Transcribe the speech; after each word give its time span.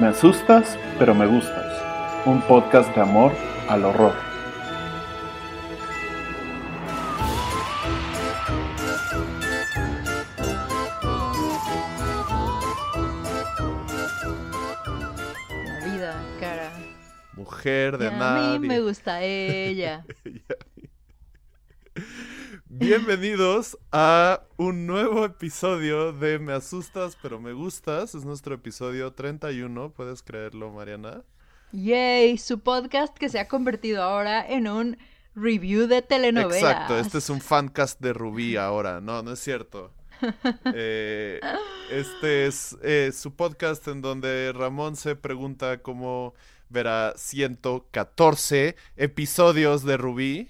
Me 0.00 0.08
asustas, 0.08 0.78
pero 0.98 1.14
me 1.14 1.26
gustas. 1.26 1.66
Un 2.24 2.40
podcast 2.42 2.94
de 2.94 3.00
amor 3.02 3.32
al 3.68 3.84
horror. 3.84 4.14
La 15.66 15.84
vida, 15.84 16.14
cara. 16.40 16.70
Mujer 17.34 17.98
de 17.98 18.06
Y 18.06 18.08
a 18.08 18.10
nadie. 18.12 18.58
mí 18.58 18.68
me 18.68 18.80
gusta 18.80 19.22
ella. 19.22 20.04
Bienvenidos 22.78 23.76
a 23.90 24.44
un 24.56 24.86
nuevo 24.86 25.24
episodio 25.24 26.12
de 26.12 26.38
Me 26.38 26.52
asustas 26.52 27.18
pero 27.20 27.40
me 27.40 27.52
gustas. 27.52 28.14
Es 28.14 28.24
nuestro 28.24 28.54
episodio 28.54 29.12
31, 29.12 29.90
¿puedes 29.90 30.22
creerlo, 30.22 30.70
Mariana? 30.70 31.24
Yay, 31.72 32.38
su 32.38 32.60
podcast 32.60 33.18
que 33.18 33.28
se 33.28 33.40
ha 33.40 33.48
convertido 33.48 34.04
ahora 34.04 34.46
en 34.48 34.68
un 34.68 34.96
review 35.34 35.88
de 35.88 36.02
telenovelas. 36.02 36.62
Exacto, 36.62 36.98
este 37.00 37.18
es 37.18 37.28
un 37.30 37.40
fancast 37.40 38.00
de 38.00 38.12
Rubí 38.12 38.54
ahora. 38.54 39.00
No, 39.00 39.24
no 39.24 39.32
es 39.32 39.40
cierto. 39.40 39.92
Eh, 40.74 41.40
este 41.90 42.46
es 42.46 42.76
eh, 42.82 43.10
su 43.12 43.34
podcast 43.34 43.88
en 43.88 44.02
donde 44.02 44.52
Ramón 44.52 44.94
se 44.94 45.16
pregunta 45.16 45.78
cómo 45.78 46.32
verá 46.68 47.14
114 47.16 48.76
episodios 48.96 49.84
de 49.84 49.96
Rubí. 49.96 50.48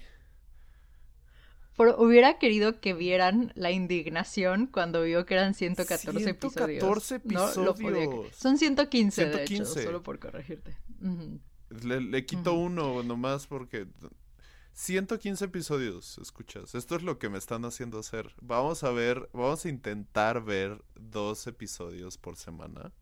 Hubiera 1.97 2.37
querido 2.37 2.79
que 2.79 2.93
vieran 2.93 3.51
la 3.55 3.71
indignación 3.71 4.67
cuando 4.67 5.03
vio 5.03 5.25
que 5.25 5.35
eran 5.35 5.53
114 5.53 6.29
episodios. 6.29 7.07
114 7.07 7.21
No 7.25 7.63
lo 7.63 7.73
podía 7.73 8.03
episodios. 8.03 8.35
Son 8.35 8.57
115, 8.57 9.25
de 9.25 9.31
115. 9.47 9.79
hecho, 9.79 9.87
solo 9.87 10.03
por 10.03 10.19
corregirte. 10.19 10.77
Le, 11.69 12.01
le 12.01 12.25
quito 12.25 12.53
uno 12.53 13.01
nomás 13.03 13.47
porque 13.47 13.87
115 14.73 15.43
episodios, 15.45 16.17
escuchas. 16.19 16.73
Esto 16.73 16.95
es 16.95 17.03
lo 17.03 17.19
que 17.19 17.27
me 17.27 17.37
están 17.37 17.65
haciendo 17.65 17.99
hacer. 17.99 18.33
Vamos 18.41 18.85
a 18.85 18.91
ver, 18.91 19.29
vamos 19.33 19.65
a 19.65 19.69
intentar 19.69 20.41
ver 20.43 20.81
dos 20.95 21.47
episodios 21.47 22.17
por 22.17 22.37
semana. 22.37 22.93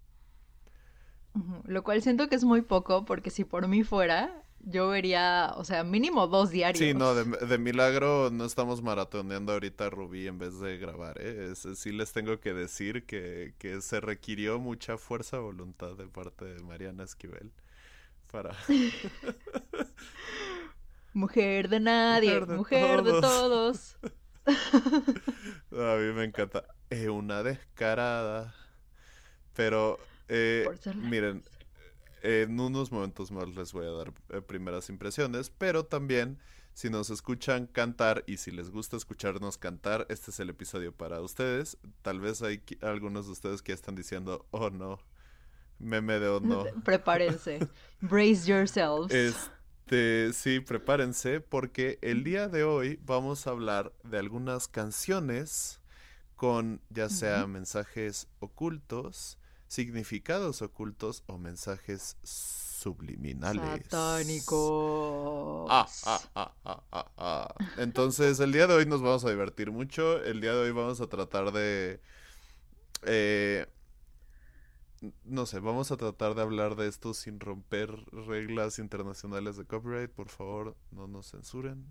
Lo 1.65 1.83
cual 1.83 2.01
siento 2.01 2.29
que 2.29 2.35
es 2.35 2.43
muy 2.43 2.63
poco, 2.63 3.05
porque 3.05 3.29
si 3.29 3.43
por 3.43 3.67
mí 3.67 3.83
fuera, 3.83 4.43
yo 4.59 4.89
vería, 4.89 5.53
o 5.57 5.63
sea, 5.63 5.83
mínimo 5.83 6.27
dos 6.27 6.49
diarios. 6.49 6.79
Sí, 6.79 6.93
no, 6.93 7.13
de, 7.15 7.23
de 7.47 7.57
milagro 7.57 8.29
no 8.31 8.45
estamos 8.45 8.81
maratoneando 8.81 9.53
ahorita 9.53 9.89
Rubí 9.89 10.27
en 10.27 10.37
vez 10.39 10.59
de 10.59 10.77
grabar, 10.77 11.19
¿eh? 11.21 11.51
Es- 11.51 11.67
sí 11.79 11.91
les 11.91 12.11
tengo 12.13 12.39
que 12.39 12.53
decir 12.53 13.05
que, 13.05 13.53
que 13.57 13.81
se 13.81 13.99
requirió 14.01 14.59
mucha 14.59 14.97
fuerza 14.97 15.37
de 15.37 15.43
voluntad 15.43 15.95
de 15.95 16.07
parte 16.07 16.45
de 16.45 16.61
Mariana 16.63 17.03
Esquivel 17.03 17.51
para... 18.31 18.55
Mujer 21.13 21.67
de 21.69 21.79
nadie, 21.79 22.29
Mujer 22.39 22.47
de 22.47 22.55
mujer 22.57 23.03
de 23.03 23.11
todos. 23.11 23.21
todos. 23.21 23.97
A 25.71 25.95
mí 25.97 26.13
me 26.13 26.23
encanta. 26.25 26.63
Es 26.89 27.07
una 27.09 27.43
descarada. 27.43 28.53
Pero, 29.53 29.99
eh, 30.29 30.65
miren, 30.95 31.43
en 32.27 32.59
unos 32.59 32.91
momentos 32.91 33.31
más 33.31 33.47
les 33.55 33.71
voy 33.71 33.85
a 33.85 33.91
dar 33.91 34.13
eh, 34.29 34.41
primeras 34.41 34.89
impresiones, 34.89 35.49
pero 35.49 35.85
también 35.85 36.37
si 36.73 36.89
nos 36.89 37.09
escuchan 37.09 37.67
cantar 37.67 38.25
y 38.27 38.35
si 38.37 38.51
les 38.51 38.69
gusta 38.69 38.97
escucharnos 38.97 39.57
cantar, 39.57 40.05
este 40.09 40.31
es 40.31 40.39
el 40.41 40.49
episodio 40.49 40.91
para 40.91 41.21
ustedes. 41.21 41.77
Tal 42.01 42.19
vez 42.19 42.41
hay 42.41 42.61
algunos 42.81 43.27
de 43.27 43.31
ustedes 43.31 43.61
que 43.61 43.71
están 43.71 43.95
diciendo, 43.95 44.45
oh 44.51 44.69
no, 44.69 44.99
meme 45.79 46.19
de 46.19 46.27
oh 46.27 46.41
no. 46.41 46.65
Prepárense. 46.83 47.65
Brace 48.01 48.45
yourselves. 48.45 49.11
Este, 49.11 50.33
sí, 50.33 50.59
prepárense 50.59 51.39
porque 51.39 51.97
el 52.01 52.25
día 52.25 52.49
de 52.49 52.65
hoy 52.65 52.99
vamos 53.05 53.47
a 53.47 53.51
hablar 53.51 53.93
de 54.03 54.17
algunas 54.17 54.67
canciones 54.67 55.79
con 56.35 56.81
ya 56.89 57.09
sea 57.09 57.47
mensajes 57.47 58.27
ocultos, 58.39 59.36
significados 59.67 60.61
ocultos 60.61 61.23
o 61.27 61.37
mensajes 61.37 62.17
subliminales. 62.23 63.83
Satánicos. 63.83 65.67
Ah, 65.69 65.87
ah, 66.05 66.21
ah, 66.35 66.53
ah, 66.65 66.83
ah, 66.91 67.11
ah. 67.17 67.55
Entonces, 67.77 68.39
el 68.39 68.51
día 68.51 68.67
de 68.67 68.75
hoy 68.75 68.85
nos 68.85 69.01
vamos 69.01 69.25
a 69.25 69.29
divertir 69.29 69.71
mucho. 69.71 70.23
El 70.23 70.41
día 70.41 70.53
de 70.53 70.59
hoy 70.59 70.71
vamos 70.71 71.01
a 71.01 71.07
tratar 71.07 71.51
de... 71.51 72.01
eh, 73.03 73.65
no 75.25 75.45
sé, 75.45 75.59
vamos 75.59 75.91
a 75.91 75.97
tratar 75.97 76.33
de 76.33 76.41
hablar 76.41 76.75
de 76.75 76.87
esto 76.87 77.13
sin 77.13 77.39
romper 77.39 77.91
reglas 78.11 78.79
internacionales 78.79 79.57
de 79.57 79.65
copyright. 79.65 80.09
Por 80.09 80.29
favor, 80.29 80.75
no 80.91 81.07
nos 81.07 81.31
censuren. 81.31 81.85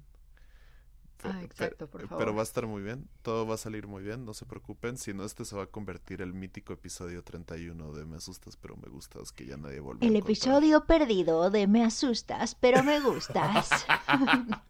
Ah, 1.24 1.42
exacto, 1.42 1.86
por 1.88 2.02
Pero 2.02 2.08
favor. 2.08 2.36
va 2.36 2.40
a 2.40 2.44
estar 2.44 2.66
muy 2.66 2.82
bien. 2.82 3.08
Todo 3.22 3.46
va 3.46 3.54
a 3.54 3.58
salir 3.58 3.86
muy 3.86 4.02
bien, 4.02 4.24
no 4.24 4.34
se 4.34 4.46
preocupen. 4.46 4.96
Si 4.98 5.14
no, 5.14 5.24
este 5.24 5.44
se 5.44 5.56
va 5.56 5.64
a 5.64 5.66
convertir 5.66 6.22
el 6.22 6.32
mítico 6.32 6.72
episodio 6.72 7.22
31 7.24 7.92
de 7.92 8.04
Me 8.04 8.16
asustas 8.16 8.56
pero 8.56 8.76
me 8.76 8.88
gustas, 8.88 9.32
que 9.32 9.46
ya 9.46 9.56
nadie 9.56 9.80
vuelve 9.80 10.06
a 10.06 10.08
El 10.08 10.16
episodio 10.16 10.84
perdido 10.86 11.50
de 11.50 11.66
Me 11.66 11.84
asustas, 11.84 12.54
pero 12.54 12.82
me 12.82 13.00
gustas. 13.00 13.86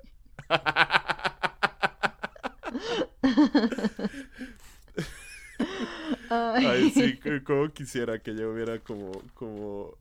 Ay, 6.29 6.91
sí, 6.91 7.19
como 7.45 7.69
quisiera 7.71 8.19
que 8.19 8.35
yo 8.35 8.53
hubiera 8.53 8.79
como, 8.81 9.13
como 9.35 9.97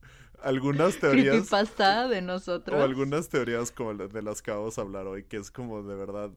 algunas 0.46 0.98
teorías 1.00 1.34
Creepypasta 1.36 2.08
de 2.08 2.22
nosotros. 2.22 2.80
o 2.80 2.84
algunas 2.84 3.30
teorías 3.30 3.72
como 3.72 3.94
de 3.94 4.22
las 4.22 4.42
que 4.42 4.52
vamos 4.52 4.78
a 4.78 4.82
hablar 4.82 5.08
hoy, 5.08 5.24
que 5.24 5.38
es 5.38 5.52
como 5.52 5.84
de 5.84 5.96
verdad 5.96 6.32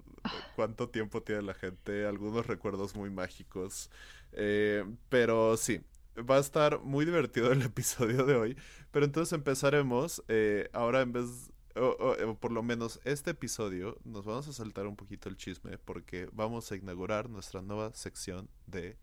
cuánto 0.56 0.88
tiempo 0.88 1.22
tiene 1.22 1.42
la 1.42 1.54
gente, 1.54 2.06
algunos 2.06 2.46
recuerdos 2.46 2.94
muy 2.96 3.10
mágicos. 3.10 3.90
Eh, 4.32 4.84
pero 5.08 5.56
sí, 5.56 5.80
va 6.18 6.36
a 6.36 6.40
estar 6.40 6.80
muy 6.80 7.04
divertido 7.04 7.52
el 7.52 7.62
episodio 7.72 8.24
de 8.24 8.34
hoy. 8.34 8.56
Pero 8.90 9.04
entonces 9.04 9.32
empezaremos, 9.32 10.22
eh, 10.28 10.68
ahora 10.72 11.02
en 11.02 11.12
vez, 11.12 11.50
o, 11.76 11.80
o- 12.00 12.30
o 12.30 12.34
por 12.34 12.50
lo 12.52 12.62
menos 12.62 13.00
este 13.04 13.30
episodio, 13.32 13.98
nos 14.04 14.24
vamos 14.24 14.48
a 14.48 14.52
saltar 14.52 14.86
un 14.86 14.96
poquito 14.96 15.28
el 15.28 15.36
chisme 15.36 15.78
porque 15.78 16.28
vamos 16.32 16.72
a 16.72 16.76
inaugurar 16.76 17.28
nuestra 17.30 17.62
nueva 17.62 17.92
sección 17.94 18.48
de 18.66 18.96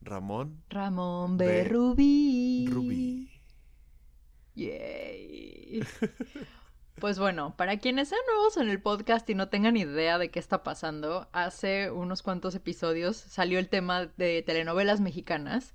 Ramón 0.00 0.62
Ramón 0.70 1.36
B. 1.36 1.64
Rubí. 1.64 2.66
Rubí. 2.70 3.33
Yay. 4.54 5.82
Pues 7.00 7.18
bueno, 7.18 7.56
para 7.56 7.78
quienes 7.78 8.08
sean 8.08 8.20
nuevos 8.26 8.56
en 8.56 8.68
el 8.68 8.80
podcast 8.80 9.28
y 9.28 9.34
no 9.34 9.48
tengan 9.48 9.76
idea 9.76 10.16
de 10.16 10.30
qué 10.30 10.38
está 10.38 10.62
pasando, 10.62 11.28
hace 11.32 11.90
unos 11.90 12.22
cuantos 12.22 12.54
episodios 12.54 13.16
salió 13.16 13.58
el 13.58 13.68
tema 13.68 14.06
de 14.16 14.42
telenovelas 14.42 15.00
mexicanas 15.00 15.74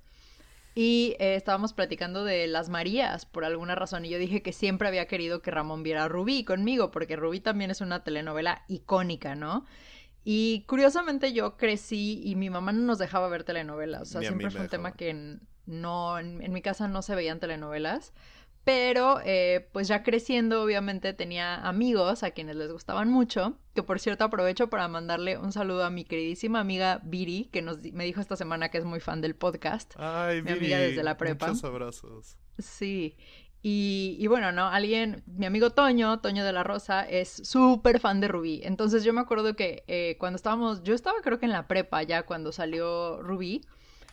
y 0.74 1.16
eh, 1.18 1.34
estábamos 1.34 1.74
platicando 1.74 2.24
de 2.24 2.46
las 2.46 2.70
Marías 2.70 3.26
por 3.26 3.44
alguna 3.44 3.74
razón 3.74 4.06
y 4.06 4.08
yo 4.08 4.18
dije 4.18 4.42
que 4.42 4.52
siempre 4.52 4.88
había 4.88 5.06
querido 5.06 5.42
que 5.42 5.50
Ramón 5.50 5.82
viera 5.82 6.04
a 6.04 6.08
Rubí 6.08 6.42
conmigo 6.42 6.90
porque 6.90 7.16
Rubí 7.16 7.40
también 7.40 7.70
es 7.70 7.82
una 7.82 8.02
telenovela 8.02 8.64
icónica, 8.68 9.34
¿no? 9.34 9.66
Y 10.24 10.64
curiosamente 10.66 11.32
yo 11.34 11.56
crecí 11.58 12.22
y 12.24 12.34
mi 12.34 12.48
mamá 12.48 12.72
no 12.72 12.80
nos 12.80 12.98
dejaba 12.98 13.28
ver 13.28 13.44
telenovelas, 13.44 14.02
o 14.02 14.04
sea, 14.06 14.20
siempre 14.22 14.50
fue 14.50 14.62
un 14.62 14.68
tema 14.68 14.92
que 14.92 15.38
no, 15.66 16.18
en, 16.18 16.42
en 16.42 16.52
mi 16.52 16.62
casa 16.62 16.88
no 16.88 17.02
se 17.02 17.14
veían 17.14 17.40
telenovelas. 17.40 18.12
Pero, 18.64 19.20
eh, 19.24 19.68
pues 19.72 19.88
ya 19.88 20.02
creciendo, 20.02 20.62
obviamente 20.62 21.14
tenía 21.14 21.56
amigos 21.56 22.22
a 22.22 22.32
quienes 22.32 22.56
les 22.56 22.70
gustaban 22.70 23.08
mucho. 23.08 23.58
Que 23.74 23.82
por 23.82 24.00
cierto, 24.00 24.24
aprovecho 24.24 24.68
para 24.68 24.86
mandarle 24.86 25.38
un 25.38 25.52
saludo 25.52 25.84
a 25.84 25.90
mi 25.90 26.04
queridísima 26.04 26.60
amiga 26.60 27.00
Viri, 27.02 27.48
que 27.52 27.62
nos, 27.62 27.78
me 27.92 28.04
dijo 28.04 28.20
esta 28.20 28.36
semana 28.36 28.68
que 28.68 28.78
es 28.78 28.84
muy 28.84 29.00
fan 29.00 29.22
del 29.22 29.34
podcast. 29.34 29.94
Ay, 29.96 30.42
Mi 30.42 30.52
amiga 30.52 30.78
desde 30.78 31.02
la 31.02 31.16
prepa. 31.16 31.46
Muchos 31.48 31.64
abrazos. 31.64 32.36
Sí. 32.58 33.16
Y, 33.62 34.16
y 34.18 34.26
bueno, 34.26 34.52
¿no? 34.52 34.68
Alguien, 34.68 35.22
mi 35.26 35.46
amigo 35.46 35.70
Toño, 35.70 36.20
Toño 36.20 36.44
de 36.44 36.52
la 36.52 36.62
Rosa, 36.62 37.06
es 37.08 37.28
súper 37.28 38.00
fan 38.00 38.20
de 38.20 38.28
Rubí. 38.28 38.60
Entonces 38.64 39.04
yo 39.04 39.12
me 39.12 39.20
acuerdo 39.20 39.54
que 39.54 39.84
eh, 39.86 40.16
cuando 40.18 40.36
estábamos, 40.36 40.82
yo 40.82 40.94
estaba 40.94 41.20
creo 41.22 41.38
que 41.38 41.46
en 41.46 41.52
la 41.52 41.66
prepa 41.66 42.02
ya 42.02 42.24
cuando 42.24 42.52
salió 42.52 43.22
Rubí. 43.22 43.62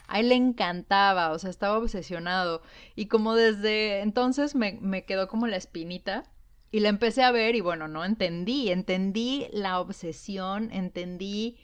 A 0.07 0.19
él 0.19 0.29
le 0.29 0.35
encantaba, 0.35 1.31
o 1.31 1.39
sea, 1.39 1.49
estaba 1.49 1.77
obsesionado. 1.77 2.61
Y 2.95 3.07
como 3.07 3.35
desde 3.35 4.01
entonces 4.01 4.55
me, 4.55 4.77
me 4.81 5.05
quedó 5.05 5.27
como 5.27 5.47
la 5.47 5.57
espinita. 5.57 6.23
Y 6.69 6.81
la 6.81 6.89
empecé 6.89 7.23
a 7.23 7.31
ver 7.31 7.55
y 7.55 7.61
bueno, 7.61 7.87
no 7.87 8.03
entendí, 8.03 8.69
entendí 8.69 9.47
la 9.53 9.79
obsesión, 9.79 10.69
entendí 10.73 11.57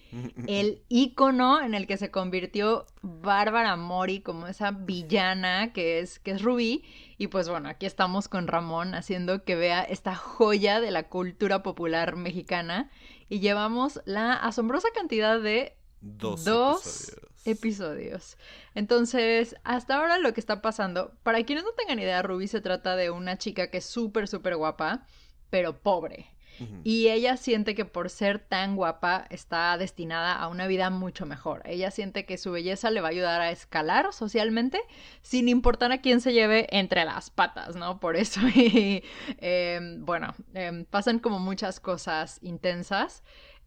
el 0.47 0.81
ícono 0.87 1.61
en 1.61 1.73
el 1.75 1.87
que 1.87 1.97
se 1.97 2.09
convirtió 2.09 2.85
Bárbara 3.01 3.75
Mori 3.75 4.21
como 4.21 4.47
esa 4.47 4.71
villana 4.71 5.73
que 5.73 5.99
es, 5.99 6.19
que 6.19 6.31
es 6.31 6.41
Rubí. 6.41 6.85
Y 7.17 7.27
pues 7.27 7.49
bueno, 7.49 7.67
aquí 7.67 7.85
estamos 7.85 8.29
con 8.29 8.47
Ramón 8.47 8.95
haciendo 8.95 9.43
que 9.43 9.55
vea 9.57 9.83
esta 9.83 10.15
joya 10.15 10.79
de 10.79 10.91
la 10.91 11.09
cultura 11.09 11.63
popular 11.63 12.15
mexicana. 12.15 12.89
Y 13.27 13.41
llevamos 13.41 13.99
la 14.05 14.33
asombrosa 14.33 14.87
cantidad 14.95 15.37
de 15.41 15.75
Dos, 15.99 16.43
Dos. 16.43 17.09
episodios. 17.09 17.32
Episodios. 17.45 18.37
Entonces, 18.75 19.55
hasta 19.63 19.97
ahora 19.97 20.17
lo 20.17 20.33
que 20.33 20.39
está 20.39 20.61
pasando, 20.61 21.13
para 21.23 21.43
quienes 21.43 21.63
no 21.63 21.71
tengan 21.71 21.99
idea, 21.99 22.21
Ruby 22.21 22.47
se 22.47 22.61
trata 22.61 22.95
de 22.95 23.11
una 23.11 23.37
chica 23.37 23.69
que 23.69 23.77
es 23.77 23.85
súper, 23.85 24.27
súper 24.27 24.55
guapa, 24.55 25.05
pero 25.49 25.81
pobre. 25.81 26.33
Y 26.83 27.07
ella 27.09 27.35
siente 27.37 27.73
que 27.75 27.85
por 27.85 28.09
ser 28.09 28.39
tan 28.39 28.75
guapa 28.75 29.25
está 29.29 29.77
destinada 29.77 30.33
a 30.33 30.47
una 30.47 30.67
vida 30.67 30.89
mucho 30.89 31.25
mejor. 31.25 31.61
Ella 31.65 31.89
siente 31.91 32.25
que 32.25 32.37
su 32.37 32.51
belleza 32.51 32.91
le 32.91 33.01
va 33.01 33.07
a 33.07 33.11
ayudar 33.11 33.41
a 33.41 33.51
escalar 33.51 34.13
socialmente 34.13 34.79
sin 35.21 35.49
importar 35.49 35.91
a 35.91 36.01
quién 36.01 36.21
se 36.21 36.33
lleve 36.33 36.67
entre 36.69 37.05
las 37.05 37.29
patas, 37.29 37.75
¿no? 37.75 37.99
Por 37.99 38.15
eso, 38.15 38.41
y, 38.55 39.03
em, 39.39 40.05
bueno, 40.05 40.35
em, 40.53 40.85
pasan 40.85 41.19
como 41.19 41.39
muchas 41.39 41.79
cosas 41.79 42.39
intensas. 42.43 43.23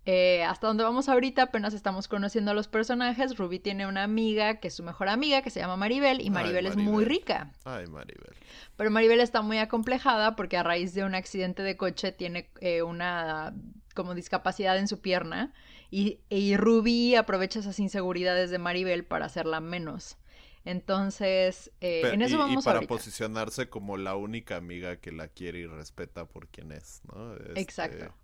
Eh, 0.08 0.44
hasta 0.44 0.68
donde 0.68 0.84
vamos 0.84 1.08
ahorita, 1.08 1.42
apenas 1.42 1.74
estamos 1.74 2.06
conociendo 2.06 2.52
a 2.52 2.54
los 2.54 2.68
personajes. 2.68 3.36
Ruby 3.36 3.58
tiene 3.58 3.88
una 3.88 4.04
amiga 4.04 4.60
que 4.60 4.68
es 4.68 4.74
su 4.74 4.84
mejor 4.84 5.08
amiga, 5.08 5.42
que 5.42 5.50
se 5.50 5.58
llama 5.58 5.76
Maribel, 5.76 6.20
y 6.20 6.30
Maribel, 6.30 6.66
es 6.66 6.76
muy 6.76 7.04
rica. 7.04 7.50
Ay, 7.64 7.88
Maribel. 7.88 8.34
Pero 8.76 8.90
Maribel 8.92 9.18
está 9.18 9.42
muy 9.42 9.58
acomplejada 9.58 10.36
porque 10.36 10.56
a 10.56 10.62
raíz 10.62 10.94
de 10.94 11.02
un 11.02 11.16
accidente 11.16 11.64
de 11.64 11.76
coche 11.76 12.12
tiene 12.12 12.48
eh, 12.60 12.82
una 12.82 13.52
como 13.94 14.14
discapacidad 14.14 14.78
en 14.78 14.86
su 14.86 15.00
pierna. 15.00 15.52
Y, 15.90 16.20
y 16.28 16.56
Ruby 16.56 17.16
aprovecha 17.16 17.58
esas 17.58 17.80
inseguridades 17.80 18.50
de 18.50 18.58
Maribel 18.58 19.04
para 19.04 19.26
hacerla 19.26 19.58
menos. 19.58 20.18
Entonces, 20.64 21.72
eh, 21.80 22.02
en 22.12 22.22
eso 22.22 22.38
vamos 22.38 22.62
y 22.62 22.64
para 22.64 22.82
posicionarse 22.82 23.68
como 23.68 23.96
la 23.96 24.14
única 24.14 24.56
amiga 24.56 24.96
que 24.96 25.10
la 25.10 25.26
quiere 25.28 25.60
y 25.60 25.66
respeta 25.66 26.26
por 26.26 26.48
quien 26.48 26.70
es, 26.70 27.02
¿no? 27.12 27.34
Exacto. 27.54 28.14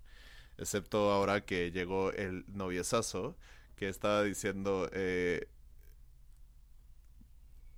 Excepto 0.57 1.11
ahora 1.11 1.45
que 1.45 1.71
llegó 1.71 2.11
el 2.11 2.45
noviezazo, 2.47 3.35
que 3.75 3.89
estaba 3.89 4.23
diciendo, 4.23 4.89
eh, 4.93 5.47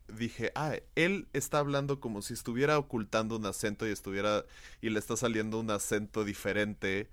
dije, 0.08 0.52
ah, 0.56 0.76
él 0.96 1.28
está 1.34 1.60
hablando 1.60 2.00
como 2.00 2.22
si 2.22 2.34
estuviera 2.34 2.78
ocultando 2.78 3.38
un 3.38 3.46
acento 3.46 3.88
y 3.88 3.92
estuviera, 3.92 4.46
y 4.82 4.90
le 4.90 5.00
está 5.00 5.18
saliendo 5.18 5.60
un 5.60 5.72
acento 5.72 6.24
diferente 6.24 7.10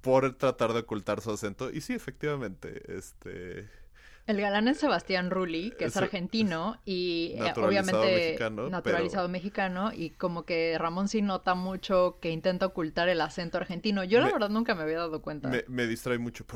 por 0.00 0.34
tratar 0.36 0.72
de 0.74 0.80
ocultar 0.80 1.20
su 1.20 1.30
acento. 1.32 1.70
Y 1.70 1.80
sí, 1.80 1.94
efectivamente, 1.94 2.82
este... 2.96 3.83
El 4.26 4.40
galán 4.40 4.68
es 4.68 4.78
Sebastián 4.78 5.30
Rulli, 5.30 5.72
que 5.72 5.84
es, 5.84 5.96
argentino 5.98 6.78
y 6.86 7.34
eh, 7.36 7.52
obviamente 7.56 8.38
naturalizado 8.70 9.28
mexicano 9.28 9.92
y 9.92 10.10
como 10.10 10.44
que 10.44 10.76
Ramón 10.78 11.08
sí 11.08 11.20
nota 11.20 11.54
mucho 11.54 12.18
que 12.20 12.30
intenta 12.30 12.66
ocultar 12.66 13.10
el 13.10 13.20
acento 13.20 13.58
argentino. 13.58 14.02
Yo 14.02 14.20
la 14.20 14.32
verdad 14.32 14.48
nunca 14.48 14.74
me 14.74 14.82
había 14.82 14.98
dado 14.98 15.20
cuenta. 15.20 15.50
Me, 15.68 15.86
distrae 15.86 16.18
mucho 16.18 16.46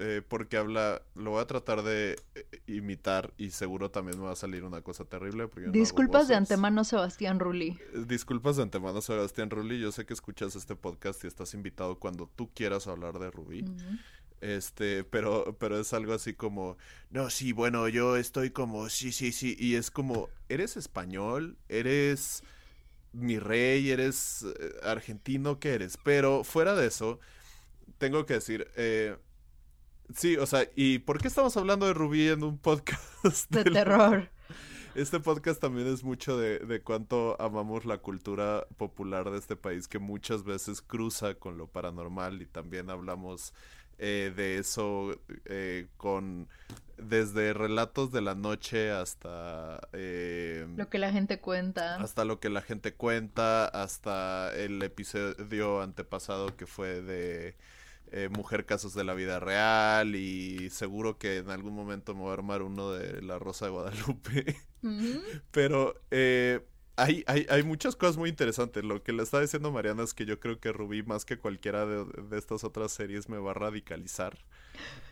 eh, 0.00 0.22
porque 0.26 0.56
habla, 0.56 1.02
lo 1.14 1.30
voy 1.30 1.42
a 1.42 1.46
tratar 1.46 1.82
de 1.82 2.16
eh, 2.34 2.44
imitar 2.66 3.32
y 3.36 3.50
seguro 3.50 3.92
también 3.92 4.18
me 4.18 4.24
va 4.24 4.32
a 4.32 4.36
salir 4.36 4.64
una 4.64 4.82
cosa 4.82 5.04
terrible. 5.04 5.48
Disculpas 5.68 6.26
de 6.26 6.34
antemano 6.34 6.82
Sebastián 6.82 7.38
Rulli. 7.38 7.78
Disculpas 8.06 8.56
de 8.56 8.64
antemano 8.64 9.00
Sebastián 9.00 9.50
Rulli, 9.50 9.78
yo 9.78 9.92
sé 9.92 10.04
que 10.04 10.14
escuchas 10.14 10.56
este 10.56 10.74
podcast 10.74 11.22
y 11.22 11.28
estás 11.28 11.54
invitado 11.54 12.00
cuando 12.00 12.28
tú 12.34 12.50
quieras 12.52 12.88
hablar 12.88 13.20
de 13.20 13.30
Rubí. 13.30 13.64
Este, 14.42 15.04
pero, 15.04 15.56
pero 15.60 15.78
es 15.78 15.92
algo 15.92 16.12
así 16.14 16.34
como, 16.34 16.76
no, 17.10 17.30
sí, 17.30 17.52
bueno, 17.52 17.86
yo 17.86 18.16
estoy 18.16 18.50
como, 18.50 18.88
sí, 18.88 19.12
sí, 19.12 19.30
sí, 19.30 19.56
y 19.56 19.76
es 19.76 19.92
como, 19.92 20.30
¿eres 20.48 20.76
español? 20.76 21.56
¿Eres 21.68 22.42
mi 23.12 23.38
rey? 23.38 23.90
¿Eres 23.90 24.44
eh, 24.58 24.72
argentino? 24.82 25.60
¿Qué 25.60 25.74
eres? 25.74 25.96
Pero 26.02 26.42
fuera 26.42 26.74
de 26.74 26.88
eso, 26.88 27.20
tengo 27.98 28.26
que 28.26 28.34
decir, 28.34 28.66
eh, 28.74 29.16
sí, 30.12 30.36
o 30.36 30.46
sea, 30.46 30.68
¿y 30.74 30.98
por 30.98 31.20
qué 31.20 31.28
estamos 31.28 31.56
hablando 31.56 31.86
de 31.86 31.94
Rubí 31.94 32.26
en 32.26 32.42
un 32.42 32.58
podcast? 32.58 33.48
De, 33.48 33.62
terror. 33.62 34.28
Este 34.96 35.20
podcast 35.20 35.60
también 35.60 35.86
es 35.86 36.02
mucho 36.02 36.36
de, 36.36 36.58
de 36.58 36.82
cuánto 36.82 37.40
amamos 37.40 37.84
la 37.84 37.98
cultura 37.98 38.66
popular 38.76 39.30
de 39.30 39.38
este 39.38 39.54
país, 39.54 39.86
que 39.86 40.00
muchas 40.00 40.42
veces 40.42 40.82
cruza 40.82 41.36
con 41.36 41.58
lo 41.58 41.68
paranormal 41.68 42.42
y 42.42 42.46
también 42.46 42.90
hablamos 42.90 43.54
eh, 43.98 44.32
de 44.34 44.58
eso 44.58 45.18
eh, 45.44 45.86
con 45.96 46.48
desde 46.96 47.52
relatos 47.52 48.12
de 48.12 48.20
la 48.20 48.34
noche 48.34 48.90
hasta 48.90 49.80
eh, 49.92 50.66
lo 50.76 50.88
que 50.88 50.98
la 50.98 51.10
gente 51.10 51.40
cuenta 51.40 51.96
hasta 51.96 52.24
lo 52.24 52.38
que 52.38 52.48
la 52.48 52.62
gente 52.62 52.94
cuenta 52.94 53.66
hasta 53.66 54.54
el 54.54 54.82
episodio 54.82 55.82
antepasado 55.82 56.56
que 56.56 56.66
fue 56.66 57.02
de 57.02 57.56
Mujer 58.36 58.66
Casos 58.66 58.92
de 58.92 59.04
la 59.04 59.14
Vida 59.14 59.40
Real 59.40 60.14
y 60.14 60.68
seguro 60.68 61.16
que 61.16 61.38
en 61.38 61.48
algún 61.48 61.74
momento 61.74 62.14
me 62.14 62.20
voy 62.20 62.30
a 62.30 62.34
armar 62.34 62.60
uno 62.60 62.92
de 62.92 63.22
La 63.22 63.38
Rosa 63.38 63.64
de 63.64 63.70
Guadalupe. 63.70 64.56
Pero 65.50 65.94
hay, 66.96 67.24
hay, 67.26 67.46
hay, 67.48 67.62
muchas 67.62 67.96
cosas 67.96 68.16
muy 68.16 68.28
interesantes. 68.28 68.84
Lo 68.84 69.02
que 69.02 69.12
le 69.12 69.22
está 69.22 69.40
diciendo 69.40 69.70
Mariana 69.70 70.02
es 70.02 70.14
que 70.14 70.24
yo 70.26 70.38
creo 70.40 70.58
que 70.58 70.72
Rubí, 70.72 71.02
más 71.02 71.24
que 71.24 71.38
cualquiera 71.38 71.86
de, 71.86 72.04
de 72.04 72.38
estas 72.38 72.64
otras 72.64 72.92
series, 72.92 73.28
me 73.28 73.38
va 73.38 73.52
a 73.52 73.54
radicalizar. 73.54 74.38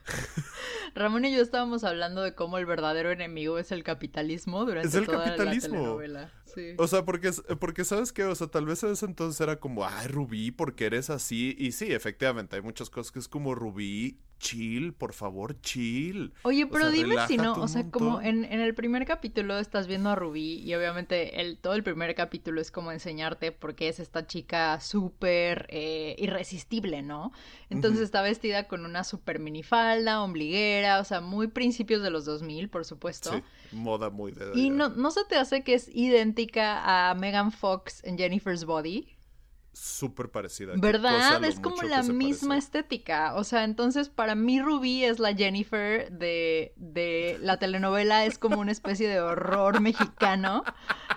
Ramón 0.94 1.24
y 1.24 1.32
yo 1.34 1.40
estábamos 1.40 1.84
hablando 1.84 2.22
de 2.22 2.34
cómo 2.34 2.58
el 2.58 2.66
verdadero 2.66 3.10
enemigo 3.10 3.58
es 3.58 3.72
el 3.72 3.84
capitalismo 3.84 4.64
durante 4.64 4.88
es 4.88 4.94
el 4.94 5.06
toda 5.06 5.24
capitalismo. 5.24 5.74
la 5.74 5.80
telenovela. 5.80 6.32
O 6.78 6.86
sea, 6.88 7.04
porque, 7.04 7.30
porque 7.58 7.84
sabes 7.84 8.12
que, 8.12 8.24
o 8.24 8.34
sea, 8.34 8.48
tal 8.48 8.66
vez 8.66 8.82
en 8.82 8.92
ese 8.92 9.06
entonces 9.06 9.40
era 9.40 9.60
como, 9.60 9.86
ay, 9.86 10.08
Rubí, 10.08 10.50
porque 10.50 10.86
eres 10.86 11.10
así? 11.10 11.54
Y 11.58 11.72
sí, 11.72 11.92
efectivamente, 11.92 12.56
hay 12.56 12.62
muchas 12.62 12.90
cosas 12.90 13.12
que 13.12 13.18
es 13.20 13.28
como 13.28 13.54
Rubí, 13.54 14.18
chill, 14.40 14.92
por 14.92 15.12
favor, 15.12 15.60
chill. 15.60 16.32
Oye, 16.42 16.66
pero 16.66 16.90
dime 16.90 17.14
si 17.28 17.36
no, 17.36 17.52
o 17.52 17.68
sea, 17.68 17.88
como 17.90 18.20
en, 18.20 18.44
en, 18.44 18.60
el 18.60 18.74
primer 18.74 19.04
capítulo 19.04 19.58
estás 19.58 19.86
viendo 19.86 20.10
a 20.10 20.16
Rubí 20.16 20.60
y 20.60 20.74
obviamente 20.74 21.40
el, 21.40 21.58
todo 21.58 21.74
el 21.74 21.84
primer 21.84 22.14
capítulo 22.14 22.60
es 22.60 22.70
como 22.70 22.90
enseñarte 22.90 23.52
por 23.52 23.74
qué 23.74 23.88
es 23.88 24.00
esta 24.00 24.26
chica 24.26 24.80
súper 24.80 25.66
eh, 25.68 26.16
irresistible, 26.18 27.02
¿no? 27.02 27.32
Entonces 27.68 28.00
está 28.00 28.22
vestida 28.22 28.66
con 28.66 28.84
una 28.84 29.04
súper 29.04 29.38
minifalda, 29.38 29.89
ombliguera, 30.22 31.00
o 31.00 31.04
sea, 31.04 31.20
muy 31.20 31.48
principios 31.48 32.02
de 32.02 32.10
los 32.10 32.24
2000, 32.24 32.68
por 32.68 32.84
supuesto. 32.84 33.32
Sí, 33.32 33.42
moda 33.72 34.10
muy 34.10 34.32
de... 34.32 34.52
Y 34.58 34.70
no, 34.70 34.88
no 34.88 35.10
se 35.10 35.24
te 35.24 35.36
hace 35.36 35.62
que 35.62 35.74
es 35.74 35.88
idéntica 35.94 37.10
a 37.10 37.14
Megan 37.14 37.52
Fox 37.52 38.02
en 38.04 38.18
Jennifer's 38.18 38.64
Body 38.64 39.16
súper 39.72 40.30
parecida. 40.30 40.74
¿Verdad? 40.76 41.44
Es 41.44 41.60
como 41.60 41.82
la 41.82 42.02
misma 42.02 42.58
estética. 42.58 43.34
O 43.34 43.44
sea, 43.44 43.64
entonces 43.64 44.08
para 44.08 44.34
mí 44.34 44.60
Ruby 44.60 45.04
es 45.04 45.18
la 45.18 45.34
Jennifer 45.34 46.10
de, 46.10 46.72
de 46.76 47.38
la 47.40 47.58
telenovela, 47.58 48.24
es 48.24 48.38
como 48.38 48.60
una 48.60 48.72
especie 48.72 49.08
de 49.08 49.20
horror 49.20 49.80
mexicano, 49.80 50.64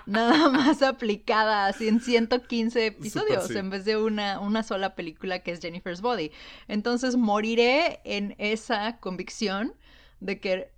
nada 0.06 0.50
más 0.50 0.82
aplicada 0.82 1.66
así 1.66 1.88
en 1.88 2.00
115 2.00 2.86
episodios 2.86 3.50
en 3.50 3.70
vez 3.70 3.84
de 3.84 3.96
una, 3.96 4.40
una 4.40 4.62
sola 4.62 4.94
película 4.94 5.40
que 5.40 5.50
es 5.50 5.60
Jennifer's 5.60 6.00
Body. 6.00 6.30
Entonces 6.68 7.16
moriré 7.16 8.00
en 8.04 8.34
esa 8.38 8.98
convicción 8.98 9.74
de 10.20 10.40
que 10.40 10.72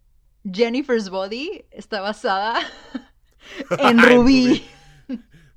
Jennifer's 0.51 1.11
Body 1.11 1.65
está 1.71 2.01
basada 2.01 2.55
en 3.79 3.99
Ruby. 3.99 4.65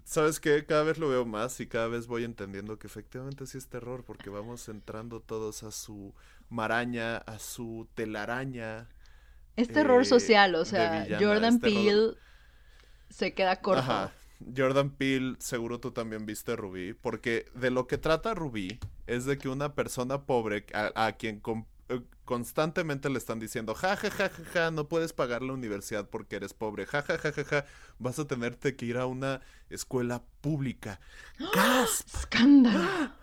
¿Sabes 0.09 0.39
qué? 0.39 0.65
Cada 0.65 0.81
vez 0.81 0.97
lo 0.97 1.07
veo 1.07 1.23
más 1.23 1.59
y 1.59 1.67
cada 1.67 1.87
vez 1.87 2.07
voy 2.07 2.23
entendiendo 2.23 2.79
que 2.79 2.87
efectivamente 2.87 3.45
sí 3.45 3.59
es 3.59 3.67
terror 3.67 4.03
porque 4.03 4.31
vamos 4.31 4.67
entrando 4.67 5.19
todos 5.19 5.61
a 5.61 5.69
su 5.69 6.15
maraña, 6.49 7.17
a 7.17 7.37
su 7.37 7.87
telaraña. 7.93 8.87
Es 9.55 9.67
terror 9.67 10.01
eh, 10.01 10.05
social, 10.05 10.55
o 10.55 10.65
sea, 10.65 11.05
Jordan 11.19 11.59
Peele 11.59 12.15
se 13.11 13.35
queda 13.35 13.61
corto. 13.61 13.81
Ajá. 13.81 14.11
Jordan 14.57 14.89
Peele, 14.89 15.35
seguro 15.37 15.79
tú 15.79 15.91
también 15.91 16.25
viste 16.25 16.55
Rubí, 16.55 16.93
porque 16.93 17.45
de 17.53 17.69
lo 17.69 17.85
que 17.85 17.99
trata 17.99 18.33
Rubí 18.33 18.79
es 19.05 19.25
de 19.25 19.37
que 19.37 19.47
una 19.47 19.75
persona 19.75 20.23
pobre 20.23 20.65
a, 20.73 21.05
a 21.05 21.11
quien 21.17 21.35
eh, 21.35 21.63
constantemente 22.29 23.09
le 23.09 23.17
están 23.17 23.39
diciendo, 23.39 23.73
ja, 23.73 23.95
ja, 23.95 24.11
ja, 24.11 24.29
ja, 24.29 24.43
ja, 24.53 24.69
no 24.69 24.87
puedes 24.87 25.13
pagar 25.13 25.41
la 25.41 25.51
universidad 25.51 26.07
porque 26.07 26.35
eres 26.35 26.53
pobre, 26.53 26.85
ja, 26.85 27.01
ja, 27.01 27.17
ja, 27.17 27.31
ja, 27.31 27.43
ja, 27.43 27.65
vas 27.97 28.19
a 28.19 28.27
tenerte 28.27 28.75
que 28.75 28.85
ir 28.85 28.97
a 28.97 29.07
una 29.07 29.41
escuela 29.71 30.21
pública. 30.39 30.99
¡Gasp! 31.39 32.07
¡Escándalo! 32.13 33.13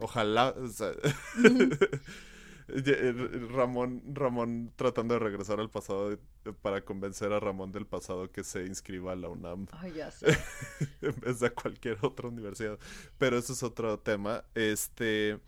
Ojalá, 0.00 0.52
eh, 2.68 3.14
Ramón, 3.52 4.02
Ramón 4.12 4.72
tratando 4.74 5.14
de 5.14 5.20
regresar 5.20 5.60
al 5.60 5.70
pasado 5.70 6.18
para 6.60 6.84
convencer 6.84 7.32
a 7.32 7.38
Ramón 7.38 7.70
del 7.70 7.86
pasado 7.86 8.32
que 8.32 8.42
se 8.42 8.66
inscriba 8.66 9.12
a 9.12 9.14
la 9.14 9.28
UNAM. 9.28 9.68
Ay, 9.70 9.92
ya 9.92 10.10
sé. 10.10 10.36
en 11.02 11.14
vez 11.20 11.38
de 11.38 11.46
a 11.46 11.50
cualquier 11.50 11.98
otra 12.00 12.26
universidad. 12.26 12.80
Pero 13.16 13.38
eso 13.38 13.52
es 13.52 13.62
otro 13.62 13.96
tema. 14.00 14.42
Este... 14.56 15.38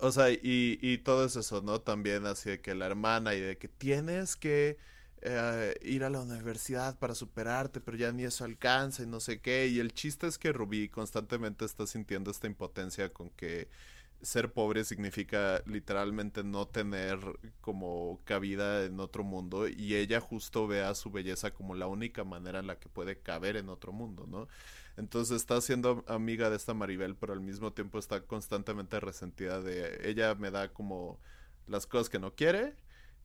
O 0.00 0.12
sea, 0.12 0.30
y, 0.30 0.78
y 0.80 0.98
todo 0.98 1.24
es 1.26 1.36
eso, 1.36 1.62
¿no? 1.62 1.80
También 1.80 2.26
así 2.26 2.50
de 2.50 2.60
que 2.60 2.74
la 2.74 2.86
hermana 2.86 3.34
y 3.34 3.40
de 3.40 3.58
que 3.58 3.68
tienes 3.68 4.36
que 4.36 4.78
eh, 5.22 5.74
ir 5.82 6.04
a 6.04 6.10
la 6.10 6.20
universidad 6.20 6.98
para 6.98 7.14
superarte, 7.14 7.80
pero 7.80 7.96
ya 7.96 8.12
ni 8.12 8.24
eso 8.24 8.44
alcanza 8.44 9.02
y 9.02 9.06
no 9.06 9.20
sé 9.20 9.40
qué. 9.40 9.66
Y 9.68 9.80
el 9.80 9.92
chiste 9.94 10.26
es 10.26 10.38
que 10.38 10.52
Rubí 10.52 10.88
constantemente 10.88 11.64
está 11.64 11.86
sintiendo 11.86 12.30
esta 12.30 12.46
impotencia 12.46 13.12
con 13.12 13.30
que 13.30 13.68
ser 14.22 14.52
pobre 14.52 14.84
significa 14.84 15.62
literalmente 15.66 16.44
no 16.44 16.66
tener 16.66 17.18
como 17.60 18.20
cabida 18.24 18.84
en 18.84 19.00
otro 19.00 19.22
mundo 19.24 19.68
y 19.68 19.94
ella 19.96 20.20
justo 20.20 20.66
ve 20.66 20.82
a 20.82 20.94
su 20.94 21.10
belleza 21.10 21.52
como 21.52 21.74
la 21.74 21.86
única 21.88 22.24
manera 22.24 22.60
en 22.60 22.66
la 22.66 22.78
que 22.78 22.88
puede 22.88 23.18
caber 23.20 23.56
en 23.56 23.68
otro 23.68 23.92
mundo, 23.92 24.26
¿no? 24.26 24.48
Entonces 24.96 25.36
está 25.36 25.60
siendo 25.60 26.04
amiga 26.08 26.50
de 26.50 26.56
esta 26.56 26.74
Maribel, 26.74 27.16
pero 27.16 27.32
al 27.32 27.40
mismo 27.40 27.72
tiempo 27.72 27.98
está 27.98 28.22
constantemente 28.22 29.00
resentida 29.00 29.60
de 29.60 30.08
ella 30.08 30.34
me 30.34 30.50
da 30.50 30.72
como 30.72 31.18
las 31.66 31.86
cosas 31.86 32.08
que 32.08 32.18
no 32.18 32.34
quiere 32.34 32.76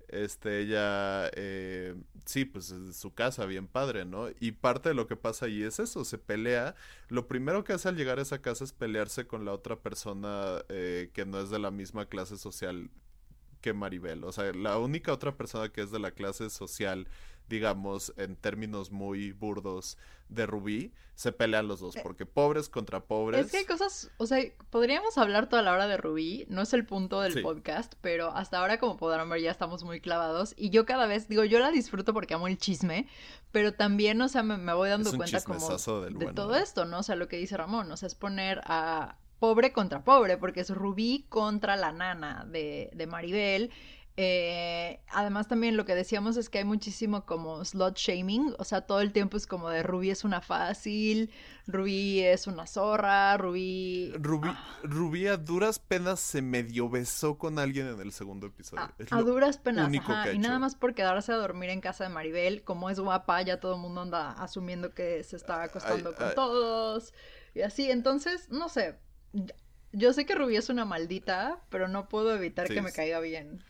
este, 0.09 0.59
ella, 0.61 1.29
eh, 1.35 1.95
sí, 2.25 2.45
pues 2.45 2.71
es 2.71 2.95
su 2.95 3.13
casa, 3.13 3.45
bien 3.45 3.67
padre, 3.67 4.05
¿no? 4.05 4.27
Y 4.39 4.53
parte 4.53 4.89
de 4.89 4.95
lo 4.95 5.07
que 5.07 5.15
pasa 5.15 5.45
ahí 5.45 5.61
es 5.63 5.79
eso, 5.79 6.03
se 6.03 6.17
pelea. 6.17 6.75
Lo 7.09 7.27
primero 7.27 7.63
que 7.63 7.73
hace 7.73 7.89
al 7.89 7.95
llegar 7.95 8.19
a 8.19 8.23
esa 8.23 8.41
casa 8.41 8.63
es 8.63 8.73
pelearse 8.73 9.27
con 9.27 9.45
la 9.45 9.53
otra 9.53 9.77
persona 9.77 10.63
eh, 10.69 11.11
que 11.13 11.25
no 11.25 11.39
es 11.39 11.49
de 11.51 11.59
la 11.59 11.71
misma 11.71 12.07
clase 12.07 12.37
social 12.37 12.89
que 13.61 13.73
Maribel. 13.73 14.23
O 14.23 14.31
sea, 14.31 14.51
la 14.53 14.77
única 14.79 15.13
otra 15.13 15.37
persona 15.37 15.69
que 15.69 15.81
es 15.81 15.91
de 15.91 15.99
la 15.99 16.11
clase 16.11 16.49
social 16.49 17.07
digamos, 17.49 18.13
en 18.17 18.35
términos 18.35 18.91
muy 18.91 19.31
burdos 19.31 19.97
de 20.29 20.45
Rubí, 20.45 20.93
se 21.15 21.31
pelean 21.33 21.67
los 21.67 21.81
dos, 21.81 21.97
eh, 21.97 22.01
porque 22.01 22.25
pobres 22.25 22.69
contra 22.69 23.01
pobres. 23.01 23.47
Es 23.47 23.51
que 23.51 23.57
hay 23.57 23.65
cosas, 23.65 24.11
o 24.17 24.25
sea, 24.25 24.41
podríamos 24.69 25.17
hablar 25.17 25.49
toda 25.49 25.61
la 25.63 25.73
hora 25.73 25.87
de 25.87 25.97
Rubí, 25.97 26.45
no 26.47 26.61
es 26.61 26.71
el 26.73 26.85
punto 26.85 27.19
del 27.19 27.41
podcast, 27.41 27.95
pero 27.99 28.33
hasta 28.33 28.59
ahora, 28.59 28.79
como 28.79 28.95
podrán 28.95 29.27
ver, 29.29 29.41
ya 29.41 29.51
estamos 29.51 29.83
muy 29.83 29.99
clavados. 29.99 30.53
Y 30.55 30.69
yo 30.69 30.85
cada 30.85 31.07
vez, 31.07 31.27
digo, 31.27 31.43
yo 31.43 31.59
la 31.59 31.71
disfruto 31.71 32.13
porque 32.13 32.35
amo 32.35 32.47
el 32.47 32.57
chisme, 32.57 33.07
pero 33.51 33.73
también, 33.73 34.21
o 34.21 34.29
sea, 34.29 34.43
me, 34.43 34.73
voy 34.73 34.89
dando 34.89 35.11
cuenta 35.11 35.41
como 35.43 35.67
de 35.67 36.33
todo 36.33 36.55
esto, 36.55 36.85
¿no? 36.85 36.99
O 36.99 37.03
sea, 37.03 37.15
lo 37.15 37.27
que 37.27 37.37
dice 37.37 37.57
Ramón, 37.57 37.91
o 37.91 37.97
sea, 37.97 38.07
es 38.07 38.15
poner 38.15 38.61
a 38.65 39.17
pobre 39.39 39.73
contra 39.73 40.03
pobre, 40.03 40.37
porque 40.37 40.61
es 40.61 40.69
Rubí 40.69 41.25
contra 41.29 41.75
la 41.75 41.91
nana 41.91 42.45
de, 42.49 42.91
de 42.93 43.07
Maribel 43.07 43.71
eh, 44.21 44.99
además 45.07 45.47
también 45.47 45.77
lo 45.77 45.85
que 45.85 45.95
decíamos 45.95 46.35
es 46.35 46.49
que 46.49 46.57
hay 46.57 46.65
muchísimo 46.65 47.25
como 47.25 47.63
slot 47.63 47.95
shaming, 47.95 48.53
o 48.59 48.65
sea, 48.65 48.81
todo 48.81 48.99
el 48.99 49.13
tiempo 49.13 49.37
es 49.37 49.47
como 49.47 49.69
de 49.69 49.81
Rubí 49.81 50.09
es 50.09 50.25
una 50.25 50.41
fácil, 50.41 51.31
Rubí 51.67 52.19
es 52.19 52.45
una 52.45 52.67
zorra, 52.67 53.37
Rubí... 53.37 54.11
Rubí, 54.17 55.25
ah. 55.27 55.33
a 55.33 55.37
duras 55.37 55.79
penas 55.79 56.19
se 56.19 56.41
medio 56.41 56.89
besó 56.89 57.37
con 57.37 57.59
alguien 57.59 57.87
en 57.87 58.01
el 58.01 58.11
segundo 58.11 58.47
episodio. 58.47 58.93
A, 59.09 59.21
duras 59.21 59.57
penas, 59.57 59.89
ajá, 59.99 60.33
y 60.33 60.37
nada 60.37 60.59
más 60.59 60.75
por 60.75 60.93
quedarse 60.93 61.31
a 61.31 61.37
dormir 61.37 61.69
en 61.69 61.79
casa 61.79 62.03
de 62.03 62.09
Maribel, 62.09 62.61
como 62.65 62.89
es 62.89 62.99
guapa, 62.99 63.41
ya 63.43 63.61
todo 63.61 63.75
el 63.75 63.81
mundo 63.81 64.01
anda 64.01 64.31
asumiendo 64.31 64.93
que 64.93 65.23
se 65.23 65.37
está 65.37 65.63
acostando 65.63 66.13
con 66.13 66.35
todos, 66.35 67.13
y 67.55 67.61
así, 67.61 67.89
entonces, 67.89 68.49
no 68.49 68.67
sé, 68.67 68.99
yo 69.93 70.11
sé 70.11 70.25
que 70.25 70.35
Rubí 70.35 70.57
es 70.57 70.67
una 70.67 70.83
maldita, 70.83 71.61
pero 71.69 71.87
no 71.87 72.09
puedo 72.09 72.35
evitar 72.35 72.67
que 72.67 72.81
me 72.81 72.91
caiga 72.91 73.21
bien. 73.21 73.63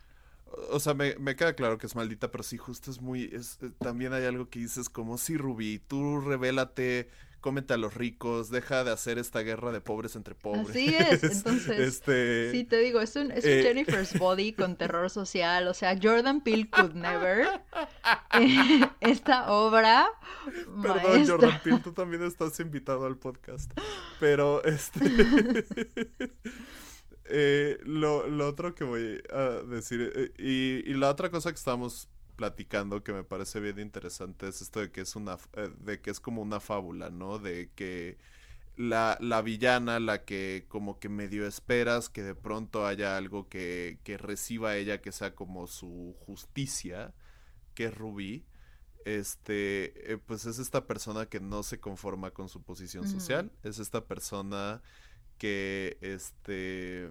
O 0.70 0.80
sea, 0.80 0.94
me, 0.94 1.14
me, 1.16 1.36
queda 1.36 1.54
claro 1.54 1.78
que 1.78 1.86
es 1.86 1.94
maldita, 1.94 2.30
pero 2.30 2.42
sí, 2.42 2.56
justo 2.56 2.90
es 2.90 3.00
muy. 3.00 3.30
Es, 3.32 3.58
eh, 3.62 3.70
también 3.78 4.12
hay 4.12 4.24
algo 4.24 4.48
que 4.48 4.58
dices 4.58 4.88
como: 4.88 5.18
sí, 5.18 5.36
Rubí, 5.36 5.78
tú 5.78 6.20
revélate, 6.20 7.08
cómete 7.40 7.74
a 7.74 7.76
los 7.76 7.94
ricos, 7.94 8.50
deja 8.50 8.84
de 8.84 8.92
hacer 8.92 9.18
esta 9.18 9.40
guerra 9.40 9.72
de 9.72 9.80
pobres 9.80 10.16
entre 10.16 10.34
pobres. 10.34 10.70
Así 10.70 10.94
es, 10.94 11.22
entonces. 11.38 11.78
este... 11.78 12.50
Sí, 12.52 12.64
te 12.64 12.78
digo, 12.78 13.00
es 13.00 13.16
un, 13.16 13.30
es 13.30 13.44
un 13.44 13.50
eh, 13.50 13.62
Jennifer's 13.62 14.18
Body 14.18 14.52
con 14.52 14.76
terror 14.76 15.08
social. 15.10 15.68
O 15.68 15.74
sea, 15.74 15.96
Jordan 16.00 16.42
Peele 16.42 16.68
could 16.68 16.94
never. 16.94 17.46
esta 19.00 19.50
obra. 19.52 20.08
Perdón, 20.82 21.26
Jordan 21.26 21.60
Peele, 21.62 21.80
tú 21.80 21.92
también 21.92 22.22
estás 22.22 22.58
invitado 22.60 23.06
al 23.06 23.16
podcast. 23.16 23.70
Pero 24.18 24.62
este. 24.64 25.00
Eh, 27.32 27.78
lo, 27.84 28.26
lo, 28.26 28.48
otro 28.48 28.74
que 28.74 28.84
voy 28.84 29.22
a 29.32 29.62
decir, 29.68 30.12
eh, 30.16 30.32
y, 30.36 30.94
la 30.94 31.10
otra 31.10 31.30
cosa 31.30 31.50
que 31.50 31.56
estamos 31.56 32.08
platicando 32.34 33.04
que 33.04 33.12
me 33.12 33.22
parece 33.22 33.60
bien 33.60 33.78
interesante 33.78 34.48
es 34.48 34.62
esto 34.62 34.80
de 34.80 34.90
que 34.90 35.02
es 35.02 35.14
una, 35.14 35.36
eh, 35.52 35.70
de 35.78 36.00
que 36.00 36.10
es 36.10 36.18
como 36.18 36.42
una 36.42 36.58
fábula, 36.58 37.10
¿no? 37.10 37.38
De 37.38 37.70
que 37.76 38.18
la, 38.76 39.16
la, 39.20 39.42
villana, 39.42 40.00
la 40.00 40.24
que 40.24 40.64
como 40.68 40.98
que 40.98 41.08
medio 41.08 41.46
esperas 41.46 42.08
que 42.08 42.22
de 42.22 42.34
pronto 42.34 42.84
haya 42.86 43.16
algo 43.16 43.48
que, 43.48 44.00
que 44.02 44.18
reciba 44.18 44.76
ella 44.76 45.00
que 45.00 45.12
sea 45.12 45.34
como 45.34 45.68
su 45.68 46.16
justicia, 46.26 47.14
que 47.74 47.86
es 47.86 47.94
Rubí, 47.94 48.44
este, 49.04 50.20
pues 50.26 50.46
es 50.46 50.58
esta 50.58 50.86
persona 50.86 51.26
que 51.26 51.40
no 51.40 51.62
se 51.62 51.78
conforma 51.78 52.32
con 52.32 52.48
su 52.48 52.62
posición 52.62 53.08
social, 53.08 53.52
es 53.62 53.78
esta 53.78 54.04
persona 54.04 54.82
que 55.40 55.96
este 56.02 57.10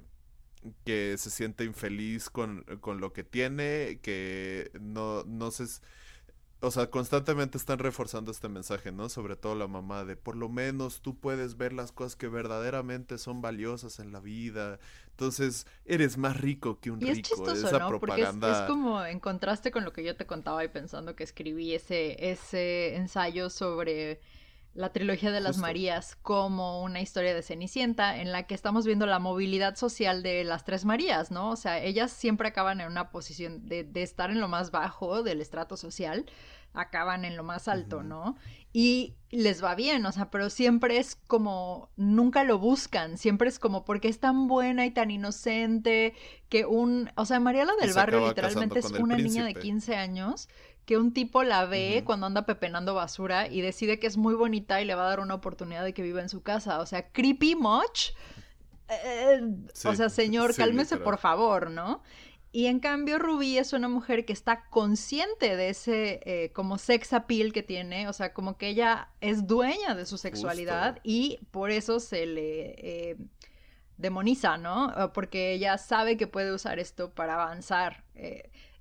que 0.86 1.16
se 1.18 1.30
siente 1.30 1.64
infeliz 1.64 2.30
con, 2.30 2.64
lo 2.84 3.14
que 3.14 3.24
tiene, 3.24 4.00
que 4.02 4.72
no, 4.80 5.24
no 5.24 5.52
se... 5.52 5.66
O 6.62 6.72
sea, 6.72 6.90
constantemente 6.90 7.58
están 7.58 7.80
reforzando 7.80 8.32
este 8.32 8.50
mensaje, 8.50 8.92
¿no? 8.92 9.08
Sobre 9.08 9.38
todo 9.38 9.56
la 9.56 9.68
mamá 9.68 10.04
de 10.04 10.18
por 10.18 10.36
lo 10.36 10.50
menos 10.50 11.02
tú 11.02 11.18
puedes 11.18 11.56
ver 11.56 11.72
las 11.72 11.94
cosas 11.94 12.18
que 12.18 12.28
verdaderamente 12.28 13.18
son 13.18 13.42
valiosas 13.42 14.00
en 14.00 14.12
la 14.12 14.20
vida. 14.20 14.78
Entonces, 15.12 15.66
eres 15.86 16.18
más 16.18 16.36
rico 16.36 16.82
que 16.82 16.92
un 16.92 17.02
y 17.02 17.14
rico. 17.14 17.50
Es 17.50 17.64
Esa 17.64 17.88
propaganda. 17.88 18.48
Porque 18.48 18.64
es, 18.64 18.68
como 18.68 19.06
en 19.06 19.22
contraste 19.22 19.72
con 19.72 19.86
lo 19.86 19.94
que 19.94 20.04
yo 20.04 20.18
te 20.18 20.26
contaba 20.26 20.62
y 20.66 20.68
pensando 20.68 21.16
que 21.16 21.24
escribí 21.24 21.74
ese, 21.74 22.30
ese 22.30 22.98
ensayo 22.98 23.50
sobre 23.50 24.20
la 24.74 24.94
trilogía 24.94 25.32
de 25.32 25.42
las 25.42 25.58
Marías 25.58 26.16
como 26.22 26.84
una 26.84 27.02
historia 27.02 27.34
de 27.34 27.42
Cenicienta 27.42 28.18
en 28.22 28.32
la 28.32 28.44
que 28.44 28.54
estamos 28.54 28.86
viendo 28.86 29.06
la 29.06 29.20
movilidad 29.20 29.76
social 29.76 30.24
de 30.24 30.44
las 30.44 30.64
tres 30.64 30.86
Marías, 30.86 31.32
¿no? 31.32 31.50
O 31.50 31.56
sea, 31.56 31.82
ellas 31.84 32.12
siempre 32.12 32.48
acaban 32.48 32.80
en 32.80 32.88
una 32.88 33.10
posición 33.10 33.66
de, 33.66 33.84
de 33.84 34.04
estar 34.04 34.30
en 34.30 34.40
lo 34.40 34.48
más 34.48 34.72
bajo 34.72 35.24
del 35.24 35.42
estrato 35.42 35.76
social, 35.76 36.26
acaban 36.74 37.26
en 37.26 37.36
lo 37.36 37.44
más 37.44 37.68
alto, 37.68 38.04
¿no? 38.04 38.36
Y 38.72 39.16
les 39.32 39.64
va 39.64 39.74
bien, 39.74 40.06
o 40.06 40.12
sea, 40.12 40.30
pero 40.30 40.50
siempre 40.50 41.00
es 41.00 41.16
como, 41.16 41.90
nunca 41.96 42.44
lo 42.44 42.60
buscan, 42.60 43.18
siempre 43.18 43.50
es 43.50 43.58
como 43.58 43.84
porque 43.84 44.08
es 44.08 44.20
tan 44.20 44.48
buena 44.48 44.86
y 44.86 44.92
tan 44.92 45.10
inocente 45.10 46.14
que 46.50 46.66
un, 46.66 47.12
o 47.16 47.26
sea, 47.26 47.40
Mariela 47.40 47.74
del 47.82 47.94
Barrio 47.94 48.28
literalmente 48.28 48.80
es 48.80 48.92
una 48.92 49.18
niña 49.18 49.44
de 49.44 49.56
15 49.56 49.96
años 49.96 50.50
que 50.90 50.98
un 50.98 51.14
tipo 51.14 51.44
la 51.44 51.66
ve 51.66 52.02
cuando 52.04 52.26
anda 52.26 52.48
pepenando 52.48 52.96
basura 52.96 53.48
y 53.48 53.62
decide 53.62 54.00
que 54.00 54.08
es 54.08 54.18
muy 54.18 54.34
bonita 54.34 54.82
y 54.82 54.86
le 54.86 54.96
va 54.96 55.06
a 55.06 55.10
dar 55.10 55.20
una 55.20 55.36
oportunidad 55.36 55.84
de 55.84 55.94
que 55.94 56.02
viva 56.02 56.20
en 56.20 56.30
su 56.30 56.42
casa. 56.42 56.80
O 56.80 56.88
sea, 56.88 57.12
creepy 57.12 57.54
much. 57.54 58.14
Eh, 58.90 59.40
o 59.86 59.94
sea, 59.94 60.10
señor, 60.10 60.56
cálmese 60.56 60.98
por 60.98 61.20
favor, 61.20 61.70
¿no? 61.70 62.02
Y 62.52 62.66
en 62.66 62.80
cambio 62.80 63.20
Rubí 63.20 63.60
es 63.60 63.74
una 63.74 63.88
mujer 63.88 64.26
que 64.26 64.34
está 64.34 64.66
consciente 64.72 65.56
de 65.56 65.70
ese 65.70 66.22
eh, 66.26 66.52
como 66.54 66.80
sex 66.80 67.14
appeal 67.14 67.54
que 67.54 67.62
tiene, 67.62 68.08
o 68.08 68.14
sea, 68.14 68.34
como 68.34 68.58
que 68.58 68.70
ella 68.70 69.10
es 69.22 69.46
dueña 69.46 69.94
de 69.94 70.08
su 70.08 70.18
sexualidad 70.18 70.98
y 71.04 71.38
por 71.52 71.70
eso 71.70 72.00
se 72.00 72.26
le 72.26 73.12
eh, 73.12 73.18
demoniza, 73.98 74.58
¿no? 74.58 74.92
Porque 75.14 75.54
ella 75.54 75.78
sabe 75.78 76.18
que 76.18 76.26
puede 76.26 76.52
usar 76.52 76.80
esto 76.80 77.12
para 77.14 77.36
avanzar. 77.36 78.06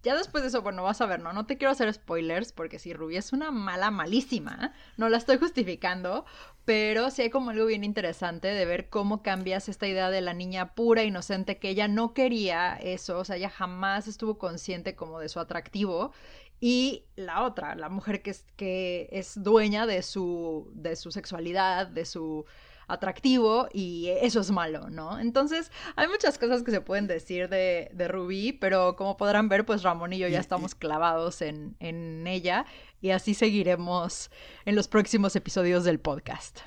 Ya 0.02 0.16
después 0.16 0.42
de 0.42 0.48
eso, 0.48 0.62
bueno, 0.62 0.84
vas 0.84 1.00
a 1.00 1.06
ver, 1.06 1.20
¿no? 1.20 1.32
No 1.32 1.46
te 1.46 1.58
quiero 1.58 1.72
hacer 1.72 1.92
spoilers, 1.92 2.52
porque 2.52 2.78
si 2.78 2.92
Ruby 2.92 3.16
es 3.16 3.32
una 3.32 3.50
mala, 3.50 3.90
malísima, 3.90 4.72
no 4.96 5.08
la 5.08 5.16
estoy 5.16 5.38
justificando, 5.38 6.24
pero 6.64 7.10
sí 7.10 7.22
hay 7.22 7.30
como 7.30 7.50
algo 7.50 7.66
bien 7.66 7.82
interesante 7.82 8.48
de 8.48 8.64
ver 8.64 8.90
cómo 8.90 9.22
cambias 9.22 9.68
esta 9.68 9.88
idea 9.88 10.10
de 10.10 10.20
la 10.20 10.34
niña 10.34 10.74
pura, 10.74 11.02
inocente, 11.02 11.58
que 11.58 11.70
ella 11.70 11.88
no 11.88 12.14
quería 12.14 12.76
eso, 12.76 13.18
o 13.18 13.24
sea, 13.24 13.36
ella 13.36 13.50
jamás 13.50 14.06
estuvo 14.06 14.38
consciente 14.38 14.94
como 14.94 15.18
de 15.18 15.28
su 15.28 15.40
atractivo, 15.40 16.12
y 16.60 17.04
la 17.16 17.44
otra, 17.44 17.74
la 17.74 17.88
mujer 17.88 18.22
que 18.22 18.30
es, 18.30 18.44
que 18.56 19.08
es 19.12 19.42
dueña 19.42 19.86
de 19.86 20.02
su, 20.02 20.70
de 20.74 20.96
su 20.96 21.10
sexualidad, 21.10 21.86
de 21.88 22.04
su 22.04 22.46
atractivo 22.88 23.68
y 23.72 24.08
eso 24.20 24.40
es 24.40 24.50
malo, 24.50 24.90
¿no? 24.90 25.20
Entonces, 25.20 25.70
hay 25.94 26.08
muchas 26.08 26.38
cosas 26.38 26.62
que 26.62 26.70
se 26.70 26.80
pueden 26.80 27.06
decir 27.06 27.48
de, 27.48 27.90
de 27.92 28.08
Rubí, 28.08 28.52
pero 28.52 28.96
como 28.96 29.16
podrán 29.16 29.48
ver, 29.48 29.64
pues 29.64 29.82
Ramón 29.82 30.12
y 30.12 30.18
yo 30.18 30.28
ya 30.28 30.40
estamos 30.40 30.74
clavados 30.74 31.42
en, 31.42 31.76
en 31.78 32.26
ella 32.26 32.66
y 33.00 33.10
así 33.10 33.34
seguiremos 33.34 34.30
en 34.64 34.74
los 34.74 34.88
próximos 34.88 35.36
episodios 35.36 35.84
del 35.84 36.00
podcast. 36.00 36.60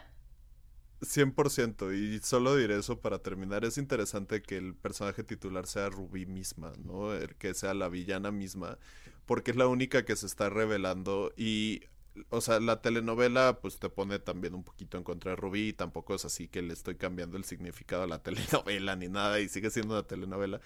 100%, 1.02 1.96
y 1.96 2.20
solo 2.20 2.56
diré 2.56 2.78
eso 2.78 3.00
para 3.00 3.20
terminar, 3.20 3.66
es 3.66 3.80
interesante 3.80 4.42
que 4.44 4.58
el 4.58 4.76
personaje 4.76 5.24
titular 5.24 5.66
sea 5.66 5.90
Rubí 5.90 6.28
misma, 6.28 6.74
¿no? 6.84 7.14
El 7.14 7.36
que 7.36 7.56
sea 7.56 7.74
la 7.74 7.90
villana 7.90 8.32
misma, 8.32 8.78
porque 9.26 9.52
es 9.52 9.58
la 9.58 9.68
única 9.68 10.06
que 10.06 10.16
se 10.16 10.28
está 10.28 10.50
revelando 10.50 11.34
y 11.36 11.82
o 12.30 12.42
sea, 12.42 12.60
la 12.60 12.82
telenovela 12.82 13.60
pues 13.62 13.80
te 13.80 13.90
pone 13.90 14.20
también 14.20 14.54
un 14.56 14.64
poquito 14.64 14.98
en 14.98 15.04
contra 15.04 15.32
de 15.32 15.38
Rubí, 15.38 15.74
tampoco 15.74 16.16
es 16.16 16.26
así 16.26 16.48
que 16.48 16.62
le 16.62 16.74
estoy 16.74 16.96
cambiando 16.96 17.38
el 17.38 17.46
significado 17.46 18.04
a 18.04 18.08
la 18.08 18.20
telenovela 18.24 18.96
ni 18.96 19.08
nada 19.10 19.40
y 19.40 19.50
sigue 19.50 19.70
siendo 19.70 19.94
una 19.96 20.08
telenovela, 20.08 20.62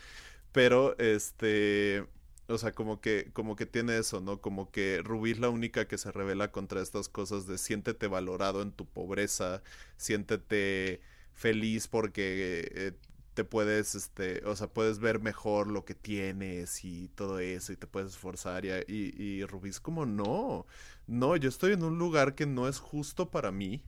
pero 0.51 0.97
este, 0.99 2.05
o 2.47 2.57
sea, 2.57 2.73
como 2.73 3.01
que 3.01 3.31
como 3.33 3.55
que 3.55 3.65
tiene 3.65 3.97
eso, 3.97 4.21
¿no? 4.21 4.41
Como 4.41 4.71
que 4.71 5.01
Rubí 5.03 5.31
es 5.31 5.39
la 5.39 5.49
única 5.49 5.87
que 5.87 5.97
se 5.97 6.11
revela 6.11 6.51
contra 6.51 6.81
estas 6.81 7.09
cosas 7.09 7.47
de 7.47 7.57
siéntete 7.57 8.07
valorado 8.07 8.61
en 8.61 8.71
tu 8.71 8.85
pobreza, 8.85 9.63
siéntete 9.97 11.01
feliz 11.33 11.87
porque 11.87 12.71
eh, 12.73 12.93
te 13.35 13.43
puedes, 13.43 13.95
este, 13.95 14.43
o 14.45 14.55
sea, 14.55 14.67
puedes 14.67 14.99
ver 14.99 15.19
mejor 15.19 15.67
lo 15.67 15.85
que 15.85 15.93
tienes 15.93 16.83
y 16.85 17.09
todo 17.09 17.39
eso 17.39 17.73
y 17.73 17.77
te 17.77 17.87
puedes 17.87 18.11
esforzar 18.13 18.65
y, 18.65 18.71
y, 18.87 19.13
y 19.21 19.45
Rubí 19.45 19.69
es 19.69 19.79
como, 19.79 20.05
no, 20.05 20.65
no, 21.07 21.35
yo 21.35 21.49
estoy 21.49 21.73
en 21.73 21.83
un 21.83 21.99
lugar 21.99 22.35
que 22.35 22.45
no 22.47 22.67
es 22.67 22.79
justo 22.79 23.29
para 23.29 23.51
mí 23.51 23.83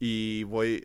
y 0.00 0.42
voy, 0.44 0.84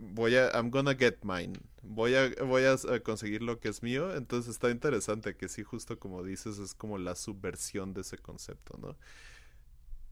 voy 0.00 0.36
a, 0.36 0.50
I'm 0.54 0.70
gonna 0.70 0.94
get 0.94 1.16
mine, 1.22 1.54
voy 1.82 2.14
a, 2.14 2.30
voy 2.44 2.64
a 2.64 2.76
conseguir 3.02 3.42
lo 3.42 3.58
que 3.58 3.68
es 3.68 3.82
mío, 3.82 4.14
entonces 4.14 4.50
está 4.50 4.70
interesante 4.70 5.36
que 5.36 5.48
sí, 5.48 5.62
justo 5.62 5.98
como 5.98 6.22
dices, 6.22 6.58
es 6.58 6.74
como 6.74 6.98
la 6.98 7.16
subversión 7.16 7.94
de 7.94 8.02
ese 8.02 8.18
concepto, 8.18 8.78
¿no? 8.78 8.96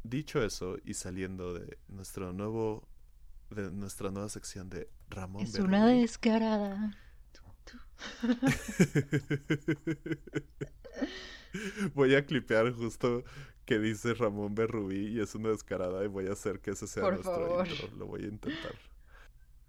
Dicho 0.03 0.43
eso 0.43 0.79
y 0.85 0.95
saliendo 0.95 1.53
de 1.55 1.79
nuestro 1.89 2.33
nuevo 2.33 2.89
de 3.51 3.71
nuestra 3.71 4.11
nueva 4.11 4.29
sección 4.29 4.69
de 4.69 4.91
Ramón. 5.09 5.43
Es 5.43 5.59
una 5.59 5.87
descarada. 5.87 6.99
voy 11.95 12.15
a 12.15 12.25
clipear 12.25 12.73
justo 12.73 13.25
que 13.65 13.79
dice 13.79 14.15
Ramón 14.15 14.55
Berrubí 14.55 15.09
y 15.09 15.21
es 15.21 15.35
una 15.35 15.51
descarada 15.51 16.05
y 16.05 16.07
voy 16.07 16.29
a 16.29 16.33
hacer 16.33 16.61
que 16.61 16.71
ese 16.71 16.87
sea 16.87 17.11
nuestro 17.11 17.65
intro. 17.65 17.89
Lo 17.97 18.07
voy 18.07 18.25
a 18.25 18.29
intentar. 18.29 18.75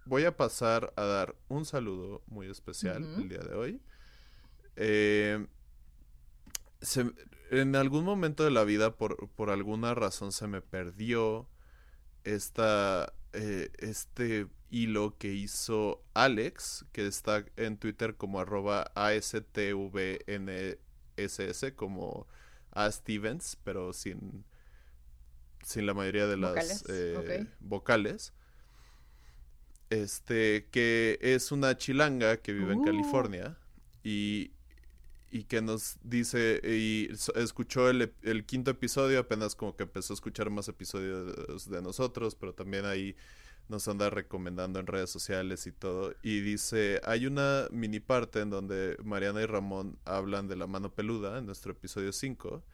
Voy 0.06 0.24
a 0.24 0.36
pasar 0.36 0.92
a 0.96 1.04
dar 1.04 1.36
un 1.48 1.64
saludo 1.64 2.22
muy 2.26 2.48
especial 2.48 3.04
el 3.04 3.28
día 3.28 3.40
de 3.40 3.54
hoy. 3.54 3.82
Eh, 4.76 5.46
en 7.50 7.76
algún 7.76 8.04
momento 8.04 8.44
de 8.44 8.50
la 8.50 8.64
vida, 8.64 8.96
por, 8.96 9.28
por 9.30 9.50
alguna 9.50 9.94
razón, 9.94 10.32
se 10.32 10.46
me 10.46 10.62
perdió 10.62 11.48
esta 12.24 13.12
eh, 13.32 13.70
este 13.78 14.48
hilo 14.70 15.16
que 15.18 15.32
hizo 15.32 16.02
Alex, 16.14 16.84
que 16.92 17.06
está 17.06 17.44
en 17.56 17.76
Twitter 17.76 18.16
como 18.16 18.40
arroba 18.40 18.90
ASTVNSS, 18.94 20.12
como 21.76 22.26
A 22.72 22.90
Stevens, 22.90 23.56
pero 23.62 23.92
sin, 23.92 24.44
sin 25.62 25.86
la 25.86 25.94
mayoría 25.94 26.26
de 26.26 26.36
las 26.36 26.84
vocales. 27.60 28.32
Eh, 29.90 30.00
este, 30.02 30.68
que 30.70 31.18
es 31.20 31.52
una 31.52 31.76
chilanga 31.76 32.36
que 32.38 32.52
vive 32.52 32.72
en 32.72 32.80
uh. 32.80 32.84
California 32.84 33.58
y, 34.04 34.52
y 35.30 35.44
que 35.44 35.62
nos 35.62 35.96
dice, 36.02 36.60
y 36.64 37.08
escuchó 37.36 37.88
el, 37.88 38.12
el, 38.22 38.44
quinto 38.44 38.72
episodio, 38.72 39.20
apenas 39.20 39.54
como 39.54 39.76
que 39.76 39.84
empezó 39.84 40.12
a 40.12 40.16
escuchar 40.16 40.50
más 40.50 40.68
episodios 40.68 41.70
de, 41.70 41.82
nosotros, 41.82 42.34
pero 42.34 42.52
también 42.52 42.84
ahí 42.84 43.14
nos 43.68 43.86
anda 43.86 44.10
recomendando 44.10 44.80
en 44.80 44.88
redes 44.88 45.10
sociales 45.10 45.68
y 45.68 45.72
todo. 45.72 46.14
Y 46.22 46.40
dice, 46.40 47.00
hay 47.04 47.26
una 47.26 47.68
mini 47.70 48.00
parte 48.00 48.40
en 48.40 48.50
donde 48.50 48.96
Mariana 49.04 49.40
y 49.42 49.46
Ramón 49.46 49.98
hablan 50.04 50.48
de 50.48 50.56
la 50.56 50.66
mano 50.66 50.92
peluda 50.92 51.38
en 51.38 51.46
nuestro 51.46 51.72
episodio 51.72 52.12
5. 52.12 52.64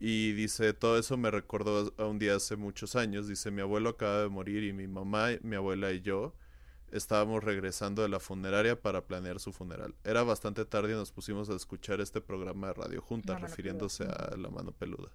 Y 0.00 0.32
dice, 0.32 0.72
todo 0.72 0.98
eso 0.98 1.16
me 1.16 1.30
recordó 1.30 1.92
a 1.96 2.06
un 2.06 2.18
día 2.18 2.34
hace 2.34 2.56
muchos 2.56 2.96
años. 2.96 3.28
Dice, 3.28 3.52
mi 3.52 3.62
abuelo 3.62 3.90
acaba 3.90 4.22
de 4.22 4.28
morir 4.28 4.64
y 4.64 4.72
mi 4.72 4.88
mamá, 4.88 5.28
mi 5.42 5.54
abuela 5.54 5.92
y 5.92 6.00
yo 6.00 6.34
estábamos 6.92 7.44
regresando 7.44 8.02
de 8.02 8.08
la 8.08 8.20
funeraria 8.20 8.80
para 8.80 9.06
planear 9.06 9.40
su 9.40 9.52
funeral. 9.52 9.94
Era 10.04 10.22
bastante 10.22 10.64
tarde 10.64 10.92
y 10.92 10.96
nos 10.96 11.12
pusimos 11.12 11.50
a 11.50 11.54
escuchar 11.56 12.00
este 12.00 12.20
programa 12.20 12.68
de 12.68 12.74
radio 12.74 13.02
juntas, 13.02 13.40
refiriéndose 13.40 14.04
a 14.04 14.36
la 14.36 14.48
mano 14.48 14.72
peluda. 14.72 15.10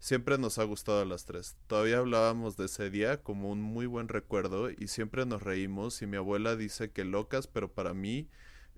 Siempre 0.00 0.38
nos 0.38 0.58
ha 0.58 0.64
gustado 0.64 1.00
a 1.00 1.04
las 1.04 1.24
tres. 1.24 1.56
Todavía 1.66 1.98
hablábamos 1.98 2.56
de 2.56 2.66
ese 2.66 2.88
día 2.88 3.22
como 3.22 3.50
un 3.50 3.60
muy 3.60 3.86
buen 3.86 4.08
recuerdo 4.08 4.70
y 4.70 4.86
siempre 4.86 5.26
nos 5.26 5.42
reímos 5.42 6.02
y 6.02 6.06
mi 6.06 6.16
abuela 6.16 6.54
dice 6.54 6.92
que 6.92 7.04
locas, 7.04 7.48
pero 7.48 7.72
para 7.72 7.94
mí 7.94 8.28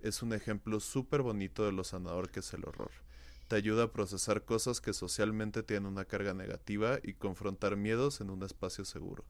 es 0.01 0.23
un 0.23 0.33
ejemplo 0.33 0.79
súper 0.79 1.21
bonito 1.21 1.63
de 1.63 1.73
lo 1.73 1.83
sanador 1.83 2.31
que 2.31 2.39
es 2.39 2.53
el 2.53 2.65
horror. 2.65 2.91
Te 3.47 3.55
ayuda 3.55 3.83
a 3.83 3.91
procesar 3.91 4.45
cosas 4.45 4.81
que 4.81 4.93
socialmente 4.93 5.61
tienen 5.61 5.85
una 5.85 6.05
carga 6.05 6.33
negativa 6.33 6.99
y 7.03 7.13
confrontar 7.13 7.75
miedos 7.77 8.19
en 8.21 8.29
un 8.31 8.41
espacio 8.41 8.83
seguro. 8.83 9.23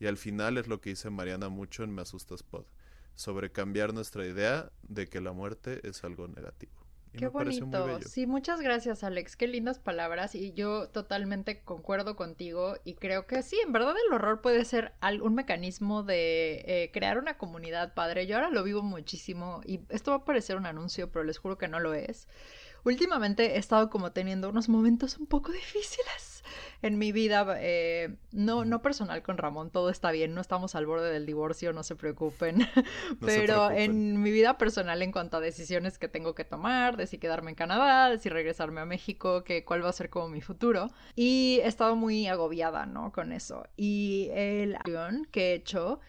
Y 0.00 0.06
al 0.06 0.16
final 0.16 0.58
es 0.58 0.68
lo 0.68 0.80
que 0.80 0.90
dice 0.90 1.10
Mariana 1.10 1.48
mucho 1.48 1.82
en 1.82 1.94
Me 1.94 2.02
Asustas 2.02 2.42
Pod, 2.42 2.66
sobre 3.14 3.50
cambiar 3.50 3.94
nuestra 3.94 4.26
idea 4.26 4.70
de 4.82 5.08
que 5.08 5.20
la 5.20 5.32
muerte 5.32 5.80
es 5.86 6.04
algo 6.04 6.28
negativo. 6.28 6.72
Qué 7.16 7.26
bonito. 7.28 8.00
Sí, 8.06 8.26
muchas 8.26 8.60
gracias, 8.60 9.02
Alex. 9.02 9.36
Qué 9.36 9.48
lindas 9.48 9.78
palabras. 9.78 10.34
Y 10.34 10.52
yo 10.52 10.88
totalmente 10.88 11.62
concuerdo 11.62 12.16
contigo. 12.16 12.76
Y 12.84 12.94
creo 12.94 13.26
que 13.26 13.42
sí, 13.42 13.58
en 13.64 13.72
verdad 13.72 13.94
el 14.06 14.12
horror 14.12 14.40
puede 14.40 14.64
ser 14.64 14.92
un 15.22 15.34
mecanismo 15.34 16.02
de 16.02 16.62
eh, 16.66 16.90
crear 16.92 17.18
una 17.18 17.38
comunidad 17.38 17.94
padre. 17.94 18.26
Yo 18.26 18.36
ahora 18.36 18.50
lo 18.50 18.62
vivo 18.62 18.82
muchísimo. 18.82 19.62
Y 19.64 19.80
esto 19.88 20.12
va 20.12 20.18
a 20.18 20.24
parecer 20.24 20.56
un 20.56 20.66
anuncio, 20.66 21.10
pero 21.10 21.24
les 21.24 21.38
juro 21.38 21.58
que 21.58 21.68
no 21.68 21.80
lo 21.80 21.94
es. 21.94 22.28
Últimamente 22.84 23.56
he 23.56 23.58
estado 23.58 23.90
como 23.90 24.12
teniendo 24.12 24.48
unos 24.48 24.68
momentos 24.68 25.18
un 25.18 25.26
poco 25.26 25.50
difíciles 25.52 26.37
en 26.82 26.98
mi 26.98 27.12
vida, 27.12 27.56
eh, 27.58 28.16
no, 28.32 28.64
no 28.64 28.82
personal 28.82 29.22
con 29.22 29.36
Ramón, 29.36 29.70
todo 29.70 29.90
está 29.90 30.12
bien, 30.12 30.34
no 30.34 30.40
estamos 30.40 30.74
al 30.74 30.86
borde 30.86 31.12
del 31.12 31.26
divorcio, 31.26 31.72
no 31.72 31.82
se 31.82 31.96
preocupen, 31.96 32.58
pero 33.20 33.70
en 33.70 34.22
mi 34.22 34.30
vida 34.30 34.58
personal 34.58 35.02
en 35.02 35.12
cuanto 35.12 35.38
a 35.38 35.40
decisiones 35.40 35.98
que 35.98 36.08
tengo 36.08 36.34
que 36.34 36.44
tomar, 36.44 36.96
de 36.96 37.06
si 37.06 37.18
quedarme 37.18 37.50
en 37.50 37.56
Canadá, 37.56 38.10
de 38.10 38.18
si 38.18 38.28
regresarme 38.28 38.80
a 38.80 38.84
México, 38.84 39.42
que 39.44 39.64
cuál 39.64 39.84
va 39.84 39.88
a 39.88 39.92
ser 39.92 40.10
como 40.10 40.28
mi 40.28 40.40
futuro, 40.40 40.90
y 41.16 41.60
he 41.62 41.66
estado 41.66 41.96
muy 41.96 42.28
agobiada, 42.28 42.86
¿no? 42.86 43.12
Con 43.12 43.32
eso. 43.32 43.66
Y 43.76 44.28
el 44.32 44.76
avión 44.76 45.26
que 45.30 45.50
he 45.50 45.54
hecho 45.54 46.00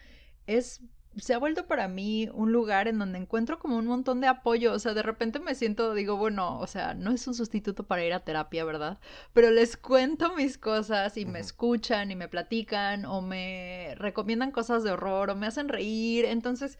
es 0.46 0.80
se 1.16 1.34
ha 1.34 1.38
vuelto 1.38 1.66
para 1.66 1.88
mí 1.88 2.28
un 2.32 2.52
lugar 2.52 2.86
en 2.88 2.98
donde 2.98 3.18
encuentro 3.18 3.58
como 3.58 3.76
un 3.76 3.86
montón 3.86 4.20
de 4.20 4.28
apoyo. 4.28 4.72
O 4.72 4.78
sea, 4.78 4.94
de 4.94 5.02
repente 5.02 5.40
me 5.40 5.54
siento, 5.54 5.94
digo, 5.94 6.16
bueno, 6.16 6.58
o 6.58 6.66
sea, 6.66 6.94
no 6.94 7.10
es 7.12 7.26
un 7.26 7.34
sustituto 7.34 7.84
para 7.84 8.04
ir 8.04 8.12
a 8.12 8.24
terapia, 8.24 8.64
¿verdad? 8.64 8.98
Pero 9.32 9.50
les 9.50 9.76
cuento 9.76 10.34
mis 10.36 10.56
cosas 10.58 11.16
y 11.16 11.26
me 11.26 11.40
escuchan 11.40 12.10
y 12.10 12.16
me 12.16 12.28
platican 12.28 13.04
o 13.04 13.22
me 13.22 13.94
recomiendan 13.96 14.52
cosas 14.52 14.84
de 14.84 14.92
horror 14.92 15.30
o 15.30 15.36
me 15.36 15.46
hacen 15.46 15.68
reír. 15.68 16.24
Entonces, 16.26 16.78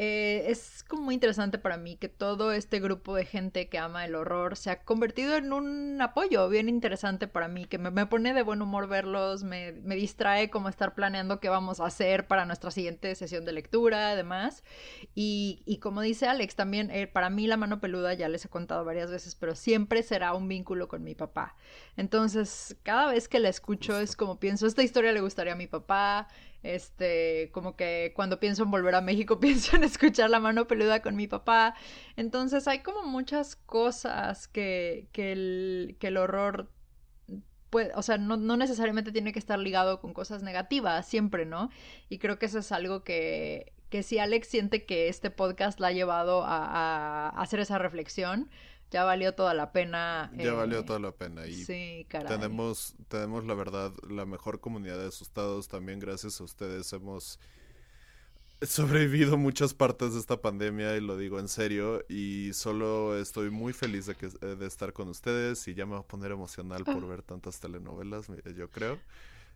eh, 0.00 0.48
es 0.48 0.84
como 0.86 1.02
muy 1.02 1.14
interesante 1.14 1.58
para 1.58 1.76
mí 1.76 1.96
que 1.96 2.08
todo 2.08 2.52
este 2.52 2.78
grupo 2.78 3.16
de 3.16 3.24
gente 3.24 3.68
que 3.68 3.78
ama 3.78 4.04
el 4.04 4.14
horror 4.14 4.56
se 4.56 4.70
ha 4.70 4.84
convertido 4.84 5.34
en 5.34 5.52
un 5.52 6.00
apoyo 6.00 6.48
bien 6.48 6.68
interesante 6.68 7.26
para 7.26 7.48
mí, 7.48 7.64
que 7.64 7.78
me, 7.78 8.06
pone 8.06 8.32
de 8.32 8.42
buen 8.44 8.62
humor 8.62 8.86
verlos, 8.86 9.42
me, 9.42 9.72
distrae 9.72 10.50
como 10.50 10.68
estar 10.68 10.94
planeando 10.94 11.40
qué 11.40 11.48
vamos 11.48 11.80
a 11.80 11.86
hacer 11.86 12.28
para 12.28 12.44
nuestra 12.44 12.70
siguiente 12.70 13.12
sesión 13.16 13.44
de 13.44 13.50
lectura, 13.50 14.12
además. 14.12 14.62
Y, 15.16 15.64
y 15.66 15.78
como 15.78 16.00
dice 16.00 16.28
Alex, 16.28 16.54
también 16.54 16.92
eh, 16.92 17.08
para 17.08 17.28
mí 17.28 17.48
la 17.48 17.56
mano 17.56 17.80
peluda, 17.80 18.14
ya 18.14 18.28
les 18.28 18.44
he 18.44 18.48
contado 18.48 18.84
varias 18.84 19.10
veces, 19.10 19.34
pero 19.34 19.56
siempre 19.56 20.04
será 20.04 20.32
un 20.32 20.46
vínculo 20.46 20.86
con 20.86 21.02
mi 21.02 21.16
papá. 21.16 21.56
Entonces, 21.96 22.76
cada 22.84 23.10
vez 23.10 23.28
que 23.28 23.40
la 23.40 23.48
escucho 23.48 23.98
es 23.98 24.14
como 24.14 24.38
pienso, 24.38 24.68
esta 24.68 24.84
historia 24.84 25.10
le 25.10 25.22
gustaría 25.22 25.54
a 25.54 25.56
mi 25.56 25.66
papá, 25.66 26.28
este, 26.62 27.50
como 27.52 27.76
que 27.76 28.12
cuando 28.14 28.40
pienso 28.40 28.64
en 28.64 28.70
volver 28.70 28.94
a 28.94 29.00
México, 29.00 29.40
pienso 29.40 29.76
en 29.76 29.84
escuchar 29.84 30.30
la 30.30 30.40
mano 30.40 30.66
peluda 30.66 31.02
con 31.02 31.16
mi 31.16 31.26
papá. 31.26 31.74
Entonces 32.16 32.68
hay 32.68 32.80
como 32.80 33.02
muchas 33.02 33.56
cosas 33.56 34.48
que, 34.48 35.08
que, 35.12 35.32
el, 35.32 35.96
que 35.98 36.08
el 36.08 36.16
horror 36.16 36.70
puede, 37.70 37.92
o 37.94 38.02
sea, 38.02 38.18
no, 38.18 38.36
no, 38.36 38.56
necesariamente 38.56 39.12
tiene 39.12 39.32
que 39.32 39.38
estar 39.38 39.58
ligado 39.58 40.00
con 40.00 40.12
cosas 40.12 40.42
negativas, 40.42 41.06
siempre, 41.06 41.46
¿no? 41.46 41.70
Y 42.08 42.18
creo 42.18 42.38
que 42.38 42.46
eso 42.46 42.58
es 42.60 42.72
algo 42.72 43.04
que, 43.04 43.72
que 43.90 44.02
si 44.02 44.18
Alex 44.18 44.48
siente 44.48 44.84
que 44.84 45.08
este 45.08 45.30
podcast 45.30 45.80
la 45.80 45.88
ha 45.88 45.92
llevado 45.92 46.44
a, 46.44 47.28
a 47.28 47.28
hacer 47.40 47.60
esa 47.60 47.78
reflexión, 47.78 48.50
ya 48.90 49.04
valió 49.04 49.34
toda 49.34 49.54
la 49.54 49.72
pena. 49.72 50.30
Ya 50.36 50.54
valió 50.54 50.84
toda 50.84 50.98
la 50.98 51.12
pena. 51.12 51.46
Y 51.46 51.54
sí, 51.64 52.06
Tenemos, 52.08 52.94
tenemos, 53.08 53.44
la 53.44 53.54
verdad, 53.54 53.92
la 54.08 54.24
mejor 54.24 54.60
comunidad 54.60 54.98
de 54.98 55.08
asustados. 55.08 55.68
También 55.68 55.98
gracias 55.98 56.40
a 56.40 56.44
ustedes 56.44 56.92
hemos 56.92 57.38
sobrevivido 58.62 59.36
muchas 59.36 59.72
partes 59.72 60.14
de 60.14 60.20
esta 60.20 60.40
pandemia 60.40 60.96
y 60.96 61.00
lo 61.00 61.16
digo 61.18 61.38
en 61.38 61.48
serio. 61.48 62.02
Y 62.08 62.52
solo 62.54 63.18
estoy 63.18 63.50
muy 63.50 63.72
feliz 63.72 64.06
de, 64.06 64.14
que, 64.14 64.26
eh, 64.26 64.56
de 64.58 64.66
estar 64.66 64.92
con 64.92 65.08
ustedes 65.08 65.68
y 65.68 65.74
ya 65.74 65.84
me 65.84 65.92
voy 65.92 66.00
a 66.00 66.06
poner 66.06 66.32
emocional 66.32 66.84
por 66.84 67.06
ver 67.06 67.22
tantas 67.22 67.60
telenovelas, 67.60 68.26
yo 68.56 68.70
creo. 68.70 68.98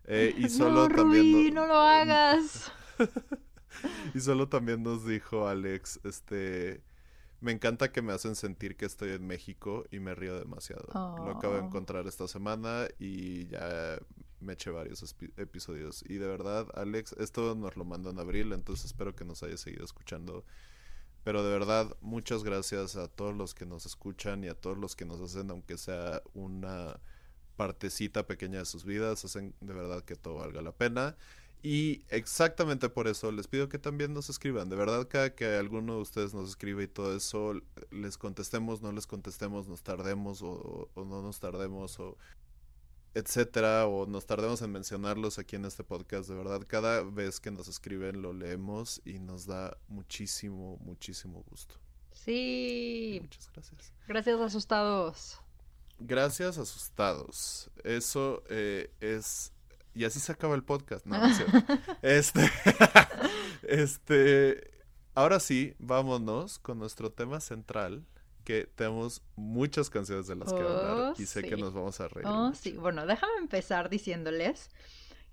Eh, 0.05 0.35
y 0.37 0.49
solo 0.49 0.89
no, 0.89 0.93
también... 0.93 1.53
no 1.53 1.65
lo 1.65 1.77
hagas. 1.77 2.73
y 4.13 4.19
solo 4.19 4.49
también 4.49 4.83
nos 4.83 5.05
dijo 5.07 5.47
Alex, 5.47 6.01
este 6.03 6.83
me 7.43 7.51
encanta 7.51 7.91
que 7.91 8.01
me 8.01 8.13
hacen 8.13 8.35
sentir 8.35 8.77
que 8.77 8.85
estoy 8.85 9.11
en 9.11 9.27
México 9.27 9.83
y 9.91 9.99
me 9.99 10.15
río 10.15 10.39
demasiado. 10.39 10.87
Lo 10.93 11.31
acabo 11.31 11.55
de 11.55 11.59
oh. 11.59 11.65
encontrar 11.65 12.07
esta 12.07 12.25
semana 12.25 12.87
y 12.99 13.47
ya 13.47 13.99
me 14.39 14.53
eché 14.53 14.69
varios 14.71 15.03
episodios. 15.35 16.05
Y 16.07 16.15
de 16.15 16.27
verdad, 16.27 16.67
Alex, 16.73 17.13
esto 17.19 17.53
nos 17.53 17.75
lo 17.75 17.83
mandó 17.83 18.11
en 18.11 18.19
abril, 18.19 18.53
entonces 18.53 18.85
espero 18.85 19.13
que 19.13 19.25
nos 19.25 19.43
haya 19.43 19.57
seguido 19.57 19.83
escuchando. 19.83 20.45
Pero 21.25 21.43
de 21.43 21.51
verdad, 21.51 21.93
muchas 21.99 22.45
gracias 22.45 22.95
a 22.95 23.09
todos 23.09 23.35
los 23.35 23.53
que 23.53 23.65
nos 23.65 23.85
escuchan 23.85 24.45
y 24.45 24.47
a 24.47 24.55
todos 24.55 24.77
los 24.77 24.95
que 24.95 25.03
nos 25.05 25.19
hacen, 25.19 25.51
aunque 25.51 25.77
sea 25.77 26.21
una 26.33 27.01
partecita 27.57 28.25
pequeña 28.25 28.59
de 28.59 28.65
sus 28.65 28.85
vidas, 28.85 29.25
hacen 29.25 29.53
de 29.59 29.73
verdad 29.73 30.03
que 30.03 30.15
todo 30.15 30.35
valga 30.35 30.61
la 30.61 30.71
pena. 30.71 31.17
Y 31.65 32.03
exactamente 32.09 32.89
por 32.89 33.07
eso 33.07 33.31
les 33.31 33.47
pido 33.47 33.69
que 33.69 33.79
también 33.79 34.13
nos 34.13 34.29
escriban. 34.29 34.67
De 34.67 34.75
verdad, 34.75 35.07
cada 35.07 35.33
que 35.33 35.45
alguno 35.45 35.95
de 35.95 36.01
ustedes 36.01 36.33
nos 36.33 36.49
escribe 36.49 36.83
y 36.83 36.87
todo 36.87 37.15
eso, 37.15 37.53
les 37.89 38.17
contestemos, 38.17 38.81
no 38.81 38.91
les 38.91 39.07
contestemos, 39.07 39.69
nos 39.69 39.81
tardemos 39.81 40.41
o, 40.41 40.89
no 40.97 41.21
nos 41.21 41.39
tardemos 41.39 41.97
o 42.01 42.17
etcétera, 43.13 43.87
o 43.87 44.05
nos 44.07 44.25
tardemos 44.25 44.61
en 44.61 44.73
mencionarlos 44.73 45.39
aquí 45.39 45.55
en 45.55 45.63
este 45.63 45.85
podcast. 45.85 46.27
De 46.27 46.35
verdad, 46.35 46.63
cada 46.67 47.01
vez 47.01 47.39
que 47.39 47.49
nos 47.49 47.69
escriben 47.69 48.21
lo 48.21 48.33
leemos 48.33 49.01
y 49.05 49.19
nos 49.19 49.45
da 49.45 49.77
muchísimo, 49.87 50.77
muchísimo 50.81 51.45
gusto. 51.49 51.75
Sí. 52.11 53.19
Muchas 53.21 53.49
gracias. 53.53 53.93
Gracias, 54.05 54.37
asustados. 54.41 55.39
Gracias, 55.97 56.57
asustados. 56.57 57.69
Eso 57.85 58.43
eh, 58.49 58.91
es 58.99 59.52
y 59.93 60.05
así 60.05 60.19
se 60.19 60.31
acaba 60.31 60.55
el 60.55 60.63
podcast, 60.63 61.05
¿no? 61.05 61.17
este, 62.01 62.49
este, 63.63 64.71
ahora 65.15 65.39
sí, 65.39 65.75
vámonos 65.79 66.59
con 66.59 66.79
nuestro 66.79 67.11
tema 67.11 67.39
central, 67.39 68.05
que 68.43 68.69
tenemos 68.75 69.21
muchas 69.35 69.89
canciones 69.89 70.27
de 70.27 70.35
las 70.35 70.51
que 70.51 70.59
hablar 70.59 70.97
oh, 70.97 71.13
y 71.17 71.25
sé 71.25 71.43
que 71.43 71.55
nos 71.55 71.73
vamos 71.73 71.99
a 72.01 72.07
reír. 72.07 72.27
Oh, 72.27 72.53
sí, 72.53 72.73
bueno, 72.73 73.05
déjame 73.05 73.37
empezar 73.39 73.89
diciéndoles 73.89 74.69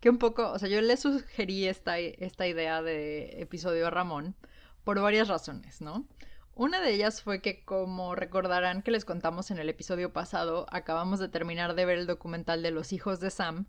que 0.01 0.11
un 0.11 0.18
poco, 0.18 0.51
o 0.53 0.59
sea, 0.59 0.68
yo 0.68 0.81
les 0.81 1.01
sugerí 1.01 1.66
esta, 1.66 1.99
esta 1.99 2.46
idea 2.46 2.83
de 2.83 3.42
episodio 3.42 3.87
a 3.87 3.90
Ramón 3.90 4.37
por 4.85 5.01
varias 5.01 5.29
razones, 5.29 5.81
¿no? 5.81 6.07
Una 6.55 6.81
de 6.81 6.92
ellas 6.92 7.23
fue 7.23 7.40
que, 7.40 7.64
como 7.64 8.14
recordarán 8.14 8.83
que 8.83 8.90
les 8.90 9.05
contamos 9.05 9.51
en 9.51 9.59
el 9.59 9.68
episodio 9.68 10.12
pasado, 10.12 10.66
acabamos 10.70 11.18
de 11.18 11.29
terminar 11.29 11.75
de 11.75 11.85
ver 11.85 11.99
el 11.99 12.07
documental 12.07 12.62
de 12.62 12.70
los 12.70 12.92
hijos 12.92 13.20
de 13.20 13.31
Sam 13.31 13.66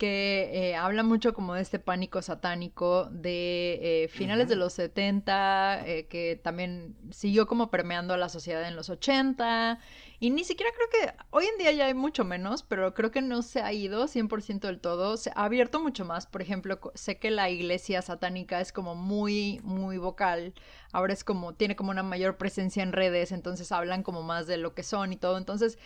que 0.00 0.48
eh, 0.54 0.76
habla 0.76 1.02
mucho 1.02 1.34
como 1.34 1.52
de 1.52 1.60
este 1.60 1.78
pánico 1.78 2.22
satánico 2.22 3.10
de 3.12 4.04
eh, 4.04 4.08
finales 4.08 4.48
de 4.48 4.56
los 4.56 4.72
70, 4.72 5.86
eh, 5.86 6.06
que 6.06 6.40
también 6.42 6.96
siguió 7.10 7.46
como 7.46 7.70
permeando 7.70 8.14
a 8.14 8.16
la 8.16 8.30
sociedad 8.30 8.66
en 8.66 8.76
los 8.76 8.88
80, 8.88 9.78
y 10.18 10.30
ni 10.30 10.44
siquiera 10.44 10.72
creo 10.74 10.88
que 10.88 11.24
hoy 11.28 11.44
en 11.44 11.58
día 11.58 11.72
ya 11.72 11.84
hay 11.84 11.92
mucho 11.92 12.24
menos, 12.24 12.62
pero 12.62 12.94
creo 12.94 13.10
que 13.10 13.20
no 13.20 13.42
se 13.42 13.60
ha 13.60 13.74
ido 13.74 14.08
100% 14.08 14.60
del 14.60 14.80
todo, 14.80 15.18
se 15.18 15.32
ha 15.34 15.44
abierto 15.44 15.80
mucho 15.80 16.06
más, 16.06 16.26
por 16.26 16.40
ejemplo, 16.40 16.80
sé 16.94 17.18
que 17.18 17.30
la 17.30 17.50
iglesia 17.50 18.00
satánica 18.00 18.58
es 18.62 18.72
como 18.72 18.94
muy, 18.94 19.60
muy 19.64 19.98
vocal, 19.98 20.54
ahora 20.92 21.12
es 21.12 21.24
como, 21.24 21.52
tiene 21.52 21.76
como 21.76 21.90
una 21.90 22.02
mayor 22.02 22.38
presencia 22.38 22.82
en 22.82 22.92
redes, 22.92 23.32
entonces 23.32 23.70
hablan 23.70 24.02
como 24.02 24.22
más 24.22 24.46
de 24.46 24.56
lo 24.56 24.72
que 24.72 24.82
son 24.82 25.12
y 25.12 25.16
todo, 25.16 25.36
entonces 25.36 25.78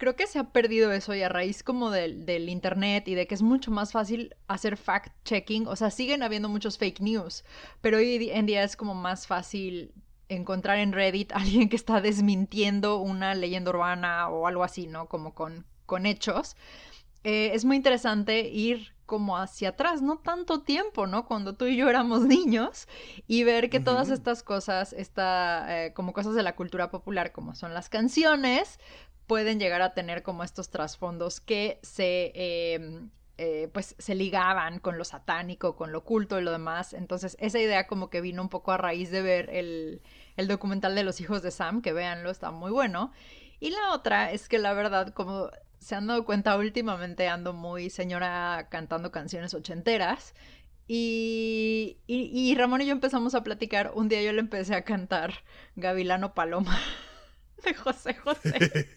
creo 0.00 0.16
que 0.16 0.26
se 0.26 0.38
ha 0.40 0.50
perdido 0.50 0.90
eso 0.90 1.14
y 1.14 1.22
a 1.22 1.28
raíz 1.28 1.62
como 1.62 1.90
del, 1.90 2.26
del, 2.26 2.48
internet 2.48 3.06
y 3.06 3.14
de 3.14 3.26
que 3.26 3.34
es 3.34 3.42
mucho 3.42 3.70
más 3.70 3.92
fácil 3.92 4.34
hacer 4.48 4.76
fact-checking, 4.76 5.68
o 5.68 5.76
sea, 5.76 5.90
siguen 5.90 6.22
habiendo 6.22 6.48
muchos 6.48 6.78
fake 6.78 7.00
news, 7.00 7.44
pero 7.82 7.98
hoy 7.98 8.30
en 8.32 8.46
día 8.46 8.64
es 8.64 8.76
como 8.76 8.94
más 8.94 9.26
fácil 9.26 9.92
encontrar 10.30 10.78
en 10.78 10.92
Reddit 10.92 11.32
a 11.32 11.36
alguien 11.36 11.68
que 11.68 11.76
está 11.76 12.00
desmintiendo 12.00 12.96
una 12.96 13.34
leyenda 13.34 13.70
urbana 13.70 14.28
o 14.28 14.46
algo 14.46 14.64
así, 14.64 14.86
¿no? 14.86 15.06
Como 15.06 15.34
con, 15.34 15.66
con 15.86 16.06
hechos. 16.06 16.56
Eh, 17.22 17.50
es 17.52 17.64
muy 17.64 17.76
interesante 17.76 18.48
ir 18.48 18.94
como 19.04 19.36
hacia 19.36 19.70
atrás, 19.70 20.02
no 20.02 20.18
tanto 20.18 20.62
tiempo, 20.62 21.08
¿no? 21.08 21.26
Cuando 21.26 21.56
tú 21.56 21.66
y 21.66 21.76
yo 21.76 21.90
éramos 21.90 22.20
niños 22.22 22.86
y 23.26 23.42
ver 23.42 23.68
que 23.68 23.80
todas 23.80 24.08
estas 24.08 24.44
cosas, 24.44 24.92
esta, 24.92 25.84
eh, 25.84 25.92
como 25.92 26.12
cosas 26.12 26.36
de 26.36 26.44
la 26.44 26.54
cultura 26.54 26.90
popular, 26.90 27.32
como 27.32 27.56
son 27.56 27.74
las 27.74 27.88
canciones, 27.88 28.78
pueden 29.30 29.60
llegar 29.60 29.80
a 29.80 29.94
tener 29.94 30.24
como 30.24 30.42
estos 30.42 30.70
trasfondos 30.70 31.40
que 31.40 31.78
se, 31.84 32.32
em, 32.34 33.10
eh, 33.38 33.70
pues, 33.72 33.94
se 33.96 34.16
ligaban 34.16 34.80
con 34.80 34.98
lo 34.98 35.04
satánico, 35.04 35.76
con 35.76 35.92
lo 35.92 35.98
oculto 35.98 36.40
y 36.40 36.42
lo 36.42 36.50
demás. 36.50 36.94
Entonces, 36.94 37.36
esa 37.38 37.60
idea 37.60 37.86
como 37.86 38.10
que 38.10 38.20
vino 38.20 38.42
un 38.42 38.48
poco 38.48 38.72
a 38.72 38.76
raíz 38.76 39.12
de 39.12 39.22
ver 39.22 39.48
el, 39.50 40.02
el 40.36 40.48
documental 40.48 40.96
de 40.96 41.04
los 41.04 41.20
hijos 41.20 41.42
de 41.42 41.52
Sam, 41.52 41.80
que 41.80 41.92
véanlo, 41.92 42.28
está 42.28 42.50
muy 42.50 42.72
bueno. 42.72 43.12
Y 43.60 43.70
la 43.70 43.92
otra 43.92 44.32
es 44.32 44.48
que 44.48 44.58
la 44.58 44.72
verdad, 44.72 45.14
como 45.14 45.48
se 45.78 45.94
han 45.94 46.08
dado 46.08 46.24
cuenta 46.24 46.56
últimamente, 46.56 47.28
ando 47.28 47.52
muy 47.52 47.88
señora 47.88 48.66
cantando 48.68 49.12
canciones 49.12 49.54
ochenteras. 49.54 50.34
Y, 50.88 51.98
y, 52.08 52.32
y 52.34 52.56
Ramón 52.56 52.80
y 52.80 52.86
yo 52.86 52.92
empezamos 52.92 53.36
a 53.36 53.44
platicar. 53.44 53.92
Un 53.94 54.08
día 54.08 54.22
yo 54.22 54.32
le 54.32 54.40
empecé 54.40 54.74
a 54.74 54.82
cantar 54.82 55.44
Gavilano 55.76 56.34
Paloma. 56.34 56.76
de 57.64 57.74
José 57.74 58.14
José. 58.14 58.88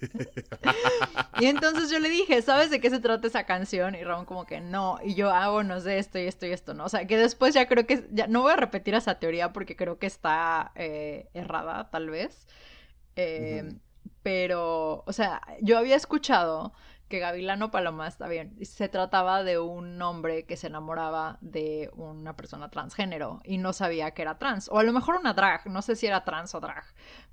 y 1.39 1.45
entonces 1.45 1.89
yo 1.89 1.99
le 1.99 2.10
dije, 2.10 2.41
¿sabes 2.41 2.69
de 2.69 2.80
qué 2.80 2.89
se 2.89 2.99
trata 2.99 3.28
esa 3.28 3.45
canción? 3.45 3.95
Y 3.95 4.04
Ramón 4.04 4.26
como 4.26 4.45
que 4.45 4.62
no, 4.62 4.99
y 5.04 5.15
yo 5.15 5.30
hago, 5.30 5.60
ah, 5.60 5.63
no 5.63 5.80
sé, 5.80 5.97
esto 5.97 6.19
y 6.19 6.28
esto 6.28 6.45
y 6.45 6.52
esto, 6.52 6.73
¿no? 6.73 6.86
O 6.86 6.89
sea, 6.89 7.06
que 7.06 7.17
después 7.17 7.54
ya 7.54 7.67
creo 7.67 7.86
que, 7.86 8.08
ya 8.12 8.28
no 8.28 8.41
voy 8.41 8.54
a 8.54 8.58
repetir 8.58 8.95
esa 8.95 9.19
teoría 9.19 9.54
porque 9.54 9.76
creo 9.76 9.99
que 9.99 10.08
está 10.08 10.71
eh, 10.76 11.30
errada, 11.34 11.89
tal 11.89 12.10
vez. 12.10 12.47
Eh, 13.15 13.76
pero, 14.23 15.04
o 15.06 15.13
sea, 15.13 15.41
yo 15.62 15.78
había 15.78 15.95
escuchado 15.95 16.73
que 17.13 17.19
Gavilano 17.19 17.69
Paloma 17.69 18.08
está 18.08 18.28
bien. 18.28 18.58
Se 18.65 18.89
trataba 18.89 19.43
de 19.43 19.60
un 19.60 20.02
hombre 20.02 20.47
que 20.47 20.58
se 20.58 20.65
enamoraba 20.65 21.38
de 21.41 21.91
una 21.93 22.36
persona 22.36 22.71
transgénero 22.71 23.39
y 23.43 23.60
no 23.60 23.71
sabía 23.71 24.15
que 24.15 24.23
era 24.23 24.39
trans. 24.39 24.67
O 24.69 24.80
a 24.80 24.84
lo 24.84 24.91
mejor 24.93 25.17
una 25.17 25.36
drag, 25.36 25.67
no 25.67 25.84
sé 25.84 25.95
si 25.95 26.08
era 26.08 26.23
trans 26.23 26.56
o 26.56 26.60
drag. 26.60 26.84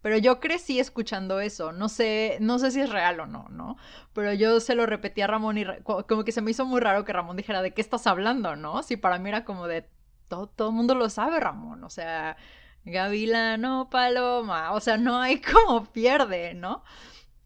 Pero 0.03 0.19
yo 0.19 0.39
crecí 0.39 0.81
escuchando 0.81 1.41
eso. 1.41 1.73
No 1.73 1.89
sé, 1.89 2.37
no 2.43 2.59
sé 2.59 2.73
si 2.73 2.83
es 2.83 2.91
real 2.91 3.21
o 3.21 3.27
no, 3.27 3.49
¿no? 3.49 3.79
Pero 4.13 4.35
yo 4.35 4.61
se 4.61 4.75
lo 4.75 4.85
repetí 4.85 5.23
a 5.23 5.27
Ramón 5.27 5.57
y 5.57 5.65
como 5.83 6.25
que 6.25 6.33
se 6.33 6.43
me 6.43 6.51
hizo 6.51 6.67
muy 6.67 6.83
raro 6.83 7.07
que 7.07 7.15
Ramón 7.15 7.39
dijera 7.39 7.63
de 7.63 7.73
qué 7.73 7.81
estás 7.81 8.07
hablando, 8.07 8.57
¿no? 8.57 8.83
Si 8.83 8.99
para 8.99 9.19
mí 9.19 9.31
era 9.31 9.47
como 9.47 9.67
de 9.67 9.89
todo, 10.29 10.47
todo 10.47 10.69
el 10.69 10.75
mundo 10.75 10.95
lo 10.95 11.09
sabe, 11.09 11.41
Ramón. 11.41 11.85
O 11.85 11.89
sea, 11.89 12.37
Gavilano 12.85 13.89
Paloma. 13.89 14.73
O 14.73 14.81
sea, 14.81 14.99
no 14.99 15.19
hay 15.23 15.41
como 15.41 15.87
pierde, 15.87 16.53
¿no? 16.53 16.85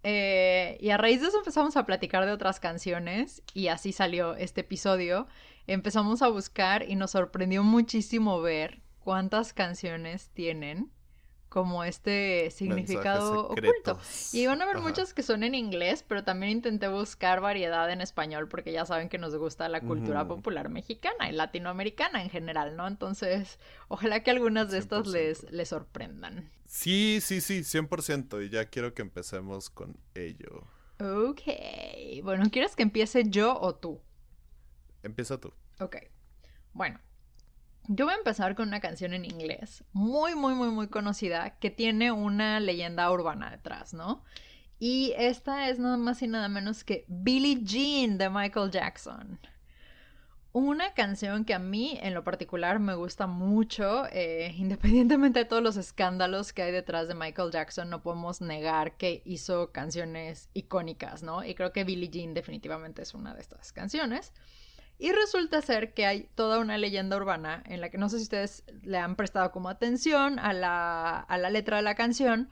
Eh, 0.07 0.77
y 0.81 0.91
a 0.91 0.99
raíz 0.99 1.23
de 1.23 1.29
eso 1.29 1.39
empezamos 1.39 1.77
a 1.79 1.87
platicar 1.87 2.27
de 2.27 2.33
otras 2.33 2.61
canciones 2.61 3.43
y 3.55 3.69
así 3.69 3.93
salió 3.93 4.37
este 4.37 4.61
episodio. 4.61 5.27
Empezamos 5.67 6.21
a 6.21 6.29
buscar 6.29 6.89
y 6.89 6.95
nos 6.95 7.13
sorprendió 7.13 7.65
muchísimo 7.65 8.41
ver 8.43 8.83
cuántas 9.01 9.55
canciones 9.55 10.29
tienen 10.35 10.93
como 11.55 11.85
este 11.85 12.51
significado 12.51 13.47
oculto. 13.47 13.97
Y 14.33 14.45
van 14.47 14.61
a 14.61 14.65
haber 14.65 14.81
muchas 14.81 15.15
que 15.15 15.23
son 15.23 15.45
en 15.45 15.55
inglés, 15.55 16.05
pero 16.07 16.25
también 16.25 16.51
intenté 16.51 16.89
buscar 16.89 17.41
variedad 17.41 17.89
en 17.93 18.01
español 18.01 18.49
porque 18.49 18.73
ya 18.73 18.85
saben 18.85 19.09
que 19.09 19.19
nos 19.19 19.37
gusta 19.37 19.69
la 19.69 19.81
cultura 19.81 20.27
popular 20.27 20.69
mexicana 20.69 21.31
y 21.31 21.33
latinoamericana 21.33 22.25
en 22.25 22.29
general, 22.29 22.77
¿no? 22.77 22.89
Entonces, 22.89 23.61
ojalá 23.87 24.25
que 24.25 24.33
algunas 24.33 24.73
de 24.73 24.79
estas 24.79 25.07
les, 25.07 25.49
les 25.53 25.69
sorprendan. 25.69 26.51
Sí, 26.67 27.21
sí, 27.23 27.41
sí, 27.41 27.61
100%. 27.61 28.45
Y 28.45 28.51
ya 28.51 28.65
quiero 28.65 28.93
que 28.93 29.03
empecemos 29.03 29.71
con 29.71 29.97
ello. 30.17 30.67
Ok. 30.99 31.43
Bueno, 32.25 32.51
¿quieres 32.51 32.75
que 32.75 32.83
empiece 32.83 33.23
yo 33.29 33.57
o 33.61 33.77
tú? 33.77 34.01
Empieza 35.05 35.39
tú. 35.39 35.53
Ok. 35.79 35.99
Bueno, 36.73 36.99
yo 37.89 38.07
voy 38.07 38.15
a 38.15 38.19
empezar 38.19 38.55
con 38.55 38.69
una 38.69 38.81
canción 38.81 39.13
en 39.13 39.25
inglés, 39.25 39.85
muy, 39.93 40.35
muy, 40.35 40.55
muy, 40.55 40.69
muy 40.69 40.89
conocida, 40.89 41.59
que 41.59 41.71
tiene 41.71 42.13
una 42.13 42.61
leyenda 42.61 43.11
urbana 43.11 43.51
detrás, 43.51 43.93
¿no? 43.93 44.25
Y 44.79 45.13
esta 45.17 45.69
es 45.69 45.79
nada 45.79 45.97
más 45.97 46.23
y 46.23 46.29
nada 46.29 46.49
menos 46.49 46.85
que 46.85 47.05
Billie 47.09 47.63
Jean 47.63 48.19
de 48.19 48.31
Michael 48.31 48.71
Jackson. 48.71 49.39
Una 50.53 50.95
canción 50.95 51.45
que 51.45 51.53
a 51.53 51.59
mí 51.59 51.99
en 52.01 52.15
lo 52.15 52.23
particular 52.23 52.79
me 52.79 52.95
gusta 52.95 53.27
mucho, 53.27 54.07
eh, 54.13 54.55
independientemente 54.57 55.41
de 55.41 55.45
todos 55.45 55.63
los 55.63 55.77
escándalos 55.77 56.53
que 56.53 56.63
hay 56.63 56.73
detrás 56.73 57.09
de 57.09 57.15
Michael 57.15 57.51
Jackson, 57.51 57.91
no 57.91 58.03
podemos 58.03 58.41
negar 58.41 58.97
que 58.97 59.23
hizo 59.25 59.73
canciones 59.73 60.49
icónicas, 60.55 61.23
¿no? 61.23 61.45
Y 61.45 61.55
creo 61.55 61.73
que 61.73 61.85
Billie 61.85 62.09
Jean 62.09 62.35
definitivamente 62.35 63.03
es 63.03 63.15
una 63.15 63.35
de 63.35 63.41
estas 63.41 63.73
canciones. 63.73 64.33
Y 64.99 65.13
resulta 65.13 65.61
ser 65.61 65.93
que 65.93 66.07
hay 66.07 66.29
toda 66.35 66.61
una 66.61 66.79
leyenda 66.79 67.17
urbana 67.17 67.63
en 67.67 67.81
la 67.81 67.91
que 67.91 67.99
no 67.99 68.09
sé 68.09 68.19
si 68.19 68.25
ustedes 68.25 68.65
le 68.83 68.99
han 68.99 69.17
prestado 69.17 69.51
como 69.51 69.69
atención 69.69 70.39
a 70.39 70.53
la, 70.53 71.19
a 71.19 71.39
la 71.39 71.51
letra 71.51 71.79
de 71.79 71.83
la 71.83 71.95
canción, 71.95 72.49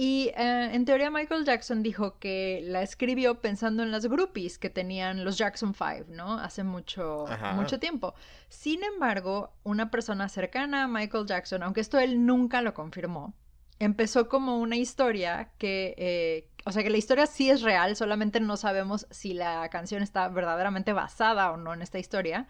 y 0.00 0.30
eh, 0.36 0.70
en 0.74 0.84
teoría 0.84 1.10
Michael 1.10 1.44
Jackson 1.44 1.82
dijo 1.82 2.20
que 2.20 2.60
la 2.62 2.82
escribió 2.82 3.40
pensando 3.40 3.82
en 3.82 3.90
las 3.90 4.06
groupies 4.06 4.56
que 4.56 4.70
tenían 4.70 5.24
los 5.24 5.36
Jackson 5.36 5.74
Five, 5.74 6.04
¿no? 6.10 6.34
Hace 6.34 6.62
mucho, 6.62 7.24
mucho 7.56 7.80
tiempo. 7.80 8.14
Sin 8.48 8.84
embargo, 8.84 9.54
una 9.64 9.90
persona 9.90 10.28
cercana 10.28 10.84
a 10.84 10.86
Michael 10.86 11.26
Jackson, 11.26 11.64
aunque 11.64 11.80
esto 11.80 11.98
él 11.98 12.24
nunca 12.24 12.62
lo 12.62 12.74
confirmó, 12.74 13.34
empezó 13.80 14.28
como 14.28 14.58
una 14.58 14.76
historia 14.76 15.50
que, 15.58 15.96
eh, 15.98 16.48
o 16.68 16.72
sea, 16.72 16.82
que 16.82 16.90
la 16.90 16.98
historia 16.98 17.26
sí 17.26 17.48
es 17.48 17.62
real, 17.62 17.96
solamente 17.96 18.40
no 18.40 18.58
sabemos 18.58 19.06
si 19.10 19.32
la 19.32 19.70
canción 19.70 20.02
está 20.02 20.28
verdaderamente 20.28 20.92
basada 20.92 21.50
o 21.50 21.56
no 21.56 21.72
en 21.72 21.80
esta 21.80 21.98
historia. 21.98 22.46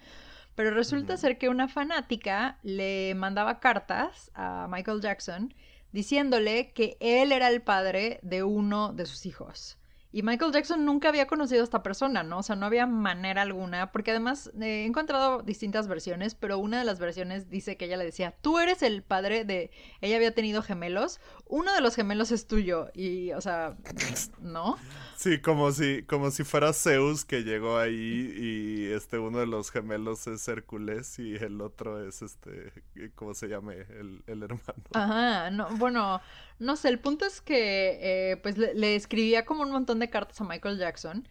Pero 0.57 0.72
resulta 0.72 1.16
ser 1.16 1.38
que 1.38 1.48
una 1.48 1.68
fanática 1.68 2.59
le 2.64 3.14
mandaba 3.14 3.61
cartas 3.61 4.33
a 4.35 4.66
Michael 4.68 5.00
Jackson 5.02 5.54
diciéndole 5.92 6.72
que 6.72 6.96
él 6.98 7.31
era 7.31 7.48
el 7.48 7.62
padre 7.62 8.18
de 8.22 8.42
uno 8.42 8.92
de 8.92 9.07
sus 9.07 9.24
hijos 9.24 9.77
Y 10.11 10.23
Michael 10.23 10.53
Jackson 10.53 10.85
nunca 10.87 11.11
había 11.11 11.27
conocido 11.27 11.61
a 11.61 11.64
esta 11.64 11.83
persona, 11.83 12.23
¿no? 12.23 12.38
O 12.38 12.42
sea, 12.42 12.57
no 12.57 12.64
había 12.64 12.87
manera 12.87 13.42
alguna, 13.42 13.92
porque 13.92 14.11
además 14.12 14.51
eh, 14.59 14.83
he 14.83 14.87
encontrado 14.87 15.42
distintas 15.42 15.87
versiones, 15.87 16.35
pero 16.35 16.59
una 16.59 16.79
de 16.79 16.85
las 16.85 16.99
versiones 16.99 17.51
dice 17.51 17.77
que 17.77 17.85
ella 17.85 17.99
le 17.99 18.05
decía, 18.05 18.35
tú 18.40 18.59
eres 18.59 18.83
el 18.83 19.03
padre 19.03 19.44
de... 19.44 19.71
Ella 20.01 20.16
había 20.16 20.35
tenido 20.35 20.62
gemelos, 20.62 21.21
uno 21.47 21.75
de 21.75 21.83
los 21.83 21.94
gemelos 21.94 22.31
es 22.31 22.47
tuyo, 22.47 22.88
y, 22.94 23.33
o 23.33 23.40
sea, 23.42 23.77
¿no? 24.40 24.79
Sí, 25.16 25.40
como 25.40 25.73
si, 25.73 26.05
como 26.05 26.31
si 26.31 26.44
fuera 26.44 26.73
Zeus 26.73 27.25
que 27.25 27.42
llegó 27.42 27.77
ahí 27.79 28.33
y 28.37 28.92
este 28.92 29.18
uno 29.18 29.40
de 29.40 29.47
los 29.47 29.71
gemelos 29.71 30.27
es 30.27 30.47
Hércules 30.49 31.18
y 31.18 31.35
el 31.35 31.61
otro 31.61 32.07
es 32.07 32.23
este, 32.23 32.73
¿cómo 33.14 33.35
se 33.35 33.49
llame? 33.49 33.75
El, 33.99 34.23
el 34.27 34.42
hermano. 34.44 34.83
Ajá, 34.94 35.51
no, 35.51 35.68
bueno, 35.77 36.21
no 36.59 36.77
sé, 36.77 36.88
el 36.88 36.99
punto 36.99 37.25
es 37.25 37.40
que 37.40 37.99
eh, 38.33 38.37
pues 38.38 38.59
le, 38.59 38.97
escribía 38.97 39.44
como 39.44 39.62
un 39.62 39.71
montón 39.71 39.99
de 39.99 40.11
cartas 40.11 40.40
a 40.40 40.44
Michael 40.44 40.79
Jackson 40.79 41.29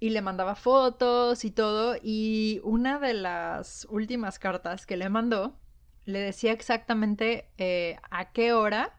y 0.00 0.10
le 0.10 0.22
mandaba 0.22 0.54
fotos 0.56 1.44
y 1.44 1.50
todo 1.50 1.96
y 2.02 2.60
una 2.64 2.98
de 2.98 3.14
las 3.14 3.86
últimas 3.90 4.38
cartas 4.38 4.84
que 4.86 4.96
le 4.96 5.08
mandó 5.08 5.56
le 6.04 6.18
decía 6.20 6.52
exactamente 6.52 7.48
eh, 7.58 7.98
a 8.10 8.32
qué 8.32 8.52
hora 8.52 8.98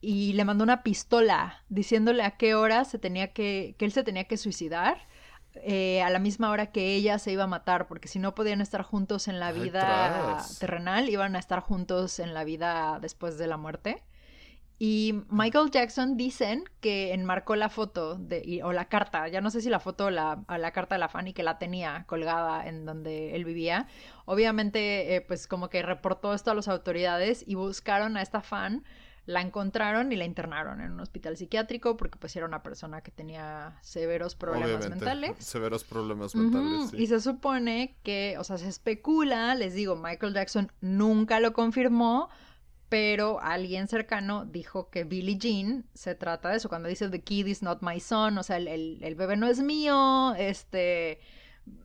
y 0.00 0.32
le 0.34 0.44
mandó 0.44 0.64
una 0.64 0.82
pistola 0.82 1.62
diciéndole 1.68 2.22
a 2.24 2.36
qué 2.36 2.54
hora 2.54 2.84
se 2.84 2.98
tenía 2.98 3.32
que, 3.32 3.76
que 3.78 3.84
él 3.84 3.92
se 3.92 4.02
tenía 4.02 4.24
que 4.24 4.36
suicidar. 4.36 5.06
Eh, 5.54 6.00
a 6.02 6.08
la 6.08 6.18
misma 6.18 6.50
hora 6.50 6.72
que 6.72 6.94
ella 6.94 7.18
se 7.18 7.30
iba 7.30 7.44
a 7.44 7.46
matar, 7.46 7.86
porque 7.86 8.08
si 8.08 8.18
no 8.18 8.34
podían 8.34 8.62
estar 8.62 8.82
juntos 8.82 9.28
en 9.28 9.38
la 9.38 9.52
vida 9.52 10.42
terrenal, 10.58 11.10
iban 11.10 11.36
a 11.36 11.38
estar 11.38 11.60
juntos 11.60 12.20
en 12.20 12.32
la 12.32 12.42
vida 12.42 12.98
después 13.02 13.36
de 13.36 13.46
la 13.46 13.58
muerte. 13.58 14.02
Y 14.84 15.22
Michael 15.28 15.70
Jackson 15.70 16.16
dicen 16.16 16.64
que 16.80 17.14
enmarcó 17.14 17.54
la 17.54 17.68
foto 17.68 18.16
de, 18.16 18.62
o 18.64 18.72
la 18.72 18.88
carta, 18.88 19.28
ya 19.28 19.40
no 19.40 19.48
sé 19.48 19.60
si 19.60 19.70
la 19.70 19.78
foto 19.78 20.06
o 20.06 20.10
la, 20.10 20.42
la 20.48 20.72
carta 20.72 20.96
de 20.96 20.98
la 20.98 21.08
fan 21.08 21.28
y 21.28 21.32
que 21.32 21.44
la 21.44 21.56
tenía 21.56 22.02
colgada 22.08 22.66
en 22.66 22.84
donde 22.84 23.36
él 23.36 23.44
vivía. 23.44 23.86
Obviamente, 24.24 25.14
eh, 25.14 25.20
pues 25.20 25.46
como 25.46 25.68
que 25.68 25.82
reportó 25.82 26.34
esto 26.34 26.50
a 26.50 26.56
las 26.56 26.66
autoridades 26.66 27.44
y 27.46 27.54
buscaron 27.54 28.16
a 28.16 28.22
esta 28.22 28.42
fan, 28.42 28.82
la 29.24 29.40
encontraron 29.40 30.10
y 30.10 30.16
la 30.16 30.24
internaron 30.24 30.80
en 30.80 30.90
un 30.90 30.98
hospital 30.98 31.36
psiquiátrico 31.36 31.96
porque 31.96 32.18
pues 32.18 32.34
era 32.34 32.44
una 32.44 32.64
persona 32.64 33.02
que 33.02 33.12
tenía 33.12 33.78
severos 33.82 34.34
problemas 34.34 34.90
mentales. 34.90 35.36
Severos 35.38 35.84
problemas 35.84 36.34
mentales. 36.34 36.92
Y 36.94 37.06
se 37.06 37.20
supone 37.20 37.94
que, 38.02 38.34
o 38.36 38.42
sea, 38.42 38.58
se 38.58 38.66
especula, 38.66 39.54
les 39.54 39.74
digo, 39.74 39.94
Michael 39.94 40.34
Jackson 40.34 40.72
nunca 40.80 41.38
lo 41.38 41.52
confirmó, 41.52 42.30
pero 42.92 43.40
alguien 43.40 43.88
cercano 43.88 44.44
dijo 44.44 44.90
que 44.90 45.04
Billie 45.04 45.38
Jean 45.38 45.86
se 45.94 46.14
trata 46.14 46.50
de 46.50 46.58
eso, 46.58 46.68
cuando 46.68 46.90
dice 46.90 47.08
The 47.08 47.22
kid 47.22 47.46
is 47.46 47.62
not 47.62 47.78
my 47.80 47.98
son, 47.98 48.36
o 48.36 48.42
sea, 48.42 48.58
el, 48.58 49.14
bebé 49.16 49.34
no 49.38 49.46
es 49.46 49.60
mío, 49.60 50.34
este, 50.34 51.18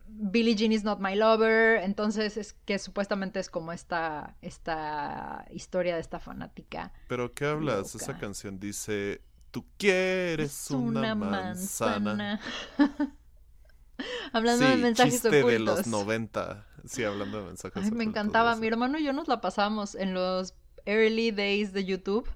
Billie 0.06 0.54
Jean 0.54 0.70
is 0.70 0.84
not 0.84 1.00
my 1.00 1.14
lover, 1.14 1.82
entonces 1.82 2.36
es 2.36 2.52
que 2.66 2.78
supuestamente 2.78 3.40
es 3.40 3.48
como 3.48 3.72
esta, 3.72 4.36
esta 4.42 5.46
historia 5.50 5.94
de 5.94 6.02
esta 6.02 6.20
fanática. 6.20 6.92
¿Pero 7.08 7.32
qué 7.32 7.46
hablas? 7.46 7.94
Esa 7.94 8.18
canción 8.18 8.60
dice, 8.60 9.22
tú 9.50 9.64
quieres 9.78 10.70
una, 10.70 11.14
manzana. 11.14 12.38
hablando 14.34 14.68
de 14.68 14.76
mensajes 14.76 15.22
chiste 15.22 15.30
de 15.30 15.58
los 15.58 15.86
90. 15.86 16.66
Sí, 16.84 17.02
hablando 17.02 17.38
de 17.38 17.46
mensajes 17.46 17.82
Ay, 17.82 17.92
me 17.92 18.04
encantaba. 18.04 18.56
Mi 18.56 18.66
hermano 18.66 18.98
y 18.98 19.04
yo 19.04 19.14
nos 19.14 19.26
la 19.26 19.40
pasamos 19.40 19.94
en 19.94 20.12
los 20.12 20.52
early 20.88 21.30
days 21.30 21.72
de 21.72 21.84
YouTube 21.84 22.28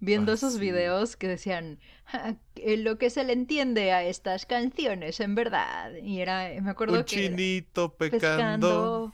viendo 0.00 0.32
ah, 0.32 0.34
esos 0.34 0.58
videos 0.58 1.16
que 1.16 1.28
decían 1.28 1.78
lo 2.64 2.98
que 2.98 3.10
se 3.10 3.24
le 3.24 3.32
entiende 3.32 3.92
a 3.92 4.04
estas 4.04 4.46
canciones 4.46 5.20
en 5.20 5.34
verdad 5.34 5.92
y 6.02 6.20
era 6.20 6.50
me 6.60 6.70
acuerdo 6.70 6.98
Un 6.98 7.04
chinito 7.04 7.94
pecando. 7.94 9.12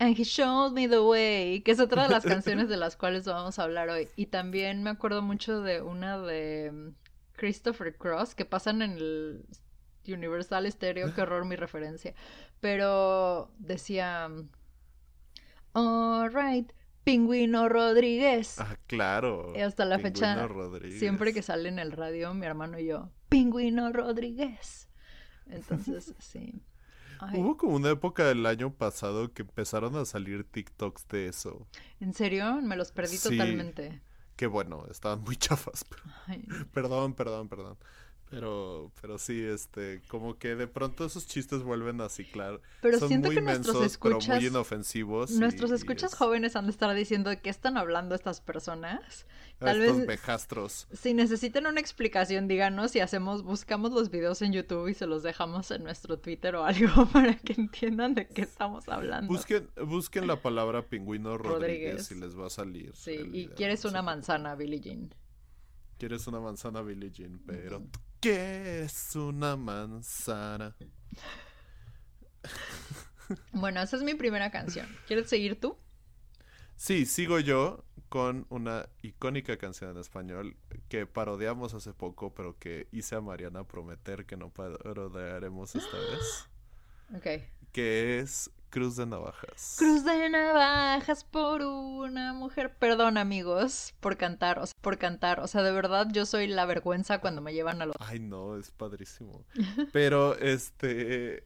And 0.00 0.16
he 0.16 0.22
showed 0.22 0.72
me 0.72 0.86
the 0.86 1.00
way, 1.00 1.60
que 1.62 1.72
es 1.72 1.80
otra 1.80 2.04
de 2.04 2.10
las 2.10 2.24
canciones 2.24 2.68
de 2.68 2.76
las 2.76 2.96
cuales 2.96 3.24
vamos 3.24 3.58
a 3.58 3.64
hablar 3.64 3.88
hoy. 3.88 4.08
Y 4.14 4.26
también 4.26 4.84
me 4.84 4.90
acuerdo 4.90 5.22
mucho 5.22 5.60
de 5.60 5.82
una 5.82 6.18
de 6.18 6.70
mm, 6.72 6.88
Christopher 7.32 7.96
Cross 7.96 8.36
que 8.36 8.44
pasan 8.44 8.80
en 8.82 8.92
el 8.92 9.44
Universal 10.06 10.70
Stereo, 10.70 11.12
qué 11.12 11.22
horror 11.22 11.44
mi 11.46 11.56
referencia. 11.56 12.14
Pero 12.60 13.50
decía, 13.58 14.30
alright, 15.72 16.72
Pingüino 17.08 17.70
Rodríguez. 17.70 18.60
Ah, 18.60 18.76
claro. 18.86 19.54
Y 19.56 19.60
hasta 19.60 19.86
la 19.86 19.98
fecha, 19.98 20.46
siempre 20.98 21.32
que 21.32 21.40
sale 21.40 21.70
en 21.70 21.78
el 21.78 21.92
radio, 21.92 22.34
mi 22.34 22.44
hermano 22.44 22.78
y 22.78 22.84
yo, 22.84 23.08
Pingüino 23.30 23.90
Rodríguez. 23.92 24.90
Entonces, 25.46 26.14
sí. 26.18 26.60
Hubo 27.32 27.56
como 27.56 27.76
una 27.76 27.88
época 27.88 28.26
del 28.26 28.44
año 28.44 28.74
pasado 28.74 29.32
que 29.32 29.40
empezaron 29.40 29.96
a 29.96 30.04
salir 30.04 30.44
TikToks 30.44 31.08
de 31.08 31.28
eso. 31.28 31.66
¿En 31.98 32.12
serio? 32.12 32.60
Me 32.60 32.76
los 32.76 32.92
perdí 32.92 33.16
totalmente. 33.18 34.02
Qué 34.36 34.46
bueno, 34.46 34.84
estaban 34.90 35.22
muy 35.22 35.36
chafas. 35.38 35.86
Perdón, 36.74 37.14
perdón, 37.14 37.48
perdón. 37.48 37.78
Pero, 38.30 38.92
pero 39.00 39.18
sí, 39.18 39.42
este, 39.42 40.02
como 40.08 40.38
que 40.38 40.54
de 40.54 40.66
pronto 40.66 41.06
esos 41.06 41.26
chistes 41.26 41.62
vuelven 41.62 42.00
a 42.00 42.08
ciclar. 42.08 42.60
Pero 42.82 42.98
Son 42.98 43.08
siento 43.08 43.28
muy 43.28 43.36
que 43.36 43.40
nuestros 43.42 43.82
escuchas, 43.82 44.26
pero 44.26 44.40
muy 44.40 44.46
inofensivos. 44.48 45.30
Nuestros 45.30 45.70
escuchas 45.70 46.14
jóvenes 46.14 46.54
han 46.54 46.66
de 46.66 46.72
estar 46.72 46.94
diciendo 46.94 47.30
de 47.30 47.40
qué 47.40 47.48
están 47.48 47.78
hablando 47.78 48.14
estas 48.14 48.40
personas. 48.40 49.26
Tal 49.58 49.82
Estos 49.82 49.98
vez. 49.98 50.06
vejastros. 50.06 50.86
Si 50.92 51.14
necesitan 51.14 51.66
una 51.66 51.80
explicación, 51.80 52.46
díganos 52.46 52.94
y 52.94 53.00
hacemos, 53.00 53.42
buscamos 53.42 53.92
los 53.92 54.10
videos 54.10 54.40
en 54.42 54.52
YouTube 54.52 54.88
y 54.88 54.94
se 54.94 55.06
los 55.06 55.24
dejamos 55.24 55.70
en 55.72 55.82
nuestro 55.82 56.18
Twitter 56.18 56.54
o 56.54 56.64
algo 56.64 57.06
para 57.12 57.34
que 57.34 57.54
entiendan 57.54 58.14
de 58.14 58.28
qué 58.28 58.42
estamos 58.42 58.88
hablando. 58.88 59.32
Busquen, 59.32 59.68
busquen 59.84 60.26
la 60.26 60.40
palabra 60.40 60.86
pingüino 60.86 61.38
Rodríguez, 61.38 62.10
y 62.12 62.14
les 62.16 62.38
va 62.38 62.46
a 62.46 62.50
salir. 62.50 62.94
Sí, 62.94 63.18
y 63.32 63.48
quieres 63.48 63.84
una 63.84 64.02
manzana, 64.02 64.54
Billie 64.54 64.80
Jean. 64.80 65.12
Quieres 65.98 66.26
una 66.28 66.38
manzana, 66.38 66.82
Billie 66.82 67.10
Jean, 67.10 67.40
pero. 67.44 67.80
¿Qué 67.80 68.07
es 68.22 69.14
una 69.16 69.56
manzana? 69.56 70.74
Bueno, 73.52 73.82
esa 73.82 73.96
es 73.96 74.02
mi 74.02 74.14
primera 74.14 74.50
canción. 74.50 74.86
¿Quieres 75.06 75.28
seguir 75.28 75.60
tú? 75.60 75.76
Sí, 76.76 77.06
sigo 77.06 77.40
yo 77.40 77.84
con 78.08 78.46
una 78.48 78.88
icónica 79.02 79.58
canción 79.58 79.90
en 79.90 79.98
español 79.98 80.56
que 80.88 81.06
parodiamos 81.06 81.74
hace 81.74 81.92
poco, 81.92 82.32
pero 82.34 82.58
que 82.58 82.88
hice 82.92 83.16
a 83.16 83.20
Mariana 83.20 83.64
prometer 83.64 84.24
que 84.24 84.36
no 84.36 84.50
parodiaremos 84.50 85.74
esta 85.74 85.98
vez. 85.98 86.48
Ok. 87.14 87.44
Que 87.72 88.20
es 88.20 88.50
Cruz 88.70 88.96
de 88.96 89.06
Navajas. 89.06 89.76
Cruz 89.78 90.04
de 90.04 90.28
Navajas 90.28 91.24
por 91.24 91.62
una 91.62 92.32
mujer. 92.32 92.74
Perdón, 92.78 93.16
amigos, 93.16 93.94
por 94.00 94.16
cantar, 94.16 94.58
o 94.58 94.66
sea, 94.66 94.74
por 94.80 94.98
cantar. 94.98 95.40
O 95.40 95.46
sea, 95.46 95.62
de 95.62 95.72
verdad, 95.72 96.08
yo 96.12 96.26
soy 96.26 96.46
la 96.46 96.66
vergüenza 96.66 97.20
cuando 97.20 97.40
me 97.40 97.54
llevan 97.54 97.80
a 97.82 97.86
los. 97.86 97.96
Ay, 98.00 98.20
no, 98.20 98.56
es 98.58 98.70
padrísimo. 98.70 99.46
Pero, 99.92 100.36
este. 100.38 101.42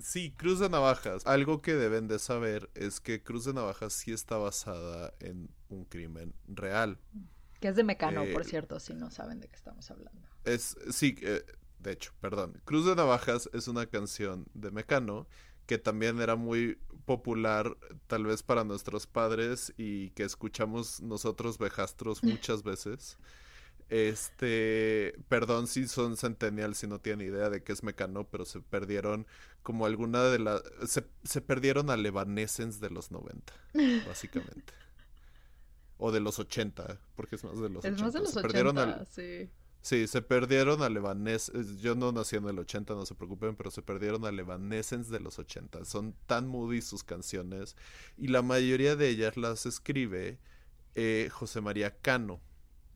Sí, 0.00 0.32
Cruz 0.36 0.60
de 0.60 0.68
Navajas. 0.68 1.26
Algo 1.26 1.62
que 1.62 1.74
deben 1.74 2.08
de 2.08 2.18
saber 2.18 2.70
es 2.74 3.00
que 3.00 3.22
Cruz 3.22 3.44
de 3.44 3.54
Navajas 3.54 3.92
sí 3.92 4.12
está 4.12 4.36
basada 4.36 5.12
en 5.20 5.50
un 5.68 5.84
crimen 5.84 6.34
real. 6.46 6.98
Que 7.60 7.68
es 7.68 7.76
de 7.76 7.84
Mecano, 7.84 8.24
por 8.32 8.42
eh, 8.42 8.44
cierto, 8.44 8.78
si 8.78 8.94
no 8.94 9.10
saben 9.10 9.40
de 9.40 9.48
qué 9.48 9.56
estamos 9.56 9.90
hablando. 9.90 10.28
Es, 10.44 10.76
sí, 10.90 11.16
eh, 11.22 11.44
de 11.80 11.92
hecho, 11.92 12.12
perdón. 12.20 12.60
Cruz 12.64 12.86
de 12.86 12.94
Navajas 12.94 13.48
es 13.52 13.68
una 13.68 13.86
canción 13.86 14.46
de 14.54 14.70
Mecano 14.70 15.26
que 15.68 15.76
también 15.76 16.18
era 16.22 16.34
muy 16.34 16.78
popular 17.04 17.76
tal 18.06 18.24
vez 18.24 18.42
para 18.42 18.64
nuestros 18.64 19.06
padres 19.06 19.74
y 19.76 20.10
que 20.10 20.22
escuchamos 20.22 21.02
nosotros 21.02 21.58
vejastros 21.58 22.24
muchas 22.24 22.62
veces. 22.62 23.18
Este, 23.90 25.14
perdón 25.28 25.66
si 25.66 25.86
son 25.86 26.16
centennials 26.16 26.82
y 26.84 26.86
no 26.86 27.00
tienen 27.00 27.28
idea 27.28 27.50
de 27.50 27.62
qué 27.62 27.72
es 27.72 27.82
Mecano, 27.82 28.26
pero 28.30 28.46
se 28.46 28.60
perdieron 28.60 29.26
como 29.62 29.84
alguna 29.84 30.24
de 30.24 30.38
las... 30.38 30.62
Se, 30.86 31.42
perdieron 31.42 31.90
a 31.90 31.98
Levanescens 31.98 32.80
de 32.80 32.88
los 32.88 33.10
90, 33.10 33.52
básicamente. 34.08 34.72
o 35.98 36.12
de 36.12 36.20
los 36.20 36.38
80, 36.38 36.98
porque 37.14 37.36
es 37.36 37.44
más 37.44 37.60
de 37.60 37.68
los 37.68 37.84
es 37.84 38.00
Más 38.00 38.14
de 38.14 38.20
los 38.20 38.30
se 38.30 38.38
80, 38.38 38.42
perdieron 38.42 39.06
sí. 39.10 39.50
Sí, 39.88 40.06
se 40.06 40.20
perdieron 40.20 40.82
a 40.82 40.90
Levanés. 40.90 41.50
Yo 41.80 41.94
no 41.94 42.12
nací 42.12 42.36
en 42.36 42.46
el 42.46 42.58
80, 42.58 42.92
no 42.92 43.06
se 43.06 43.14
preocupen, 43.14 43.56
pero 43.56 43.70
se 43.70 43.80
perdieron 43.80 44.26
a 44.26 44.30
Levanescens 44.30 45.08
de 45.08 45.18
los 45.18 45.38
80. 45.38 45.86
Son 45.86 46.14
tan 46.26 46.46
moody 46.46 46.82
sus 46.82 47.02
canciones. 47.02 47.74
Y 48.18 48.28
la 48.28 48.42
mayoría 48.42 48.96
de 48.96 49.08
ellas 49.08 49.38
las 49.38 49.64
escribe 49.64 50.38
eh, 50.94 51.30
José 51.32 51.62
María 51.62 51.96
Cano. 52.02 52.38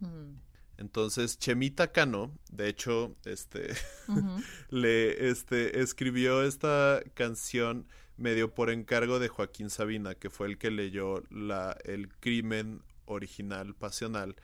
Mm. 0.00 0.34
Entonces, 0.76 1.38
Chemita 1.38 1.92
Cano, 1.92 2.30
de 2.50 2.68
hecho, 2.68 3.16
este, 3.24 3.72
le 4.68 5.30
este, 5.30 5.80
escribió 5.80 6.42
esta 6.42 7.00
canción 7.14 7.86
medio 8.18 8.52
por 8.52 8.68
encargo 8.68 9.18
de 9.18 9.28
Joaquín 9.28 9.70
Sabina, 9.70 10.14
que 10.14 10.28
fue 10.28 10.46
el 10.46 10.58
que 10.58 10.70
leyó 10.70 11.22
la, 11.30 11.74
el 11.84 12.10
crimen 12.10 12.82
original 13.06 13.74
pasional 13.74 14.36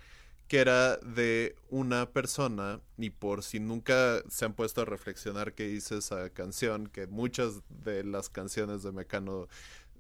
que 0.48 0.58
era 0.58 0.96
de 0.96 1.54
una 1.68 2.10
persona, 2.10 2.80
y 2.96 3.10
por 3.10 3.42
si 3.42 3.60
nunca 3.60 4.22
se 4.28 4.46
han 4.46 4.54
puesto 4.54 4.80
a 4.80 4.84
reflexionar 4.86 5.52
qué 5.52 5.68
dice 5.68 5.98
esa 5.98 6.30
canción, 6.30 6.88
que 6.88 7.06
muchas 7.06 7.62
de 7.68 8.02
las 8.02 8.30
canciones 8.30 8.82
de 8.82 8.92
Mecano 8.92 9.46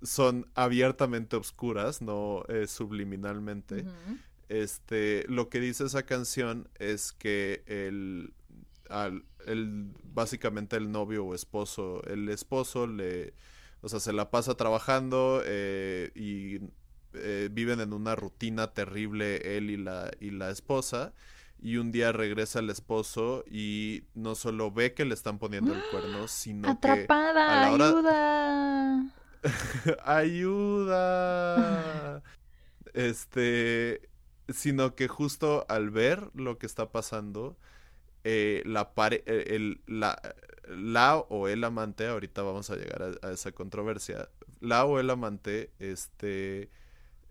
son 0.02 0.46
abiertamente 0.54 1.36
obscuras, 1.36 2.00
no 2.00 2.44
eh, 2.48 2.66
subliminalmente. 2.66 3.84
Este, 4.48 5.26
lo 5.28 5.50
que 5.50 5.60
dice 5.60 5.84
esa 5.84 6.04
canción 6.04 6.68
es 6.78 7.12
que 7.12 7.62
el, 7.66 8.32
al, 8.88 9.24
el, 9.46 9.92
básicamente 10.14 10.76
el 10.76 10.90
novio 10.90 11.26
o 11.26 11.34
esposo, 11.34 12.02
el 12.04 12.28
esposo 12.30 12.86
le, 12.86 13.34
o 13.82 13.88
sea, 13.90 14.00
se 14.00 14.14
la 14.14 14.30
pasa 14.30 14.54
trabajando 14.54 15.42
eh, 15.44 16.10
y 16.14 16.60
eh, 17.14 17.48
viven 17.50 17.80
en 17.80 17.92
una 17.92 18.14
rutina 18.14 18.74
terrible 18.74 19.56
él 19.56 19.70
y 19.70 19.76
la, 19.76 20.10
y 20.20 20.30
la 20.30 20.50
esposa. 20.50 21.12
Y 21.60 21.78
un 21.78 21.90
día 21.90 22.12
regresa 22.12 22.60
el 22.60 22.70
esposo 22.70 23.42
y 23.50 24.04
no 24.14 24.36
solo 24.36 24.70
ve 24.70 24.94
que 24.94 25.04
le 25.04 25.14
están 25.14 25.38
poniendo 25.38 25.74
el 25.74 25.82
cuerno, 25.90 26.28
sino 26.32 26.68
¡Atrapada! 26.68 27.76
que. 27.76 27.82
¡Ayuda! 27.82 29.12
¡Ayuda! 30.04 32.22
este. 32.94 34.08
Sino 34.48 34.94
que 34.94 35.08
justo 35.08 35.66
al 35.68 35.90
ver 35.90 36.30
lo 36.32 36.56
que 36.56 36.64
está 36.64 36.90
pasando, 36.90 37.58
eh, 38.24 38.62
la, 38.64 38.94
pare 38.94 39.22
eh, 39.26 39.44
el, 39.48 39.82
la, 39.86 40.18
la 40.68 41.18
o 41.18 41.48
el 41.48 41.64
amante, 41.64 42.06
ahorita 42.06 42.42
vamos 42.42 42.70
a 42.70 42.76
llegar 42.76 43.18
a, 43.22 43.30
esa 43.30 43.52
controversia, 43.52 44.30
la 44.60 44.86
o 44.86 45.00
el 45.00 45.10
amante, 45.10 45.70
este 45.78 46.70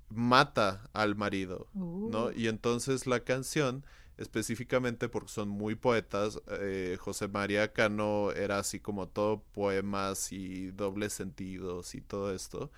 mata 0.10 0.90
al 0.94 1.16
marido, 1.16 1.68
¿no? 1.74 2.26
Uh. 2.26 2.32
Y 2.36 2.48
entonces 2.48 3.08
la 3.08 3.22
canción, 3.22 3.86
específicamente 4.18 5.10
porque 5.10 5.30
son 5.30 5.50
muy 5.50 5.76
poetas, 5.76 6.40
eh, 6.48 6.98
José 7.00 7.28
María 7.28 7.74
Cano 7.74 8.32
era 8.32 8.60
así 8.60 8.80
como 8.80 9.08
todo 9.08 9.44
poemas 9.54 10.32
y 10.32 10.72
dobles 10.72 11.14
sentidos 11.14 11.96
y 11.96 12.02
todo 12.02 12.34
esto. 12.34 12.72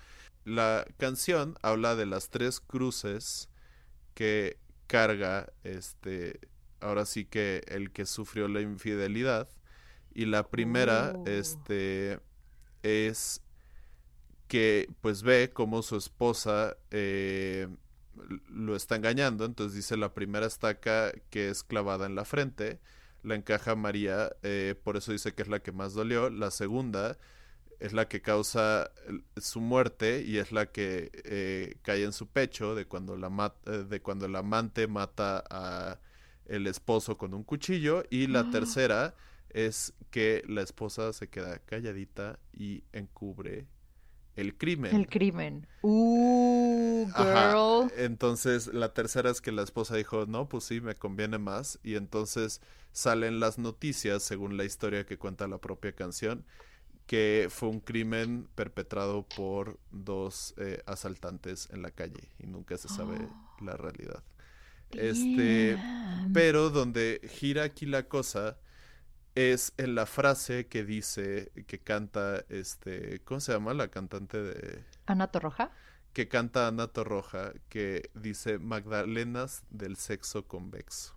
La 0.44 0.86
canción 0.96 1.56
habla 1.62 1.96
de 1.96 2.06
las 2.06 2.30
tres 2.30 2.60
cruces 2.60 3.48
que 4.14 4.58
carga 4.86 5.52
este 5.62 6.40
ahora 6.80 7.04
sí 7.06 7.24
que 7.24 7.62
el 7.68 7.92
que 7.92 8.06
sufrió 8.06 8.48
la 8.48 8.60
infidelidad 8.60 9.48
y 10.12 10.24
la 10.24 10.48
primera 10.48 11.12
oh. 11.14 11.24
este 11.26 12.18
es 12.82 13.42
que 14.50 14.90
pues 15.00 15.22
ve 15.22 15.52
cómo 15.54 15.80
su 15.80 15.96
esposa 15.96 16.76
eh, 16.90 17.68
lo 18.48 18.74
está 18.74 18.96
engañando, 18.96 19.44
entonces 19.44 19.76
dice 19.76 19.96
la 19.96 20.12
primera 20.12 20.44
estaca 20.44 21.12
que 21.30 21.50
es 21.50 21.62
clavada 21.62 22.06
en 22.06 22.16
la 22.16 22.24
frente, 22.24 22.80
la 23.22 23.36
encaja 23.36 23.76
María, 23.76 24.32
eh, 24.42 24.74
por 24.82 24.96
eso 24.96 25.12
dice 25.12 25.34
que 25.34 25.42
es 25.42 25.48
la 25.48 25.60
que 25.60 25.70
más 25.70 25.94
dolió, 25.94 26.30
la 26.30 26.50
segunda 26.50 27.16
es 27.78 27.92
la 27.92 28.08
que 28.08 28.22
causa 28.22 28.90
su 29.36 29.60
muerte 29.60 30.24
y 30.26 30.38
es 30.38 30.50
la 30.50 30.66
que 30.66 31.12
eh, 31.24 31.76
cae 31.82 32.02
en 32.02 32.12
su 32.12 32.26
pecho 32.26 32.74
de 32.74 32.86
cuando 32.86 33.16
la 33.16 33.54
de 33.64 34.02
cuando 34.02 34.26
el 34.26 34.34
amante 34.34 34.88
mata 34.88 35.44
a 35.48 36.00
el 36.46 36.66
esposo 36.66 37.16
con 37.16 37.34
un 37.34 37.44
cuchillo 37.44 38.02
y 38.10 38.26
la 38.26 38.40
ah. 38.40 38.50
tercera 38.50 39.14
es 39.50 39.94
que 40.10 40.42
la 40.48 40.62
esposa 40.62 41.12
se 41.12 41.28
queda 41.28 41.60
calladita 41.60 42.40
y 42.52 42.82
encubre 42.92 43.68
el 44.36 44.56
crimen. 44.56 44.94
El 44.94 45.06
crimen. 45.06 45.66
Uh, 45.82 47.06
girl. 47.16 47.92
Entonces, 47.96 48.68
la 48.68 48.92
tercera 48.94 49.30
es 49.30 49.40
que 49.40 49.52
la 49.52 49.62
esposa 49.62 49.96
dijo, 49.96 50.26
no, 50.26 50.48
pues 50.48 50.64
sí, 50.64 50.80
me 50.80 50.94
conviene 50.94 51.38
más. 51.38 51.78
Y 51.82 51.96
entonces 51.96 52.60
salen 52.92 53.40
las 53.40 53.58
noticias, 53.58 54.22
según 54.22 54.56
la 54.56 54.64
historia 54.64 55.04
que 55.04 55.18
cuenta 55.18 55.46
la 55.48 55.58
propia 55.58 55.92
canción, 55.92 56.44
que 57.06 57.48
fue 57.50 57.68
un 57.68 57.80
crimen 57.80 58.48
perpetrado 58.54 59.24
por 59.24 59.78
dos 59.90 60.54
eh, 60.58 60.82
asaltantes 60.86 61.68
en 61.72 61.82
la 61.82 61.90
calle 61.90 62.28
y 62.38 62.46
nunca 62.46 62.76
se 62.78 62.88
sabe 62.88 63.18
la 63.60 63.76
realidad. 63.76 64.22
Este, 64.92 65.78
pero 66.32 66.70
donde 66.70 67.20
gira 67.32 67.62
aquí 67.62 67.86
la 67.86 68.08
cosa 68.08 68.58
es 69.34 69.72
en 69.76 69.94
la 69.94 70.06
frase 70.06 70.66
que 70.66 70.84
dice, 70.84 71.52
que 71.66 71.78
canta, 71.78 72.44
este, 72.48 73.20
¿cómo 73.24 73.40
se 73.40 73.52
llama 73.52 73.74
la 73.74 73.88
cantante 73.88 74.42
de... 74.42 74.84
Ana 75.06 75.28
Torroja. 75.28 75.70
Que 76.12 76.28
canta 76.28 76.66
Ana 76.66 76.88
Torroja, 76.88 77.52
que 77.68 78.10
dice 78.14 78.58
Magdalenas 78.58 79.62
del 79.70 79.96
sexo 79.96 80.46
convexo. 80.46 81.14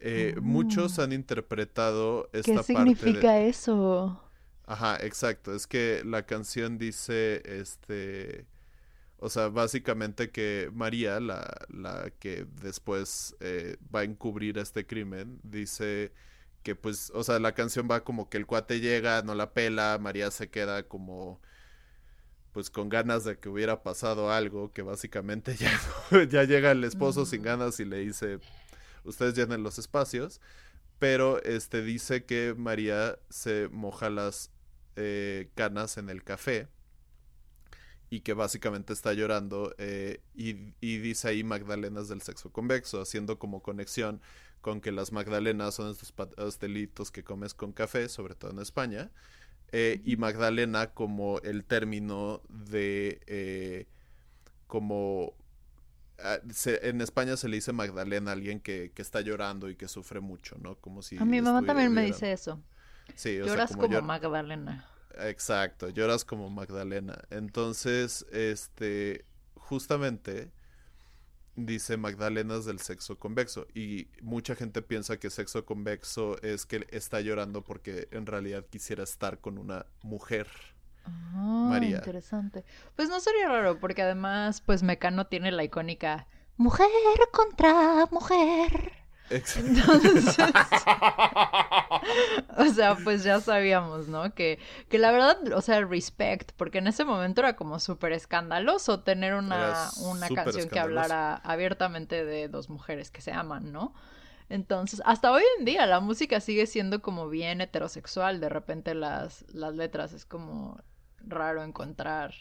Eh, 0.00 0.34
muchos 0.42 0.98
mm. 0.98 1.00
han 1.00 1.12
interpretado 1.12 2.28
esta 2.32 2.54
parte. 2.54 2.72
¿Qué 2.72 2.78
significa 2.78 3.40
eso? 3.40 4.22
Ajá, 4.66 4.98
exacto. 5.00 5.54
Es 5.54 5.66
que 5.66 6.02
la 6.04 6.26
canción 6.26 6.76
dice, 6.76 7.42
este, 7.44 8.46
o 9.18 9.30
sea, 9.30 9.48
básicamente 9.48 10.30
que 10.30 10.70
María, 10.74 11.20
la, 11.20 11.48
la 11.68 12.10
que 12.18 12.46
después 12.60 13.36
eh, 13.40 13.76
va 13.94 14.00
a 14.00 14.04
encubrir 14.04 14.58
este 14.58 14.86
crimen, 14.86 15.38
dice 15.44 16.12
que 16.66 16.74
pues, 16.74 17.12
o 17.14 17.22
sea, 17.22 17.38
la 17.38 17.54
canción 17.54 17.86
va 17.88 18.02
como 18.02 18.28
que 18.28 18.38
el 18.38 18.44
cuate 18.44 18.80
llega, 18.80 19.22
no 19.22 19.36
la 19.36 19.54
pela, 19.54 19.98
María 20.00 20.32
se 20.32 20.50
queda 20.50 20.82
como 20.82 21.40
pues 22.50 22.70
con 22.70 22.88
ganas 22.88 23.22
de 23.22 23.38
que 23.38 23.48
hubiera 23.48 23.84
pasado 23.84 24.32
algo, 24.32 24.72
que 24.72 24.82
básicamente 24.82 25.54
ya, 26.10 26.24
ya 26.28 26.42
llega 26.42 26.72
el 26.72 26.82
esposo 26.82 27.24
sin 27.24 27.42
ganas 27.42 27.78
y 27.78 27.84
le 27.84 27.98
dice, 27.98 28.40
ustedes 29.04 29.36
llenen 29.36 29.62
los 29.62 29.78
espacios, 29.78 30.40
pero 30.98 31.40
este 31.44 31.82
dice 31.82 32.24
que 32.24 32.56
María 32.58 33.16
se 33.30 33.68
moja 33.68 34.10
las 34.10 34.50
eh, 34.96 35.50
canas 35.54 35.98
en 35.98 36.10
el 36.10 36.24
café 36.24 36.66
y 38.10 38.22
que 38.22 38.32
básicamente 38.34 38.92
está 38.92 39.12
llorando 39.12 39.72
eh, 39.78 40.20
y, 40.34 40.74
y, 40.80 40.98
dice 40.98 41.28
ahí 41.28 41.44
Magdalenas 41.44 42.08
del 42.08 42.22
sexo 42.22 42.50
convexo, 42.50 43.00
haciendo 43.00 43.38
como 43.38 43.62
conexión 43.62 44.20
con 44.66 44.80
que 44.80 44.90
las 44.90 45.12
magdalenas 45.12 45.76
son 45.76 45.92
estos 45.92 46.10
pastelitos 46.10 47.12
que 47.12 47.22
comes 47.22 47.54
con 47.54 47.70
café, 47.70 48.08
sobre 48.08 48.34
todo 48.34 48.50
en 48.50 48.58
España, 48.58 49.12
eh, 49.70 50.00
y 50.04 50.16
magdalena 50.16 50.88
como 50.88 51.38
el 51.42 51.62
término 51.62 52.42
de 52.48 53.20
eh, 53.28 53.86
como 54.66 55.34
ah, 56.18 56.38
en 56.64 57.00
España 57.00 57.36
se 57.36 57.48
le 57.48 57.58
dice 57.58 57.72
Magdalena 57.72 58.32
a 58.32 58.34
alguien 58.34 58.58
que, 58.58 58.90
que, 58.92 59.02
está 59.02 59.20
llorando 59.20 59.70
y 59.70 59.76
que 59.76 59.86
sufre 59.86 60.18
mucho, 60.18 60.56
¿no? 60.58 60.74
Como 60.74 61.00
si 61.00 61.16
a 61.16 61.24
mi 61.24 61.40
mamá 61.40 61.62
también 61.64 61.92
me 61.92 62.04
dice 62.04 62.32
eso. 62.32 62.60
Sí, 63.14 63.36
lloras 63.36 63.76
como, 63.76 64.02
Magdalena. 64.02 64.84
Exacto, 65.16 65.90
lloras 65.90 66.24
como 66.24 66.50
Magdalena. 66.50 67.22
Entonces, 67.30 68.26
este, 68.32 69.24
justamente 69.54 70.50
dice 71.56 71.96
Magdalenas 71.96 72.64
del 72.64 72.78
sexo 72.78 73.18
convexo 73.18 73.66
y 73.74 74.08
mucha 74.22 74.54
gente 74.54 74.82
piensa 74.82 75.18
que 75.18 75.30
sexo 75.30 75.64
convexo 75.64 76.40
es 76.42 76.66
que 76.66 76.86
está 76.90 77.20
llorando 77.20 77.64
porque 77.64 78.08
en 78.12 78.26
realidad 78.26 78.64
quisiera 78.68 79.02
estar 79.02 79.40
con 79.40 79.58
una 79.58 79.86
mujer. 80.02 80.46
Ah, 81.04 81.66
María. 81.70 81.96
Interesante. 81.96 82.64
Pues 82.94 83.08
no 83.08 83.20
sería 83.20 83.48
raro 83.48 83.80
porque 83.80 84.02
además 84.02 84.60
pues 84.60 84.82
Mecano 84.82 85.26
tiene 85.26 85.50
la 85.50 85.64
icónica 85.64 86.26
mujer 86.56 86.88
contra 87.32 88.06
mujer. 88.10 89.05
Entonces, 89.30 90.36
o 92.56 92.64
sea, 92.72 92.96
pues 93.02 93.24
ya 93.24 93.40
sabíamos, 93.40 94.08
¿no? 94.08 94.34
Que, 94.34 94.58
que 94.88 94.98
la 94.98 95.10
verdad, 95.10 95.52
o 95.52 95.60
sea, 95.60 95.84
respect, 95.84 96.52
porque 96.56 96.78
en 96.78 96.86
ese 96.86 97.04
momento 97.04 97.40
era 97.40 97.56
como 97.56 97.80
súper 97.80 98.12
escandaloso 98.12 99.00
tener 99.00 99.34
una, 99.34 99.90
una 100.02 100.28
canción 100.28 100.68
que 100.68 100.78
hablara 100.78 101.36
abiertamente 101.36 102.24
de 102.24 102.48
dos 102.48 102.68
mujeres 102.68 103.10
que 103.10 103.20
se 103.20 103.32
aman, 103.32 103.72
¿no? 103.72 103.94
Entonces, 104.48 105.02
hasta 105.04 105.32
hoy 105.32 105.42
en 105.58 105.64
día 105.64 105.86
la 105.86 105.98
música 105.98 106.40
sigue 106.40 106.66
siendo 106.66 107.02
como 107.02 107.28
bien 107.28 107.60
heterosexual, 107.60 108.40
de 108.40 108.48
repente 108.48 108.94
las, 108.94 109.44
las 109.52 109.74
letras 109.74 110.12
es 110.12 110.24
como 110.24 110.80
raro 111.18 111.64
encontrar. 111.64 112.32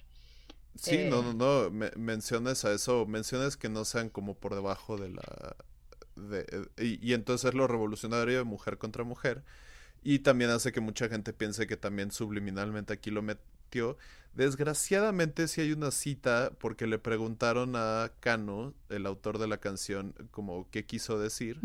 Sí, 0.75 1.07
no, 1.09 1.23
no, 1.23 1.33
no, 1.33 1.71
menciones 1.95 2.63
a 2.65 2.73
eso, 2.73 3.07
menciones 3.07 3.57
que 3.57 3.69
no 3.69 3.85
sean 3.85 4.09
como 4.09 4.35
por 4.35 4.53
debajo 4.53 4.97
de 4.97 5.09
la 5.09 5.55
y, 6.77 7.13
entonces 7.13 7.49
es 7.49 7.53
lo 7.55 7.67
revolucionario 7.67 8.37
de 8.37 8.43
mujer 8.43 8.77
contra 8.77 9.03
mujer. 9.03 9.43
Y 10.03 10.19
también 10.19 10.51
hace 10.51 10.71
que 10.71 10.81
mucha 10.81 11.09
gente 11.09 11.33
piense 11.33 11.67
que 11.67 11.77
también 11.77 12.11
subliminalmente 12.11 12.93
aquí 12.93 13.09
lo 13.11 13.21
metió. 13.21 13.97
Desgraciadamente 14.33 15.47
si 15.47 15.61
hay 15.61 15.71
una 15.71 15.91
cita 15.91 16.51
porque 16.59 16.87
le 16.87 16.99
preguntaron 16.99 17.75
a 17.75 18.11
Cano, 18.19 18.73
el 18.89 19.05
autor 19.05 19.39
de 19.39 19.47
la 19.47 19.57
canción, 19.57 20.13
como 20.31 20.69
qué 20.69 20.85
quiso 20.85 21.19
decir. 21.19 21.59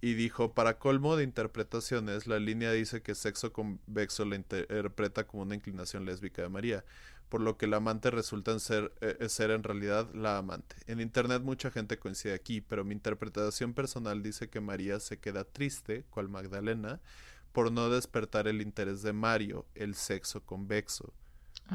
Y 0.00 0.14
dijo, 0.14 0.52
para 0.52 0.78
colmo 0.78 1.16
de 1.16 1.24
interpretaciones, 1.24 2.26
la 2.26 2.38
línea 2.38 2.70
dice 2.70 3.02
que 3.02 3.14
sexo 3.14 3.52
convexo 3.52 4.24
la 4.24 4.36
interpreta 4.36 5.26
como 5.26 5.42
una 5.42 5.54
inclinación 5.54 6.04
lésbica 6.04 6.42
de 6.42 6.48
María. 6.48 6.84
Por 7.28 7.40
lo 7.40 7.56
que 7.56 7.66
el 7.66 7.74
amante 7.74 8.10
resulta 8.10 8.52
en 8.52 8.60
ser, 8.60 8.92
eh, 9.00 9.28
ser 9.28 9.50
en 9.50 9.62
realidad 9.62 10.08
la 10.14 10.38
amante. 10.38 10.76
En 10.86 11.00
internet 11.00 11.42
mucha 11.42 11.70
gente 11.70 11.98
coincide 11.98 12.34
aquí, 12.34 12.60
pero 12.60 12.84
mi 12.84 12.94
interpretación 12.94 13.74
personal 13.74 14.22
dice 14.22 14.48
que 14.48 14.60
María 14.60 15.00
se 15.00 15.18
queda 15.18 15.44
triste, 15.44 16.04
cual 16.10 16.28
Magdalena, 16.28 17.00
por 17.52 17.72
no 17.72 17.88
despertar 17.90 18.48
el 18.48 18.60
interés 18.62 19.02
de 19.02 19.12
Mario, 19.12 19.66
el 19.74 19.94
sexo 19.94 20.42
convexo. 20.44 21.12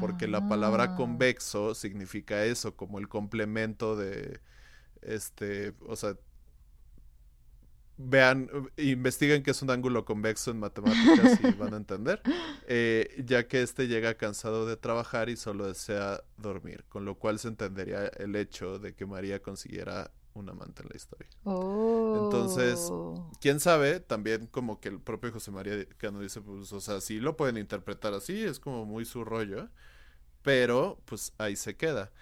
Porque 0.00 0.26
la 0.26 0.48
palabra 0.48 0.84
Ah. 0.84 0.94
convexo 0.96 1.74
significa 1.74 2.44
eso, 2.44 2.74
como 2.76 2.98
el 2.98 3.08
complemento 3.08 3.94
de, 3.96 4.40
este, 5.02 5.74
o 5.86 5.96
sea, 5.96 6.16
vean, 8.04 8.50
investiguen 8.76 9.42
qué 9.42 9.52
es 9.52 9.62
un 9.62 9.70
ángulo 9.70 10.04
convexo 10.04 10.50
en 10.50 10.58
matemáticas 10.58 11.38
y 11.42 11.52
van 11.52 11.74
a 11.74 11.76
entender, 11.76 12.20
eh, 12.68 13.22
ya 13.24 13.46
que 13.46 13.62
este 13.62 13.88
llega 13.88 14.14
cansado 14.14 14.66
de 14.66 14.76
trabajar 14.76 15.28
y 15.28 15.36
solo 15.36 15.66
desea 15.66 16.22
dormir, 16.36 16.84
con 16.88 17.04
lo 17.04 17.16
cual 17.16 17.38
se 17.38 17.48
entendería 17.48 18.06
el 18.06 18.36
hecho 18.36 18.78
de 18.78 18.94
que 18.94 19.06
María 19.06 19.40
consiguiera 19.42 20.10
un 20.34 20.48
amante 20.48 20.82
en 20.82 20.88
la 20.88 20.96
historia. 20.96 21.28
Oh. 21.44 22.24
Entonces, 22.24 22.90
Quién 23.40 23.60
sabe, 23.60 24.00
también 24.00 24.46
como 24.46 24.80
que 24.80 24.88
el 24.88 25.00
propio 25.00 25.32
José 25.32 25.50
María 25.50 25.84
Cano 25.98 26.20
dice, 26.20 26.40
pues, 26.40 26.72
o 26.72 26.80
sea, 26.80 27.00
sí 27.00 27.20
lo 27.20 27.36
pueden 27.36 27.58
interpretar 27.58 28.14
así, 28.14 28.42
es 28.42 28.58
como 28.58 28.84
muy 28.84 29.04
su 29.04 29.24
rollo, 29.24 29.68
pero 30.42 31.00
pues 31.04 31.32
ahí 31.38 31.56
se 31.56 31.76
queda. 31.76 32.12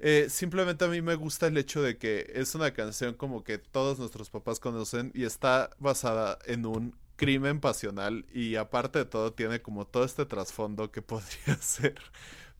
Eh, 0.00 0.28
simplemente 0.30 0.84
a 0.84 0.88
mí 0.88 1.02
me 1.02 1.14
gusta 1.14 1.46
el 1.46 1.56
hecho 1.58 1.82
de 1.82 1.98
que 1.98 2.32
es 2.34 2.54
una 2.54 2.72
canción 2.72 3.14
como 3.14 3.44
que 3.44 3.58
todos 3.58 3.98
nuestros 3.98 4.30
papás 4.30 4.58
conocen 4.58 5.12
y 5.14 5.24
está 5.24 5.70
basada 5.78 6.38
en 6.46 6.64
un 6.66 6.96
crimen 7.16 7.60
pasional 7.60 8.24
y 8.32 8.56
aparte 8.56 9.00
de 9.00 9.04
todo 9.04 9.34
tiene 9.34 9.60
como 9.60 9.86
todo 9.86 10.04
este 10.04 10.24
trasfondo 10.24 10.90
que 10.90 11.02
podría 11.02 11.56
ser 11.60 11.94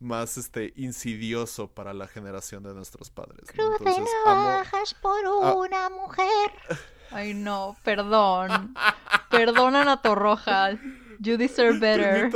más 0.00 0.36
este 0.38 0.72
insidioso 0.76 1.68
para 1.68 1.92
la 1.94 2.06
generación 2.08 2.62
de 2.62 2.74
nuestros 2.74 3.10
padres. 3.10 3.40
¿no? 3.56 3.72
Entonces, 3.76 4.04
amo- 4.26 4.62
por 5.02 5.24
Ah. 5.26 5.54
una 5.54 5.88
mujer. 5.90 6.50
Ay, 7.10 7.34
no, 7.34 7.76
perdón. 7.82 8.74
Perdón, 9.30 9.76
Ana 9.76 10.00
Torroja. 10.00 10.70
You 11.18 11.36
deserve 11.36 11.78
better. 11.80 12.30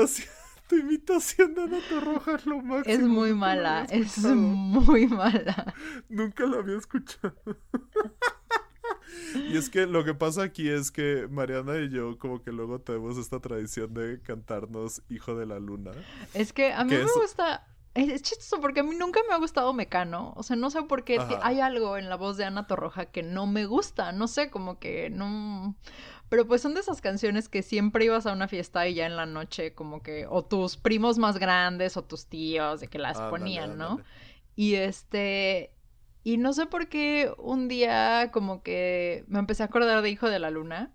Tu 0.68 0.76
imitación 0.76 1.54
de 1.54 1.62
Ana 1.62 1.78
Torroja 1.88 2.36
es 2.36 2.46
lo 2.46 2.62
máximo. 2.62 2.94
Es 2.94 3.00
muy 3.02 3.34
mala, 3.34 3.86
es 3.90 4.18
muy 4.18 5.06
mala. 5.06 5.74
Nunca 6.08 6.46
la 6.46 6.58
había 6.58 6.78
escuchado. 6.78 7.34
y 9.34 9.56
es 9.56 9.70
que 9.70 9.86
lo 9.86 10.04
que 10.04 10.14
pasa 10.14 10.42
aquí 10.42 10.68
es 10.68 10.90
que 10.90 11.28
Mariana 11.30 11.78
y 11.78 11.90
yo 11.90 12.18
como 12.18 12.42
que 12.42 12.52
luego 12.52 12.80
tenemos 12.80 13.18
esta 13.18 13.40
tradición 13.40 13.94
de 13.94 14.20
cantarnos 14.22 15.02
Hijo 15.08 15.34
de 15.34 15.46
la 15.46 15.58
Luna. 15.58 15.92
Es 16.32 16.52
que 16.52 16.72
a 16.72 16.84
mí 16.84 16.90
¿Qué 16.90 16.98
me 16.98 17.04
es? 17.04 17.14
gusta. 17.14 17.66
Es, 17.94 18.22
chistoso 18.22 18.60
porque 18.60 18.80
a 18.80 18.82
mí 18.82 18.96
nunca 18.96 19.20
me 19.28 19.34
ha 19.34 19.38
gustado 19.38 19.72
Mecano. 19.72 20.32
O 20.36 20.42
sea, 20.42 20.56
no 20.56 20.68
sé 20.70 20.82
por 20.82 21.04
qué 21.04 21.18
hay 21.42 21.60
algo 21.60 21.96
en 21.96 22.08
la 22.08 22.16
voz 22.16 22.36
de 22.36 22.44
Ana 22.44 22.66
Torroja 22.66 23.06
que 23.06 23.22
no 23.22 23.46
me 23.46 23.66
gusta. 23.66 24.10
No 24.10 24.26
sé, 24.26 24.50
como 24.50 24.80
que 24.80 25.10
no. 25.10 25.76
Pero 26.28 26.46
pues 26.46 26.62
son 26.62 26.74
de 26.74 26.80
esas 26.80 27.00
canciones 27.00 27.48
que 27.48 27.62
siempre 27.62 28.06
ibas 28.06 28.26
a 28.26 28.32
una 28.32 28.48
fiesta 28.48 28.88
y 28.88 28.94
ya 28.94 29.06
en 29.06 29.16
la 29.16 29.26
noche, 29.26 29.74
como 29.74 30.02
que. 30.02 30.26
O 30.28 30.44
tus 30.44 30.76
primos 30.76 31.18
más 31.18 31.38
grandes 31.38 31.96
o 31.96 32.04
tus 32.04 32.26
tíos, 32.26 32.80
de 32.80 32.88
que 32.88 32.98
las 32.98 33.20
ponían, 33.20 33.78
¿no? 33.78 34.00
Y 34.56 34.74
este. 34.74 35.72
Y 36.22 36.38
no 36.38 36.52
sé 36.54 36.66
por 36.66 36.88
qué 36.88 37.32
un 37.38 37.68
día 37.68 38.30
como 38.32 38.62
que 38.62 39.24
me 39.28 39.38
empecé 39.38 39.62
a 39.62 39.66
acordar 39.66 40.02
de 40.02 40.10
Hijo 40.10 40.28
de 40.28 40.38
la 40.38 40.50
Luna. 40.50 40.92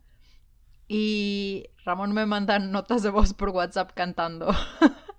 Y 0.87 1.67
Ramón 1.85 2.13
me 2.13 2.25
manda 2.25 2.57
notas 2.57 3.03
de 3.03 3.11
voz 3.11 3.35
por 3.35 3.49
WhatsApp 3.49 3.91
cantando. 3.93 4.49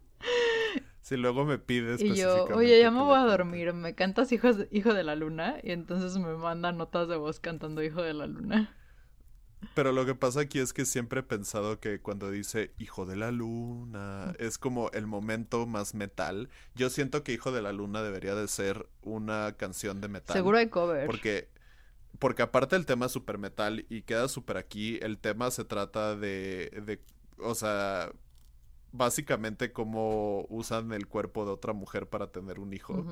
Si 1.11 1.16
luego 1.16 1.44
me 1.44 1.58
pides 1.58 2.00
Y 2.00 2.14
yo, 2.14 2.44
oye, 2.54 2.78
ya 2.78 2.92
me 2.92 3.02
voy 3.02 3.18
a 3.18 3.24
dormir, 3.24 3.72
¿me 3.72 3.96
cantas 3.96 4.30
hijo, 4.30 4.48
hijo 4.70 4.94
de 4.94 5.02
la 5.02 5.16
Luna? 5.16 5.56
Y 5.61 5.72
entonces 5.72 6.16
me 6.18 6.36
manda 6.36 6.70
notas 6.70 7.08
de 7.08 7.16
voz 7.16 7.40
cantando 7.40 7.82
Hijo 7.82 8.00
de 8.00 8.14
la 8.14 8.28
Luna. 8.28 8.72
Pero 9.74 9.92
lo 9.92 10.06
que 10.06 10.14
pasa 10.14 10.40
aquí 10.40 10.58
es 10.58 10.72
que 10.72 10.84
siempre 10.84 11.20
he 11.20 11.22
pensado 11.22 11.80
que 11.80 12.00
cuando 12.00 12.30
dice 12.30 12.72
Hijo 12.78 13.04
de 13.04 13.16
la 13.16 13.30
Luna 13.30 14.34
es 14.38 14.58
como 14.58 14.90
el 14.92 15.06
momento 15.06 15.66
más 15.66 15.94
metal. 15.94 16.48
Yo 16.74 16.88
siento 16.90 17.22
que 17.22 17.32
Hijo 17.32 17.52
de 17.52 17.62
la 17.62 17.72
Luna 17.72 18.02
debería 18.02 18.34
de 18.34 18.48
ser 18.48 18.88
una 19.02 19.54
canción 19.56 20.00
de 20.00 20.08
metal. 20.08 20.34
Seguro 20.34 20.58
hay 20.58 20.68
cover. 20.68 21.06
Porque, 21.06 21.48
porque 22.18 22.42
aparte 22.42 22.76
el 22.76 22.86
tema 22.86 23.06
es 23.06 23.12
super 23.12 23.38
metal 23.38 23.84
y 23.88 24.02
queda 24.02 24.28
súper 24.28 24.56
aquí, 24.56 24.98
el 25.02 25.18
tema 25.18 25.50
se 25.50 25.64
trata 25.64 26.16
de, 26.16 26.70
de, 26.86 27.00
o 27.38 27.54
sea, 27.54 28.12
básicamente 28.92 29.72
cómo 29.72 30.46
usan 30.48 30.92
el 30.92 31.06
cuerpo 31.06 31.44
de 31.44 31.52
otra 31.52 31.72
mujer 31.72 32.08
para 32.08 32.28
tener 32.28 32.58
un 32.61 32.72
hijo. 32.72 33.04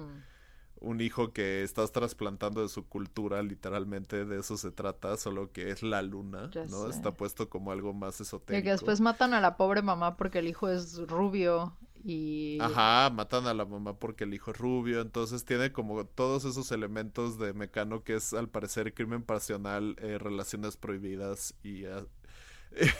Un 0.80 1.00
hijo 1.00 1.32
que 1.32 1.62
estás 1.64 1.92
trasplantando 1.92 2.62
de 2.62 2.68
su 2.68 2.86
cultura, 2.88 3.42
literalmente 3.42 4.24
de 4.24 4.38
eso 4.40 4.56
se 4.56 4.70
trata, 4.70 5.16
solo 5.16 5.52
que 5.52 5.70
es 5.70 5.82
la 5.82 6.02
luna, 6.02 6.52
Ya 6.52 6.64
¿no? 6.64 6.86
sé. 6.86 6.90
Está 6.90 7.16
puesto 7.16 7.48
como 7.50 7.72
algo 7.72 7.92
más 7.94 8.20
Y 8.20 8.22
esotérico. 8.22 8.62
que 8.62 8.70
después 8.70 9.00
matan 9.00 9.34
a 9.34 9.40
la 9.40 9.56
pobre 9.56 9.82
mamá 9.82 10.16
porque 10.16 10.38
el 10.40 10.48
hijo 10.48 10.68
es 10.68 10.98
rubio 11.08 11.76
y... 12.04 12.58
Ajá, 12.60 13.10
matan 13.10 13.46
a 13.46 13.54
la 13.54 13.64
mamá 13.64 13.98
porque 13.98 14.24
el 14.24 14.34
hijo 14.34 14.50
es 14.50 14.58
rubio, 14.58 15.00
entonces 15.00 15.44
tiene 15.44 15.72
como 15.72 16.04
todos 16.06 16.44
esos 16.44 16.72
elementos 16.72 17.38
de 17.38 17.52
Mecano 17.52 18.02
que 18.02 18.16
es 18.16 18.32
al 18.34 18.48
parecer 18.48 18.94
crimen 18.94 19.22
pasional, 19.22 19.94
eh, 20.00 20.18
relaciones 20.18 20.76
prohibidas 20.76 21.54
y, 21.62 21.84
ah, 21.86 22.04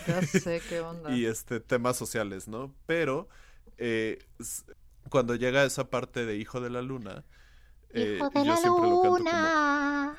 Ya 0.07 0.23
sé 0.23 0.63
qué 0.69 0.81
onda. 0.81 1.17
y 1.17 1.27
este 1.27 1.61
temas 1.61 1.97
sociales, 1.97 2.49
¿no? 2.49 2.75
Pero 2.87 3.29
eh, 3.79 4.19
cuando 5.11 5.35
llega 5.35 5.65
esa 5.65 5.91
parte 5.91 6.27
de 6.27 6.37
Hijo 6.37 6.61
de 6.61 6.71
la 6.71 6.83
Luna, 6.83 7.25
eh, 7.95 8.17
Hijo 8.17 8.31
de 8.31 8.45
yo 8.45 8.55
la 8.55 8.61
como 8.63 9.19
luna. 9.19 10.17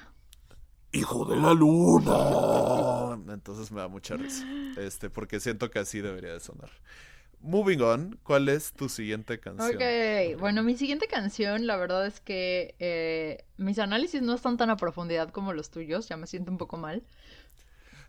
Hijo 0.91 1.26
de 1.26 1.36
la 1.36 1.53
Luna. 1.53 3.34
Entonces 3.34 3.72
me 3.72 3.80
da 3.80 3.88
mucha 3.88 4.17
risa, 4.17 4.43
este, 4.78 5.09
porque 5.09 5.39
siento 5.39 5.70
que 5.70 5.80
así 5.80 6.01
debería 6.01 6.34
de 6.34 6.39
sonar. 6.39 6.72
Moving 7.41 7.80
on, 7.82 8.20
¿cuál 8.24 8.49
es 8.49 8.74
tu 8.74 8.89
siguiente 8.89 9.39
canción? 9.39 9.76
Ok, 9.78 10.39
bueno, 10.39 10.61
mi 10.63 10.76
siguiente 10.76 11.07
canción, 11.07 11.67
la 11.67 11.78
verdad 11.78 12.05
es 12.05 12.20
que 12.20 12.76
eh, 12.80 13.45
mis 13.57 13.80
análisis 13.80 14.22
no 14.22 14.34
están 14.34 14.57
tan 14.57 14.70
a 14.72 14.76
profundidad 14.78 15.30
como 15.30 15.53
los 15.53 15.70
tuyos, 15.70 16.09
ya 16.09 16.17
me 16.17 16.28
siento 16.28 16.51
un 16.51 16.57
poco 16.57 16.76
mal. 16.78 17.03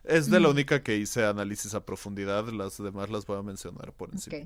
Es 0.02 0.30
de 0.30 0.40
la 0.40 0.48
Mm. 0.48 0.52
única 0.52 0.82
que 0.82 0.96
hice 0.96 1.24
análisis 1.26 1.74
a 1.74 1.84
profundidad, 1.84 2.48
las 2.48 2.78
demás 2.82 3.10
las 3.10 3.26
voy 3.26 3.38
a 3.38 3.42
mencionar 3.42 3.92
por 3.92 4.10
encima. 4.10 4.38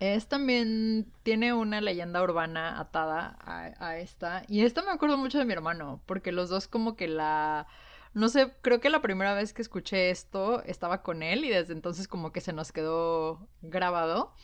Es 0.00 0.28
también, 0.28 1.06
tiene 1.22 1.52
una 1.54 1.80
leyenda 1.80 2.22
urbana 2.22 2.78
atada 2.80 3.38
a, 3.40 3.72
a 3.78 3.98
esta. 3.98 4.42
Y 4.48 4.64
esta 4.64 4.82
me 4.82 4.90
acuerdo 4.90 5.16
mucho 5.16 5.38
de 5.38 5.44
mi 5.44 5.52
hermano, 5.52 6.02
porque 6.06 6.32
los 6.32 6.48
dos 6.50 6.68
como 6.68 6.96
que 6.96 7.08
la... 7.08 7.66
No 8.12 8.28
sé, 8.28 8.52
creo 8.62 8.80
que 8.80 8.90
la 8.90 9.02
primera 9.02 9.34
vez 9.34 9.52
que 9.52 9.62
escuché 9.62 10.10
esto 10.10 10.62
estaba 10.64 11.02
con 11.02 11.22
él 11.22 11.44
y 11.44 11.48
desde 11.50 11.72
entonces 11.72 12.06
como 12.08 12.32
que 12.32 12.40
se 12.40 12.52
nos 12.52 12.70
quedó 12.72 13.48
grabado. 13.62 14.34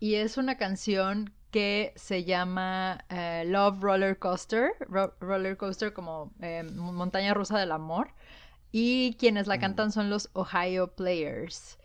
Y 0.00 0.16
es 0.16 0.36
una 0.38 0.56
canción 0.58 1.32
que 1.50 1.92
se 1.96 2.24
llama 2.24 3.04
eh, 3.10 3.44
Love 3.46 3.80
Roller 3.82 4.18
Coaster, 4.18 4.72
Ro- 4.80 5.14
Roller 5.20 5.56
Coaster 5.56 5.92
como 5.92 6.32
eh, 6.42 6.64
montaña 6.64 7.34
rusa 7.34 7.58
del 7.58 7.72
amor. 7.72 8.12
Y 8.72 9.16
quienes 9.18 9.48
la 9.48 9.58
cantan 9.60 9.92
son 9.92 10.10
los 10.10 10.30
Ohio 10.34 10.94
Players. 10.94 11.79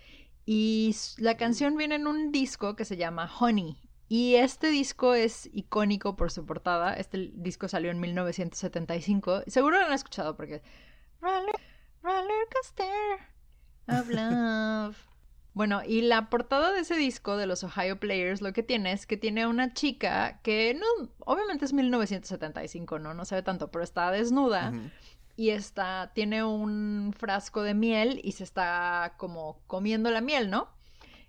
Y 0.46 0.96
la 1.18 1.38
canción 1.38 1.76
viene 1.76 1.96
en 1.96 2.08
un 2.08 2.32
disco 2.32 2.76
que 2.76 2.86
se 2.86 2.98
llama 2.98 3.32
Honey. 3.40 3.78
Y 4.08 4.36
este 4.36 4.68
disco 4.68 5.16
es 5.16 5.50
icónico 5.52 6.16
por 6.16 6.32
su 6.32 6.46
portada. 6.46 6.94
Este 6.94 7.32
disco 7.34 7.68
salió 7.68 7.90
en 7.90 8.00
1975. 8.00 9.44
Seguro 9.48 9.80
lo 9.80 9.86
han 9.86 9.94
escuchado 9.94 10.36
porque... 10.36 10.62
Roller, 11.22 11.56
roller 12.04 12.48
coaster 12.54 13.20
of 13.88 14.10
love. 14.10 14.98
Bueno, 15.56 15.82
y 15.88 16.02
la 16.02 16.30
portada 16.30 16.74
de 16.74 16.82
ese 16.82 16.98
disco 16.98 17.38
de 17.38 17.48
los 17.48 17.64
Ohio 17.64 17.98
Players 17.98 18.42
lo 18.42 18.52
que 18.52 18.62
tiene 18.62 18.92
es 18.92 19.08
que 19.08 19.16
tiene 19.16 19.48
una 19.48 19.74
chica 19.74 20.42
que 20.44 20.78
no, 20.78 21.10
obviamente 21.20 21.64
es 21.64 21.72
1975, 21.72 23.00
¿no? 23.00 23.14
No 23.14 23.24
se 23.24 23.36
ve 23.36 23.42
tanto, 23.42 23.72
pero 23.72 23.82
está 23.82 24.12
desnuda. 24.12 24.74
Y 25.36 25.50
está, 25.50 26.12
tiene 26.14 26.44
un 26.44 27.14
frasco 27.18 27.62
de 27.62 27.74
miel 27.74 28.22
y 28.24 28.34
se 28.34 28.44
está 28.44 29.16
como 29.18 29.60
comiendo 29.68 30.10
la 30.12 30.22
miel, 30.22 30.50
¿no? 30.50 30.70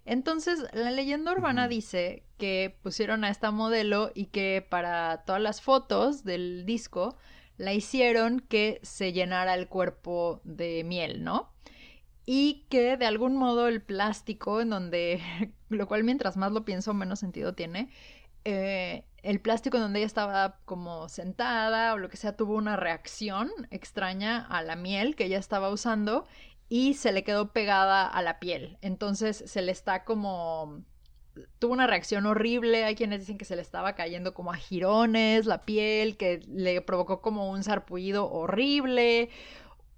Entonces, 0.05 0.65
la 0.73 0.93
leyenda 0.93 1.33
urbana 1.33 1.67
dice 1.67 2.23
que 2.39 2.79
pusieron 2.83 3.25
a 3.25 3.31
esta 3.31 3.51
modelo 3.51 4.13
y 4.15 4.27
que 4.27 4.65
para 4.69 5.25
todas 5.25 5.43
las 5.43 5.61
fotos 5.61 6.23
del 6.23 6.65
disco 6.65 7.17
la 7.57 7.73
hicieron 7.73 8.41
que 8.41 8.79
se 8.83 9.13
llenara 9.13 9.55
el 9.55 9.69
cuerpo 9.69 10.41
de 10.45 10.85
miel, 10.85 11.25
¿no? 11.25 11.53
Y 12.25 12.67
que 12.69 12.97
de 12.97 13.07
algún 13.07 13.37
modo 13.37 13.67
el 13.67 13.83
plástico, 13.83 14.61
en 14.61 14.71
donde, 14.71 15.21
lo 15.69 15.89
cual 15.89 16.05
mientras 16.05 16.37
más 16.37 16.53
lo 16.53 16.65
pienso, 16.65 16.95
menos 16.95 17.19
sentido 17.19 17.55
tiene, 17.55 17.91
eh, 18.45 19.05
el 19.27 19.41
plástico 19.41 19.77
en 19.77 19.83
donde 19.83 19.99
ella 19.99 20.07
estaba 20.07 20.61
como 20.65 21.09
sentada 21.09 21.95
o 21.95 21.99
lo 21.99 22.09
que 22.09 22.17
sea 22.17 22.37
tuvo 22.37 22.55
una 22.55 22.77
reacción 22.77 23.51
extraña 23.71 24.47
a 24.47 24.63
la 24.63 24.77
miel 24.77 25.17
que 25.17 25.25
ella 25.25 25.39
estaba 25.39 25.71
usando 25.71 26.27
y 26.69 26.95
se 26.95 27.11
le 27.11 27.25
quedó 27.25 27.53
pegada 27.53 28.07
a 28.07 28.23
la 28.23 28.39
piel. 28.39 28.79
Entonces 28.83 29.43
se 29.47 29.63
le 29.63 29.73
está 29.73 30.05
como 30.05 30.85
tuvo 31.59 31.73
una 31.73 31.89
reacción 31.89 32.25
horrible. 32.27 32.85
Hay 32.85 32.95
quienes 32.95 33.21
dicen 33.21 33.37
que 33.37 33.45
se 33.45 33.57
le 33.57 33.63
estaba 33.63 33.95
cayendo 33.95 34.33
como 34.33 34.53
a 34.53 34.57
jirones 34.57 35.47
la 35.47 35.63
piel, 35.63 36.17
que 36.17 36.41
le 36.47 36.81
provocó 36.81 37.21
como 37.21 37.51
un 37.51 37.65
sarpullido 37.65 38.31
horrible. 38.31 39.31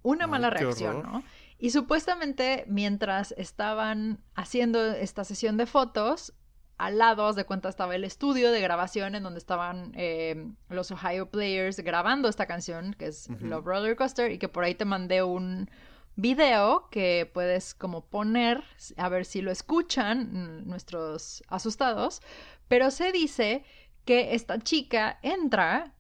Una 0.03 0.27
mala 0.27 0.49
reacción, 0.49 1.03
¿no? 1.03 1.23
Y 1.59 1.71
supuestamente 1.71 2.65
mientras 2.67 3.35
estaban 3.37 4.21
haciendo 4.35 4.93
esta 4.93 5.25
sesión 5.25 5.57
de 5.57 5.67
fotos, 5.67 6.33
al 6.79 6.99
lado, 6.99 7.33
de 7.33 7.45
cuenta, 7.45 7.69
estaba 7.69 7.97
el 7.97 8.05
estudio 8.05 8.53
de 8.53 8.61
grabación 8.61 9.15
en 9.15 9.25
donde 9.25 9.39
estaban 9.39 9.93
eh, 9.97 10.47
los 10.69 10.91
Ohio 10.93 11.29
Players 11.29 11.81
grabando 11.81 12.29
esta 12.29 12.47
canción, 12.47 12.95
que 12.95 13.07
es 13.07 13.29
Love 13.41 13.67
Roller 13.67 13.97
Coaster, 13.97 14.31
y 14.31 14.39
que 14.39 14.49
por 14.49 14.65
ahí 14.65 14.75
te 14.75 14.85
mandé 14.85 15.23
un 15.23 15.69
video 16.15 16.89
que 16.91 17.31
puedes 17.33 17.75
como 17.75 18.07
poner, 18.07 18.63
a 18.97 19.09
ver 19.09 19.25
si 19.25 19.43
lo 19.43 19.51
escuchan 19.51 20.67
nuestros 20.67 21.43
asustados, 21.49 22.23
pero 22.69 22.91
se 22.91 23.13
dice 23.13 23.65
que 24.05 24.35
esta 24.35 24.59
chica 24.59 25.19
entra 25.23 25.95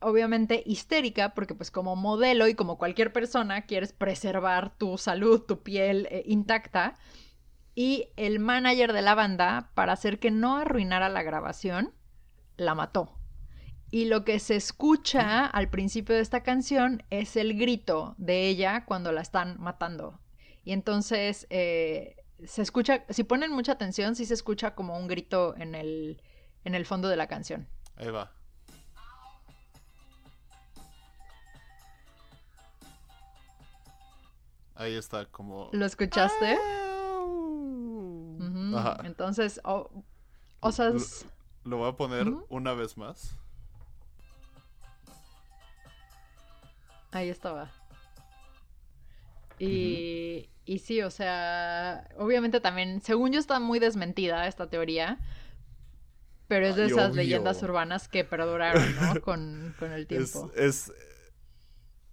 obviamente 0.00 0.62
histérica, 0.66 1.34
porque 1.34 1.54
pues 1.54 1.70
como 1.70 1.96
modelo 1.96 2.48
y 2.48 2.54
como 2.54 2.78
cualquier 2.78 3.12
persona 3.12 3.62
quieres 3.62 3.92
preservar 3.92 4.76
tu 4.76 4.98
salud, 4.98 5.40
tu 5.42 5.62
piel 5.62 6.06
eh, 6.10 6.22
intacta, 6.26 6.94
y 7.76 8.08
el 8.16 8.40
manager 8.40 8.94
de 8.94 9.02
la 9.02 9.14
banda, 9.14 9.70
para 9.74 9.92
hacer 9.92 10.18
que 10.18 10.30
no 10.30 10.56
arruinara 10.56 11.10
la 11.10 11.22
grabación, 11.22 11.92
la 12.56 12.74
mató. 12.74 13.12
Y 13.90 14.06
lo 14.06 14.24
que 14.24 14.40
se 14.40 14.56
escucha 14.56 15.44
al 15.44 15.68
principio 15.68 16.14
de 16.14 16.22
esta 16.22 16.42
canción 16.42 17.04
es 17.10 17.36
el 17.36 17.56
grito 17.56 18.14
de 18.16 18.48
ella 18.48 18.86
cuando 18.86 19.12
la 19.12 19.20
están 19.20 19.60
matando. 19.60 20.18
Y 20.64 20.72
entonces 20.72 21.46
eh, 21.50 22.16
se 22.44 22.62
escucha, 22.62 23.04
si 23.10 23.24
ponen 23.24 23.52
mucha 23.52 23.72
atención, 23.72 24.16
sí 24.16 24.24
se 24.24 24.34
escucha 24.34 24.74
como 24.74 24.96
un 24.98 25.06
grito 25.06 25.54
en 25.58 25.74
el, 25.74 26.22
en 26.64 26.74
el 26.74 26.86
fondo 26.86 27.08
de 27.08 27.16
la 27.16 27.26
canción. 27.26 27.68
Ahí 27.96 28.08
va. 28.08 28.32
Ahí 34.74 34.94
está 34.94 35.26
como... 35.26 35.68
¿Lo 35.72 35.84
escuchaste? 35.84 36.58
Entonces, 39.04 39.60
o 39.64 40.72
sea... 40.72 40.92
Lo, 41.64 41.78
voy 41.78 41.88
a 41.88 41.92
poner 41.96 42.32
una 42.48 42.74
vez 42.74 42.96
más. 42.96 43.36
Ahí 47.10 47.28
estaba. 47.28 47.72
Y, 49.58 50.48
y 50.64 50.78
sí, 50.80 51.00
o 51.02 51.10
sea, 51.10 52.08
obviamente 52.18 52.60
también, 52.60 53.00
según 53.00 53.32
yo 53.32 53.40
está 53.40 53.58
muy 53.58 53.78
desmentida 53.78 54.46
esta 54.46 54.68
teoría, 54.68 55.18
pero 56.48 56.66
es 56.66 56.76
de 56.76 56.86
esas 56.86 57.14
leyendas 57.14 57.62
urbanas 57.62 58.08
que 58.08 58.24
perduraron, 58.24 58.94
¿no? 58.96 59.20
con, 59.22 59.74
el 59.80 60.06
tiempo. 60.06 60.50
es, 60.54 60.92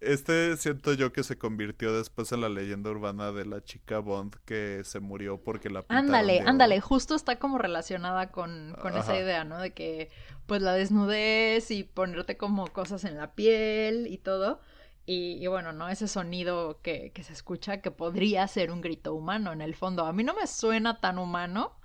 este 0.05 0.57
siento 0.57 0.93
yo 0.93 1.11
que 1.11 1.23
se 1.23 1.37
convirtió 1.37 1.95
después 1.95 2.31
en 2.31 2.41
la 2.41 2.49
leyenda 2.49 2.89
urbana 2.89 3.31
de 3.31 3.45
la 3.45 3.63
chica 3.63 3.99
Bond 3.99 4.35
que 4.45 4.81
se 4.83 4.99
murió 4.99 5.41
porque 5.41 5.69
la 5.69 5.85
Ándale, 5.89 6.41
ándale, 6.41 6.81
justo 6.81 7.15
está 7.15 7.39
como 7.39 7.57
relacionada 7.57 8.31
con, 8.31 8.75
esa 8.95 9.17
idea, 9.17 9.43
¿no? 9.43 9.59
De 9.59 9.73
que 9.73 10.09
pues 10.45 10.61
la 10.61 10.73
desnudez 10.73 11.71
y 11.71 11.83
ponerte 11.83 12.37
como 12.37 12.67
cosas 12.67 13.03
en 13.05 13.17
la 13.17 13.33
piel 13.33 14.07
y 14.07 14.17
todo. 14.17 14.59
Y, 15.05 15.45
bueno, 15.47 15.73
¿no? 15.73 15.89
Ese 15.89 16.07
sonido 16.07 16.79
que, 16.81 17.11
que 17.11 17.23
se 17.23 17.33
escucha 17.33 17.81
que 17.81 17.91
podría 17.91 18.47
ser 18.47 18.71
un 18.71 18.79
grito 18.79 19.13
humano 19.13 19.51
en 19.51 19.59
el 19.59 19.75
fondo. 19.75 20.05
A 20.05 20.13
mí 20.13 20.23
no 20.23 20.33
me 20.33 20.47
suena 20.47 21.01
tan 21.01 21.17
humano, 21.17 21.75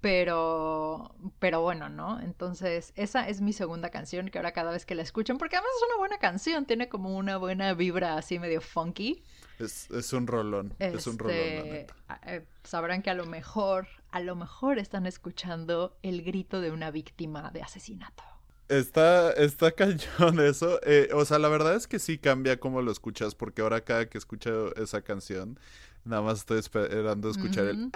pero, 0.00 1.14
pero 1.38 1.60
bueno, 1.60 1.88
¿no? 1.88 2.20
Entonces, 2.20 2.92
esa 2.96 3.28
es 3.28 3.40
mi 3.40 3.52
segunda 3.52 3.90
canción 3.90 4.28
que 4.30 4.38
ahora 4.38 4.52
cada 4.52 4.72
vez 4.72 4.86
que 4.86 4.94
la 4.94 5.02
escuchen, 5.02 5.36
porque 5.36 5.56
además 5.56 5.72
es 5.76 5.88
una 5.88 5.98
buena 5.98 6.18
canción, 6.18 6.64
tiene 6.64 6.88
como 6.88 7.16
una 7.16 7.36
buena 7.36 7.74
vibra 7.74 8.16
así 8.16 8.38
medio 8.38 8.60
funky. 8.60 9.22
Es, 9.58 9.90
es 9.90 10.12
un 10.14 10.26
rolón, 10.26 10.74
es 10.78 11.06
un 11.06 11.18
rolón. 11.18 11.36
Este, 11.36 11.86
eh, 12.26 12.44
sabrán 12.64 13.02
que 13.02 13.10
a 13.10 13.14
lo 13.14 13.26
mejor, 13.26 13.88
a 14.10 14.20
lo 14.20 14.36
mejor 14.36 14.78
están 14.78 15.04
escuchando 15.06 15.98
el 16.02 16.22
grito 16.22 16.62
de 16.62 16.70
una 16.70 16.90
víctima 16.90 17.50
de 17.50 17.60
asesinato. 17.60 18.22
Está, 18.68 19.32
está 19.32 19.70
cañón 19.72 20.40
eso. 20.40 20.80
Eh, 20.84 21.10
o 21.12 21.26
sea, 21.26 21.38
la 21.38 21.48
verdad 21.48 21.74
es 21.74 21.86
que 21.86 21.98
sí 21.98 22.16
cambia 22.16 22.58
cómo 22.58 22.80
lo 22.80 22.90
escuchas, 22.90 23.34
porque 23.34 23.60
ahora 23.60 23.82
cada 23.82 24.08
que 24.08 24.16
escucho 24.16 24.74
esa 24.76 25.02
canción, 25.02 25.58
nada 26.04 26.22
más 26.22 26.38
estoy 26.38 26.58
esperando 26.58 27.28
escuchar 27.28 27.66
el 27.66 27.90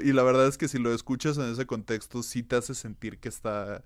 y 0.00 0.12
la 0.12 0.22
verdad 0.22 0.46
es 0.46 0.58
que 0.58 0.68
si 0.68 0.78
lo 0.78 0.94
escuchas 0.94 1.36
en 1.38 1.52
ese 1.52 1.66
contexto, 1.66 2.22
sí 2.22 2.42
te 2.42 2.56
hace 2.56 2.74
sentir 2.74 3.18
que 3.18 3.28
está 3.28 3.84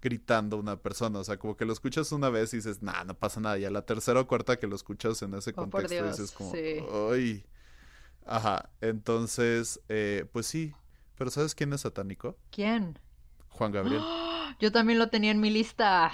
gritando 0.00 0.56
una 0.56 0.76
persona. 0.76 1.18
O 1.18 1.24
sea, 1.24 1.38
como 1.38 1.56
que 1.56 1.64
lo 1.64 1.72
escuchas 1.72 2.12
una 2.12 2.30
vez 2.30 2.52
y 2.52 2.58
dices, 2.58 2.82
nah, 2.82 3.04
no 3.04 3.14
pasa 3.14 3.40
nada. 3.40 3.58
Y 3.58 3.64
a 3.64 3.70
la 3.70 3.82
tercera 3.82 4.20
o 4.20 4.26
cuarta 4.26 4.58
que 4.58 4.66
lo 4.66 4.76
escuchas 4.76 5.20
en 5.22 5.34
ese 5.34 5.50
oh, 5.50 5.54
contexto, 5.54 6.06
dices 6.06 6.32
como, 6.32 6.52
¡ay! 7.12 7.44
Ajá. 8.24 8.70
Entonces, 8.80 9.80
eh, 9.88 10.26
pues 10.32 10.46
sí. 10.46 10.74
Pero 11.16 11.30
¿sabes 11.30 11.54
quién 11.54 11.72
es 11.72 11.82
satánico? 11.82 12.36
¿Quién? 12.50 12.98
Juan 13.48 13.72
Gabriel. 13.72 14.02
Yo 14.60 14.70
también 14.72 14.98
lo 14.98 15.08
tenía 15.08 15.30
en 15.30 15.40
mi 15.40 15.50
lista. 15.50 16.12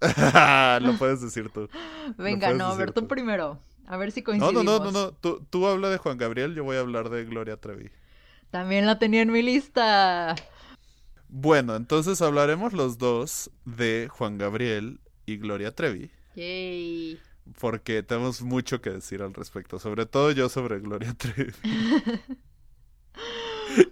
lo 0.80 0.96
puedes 0.98 1.20
decir 1.20 1.50
tú. 1.50 1.68
Venga, 2.18 2.52
no, 2.52 2.66
a 2.66 2.74
ver, 2.76 2.92
tú 2.92 3.06
primero. 3.06 3.60
A 3.86 3.96
ver 3.96 4.12
si 4.12 4.22
coincidimos. 4.22 4.64
No, 4.64 4.78
no, 4.78 4.84
no, 4.84 4.92
no, 4.92 5.06
no. 5.06 5.12
Tú, 5.12 5.44
tú 5.50 5.66
habla 5.66 5.90
de 5.90 5.98
Juan 5.98 6.16
Gabriel, 6.16 6.54
yo 6.54 6.64
voy 6.64 6.76
a 6.76 6.80
hablar 6.80 7.10
de 7.10 7.24
Gloria 7.24 7.56
Trevi. 7.56 7.90
También 8.50 8.86
la 8.86 8.98
tenía 8.98 9.22
en 9.22 9.32
mi 9.32 9.42
lista. 9.42 10.34
Bueno, 11.28 11.76
entonces 11.76 12.20
hablaremos 12.22 12.72
los 12.72 12.98
dos 12.98 13.50
de 13.64 14.08
Juan 14.10 14.38
Gabriel 14.38 15.00
y 15.26 15.36
Gloria 15.36 15.74
Trevi. 15.74 16.10
Yay. 16.34 17.20
Porque 17.60 18.02
tenemos 18.02 18.42
mucho 18.42 18.80
que 18.80 18.90
decir 18.90 19.22
al 19.22 19.34
respecto, 19.34 19.78
sobre 19.78 20.06
todo 20.06 20.32
yo 20.32 20.48
sobre 20.48 20.80
Gloria 20.80 21.14
Trevi. 21.14 21.52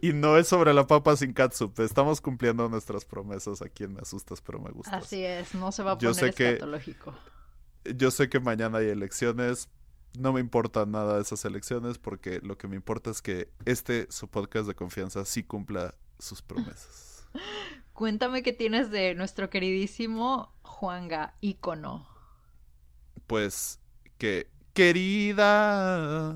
y 0.03 0.13
no 0.13 0.37
es 0.37 0.49
sobre 0.49 0.75
la 0.75 0.87
papa 0.87 1.17
sin 1.17 1.33
catsup, 1.33 1.79
estamos 1.81 2.21
cumpliendo 2.21 2.69
nuestras 2.69 3.05
promesas 3.05 3.63
aquí 3.63 3.85
en 3.85 3.95
Me 3.95 4.01
Asustas 4.01 4.41
pero 4.41 4.59
me 4.59 4.71
gusta. 4.71 4.97
Así 4.97 5.25
es, 5.25 5.55
no 5.55 5.71
se 5.71 5.83
va 5.83 5.93
a 5.93 5.99
poner 5.99 6.13
yo 6.13 6.15
sé 6.15 6.29
escatológico. 6.29 7.15
yo 7.85 8.11
sé 8.11 8.29
que 8.29 8.41
mañana 8.41 8.79
hay 8.79 8.89
elecciones, 8.89 9.69
no 10.19 10.33
me 10.33 10.41
importa 10.41 10.87
nada 10.87 11.21
esas 11.21 11.45
elecciones 11.45 11.99
porque 11.99 12.41
lo 12.43 12.57
que 12.57 12.69
me 12.69 12.77
importa 12.77 13.11
es 13.11 13.23
que 13.23 13.51
este, 13.65 14.07
su 14.11 14.29
podcast 14.29 14.67
de 14.67 14.75
confianza, 14.75 15.25
sí 15.25 15.43
cumpla 15.43 15.95
sus 16.19 16.43
promesas. 16.43 17.27
Cuéntame 17.93 18.43
qué 18.43 18.53
tienes 18.53 18.91
de 18.91 19.15
nuestro 19.15 19.51
queridísimo 19.51 20.55
Juanga, 20.63 21.35
ícono. 21.41 22.07
Pues 23.27 23.81
que, 24.19 24.49
querida. 24.73 26.31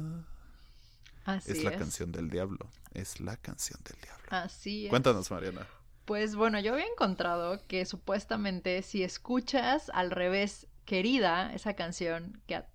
Así 1.24 1.52
es 1.52 1.64
la 1.64 1.76
canción 1.76 2.10
del 2.10 2.28
diablo. 2.28 2.68
Es 2.92 3.20
la 3.20 3.36
canción 3.36 3.80
del 3.84 4.00
diablo. 4.00 4.26
Así 4.30 4.86
es. 4.86 4.90
Cuéntanos, 4.90 5.30
Mariana. 5.30 5.66
Pues 6.04 6.34
bueno, 6.34 6.58
yo 6.58 6.72
había 6.72 6.86
encontrado 6.86 7.64
que 7.68 7.86
supuestamente 7.86 8.82
si 8.82 9.04
escuchas 9.04 9.90
al 9.94 10.10
revés, 10.10 10.66
querida, 10.84 11.54
esa 11.54 11.74
canción 11.74 12.42
que 12.46 12.56
a 12.56 12.66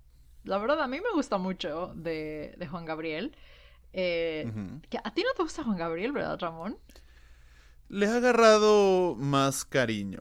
la 0.48 0.58
verdad, 0.58 0.82
a 0.82 0.88
mí 0.88 1.00
me 1.00 1.12
gusta 1.14 1.38
mucho 1.38 1.92
de, 1.96 2.58
Juan 2.70 2.86
Gabriel. 2.86 3.36
Eh, 3.94 4.52
que 4.90 4.98
a 4.98 5.14
ti 5.14 5.24
no 5.24 5.30
te 5.36 5.44
gusta 5.44 5.64
Juan 5.64 5.78
Gabriel, 5.78 6.12
¿verdad, 6.12 6.40
Ramón? 6.40 6.78
Le 7.90 8.08
ha 8.08 8.16
agarrado 8.16 9.16
más 9.16 9.66
cariño. 9.66 10.20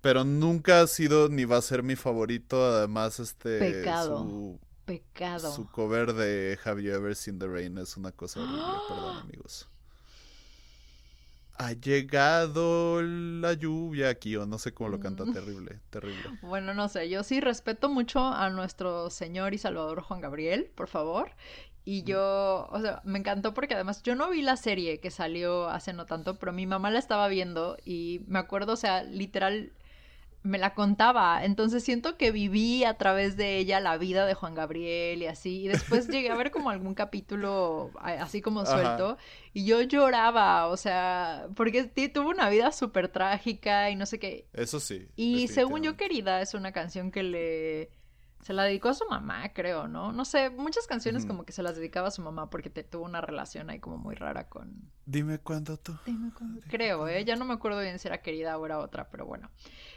Pero 0.00 0.24
nunca 0.24 0.80
ha 0.80 0.86
sido 0.86 1.28
ni 1.28 1.44
va 1.44 1.58
a 1.58 1.62
ser 1.62 1.82
mi 1.82 1.96
favorito. 1.96 2.62
Además, 2.64 3.20
este. 3.20 3.58
Pecado. 3.58 4.18
Su, 4.18 4.60
Pecado. 4.84 5.52
Su 5.52 5.70
cover 5.70 6.12
de 6.12 6.58
Have 6.64 6.82
You 6.82 6.92
Ever 6.92 7.14
Seen 7.14 7.38
the 7.38 7.46
Rain 7.46 7.78
es 7.78 7.96
una 7.96 8.12
cosa 8.12 8.40
horrible. 8.40 8.62
Perdón, 8.88 9.16
amigos. 9.18 9.68
Ha 11.62 11.74
llegado 11.74 13.00
la 13.02 13.52
lluvia 13.52 14.08
aquí, 14.08 14.34
o 14.34 14.46
no 14.46 14.58
sé 14.58 14.74
cómo 14.74 14.90
lo 14.90 14.98
canta, 14.98 15.24
mm. 15.24 15.32
terrible, 15.32 15.80
terrible. 15.90 16.22
Bueno, 16.42 16.74
no 16.74 16.88
sé, 16.88 17.08
yo 17.08 17.22
sí 17.22 17.40
respeto 17.40 17.88
mucho 17.88 18.20
a 18.20 18.50
nuestro 18.50 19.10
señor 19.10 19.54
y 19.54 19.58
salvador 19.58 20.02
Juan 20.02 20.20
Gabriel, 20.20 20.70
por 20.74 20.88
favor. 20.88 21.30
Y 21.84 22.02
yo, 22.02 22.68
o 22.70 22.80
sea, 22.80 23.00
me 23.04 23.18
encantó 23.20 23.54
porque 23.54 23.74
además 23.74 24.02
yo 24.02 24.16
no 24.16 24.30
vi 24.30 24.42
la 24.42 24.56
serie 24.56 24.98
que 24.98 25.10
salió 25.10 25.68
hace 25.68 25.92
no 25.92 26.06
tanto, 26.06 26.36
pero 26.36 26.52
mi 26.52 26.66
mamá 26.66 26.90
la 26.90 26.98
estaba 26.98 27.28
viendo 27.28 27.76
y 27.84 28.22
me 28.26 28.40
acuerdo, 28.40 28.72
o 28.72 28.76
sea, 28.76 29.04
literal, 29.04 29.72
me 30.42 30.58
la 30.58 30.74
contaba, 30.74 31.44
entonces 31.44 31.84
siento 31.84 32.16
que 32.16 32.32
viví 32.32 32.84
a 32.84 32.94
través 32.94 33.36
de 33.36 33.58
ella 33.58 33.78
la 33.78 33.96
vida 33.96 34.26
de 34.26 34.34
Juan 34.34 34.54
Gabriel 34.54 35.22
y 35.22 35.26
así, 35.26 35.62
y 35.62 35.68
después 35.68 36.08
llegué 36.08 36.30
a 36.30 36.34
ver 36.34 36.50
como 36.50 36.70
algún 36.70 36.94
capítulo 36.94 37.90
así 38.00 38.42
como 38.42 38.66
suelto, 38.66 39.18
y 39.52 39.64
yo 39.64 39.82
lloraba, 39.82 40.66
o 40.66 40.76
sea, 40.76 41.46
porque 41.54 41.84
tuvo 42.08 42.30
una 42.30 42.48
vida 42.48 42.72
súper 42.72 43.08
trágica 43.08 43.90
y 43.90 43.96
no 43.96 44.06
sé 44.06 44.18
qué. 44.18 44.46
Eso 44.52 44.80
sí. 44.80 45.06
Y 45.16 45.48
según 45.48 45.82
yo 45.82 45.96
querida, 45.96 46.40
es 46.40 46.54
una 46.54 46.72
canción 46.72 47.10
que 47.10 47.22
le 47.22 47.90
Se 48.42 48.52
la 48.52 48.64
dedicó 48.64 48.88
a 48.88 48.94
su 48.94 49.06
mamá, 49.08 49.52
creo, 49.52 49.86
¿no? 49.86 50.12
No 50.12 50.24
sé, 50.24 50.50
muchas 50.50 50.88
canciones 50.88 51.26
como 51.26 51.44
que 51.44 51.52
se 51.52 51.62
las 51.62 51.76
dedicaba 51.76 52.08
a 52.08 52.10
su 52.10 52.22
mamá 52.22 52.50
porque 52.50 52.70
te, 52.70 52.82
tuvo 52.82 53.04
una 53.04 53.20
relación 53.20 53.70
ahí 53.70 53.78
como 53.78 53.98
muy 53.98 54.16
rara 54.16 54.48
con... 54.48 54.90
Dime 55.06 55.38
cuándo 55.38 55.76
tú. 55.76 55.96
Dime 56.04 56.32
cuándo. 56.36 56.60
Creo, 56.68 57.06
¿eh? 57.06 57.24
Ya 57.24 57.36
no 57.36 57.44
me 57.44 57.54
acuerdo 57.54 57.80
bien 57.80 58.00
si 58.00 58.08
era 58.08 58.20
querida 58.20 58.58
o 58.58 58.66
era 58.66 58.80
otra, 58.80 59.08
pero 59.10 59.26
bueno. 59.26 59.48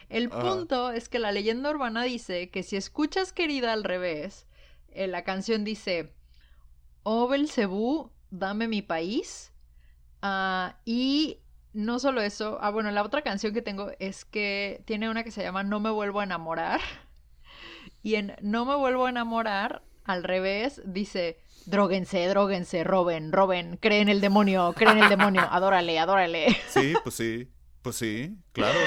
El 0.10 0.30
punto 0.30 0.92
es 0.92 1.10
que 1.10 1.18
la 1.18 1.32
leyenda 1.32 1.72
urbana 1.72 2.04
dice 2.04 2.52
que 2.52 2.62
si 2.62 2.76
escuchas 2.76 3.34
querida 3.34 3.74
al 3.74 3.84
revés, 3.84 4.46
eh, 4.90 5.08
la 5.08 5.24
canción 5.24 5.64
dice, 5.64 6.14
Oh 7.02 7.28
Belcebú, 7.28 8.12
dame 8.30 8.68
mi 8.68 8.84
país. 8.84 9.52
Ah, 10.22 10.78
y 10.86 11.40
no 11.74 12.00
solo 12.00 12.22
eso, 12.22 12.58
ah, 12.62 12.70
bueno, 12.70 12.90
la 12.92 13.04
otra 13.04 13.22
canción 13.22 13.54
que 13.54 13.62
tengo 13.62 13.92
es 14.00 14.24
que 14.24 14.82
tiene 14.86 15.10
una 15.10 15.24
que 15.24 15.32
se 15.32 15.44
llama 15.44 15.64
No 15.64 15.80
me 15.80 15.90
vuelvo 15.90 16.20
a 16.20 16.24
enamorar. 16.24 16.80
Y 18.06 18.18
en 18.18 18.36
No 18.40 18.66
me 18.66 18.76
vuelvo 18.76 19.08
a 19.08 19.10
enamorar, 19.10 19.82
al 20.04 20.24
revés, 20.24 20.80
dice, 20.86 21.40
droguense, 21.66 22.28
droguense, 22.28 22.84
roben, 22.84 23.32
roben, 23.32 23.78
creen 23.78 24.10
el 24.10 24.22
demonio, 24.22 24.74
creen 24.74 25.00
el 25.00 25.10
demonio, 25.10 25.42
adórale, 25.50 25.98
adórale. 25.98 26.56
Sí, 26.70 26.94
pues 27.02 27.16
sí, 27.16 27.50
pues 27.82 27.96
sí, 27.96 28.38
claro. 28.52 28.78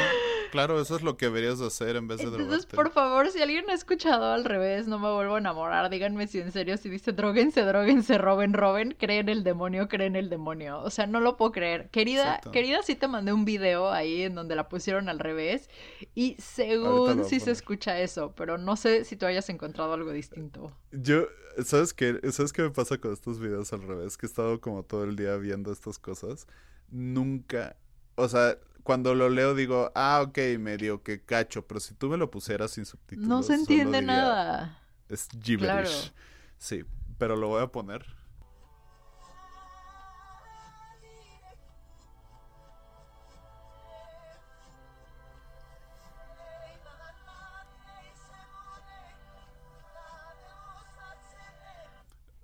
Claro, 0.51 0.81
eso 0.81 0.97
es 0.97 1.03
lo 1.03 1.17
que 1.17 1.27
deberías 1.27 1.61
hacer 1.61 1.97
en 1.97 2.09
vez 2.09 2.19
de 2.19 2.25
Entonces, 2.25 2.67
por 2.67 2.91
favor, 2.91 3.31
si 3.31 3.41
alguien 3.43 3.69
ha 3.71 3.75
escuchado 3.75 4.33
al 4.33 4.45
revés, 4.45 4.87
no 4.87 4.99
me 4.99 5.11
vuelvo 5.13 5.37
a 5.37 5.39
enamorar, 5.39 5.91
díganme 5.91 6.27
si 6.27 6.41
en 6.41 6.53
serio, 6.53 6.77
si 6.77 6.89
dice 6.89 7.13
droguense, 7.13 7.63
droguense, 7.63 8.19
roben, 8.19 8.53
roben, 8.55 8.97
creen 8.99 9.29
el 9.29 9.45
demonio, 9.45 9.89
creen 9.89 10.17
el 10.17 10.29
demonio. 10.31 10.81
O 10.81 10.91
sea, 10.91 11.07
no 11.07 11.21
lo 11.21 11.37
puedo 11.37 11.53
creer. 11.53 11.91
Querida, 11.91 12.41
querida, 12.53 12.83
sí 12.83 12.95
te 12.95 13.09
mandé 13.09 13.33
un 13.33 13.45
video 13.45 13.91
ahí 13.91 14.23
en 14.23 14.35
donde 14.35 14.57
la 14.57 14.69
pusieron 14.69 15.09
al 15.09 15.19
revés 15.19 15.69
y 16.15 16.37
según 16.39 17.25
sí 17.25 17.41
se 17.41 17.51
escucha 17.51 18.01
eso, 18.01 18.33
pero 18.37 18.59
no 18.59 18.77
sé 18.77 19.05
si 19.05 19.17
tú 19.17 19.27
hayas 19.27 19.49
encontrado 19.49 19.93
algo 19.93 20.13
distinto. 20.13 20.73
Yo, 20.93 21.27
¿sabes 21.65 21.93
qué? 21.93 22.19
¿Sabes 22.33 22.53
qué 22.53 22.63
me 22.63 22.71
pasa 22.71 22.99
con 22.99 23.13
estos 23.13 23.39
videos 23.39 23.73
al 23.73 23.83
revés? 23.83 24.17
Que 24.17 24.27
he 24.27 24.29
estado 24.29 24.61
como 24.61 24.83
todo 24.83 25.05
el 25.05 25.17
día 25.17 25.37
viendo 25.37 25.73
estas 25.73 25.99
cosas. 25.99 26.47
Nunca, 26.91 27.77
o 28.15 28.29
sea, 28.29 28.59
cuando 28.89 29.15
lo 29.15 29.29
leo 29.29 29.55
digo, 29.55 29.93
ah, 29.95 30.23
ok, 30.27 30.39
medio 30.59 31.03
que 31.03 31.23
cacho, 31.23 31.67
pero 31.67 31.79
si 31.79 31.93
tú 31.93 32.09
me 32.09 32.17
lo 32.17 32.31
pusieras 32.31 32.71
sin 32.71 32.87
subtítulos. 32.87 33.29
No 33.29 33.43
se 33.43 33.53
entiende 33.53 34.01
nada. 34.01 34.81
Es 35.11 35.29
gibberish. 35.43 36.11
Sí, 36.57 36.87
pero 37.19 37.37
lo 37.37 37.49
voy 37.49 37.63
a 37.63 37.67
poner. 37.67 38.07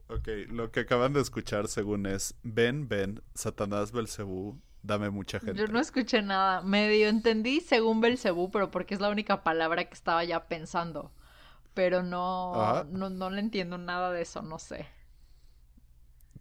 Ok, 0.09 0.29
lo 0.49 0.71
que 0.71 0.81
acaban 0.81 1.15
de 1.15 1.23
escuchar 1.23 1.69
según 1.69 2.05
es 2.05 2.35
Ven, 2.43 2.87
ven, 2.87 3.23
Satanás 3.35 3.93
Belcebú 3.93 4.61
Dame 4.85 5.09
mucha 5.09 5.41
gente. 5.41 5.59
Yo 5.59 5.67
no 5.67 5.81
escuché 5.81 6.21
nada. 6.21 6.61
Medio 6.61 7.09
entendí 7.09 7.61
según 7.61 8.03
Belcebú, 8.03 8.51
pero 8.51 8.71
porque 8.71 8.93
es 8.93 9.01
la 9.01 9.09
única 9.09 9.43
palabra 9.43 9.85
que 9.87 9.95
estaba 9.95 10.23
ya 10.25 10.47
pensando. 10.47 11.11
Pero 11.73 12.03
no, 12.03 12.85
no, 12.85 13.09
no 13.09 13.31
le 13.31 13.41
entiendo 13.41 13.79
nada 13.79 14.13
de 14.13 14.21
eso, 14.21 14.43
no 14.43 14.59
sé. 14.59 14.87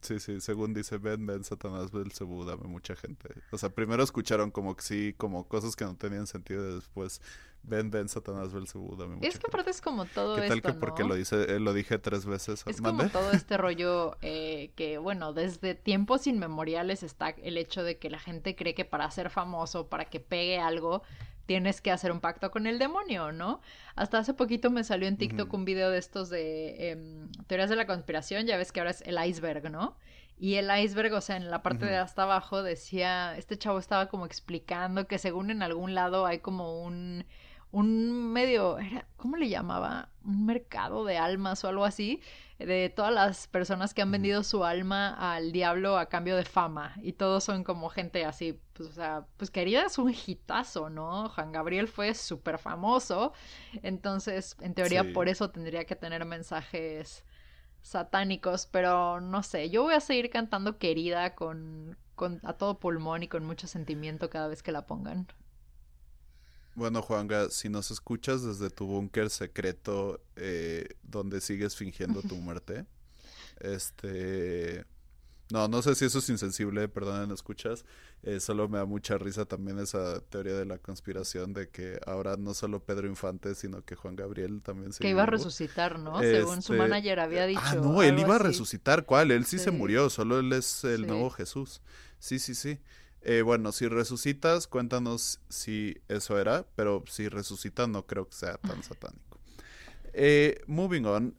Sí, 0.01 0.19
sí, 0.19 0.41
según 0.41 0.73
dice 0.73 0.97
ven, 0.97 1.25
ven, 1.25 1.45
Satanás, 1.45 1.91
Belcebú, 1.91 2.43
dame 2.43 2.65
mucha 2.65 2.97
gente. 2.97 3.29
O 3.51 3.57
sea, 3.57 3.69
primero 3.69 4.03
escucharon 4.03 4.51
como 4.51 4.75
que 4.75 4.81
sí, 4.81 5.15
como 5.17 5.47
cosas 5.47 5.77
que 5.77 5.85
no 5.85 5.95
tenían 5.95 6.27
sentido 6.27 6.69
y 6.69 6.75
después 6.75 7.21
ven, 7.63 7.89
ven, 7.91 8.07
Satanás, 8.09 8.53
Belcebú, 8.53 8.95
dame 8.95 9.17
Es 9.21 9.39
que 9.39 9.47
aparte 9.47 9.71
es 9.71 9.81
como 9.81 10.05
todo 10.05 10.35
¿Qué 10.35 10.47
tal 10.47 10.61
que 10.61 10.73
porque 10.73 11.03
lo, 11.03 11.15
dice, 11.15 11.55
eh, 11.55 11.59
lo 11.59 11.73
dije 11.73 11.97
tres 11.97 12.25
veces? 12.25 12.63
Es 12.67 12.81
como 12.81 13.07
todo 13.09 13.31
este 13.31 13.57
rollo 13.57 14.17
eh, 14.21 14.71
que, 14.75 14.97
bueno, 14.97 15.33
desde 15.33 15.75
tiempos 15.75 16.27
inmemoriales 16.27 17.03
está 17.03 17.29
el 17.29 17.57
hecho 17.57 17.83
de 17.83 17.97
que 17.97 18.09
la 18.09 18.19
gente 18.19 18.55
cree 18.55 18.75
que 18.75 18.85
para 18.85 19.09
ser 19.11 19.29
famoso, 19.29 19.87
para 19.87 20.05
que 20.05 20.19
pegue 20.19 20.59
algo, 20.59 21.03
tienes 21.45 21.81
que 21.81 21.91
hacer 21.91 22.11
un 22.11 22.19
pacto 22.19 22.51
con 22.51 22.67
el 22.67 22.79
demonio, 22.79 23.31
¿no? 23.31 23.61
Hasta 23.95 24.19
hace 24.19 24.33
poquito 24.33 24.69
me 24.69 24.83
salió 24.83 25.07
en 25.07 25.17
TikTok 25.17 25.53
un 25.53 25.65
video 25.65 25.89
de 25.89 25.97
estos 25.97 26.29
de 26.29 26.91
em, 26.91 27.31
teorías 27.47 27.69
de 27.69 27.75
la 27.75 27.85
conspiración, 27.85 28.45
ya 28.45 28.57
ves 28.57 28.71
que 28.71 28.79
ahora 28.79 28.91
es 28.91 29.01
el 29.01 29.17
iceberg, 29.23 29.69
¿no? 29.69 29.97
Y 30.39 30.55
el 30.55 30.69
iceberg, 30.77 31.13
o 31.13 31.21
sea, 31.21 31.37
en 31.37 31.49
la 31.49 31.61
parte 31.61 31.85
de 31.85 31.95
hasta 31.95 32.23
abajo 32.23 32.63
decía, 32.63 33.37
este 33.37 33.57
chavo 33.57 33.79
estaba 33.79 34.07
como 34.07 34.25
explicando 34.25 35.07
que 35.07 35.17
según 35.17 35.51
en 35.51 35.61
algún 35.61 35.95
lado 35.95 36.25
hay 36.25 36.39
como 36.39 36.81
un 36.83 37.25
un 37.73 38.31
medio, 38.31 38.77
era, 38.77 39.07
¿cómo 39.17 39.35
le 39.35 39.49
llamaba? 39.49 40.09
Un 40.23 40.45
mercado 40.45 41.05
de 41.05 41.17
almas 41.17 41.63
o 41.63 41.67
algo 41.67 41.85
así, 41.85 42.21
de 42.59 42.93
todas 42.95 43.11
las 43.11 43.47
personas 43.47 43.95
que 43.95 44.03
han 44.03 44.11
vendido 44.11 44.43
su 44.43 44.63
alma 44.63 45.33
al 45.33 45.51
diablo 45.51 45.97
a 45.97 46.05
cambio 46.05 46.35
de 46.35 46.45
fama. 46.45 46.93
Y 47.01 47.13
todos 47.13 47.43
son 47.43 47.63
como 47.63 47.89
gente 47.89 48.25
así, 48.25 48.59
pues, 48.73 48.89
o 48.89 48.91
sea, 48.91 49.25
pues 49.37 49.49
querida 49.49 49.87
es 49.87 49.97
un 49.97 50.13
hitazo, 50.13 50.91
¿no? 50.91 51.29
Juan 51.29 51.51
Gabriel 51.51 51.87
fue 51.87 52.13
súper 52.13 52.59
famoso. 52.59 53.33
Entonces, 53.81 54.55
en 54.61 54.75
teoría, 54.75 55.11
por 55.11 55.27
eso 55.27 55.49
tendría 55.49 55.85
que 55.85 55.95
tener 55.95 56.25
mensajes 56.25 57.25
satánicos, 57.81 58.67
pero 58.67 59.19
no 59.19 59.41
sé, 59.41 59.71
yo 59.71 59.81
voy 59.81 59.95
a 59.95 59.99
seguir 59.99 60.29
cantando 60.29 60.77
querida 60.77 61.33
con, 61.33 61.97
con 62.13 62.39
a 62.43 62.53
todo 62.53 62.79
pulmón 62.79 63.23
y 63.23 63.27
con 63.27 63.45
mucho 63.45 63.65
sentimiento 63.65 64.29
cada 64.29 64.47
vez 64.47 64.61
que 64.61 64.71
la 64.71 64.85
pongan. 64.85 65.27
Bueno, 66.75 67.01
Juanga, 67.01 67.49
si 67.49 67.69
nos 67.69 67.91
escuchas 67.91 68.43
desde 68.43 68.69
tu 68.69 68.87
búnker 68.87 69.29
secreto 69.29 70.21
eh, 70.35 70.87
donde 71.03 71.39
sigues 71.41 71.75
fingiendo 71.75 72.21
tu 72.21 72.35
muerte, 72.35 72.85
este... 73.59 74.85
No, 75.51 75.67
no 75.67 75.83
sé 75.83 75.93
si 75.93 76.05
eso 76.05 76.17
es 76.17 76.29
insensible, 76.29 76.87
perdón, 76.87 77.27
no 77.27 77.35
escuchas. 77.35 77.85
Eh, 78.23 78.39
solo 78.39 78.67
me 78.69 78.79
da 78.79 78.85
mucha 78.85 79.17
risa 79.17 79.45
también 79.45 79.77
esa 79.77 80.21
teoría 80.21 80.53
de 80.53 80.65
la 80.65 80.79
conspiración 80.79 81.53
de 81.53 81.69
que 81.69 81.99
ahora 82.07 82.37
no 82.37 82.53
solo 82.53 82.79
Pedro 82.79 83.07
Infante, 83.07 83.53
sino 83.53 83.83
que 83.83 83.95
Juan 83.95 84.15
Gabriel 84.15 84.61
también 84.63 84.93
se 84.93 85.03
Que 85.03 85.09
iba 85.09 85.23
a 85.23 85.27
resucitar, 85.27 85.99
¿no? 85.99 86.19
Según 86.21 86.61
su 86.61 86.73
este, 86.73 86.83
manager 86.87 87.19
había 87.19 87.43
ah, 87.43 87.47
dicho. 87.47 87.61
Ah, 87.61 87.75
no, 87.75 88.01
él 88.01 88.17
iba 88.17 88.37
a 88.37 88.39
resucitar, 88.39 89.05
¿cuál? 89.05 89.29
Él 89.29 89.45
sí, 89.45 89.59
se 89.59 89.69
murió, 89.71 90.09
solo 90.09 90.39
él 90.39 90.51
es 90.53 90.85
el 90.85 91.05
nuevo 91.05 91.29
Jesús. 91.29 91.81
Sí, 92.17 92.39
sí, 92.39 92.55
sí. 92.55 92.79
Eh, 93.25 93.41
bueno, 93.41 93.71
si 93.71 93.87
resucitas, 93.87 94.67
cuéntanos 94.67 95.39
si 95.47 95.97
eso 96.09 96.37
era, 96.37 96.65
pero 96.75 97.05
si 97.07 97.29
resucitas 97.29 97.87
no 97.87 98.05
creo 98.05 98.27
que 98.27 98.35
sea 98.35 98.57
tan 98.57 98.83
satánico. 98.83 99.39
Eh, 100.11 100.61
moving 100.67 101.05
on, 101.05 101.33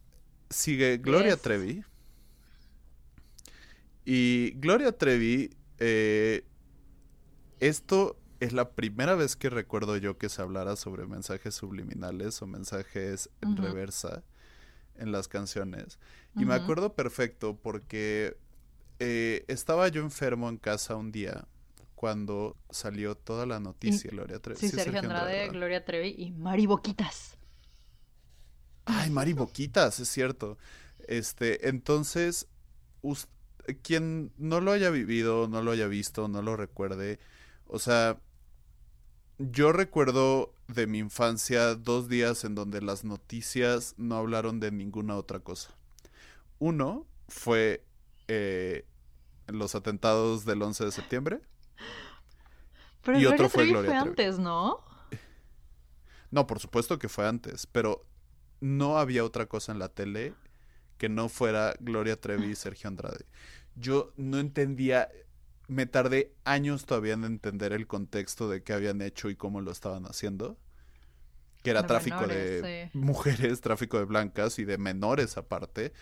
sigue 0.49 0.97
Gloria 0.97 1.37
Trevi. 1.37 1.83
Y 4.03 4.51
Gloria 4.55 4.97
Trevi, 4.97 5.55
eh, 5.77 6.43
esto 7.59 8.19
es 8.39 8.51
la 8.51 8.71
primera 8.71 9.13
vez 9.13 9.35
que 9.35 9.51
recuerdo 9.51 9.95
yo 9.97 10.17
que 10.17 10.29
se 10.29 10.41
hablara 10.41 10.75
sobre 10.77 11.05
mensajes 11.05 11.53
subliminales 11.53 12.41
o 12.41 12.47
mensajes 12.47 13.29
en 13.41 13.57
reversa 13.57 14.23
en 14.95 15.11
las 15.11 15.27
canciones. 15.27 15.99
Y 16.35 16.45
me 16.45 16.55
acuerdo 16.55 16.95
perfecto 16.95 17.55
porque 17.55 18.37
estaba 18.97 19.87
yo 19.89 20.01
enfermo 20.01 20.49
en 20.49 20.57
casa 20.57 20.95
un 20.95 21.11
día 21.11 21.47
cuando 21.95 22.57
salió 22.69 23.15
toda 23.15 23.45
la 23.45 23.59
noticia, 23.59 24.11
Gloria 24.11 24.39
Trevi. 24.39 24.59
Sí, 24.59 24.69
Sergio, 24.69 24.99
Andrade, 24.99 25.49
Gloria 25.49 25.83
Trevi 25.83 26.13
y 26.17 26.31
Mari 26.31 26.65
Boquitas. 26.65 27.37
Ay, 28.85 29.09
Mari 29.09 29.33
Boquitas, 29.33 29.99
es 29.99 30.09
cierto. 30.09 30.57
Este, 31.07 31.69
entonces, 31.69 32.47
quien 33.81 34.31
no 34.37 34.61
lo 34.61 34.71
haya 34.71 34.89
vivido, 34.89 35.47
no 35.47 35.61
lo 35.61 35.71
haya 35.71 35.87
visto, 35.87 36.27
no 36.27 36.41
lo 36.41 36.55
recuerde, 36.55 37.19
o 37.67 37.79
sea, 37.79 38.19
yo 39.37 39.71
recuerdo 39.71 40.53
de 40.67 40.87
mi 40.87 40.99
infancia 40.99 41.75
dos 41.75 42.07
días 42.07 42.43
en 42.43 42.55
donde 42.55 42.81
las 42.81 43.03
noticias 43.03 43.95
no 43.97 44.15
hablaron 44.15 44.59
de 44.59 44.71
ninguna 44.71 45.15
otra 45.15 45.39
cosa. 45.39 45.75
Uno 46.59 47.05
fue 47.27 47.83
eh, 48.27 48.85
los 49.47 49.75
atentados 49.75 50.45
del 50.45 50.61
11 50.61 50.85
de 50.85 50.91
septiembre. 50.91 51.41
Pero 53.03 53.19
y 53.19 53.25
otro 53.25 53.49
fue 53.49 53.67
Gloria 53.67 53.91
fue 53.91 53.99
antes, 53.99 54.39
¿no? 54.39 54.83
No, 56.31 56.47
por 56.47 56.59
supuesto 56.59 56.99
que 56.99 57.07
fue 57.07 57.27
antes, 57.27 57.67
pero 57.67 58.05
no 58.59 58.97
había 58.97 59.23
otra 59.23 59.45
cosa 59.45 59.71
en 59.71 59.79
la 59.79 59.89
tele 59.89 60.33
que 60.97 61.09
no 61.09 61.29
fuera 61.29 61.75
Gloria 61.79 62.19
Trevi 62.19 62.51
y 62.51 62.55
Sergio 62.55 62.87
Andrade. 62.87 63.25
Yo 63.75 64.13
no 64.17 64.39
entendía, 64.39 65.09
me 65.67 65.85
tardé 65.85 66.33
años 66.45 66.85
todavía 66.85 67.13
en 67.13 67.25
entender 67.25 67.73
el 67.73 67.87
contexto 67.87 68.49
de 68.49 68.63
qué 68.63 68.73
habían 68.73 69.01
hecho 69.01 69.29
y 69.29 69.35
cómo 69.35 69.61
lo 69.61 69.71
estaban 69.71 70.05
haciendo. 70.05 70.57
Que 71.63 71.71
era 71.71 71.87
tráfico 71.87 72.27
de 72.27 72.89
mujeres, 72.93 73.59
tráfico 73.61 73.97
de 73.97 74.05
blancas 74.05 74.59
y 74.59 74.65
de 74.65 74.77
menores 74.77 75.37
aparte. 75.37 75.93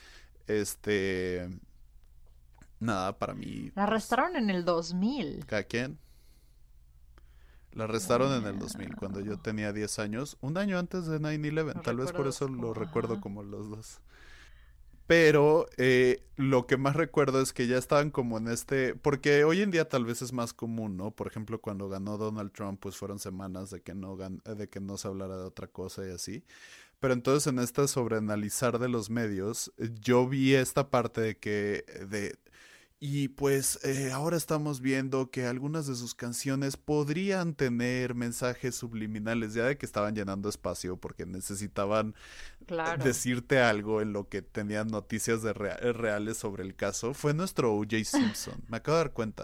Este. 0.48 1.50
Nada, 2.84 3.18
para 3.18 3.34
mí. 3.34 3.72
La 3.76 3.84
arrestaron 3.84 4.36
en 4.36 4.50
el 4.50 4.66
2000. 4.66 5.46
¿Cada 5.46 5.64
quién? 5.64 5.98
La 7.72 7.86
arrestaron 7.86 8.32
en 8.34 8.46
el 8.46 8.60
2000, 8.60 8.96
cuando 8.98 9.20
yo 9.20 9.40
tenía 9.40 9.74
10 9.74 9.98
años, 10.00 10.38
un 10.42 10.58
año 10.58 10.78
antes 10.78 11.08
de 11.08 11.20
9-11. 11.20 11.82
Tal 11.82 11.98
vez 11.98 12.12
por 12.12 12.28
eso 12.28 12.48
lo 12.48 12.74
recuerdo 12.74 13.20
como 13.20 13.42
los 13.42 13.70
dos. 13.70 14.00
Pero 15.08 15.68
eh, 15.78 16.24
lo 16.38 16.68
que 16.68 16.78
más 16.78 16.96
recuerdo 16.96 17.42
es 17.42 17.52
que 17.52 17.68
ya 17.68 17.78
estaban 17.78 18.10
como 18.10 18.38
en 18.38 18.48
este, 18.48 18.96
porque 18.96 19.44
hoy 19.44 19.62
en 19.62 19.72
día 19.72 19.90
tal 19.90 20.06
vez 20.06 20.22
es 20.22 20.32
más 20.32 20.54
común, 20.54 20.96
¿no? 20.96 21.12
Por 21.12 21.28
ejemplo, 21.28 21.60
cuando 21.60 21.90
ganó 21.90 22.18
Donald 22.18 22.52
Trump, 22.52 22.80
pues 22.80 22.96
fueron 22.96 23.20
semanas 23.20 23.70
de 23.70 23.82
que 23.82 23.96
no, 23.96 24.16
de 24.18 24.70
que 24.70 24.80
no 24.80 24.98
se 24.98 25.08
hablara 25.08 25.36
de 25.36 25.44
otra 25.44 25.68
cosa 25.68 26.08
y 26.08 26.12
así. 26.12 26.44
Pero 27.04 27.16
entonces 27.16 27.48
en 27.48 27.60
esta 27.60 27.86
sobreanalizar 27.88 28.80
de 28.80 28.88
los 28.88 29.10
medios, 29.10 29.74
yo 30.00 30.26
vi 30.26 30.54
esta 30.54 30.90
parte 30.90 31.20
de 31.20 31.38
que, 31.38 31.84
de, 32.10 32.38
y 33.06 33.28
pues 33.28 33.84
eh, 33.84 34.14
ahora 34.14 34.38
estamos 34.38 34.80
viendo 34.80 35.30
que 35.30 35.46
algunas 35.46 35.88
de 35.88 35.96
sus 35.96 36.16
canciones 36.16 36.78
podrían 36.78 37.54
tener 37.54 38.16
mensajes 38.16 38.76
subliminales, 38.76 39.54
ya 39.54 39.66
de 39.66 39.78
que 39.78 39.86
estaban 39.86 40.16
llenando 40.16 40.48
espacio 40.48 40.96
porque 40.96 41.26
necesitaban 41.26 42.16
decirte 43.04 43.60
algo 43.60 44.00
en 44.00 44.14
lo 44.14 44.30
que 44.30 44.42
tenían 44.42 44.88
noticias 44.88 45.42
de 45.42 45.52
reales 45.52 46.38
sobre 46.38 46.64
el 46.64 46.76
caso. 46.76 47.14
Fue 47.14 47.34
nuestro 47.34 47.74
O.J. 47.76 48.06
Simpson, 48.06 48.64
me 48.70 48.78
acabo 48.78 48.98
de 49.00 49.04
dar 49.04 49.12
cuenta. 49.12 49.44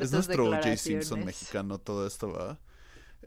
es 0.00 0.10
nuestro 0.10 0.46
O.J. 0.46 0.78
Simpson 0.78 1.22
mexicano 1.22 1.76
todo 1.76 2.06
esto, 2.06 2.32
¿va? 2.32 2.58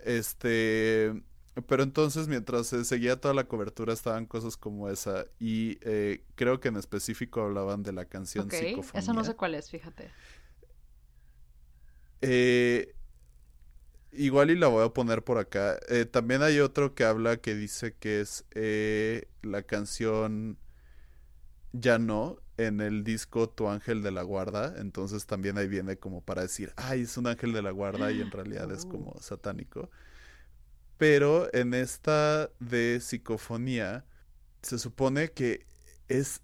Este, 0.03 1.13
pero 1.61 1.83
entonces, 1.83 2.27
mientras 2.27 2.67
se 2.67 2.83
seguía 2.83 3.21
toda 3.21 3.33
la 3.33 3.43
cobertura, 3.43 3.93
estaban 3.93 4.25
cosas 4.25 4.57
como 4.57 4.89
esa. 4.89 5.25
Y 5.39 5.77
eh, 5.81 6.23
creo 6.35 6.59
que 6.59 6.69
en 6.69 6.77
específico 6.77 7.41
hablaban 7.41 7.83
de 7.83 7.93
la 7.93 8.05
canción 8.05 8.45
okay. 8.45 8.79
Eso 8.93 9.13
no 9.13 9.23
sé 9.23 9.35
cuál 9.35 9.53
es, 9.55 9.69
fíjate. 9.69 10.09
Eh, 12.21 12.95
igual 14.11 14.49
y 14.49 14.55
la 14.55 14.67
voy 14.67 14.83
a 14.83 14.89
poner 14.89 15.23
por 15.23 15.37
acá. 15.37 15.77
Eh, 15.89 16.05
también 16.05 16.41
hay 16.41 16.59
otro 16.59 16.95
que 16.95 17.03
habla 17.03 17.37
que 17.37 17.53
dice 17.53 17.93
que 17.93 18.21
es 18.21 18.45
la 19.43 19.61
canción 19.63 20.57
Ya 21.71 21.99
no 21.99 22.39
en 22.57 22.81
el 22.81 23.03
disco 23.03 23.49
Tu 23.49 23.67
Ángel 23.67 24.01
de 24.01 24.11
la 24.11 24.23
Guarda. 24.23 24.75
Entonces 24.77 25.25
también 25.27 25.57
ahí 25.57 25.67
viene 25.67 25.97
como 25.97 26.21
para 26.21 26.41
decir, 26.43 26.73
ay, 26.77 27.01
es 27.01 27.17
un 27.17 27.27
ángel 27.27 27.53
de 27.53 27.61
la 27.61 27.71
guarda 27.71 28.11
y 28.11 28.21
en 28.21 28.31
realidad 28.31 28.71
es 28.71 28.85
como 28.87 29.11
uh. 29.11 29.21
satánico. 29.21 29.89
Pero 31.03 31.53
en 31.53 31.73
esta 31.73 32.49
de 32.61 33.01
psicofonía 33.01 34.05
se 34.61 34.79
supone 34.79 35.33
que 35.33 35.65
es 36.07 36.39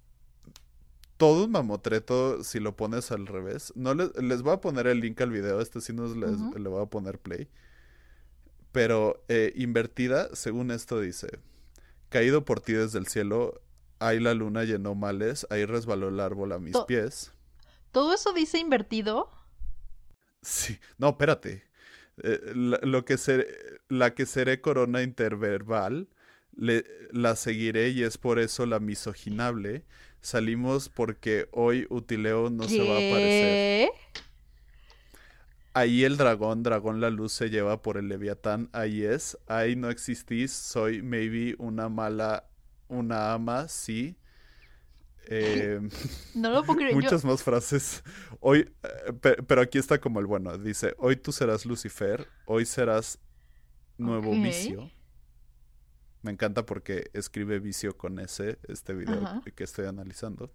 todo 1.16 1.46
un 1.46 1.52
mamotreto 1.52 2.44
si 2.44 2.60
lo 2.60 2.76
pones 2.76 3.10
al 3.14 3.26
revés. 3.26 3.72
No 3.78 3.94
les, 3.94 4.14
les 4.22 4.42
voy 4.42 4.52
a 4.52 4.60
poner 4.60 4.88
el 4.88 5.00
link 5.00 5.22
al 5.22 5.32
video, 5.32 5.62
este 5.62 5.80
sí 5.80 5.94
no 5.94 6.14
les, 6.14 6.38
le 6.42 6.68
voy 6.68 6.84
a 6.84 6.88
poner 6.88 7.20
play. 7.20 7.48
Pero 8.74 9.24
eh, 9.30 9.54
invertida, 9.56 10.28
según 10.36 10.72
esto 10.72 11.00
dice, 11.00 11.40
caído 12.10 12.44
por 12.44 12.60
ti 12.60 12.74
desde 12.74 13.00
el 13.00 13.08
cielo, 13.08 13.62
ahí 14.00 14.20
la 14.20 14.34
luna 14.34 14.66
llenó 14.66 14.94
males, 14.94 15.48
ahí 15.52 15.64
resbaló 15.64 16.10
el 16.10 16.20
árbol 16.20 16.52
a 16.52 16.60
mis 16.60 16.76
pies. 16.86 17.32
¿Todo 17.94 18.14
eso 18.14 18.34
dice 18.34 18.60
invertido? 18.60 19.32
Sí, 20.42 20.78
no, 20.98 21.08
espérate. 21.12 21.69
Eh, 22.24 22.54
la, 22.56 22.80
lo 22.84 23.06
que 23.06 23.18
la 23.90 24.14
que 24.14 24.26
seré 24.26 24.62
corona 24.62 25.02
interverbal, 25.02 26.08
le, 26.56 26.84
la 27.12 27.36
seguiré 27.36 27.90
y 27.90 28.04
es 28.04 28.18
por 28.18 28.40
eso 28.40 28.66
la 28.66 28.80
misoginable. 28.80 29.86
Salimos 30.22 30.90
porque 30.90 31.48
hoy 31.52 31.88
Utileo 31.90 32.50
no 32.50 32.64
se 32.64 32.80
va 32.80 32.96
a 32.96 32.98
aparecer. 32.98 33.90
Ahí 35.74 36.04
el 36.04 36.18
dragón, 36.18 36.64
dragón 36.64 37.00
la 37.00 37.10
luz 37.10 37.32
se 37.32 37.50
lleva 37.50 37.82
por 37.82 37.98
el 37.98 38.10
leviatán, 38.10 38.70
ahí 38.74 39.04
es, 39.04 39.38
ahí 39.48 39.76
no 39.76 39.90
existís, 39.90 40.52
soy 40.52 41.02
maybe 41.02 41.56
una 41.60 41.90
mala, 41.90 42.50
una 42.88 43.34
ama, 43.34 43.68
sí, 43.68 44.18
eh, 45.28 45.80
no 46.36 46.50
lo 46.50 46.64
puedo 46.64 46.80
creer. 46.80 46.96
Muchas 46.96 47.24
más 47.26 47.44
frases. 47.44 48.04
Hoy, 48.40 48.72
eh, 48.84 49.14
pero 49.48 49.62
aquí 49.62 49.78
está 49.78 50.00
como 50.00 50.20
el 50.20 50.26
bueno. 50.26 50.58
Dice, 50.58 50.96
hoy 50.98 51.16
tú 51.16 51.32
serás 51.32 51.66
Lucifer, 51.66 52.28
hoy 52.46 52.66
serás 52.66 53.20
nuevo 53.98 54.32
vicio. 54.32 54.90
Me 56.22 56.32
encanta 56.32 56.66
porque 56.66 57.10
escribe 57.14 57.60
vicio 57.60 57.98
con 57.98 58.20
ese, 58.20 58.60
este 58.68 58.94
video 58.94 59.42
que 59.56 59.64
estoy 59.64 59.86
analizando. 59.86 60.52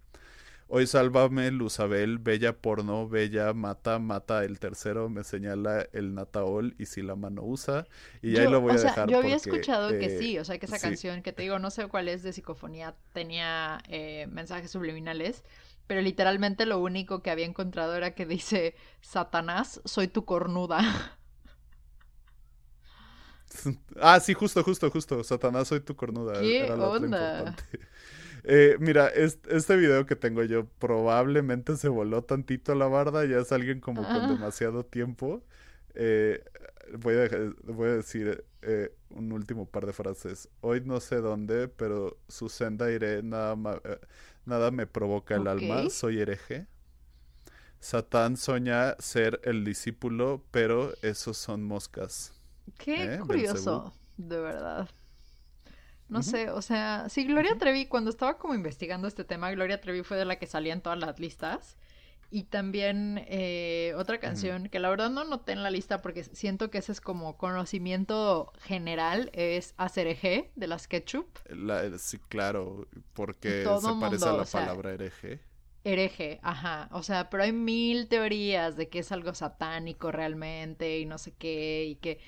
Hoy 0.67 0.87
sálvame, 0.87 1.51
Luzabel, 1.51 2.17
bella 2.17 2.57
porno, 2.57 3.07
bella 3.07 3.53
mata, 3.53 3.99
mata 3.99 4.43
el 4.43 4.59
tercero, 4.59 5.09
me 5.09 5.23
señala 5.23 5.87
el 5.93 6.15
Nataol 6.15 6.75
y 6.79 6.87
si 6.87 7.03
la 7.03 7.15
mano 7.15 7.43
usa. 7.43 7.87
Y 8.23 8.37
ahí 8.37 8.47
lo 8.47 8.61
voy 8.61 8.73
a 8.73 8.79
dejar. 8.79 9.07
Yo 9.09 9.17
había 9.19 9.35
escuchado 9.35 9.89
que 9.89 10.05
eh, 10.07 10.09
sí, 10.09 10.39
o 10.39 10.43
sea, 10.43 10.57
que 10.57 10.65
esa 10.65 10.79
canción 10.79 11.21
que 11.21 11.33
te 11.33 11.43
digo, 11.43 11.59
no 11.59 11.69
sé 11.69 11.87
cuál 11.87 12.07
es 12.07 12.23
de 12.23 12.33
psicofonía, 12.33 12.95
tenía 13.13 13.79
eh, 13.89 14.27
mensajes 14.31 14.71
subliminales, 14.71 15.43
pero 15.85 16.01
literalmente 16.01 16.65
lo 16.65 16.79
único 16.79 17.21
que 17.21 17.29
había 17.29 17.45
encontrado 17.45 17.95
era 17.95 18.15
que 18.15 18.25
dice: 18.25 18.75
Satanás, 19.01 19.81
soy 19.85 20.07
tu 20.07 20.25
cornuda. 20.25 20.79
Ah, 24.01 24.19
sí, 24.19 24.33
justo, 24.33 24.63
justo, 24.63 24.89
justo. 24.91 25.23
Satanás, 25.23 25.67
soy 25.67 25.79
tu 25.81 25.95
cornuda. 25.95 26.33
¿Qué 26.41 26.71
onda? 26.73 27.55
Eh, 28.47 28.77
mira, 28.79 29.07
este, 29.07 29.75
video 29.75 30.05
que 30.05 30.15
tengo 30.15 30.43
yo 30.43 30.67
probablemente 30.77 31.75
se 31.77 31.89
voló 31.89 32.23
tantito 32.23 32.75
la 32.75 32.85
barda, 32.85 33.25
ya 33.25 33.39
es 33.39 33.51
alguien 33.51 33.79
como 33.79 34.03
con 34.03 34.11
ah. 34.17 34.27
demasiado 34.27 34.85
tiempo. 34.85 35.43
Eh, 35.95 36.43
voy, 36.99 37.15
a, 37.15 37.27
voy, 37.63 37.89
a, 37.89 37.93
decir 37.93 38.45
eh, 38.61 38.95
un 39.09 39.31
último 39.31 39.65
par 39.65 39.87
de 39.87 39.93
frases. 39.93 40.47
Hoy 40.61 40.81
no 40.81 40.99
sé 40.99 41.17
dónde, 41.17 41.67
pero 41.69 42.19
su 42.27 42.49
senda 42.49 42.91
iré, 42.91 43.23
nada, 43.23 43.57
nada 44.45 44.69
me 44.69 44.85
provoca 44.85 45.35
el 45.35 45.47
alma, 45.47 45.89
soy 45.89 46.19
hereje. 46.19 46.67
Satán 47.79 48.37
soña 48.37 48.95
ser 48.99 49.41
el 49.43 49.65
discípulo, 49.65 50.43
pero 50.51 50.93
esos 51.01 51.37
son 51.37 51.63
moscas. 51.63 52.33
Qué 52.77 53.19
curioso, 53.25 53.91
de 54.17 54.39
verdad. 54.39 54.89
No 56.07 56.21
sé, 56.21 56.51
o 56.51 56.61
sea, 56.61 57.07
sí, 57.09 57.25
Gloria 57.25 57.57
Trevi, 57.57 57.87
cuando 57.87 58.11
estaba 58.11 58.37
como 58.37 58.53
investigando 58.53 59.07
este 59.07 59.23
tema, 59.23 59.51
Gloria 59.51 59.81
Trevi 59.81 60.03
fue 60.03 60.17
de 60.17 60.25
la 60.25 60.37
que 60.37 60.45
salía 60.45 60.73
en 60.73 60.81
todas 60.81 60.99
las 60.99 61.19
listas. 61.19 61.77
Y 62.31 62.43
también 62.43 63.23
eh, 63.27 63.93
otra 63.97 64.19
canción 64.19 64.67
que 64.69 64.79
la 64.79 64.89
verdad 64.89 65.09
no 65.09 65.23
noté 65.23 65.51
en 65.51 65.63
la 65.63 65.69
lista 65.69 66.01
porque 66.01 66.23
siento 66.23 66.69
que 66.69 66.79
ese 66.79 66.91
es 66.91 66.99
como 66.99 67.37
conocimiento 67.37 68.51
general, 68.61 69.29
es 69.33 69.73
Acerejé 69.77 70.51
de 70.55 70.67
las 70.67 70.87
Ketchup. 70.87 71.27
La, 71.49 71.97
sí, 71.97 72.19
claro, 72.27 72.87
porque 73.13 73.63
se 73.63 73.93
parece 73.99 74.27
a 74.27 74.33
la 74.33 74.45
palabra 74.45 74.93
hereje. 74.93 75.39
Hereje, 75.83 76.39
ajá. 76.41 76.89
O 76.91 77.03
sea, 77.03 77.29
pero 77.29 77.43
hay 77.43 77.53
mil 77.53 78.07
teorías 78.07 78.75
de 78.75 78.89
que 78.89 78.99
es 78.99 79.11
algo 79.11 79.35
satánico 79.35 80.11
realmente 80.11 80.99
y 80.99 81.05
no 81.05 81.19
sé 81.19 81.31
qué 81.31 81.85
y 81.85 81.95
que 81.97 82.19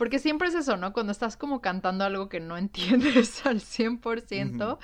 porque 0.00 0.18
siempre 0.18 0.48
es 0.48 0.54
eso, 0.54 0.78
¿no? 0.78 0.94
Cuando 0.94 1.12
estás 1.12 1.36
como 1.36 1.60
cantando 1.60 2.06
algo 2.06 2.30
que 2.30 2.40
no 2.40 2.56
entiendes 2.56 3.44
al 3.44 3.60
100%, 3.60 4.78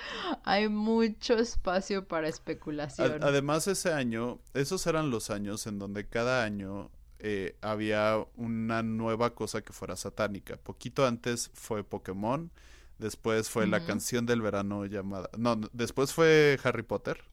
hay 0.44 0.68
mucho 0.68 1.38
espacio 1.38 2.06
para 2.06 2.28
especulación. 2.28 3.24
además, 3.24 3.66
ese 3.66 3.94
año, 3.94 4.40
esos 4.52 4.86
eran 4.86 5.08
los 5.08 5.30
años 5.30 5.66
en 5.66 5.78
donde 5.78 6.06
cada 6.06 6.44
año 6.44 6.90
eh, 7.18 7.56
había 7.62 8.26
una 8.36 8.82
nueva 8.82 9.34
cosa 9.34 9.62
que 9.62 9.72
fuera 9.72 9.96
satánica. 9.96 10.58
Poquito 10.58 11.06
antes 11.06 11.50
fue 11.54 11.82
Pokémon, 11.82 12.50
después 12.98 13.48
fue 13.48 13.66
la 13.66 13.86
canción 13.86 14.26
del 14.26 14.42
verano 14.42 14.84
llamada... 14.84 15.30
No, 15.38 15.56
después 15.72 16.12
fue 16.12 16.60
Harry 16.62 16.82
Potter, 16.82 17.24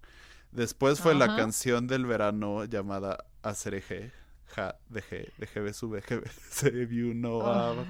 después 0.53 1.01
fue 1.01 1.15
la 1.15 1.35
canción 1.35 1.87
del 1.87 2.05
verano 2.05 2.63
llamada 2.63 3.25
Acereje 3.41 4.22
ja, 4.55 4.79
dejé, 4.89 5.31
dejé 5.37 5.73
se 6.49 6.71
vio 6.85 7.13
no 7.13 7.39
oh. 7.39 7.85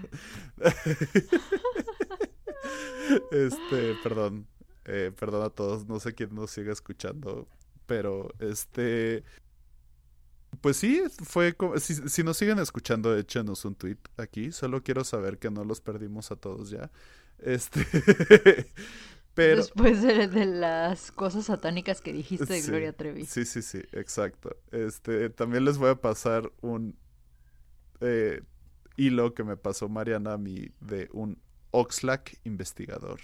Este, 3.31 3.95
perdón, 4.01 4.47
eh, 4.85 5.11
perdón 5.17 5.43
a 5.43 5.49
todos, 5.49 5.87
no 5.87 5.99
sé 5.99 6.13
quién 6.13 6.33
nos 6.33 6.51
sigue 6.51 6.71
escuchando, 6.71 7.47
pero 7.85 8.29
este, 8.39 9.23
pues 10.61 10.77
sí, 10.77 11.03
fue 11.23 11.53
como, 11.53 11.77
si, 11.79 11.95
si 12.07 12.23
nos 12.23 12.37
siguen 12.37 12.59
escuchando, 12.59 13.17
échenos 13.17 13.65
un 13.65 13.75
tweet 13.75 13.97
aquí, 14.17 14.51
solo 14.51 14.81
quiero 14.81 15.03
saber 15.03 15.37
que 15.37 15.51
no 15.51 15.65
los 15.65 15.81
perdimos 15.81 16.31
a 16.31 16.37
todos 16.37 16.69
ya. 16.69 16.89
Este, 17.39 17.85
Después 19.35 20.01
de, 20.03 20.45
las 20.45 21.11
cosas 21.11 21.45
satánicas 21.45 22.01
que 22.01 22.13
dijiste 22.13 22.45
de 22.45 22.61
Gloria 22.61 22.93
Trevi. 22.93 23.25
Sí, 23.25 23.45
sí, 23.45 23.61
sí, 23.61 23.79
exacto. 23.91 24.55
Este, 24.71 25.29
también 25.29 25.65
les 25.65 25.77
voy 25.77 25.89
a 25.89 25.95
pasar 25.95 26.51
un 26.61 26.95
eh, 28.01 28.43
hilo 28.95 29.33
que 29.33 29.43
me 29.43 29.57
pasó 29.57 29.89
Mariana 29.89 30.33
a 30.33 30.37
mí 30.37 30.69
de 30.79 31.09
un 31.13 31.41
Oxlack 31.71 32.39
investigador. 32.43 33.19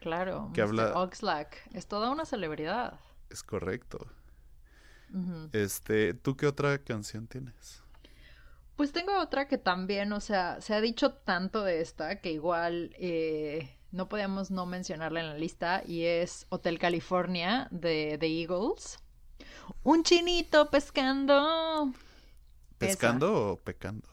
Claro, 0.00 0.50
que 0.52 0.60
habla... 0.60 0.92
Oxlack 0.94 1.68
es 1.72 1.86
toda 1.86 2.10
una 2.10 2.26
celebridad. 2.26 3.00
Es 3.30 3.42
correcto. 3.42 4.06
Este, 5.52 6.14
¿tú 6.14 6.36
qué 6.36 6.46
otra 6.46 6.78
canción 6.78 7.26
tienes? 7.26 7.82
Pues 8.76 8.92
tengo 8.92 9.18
otra 9.20 9.48
que 9.48 9.58
también, 9.58 10.12
o 10.12 10.20
sea, 10.20 10.60
se 10.60 10.74
ha 10.74 10.80
dicho 10.80 11.12
tanto 11.12 11.64
de 11.64 11.80
esta 11.80 12.20
que 12.20 12.30
igual 12.30 12.94
eh, 12.98 13.76
no 13.92 14.08
podíamos 14.08 14.50
no 14.50 14.66
mencionarla 14.66 15.20
en 15.20 15.26
la 15.28 15.38
lista 15.38 15.82
y 15.86 16.04
es 16.04 16.46
Hotel 16.48 16.78
California 16.78 17.68
de 17.70 18.16
The 18.18 18.26
Eagles. 18.26 18.98
Un 19.82 20.02
chinito 20.02 20.70
pescando. 20.70 21.92
¿Pescando 22.78 23.52
o 23.52 23.56
pecando? 23.56 24.08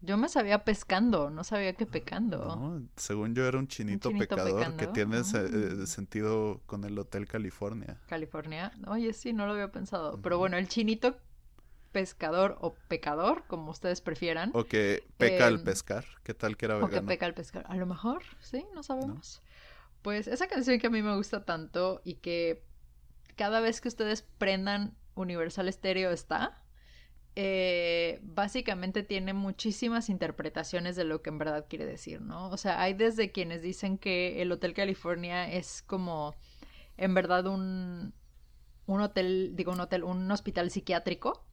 Yo 0.00 0.18
me 0.18 0.28
sabía 0.28 0.64
pescando, 0.64 1.30
no 1.30 1.44
sabía 1.44 1.72
que 1.72 1.86
pecando. 1.86 2.44
No, 2.44 2.86
según 2.94 3.34
yo 3.34 3.46
era 3.46 3.58
un 3.58 3.68
chinito, 3.68 4.10
pecador 4.10 4.76
que 4.76 4.86
tiene 4.88 5.20
mm. 5.20 5.86
sentido 5.86 6.60
con 6.66 6.84
el 6.84 6.98
Hotel 6.98 7.26
California. 7.26 7.98
California. 8.06 8.70
Oye, 8.86 9.14
sí, 9.14 9.32
no 9.32 9.46
lo 9.46 9.54
había 9.54 9.72
pensado. 9.72 10.20
Pero 10.20 10.36
bueno, 10.36 10.58
el 10.58 10.68
chinito 10.68 11.16
pescador 11.94 12.58
o 12.60 12.74
pecador, 12.88 13.44
como 13.46 13.70
ustedes 13.70 14.00
prefieran. 14.00 14.50
O 14.52 14.64
que 14.64 15.04
peca 15.16 15.46
al 15.46 15.54
em, 15.54 15.64
pescar. 15.64 16.04
¿Qué 16.24 16.34
tal 16.34 16.56
que 16.56 16.66
era 16.66 16.74
vegano? 16.74 16.92
O 16.92 17.00
que 17.00 17.06
peca 17.06 17.24
al 17.24 17.34
pescar. 17.34 17.64
A 17.68 17.76
lo 17.76 17.86
mejor, 17.86 18.24
sí, 18.40 18.66
no 18.74 18.82
sabemos. 18.82 19.42
Pues 20.02 20.26
esa 20.26 20.48
canción 20.48 20.80
que 20.80 20.88
a 20.88 20.90
mí 20.90 21.02
me 21.02 21.14
gusta 21.14 21.44
tanto 21.44 22.02
y 22.04 22.16
que 22.16 22.64
cada 23.36 23.60
vez 23.60 23.80
que 23.80 23.86
ustedes 23.86 24.22
prendan 24.22 24.96
Universal 25.14 25.72
Stereo 25.72 26.10
está, 26.10 26.60
eh, 27.36 28.18
básicamente 28.22 29.04
tiene 29.04 29.32
muchísimas 29.32 30.10
interpretaciones 30.10 30.96
de 30.96 31.04
lo 31.04 31.22
que 31.22 31.30
en 31.30 31.38
verdad 31.38 31.66
quiere 31.70 31.86
decir, 31.86 32.20
¿no? 32.20 32.50
O 32.50 32.56
sea, 32.56 32.82
hay 32.82 32.94
desde 32.94 33.30
quienes 33.30 33.62
dicen 33.62 33.98
que 33.98 34.42
el 34.42 34.50
Hotel 34.50 34.74
California 34.74 35.48
es 35.50 35.82
como 35.82 36.34
en 36.96 37.14
verdad 37.14 37.46
un, 37.46 38.14
un 38.86 39.00
hotel, 39.00 39.52
digo 39.54 39.72
un 39.72 39.80
hotel, 39.80 40.04
un 40.04 40.30
hospital 40.30 40.70
psiquiátrico. 40.70 41.44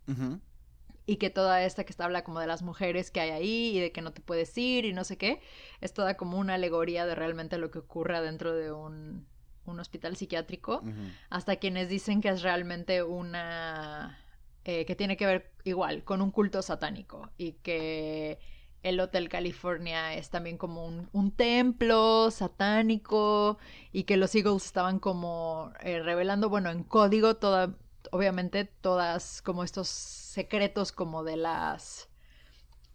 Y 1.07 1.17
que 1.17 1.29
toda 1.29 1.63
esta 1.63 1.83
que 1.83 1.91
está 1.91 2.05
habla 2.05 2.23
como 2.23 2.39
de 2.39 2.47
las 2.47 2.61
mujeres 2.61 3.11
que 3.11 3.19
hay 3.21 3.31
ahí 3.31 3.77
y 3.77 3.79
de 3.79 3.91
que 3.91 4.01
no 4.01 4.13
te 4.13 4.21
puedes 4.21 4.55
ir 4.57 4.85
y 4.85 4.93
no 4.93 5.03
sé 5.03 5.17
qué, 5.17 5.41
es 5.81 5.93
toda 5.93 6.15
como 6.15 6.37
una 6.37 6.53
alegoría 6.53 7.05
de 7.05 7.15
realmente 7.15 7.57
lo 7.57 7.71
que 7.71 7.79
ocurre 7.79 8.21
dentro 8.21 8.53
de 8.53 8.71
un, 8.71 9.25
un 9.65 9.79
hospital 9.79 10.15
psiquiátrico. 10.15 10.83
Hasta 11.29 11.55
quienes 11.55 11.89
dicen 11.89 12.21
que 12.21 12.29
es 12.29 12.41
realmente 12.43 13.03
una 13.03 14.19
eh, 14.63 14.85
que 14.85 14.95
tiene 14.95 15.17
que 15.17 15.25
ver 15.25 15.51
igual 15.63 16.03
con 16.03 16.21
un 16.21 16.29
culto 16.29 16.61
satánico 16.61 17.31
y 17.37 17.53
que 17.53 18.37
el 18.83 18.99
Hotel 18.99 19.29
California 19.29 20.15
es 20.15 20.29
también 20.29 20.57
como 20.57 20.85
un, 20.85 21.31
templo 21.31 22.31
satánico 22.31 23.57
y 23.91 24.03
que 24.03 24.17
los 24.17 24.33
Eagles 24.35 24.65
estaban 24.65 24.99
como 24.99 25.71
eh, 25.81 26.01
revelando, 26.01 26.49
bueno, 26.49 26.69
en 26.69 26.83
código, 26.83 27.35
toda, 27.35 27.75
obviamente 28.11 28.65
todas 28.65 29.41
como 29.41 29.63
estos 29.63 29.87
secretos 29.87 30.91
como 30.91 31.23
de 31.23 31.37
las... 31.37 32.07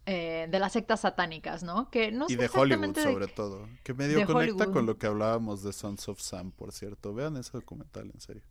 Eh, 0.09 0.47
de 0.49 0.59
las 0.59 0.71
sectas 0.71 1.01
satánicas, 1.01 1.63
¿no? 1.63 1.89
Que 1.91 2.13
no 2.13 2.27
y 2.29 2.37
de 2.37 2.47
Hollywood 2.47 2.95
sobre 2.97 3.27
todo, 3.27 3.67
que 3.83 3.93
medio 3.93 4.25
conecta 4.25 4.67
con 4.67 4.85
lo 4.85 4.97
que 4.97 5.05
hablábamos 5.05 5.63
de 5.63 5.73
Sons 5.73 6.07
of 6.07 6.21
Sam, 6.21 6.51
por 6.51 6.71
cierto. 6.71 7.13
Vean 7.13 7.35
ese 7.35 7.51
documental, 7.51 8.09
en 8.13 8.21
serio. 8.21 8.41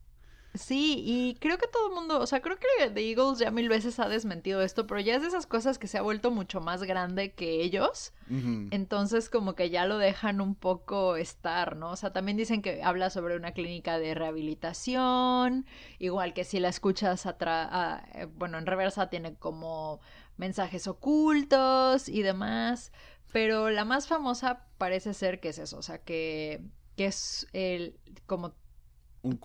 Sí, 0.57 1.03
y 1.05 1.35
creo 1.41 1.59
que 1.59 1.67
todo 1.67 1.89
el 1.89 1.95
mundo, 1.95 2.21
o 2.21 2.27
sea, 2.27 2.41
creo 2.41 2.57
que 2.57 2.91
The 2.91 3.11
Eagles 3.11 3.39
ya 3.39 3.51
mil 3.51 3.69
veces 3.69 3.99
ha 3.99 4.09
desmentido 4.09 4.63
esto, 4.63 4.87
pero 4.87 5.01
ya 5.01 5.17
es 5.17 5.23
de 5.23 5.29
esas 5.29 5.47
cosas 5.47 5.79
que 5.79 5.87
se 5.87 5.99
ha 5.99 6.03
vuelto 6.03 6.31
mucho 6.31 6.61
más 6.61 6.83
grande 6.83 7.33
que 7.33 7.63
ellos. 7.63 8.13
Entonces, 8.29 9.31
como 9.31 9.55
que 9.55 9.71
ya 9.71 9.87
lo 9.87 9.99
dejan 9.99 10.41
un 10.41 10.55
poco 10.55 11.17
estar, 11.17 11.77
¿no? 11.77 11.91
O 11.91 11.97
sea, 11.97 12.13
también 12.13 12.37
dicen 12.37 12.63
que 12.63 12.83
habla 12.83 13.11
sobre 13.11 13.37
una 13.37 13.53
clínica 13.53 13.99
de 13.99 14.15
rehabilitación, 14.15 15.67
igual 15.99 16.35
que 16.35 16.45
si 16.45 16.59
la 16.59 16.69
escuchas 16.69 17.27
atrás, 17.27 18.03
eh, 18.15 18.27
bueno, 18.35 18.59
en 18.59 18.67
reversa 18.67 19.11
tiene 19.11 19.35
como 19.35 20.01
mensajes 20.37 20.87
ocultos 20.87 22.09
y 22.09 22.23
demás, 22.23 22.93
pero 23.33 23.71
la 23.71 23.85
más 23.85 24.07
famosa 24.09 24.67
parece 24.79 25.15
ser 25.15 25.41
que 25.41 25.51
es 25.51 25.59
eso, 25.59 25.79
o 25.79 25.83
sea, 25.83 25.99
que, 25.99 26.63
que 26.97 27.07
es 27.07 27.47
el 27.53 27.99
como 28.27 28.55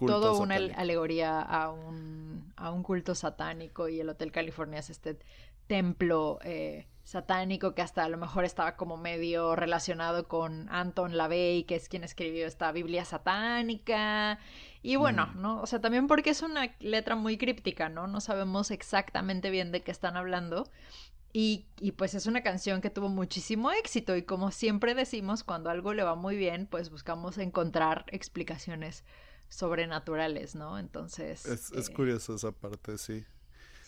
todo 0.05 0.39
una 0.39 0.55
alegoría 0.55 1.41
a 1.41 1.71
un, 1.71 2.53
a 2.55 2.71
un 2.71 2.83
culto 2.83 3.15
satánico 3.15 3.87
y 3.87 3.99
el 3.99 4.09
Hotel 4.09 4.31
California 4.31 4.79
es 4.79 4.89
este 4.89 5.17
templo 5.67 6.39
eh, 6.43 6.87
satánico 7.03 7.73
que 7.73 7.81
hasta 7.81 8.03
a 8.03 8.09
lo 8.09 8.17
mejor 8.17 8.45
estaba 8.45 8.75
como 8.75 8.97
medio 8.97 9.55
relacionado 9.55 10.27
con 10.27 10.67
Anton 10.69 11.15
LaVey, 11.15 11.63
que 11.63 11.75
es 11.75 11.89
quien 11.89 12.03
escribió 12.03 12.45
esta 12.45 12.71
Biblia 12.71 13.05
satánica. 13.05 14.39
Y 14.81 14.97
bueno, 14.97 15.27
mm. 15.27 15.41
¿no? 15.41 15.61
O 15.61 15.67
sea, 15.67 15.79
también 15.79 16.07
porque 16.07 16.31
es 16.31 16.41
una 16.41 16.75
letra 16.79 17.15
muy 17.15 17.37
críptica, 17.37 17.89
¿no? 17.89 18.07
No 18.07 18.19
sabemos 18.21 18.71
exactamente 18.71 19.49
bien 19.49 19.71
de 19.71 19.81
qué 19.81 19.91
están 19.91 20.17
hablando. 20.17 20.69
Y, 21.33 21.65
y, 21.79 21.93
pues 21.93 22.13
es 22.15 22.25
una 22.25 22.43
canción 22.43 22.81
que 22.81 22.89
tuvo 22.89 23.07
muchísimo 23.07 23.71
éxito 23.71 24.17
y 24.17 24.23
como 24.23 24.51
siempre 24.51 24.95
decimos, 24.95 25.45
cuando 25.45 25.69
algo 25.69 25.93
le 25.93 26.03
va 26.03 26.15
muy 26.15 26.35
bien, 26.35 26.67
pues 26.69 26.89
buscamos 26.89 27.37
encontrar 27.37 28.03
explicaciones 28.09 29.05
sobrenaturales, 29.51 30.55
¿no? 30.55 30.79
Entonces... 30.79 31.45
Es, 31.45 31.71
es 31.73 31.89
eh, 31.89 31.93
curioso 31.93 32.35
esa 32.35 32.51
parte, 32.51 32.97
sí. 32.97 33.23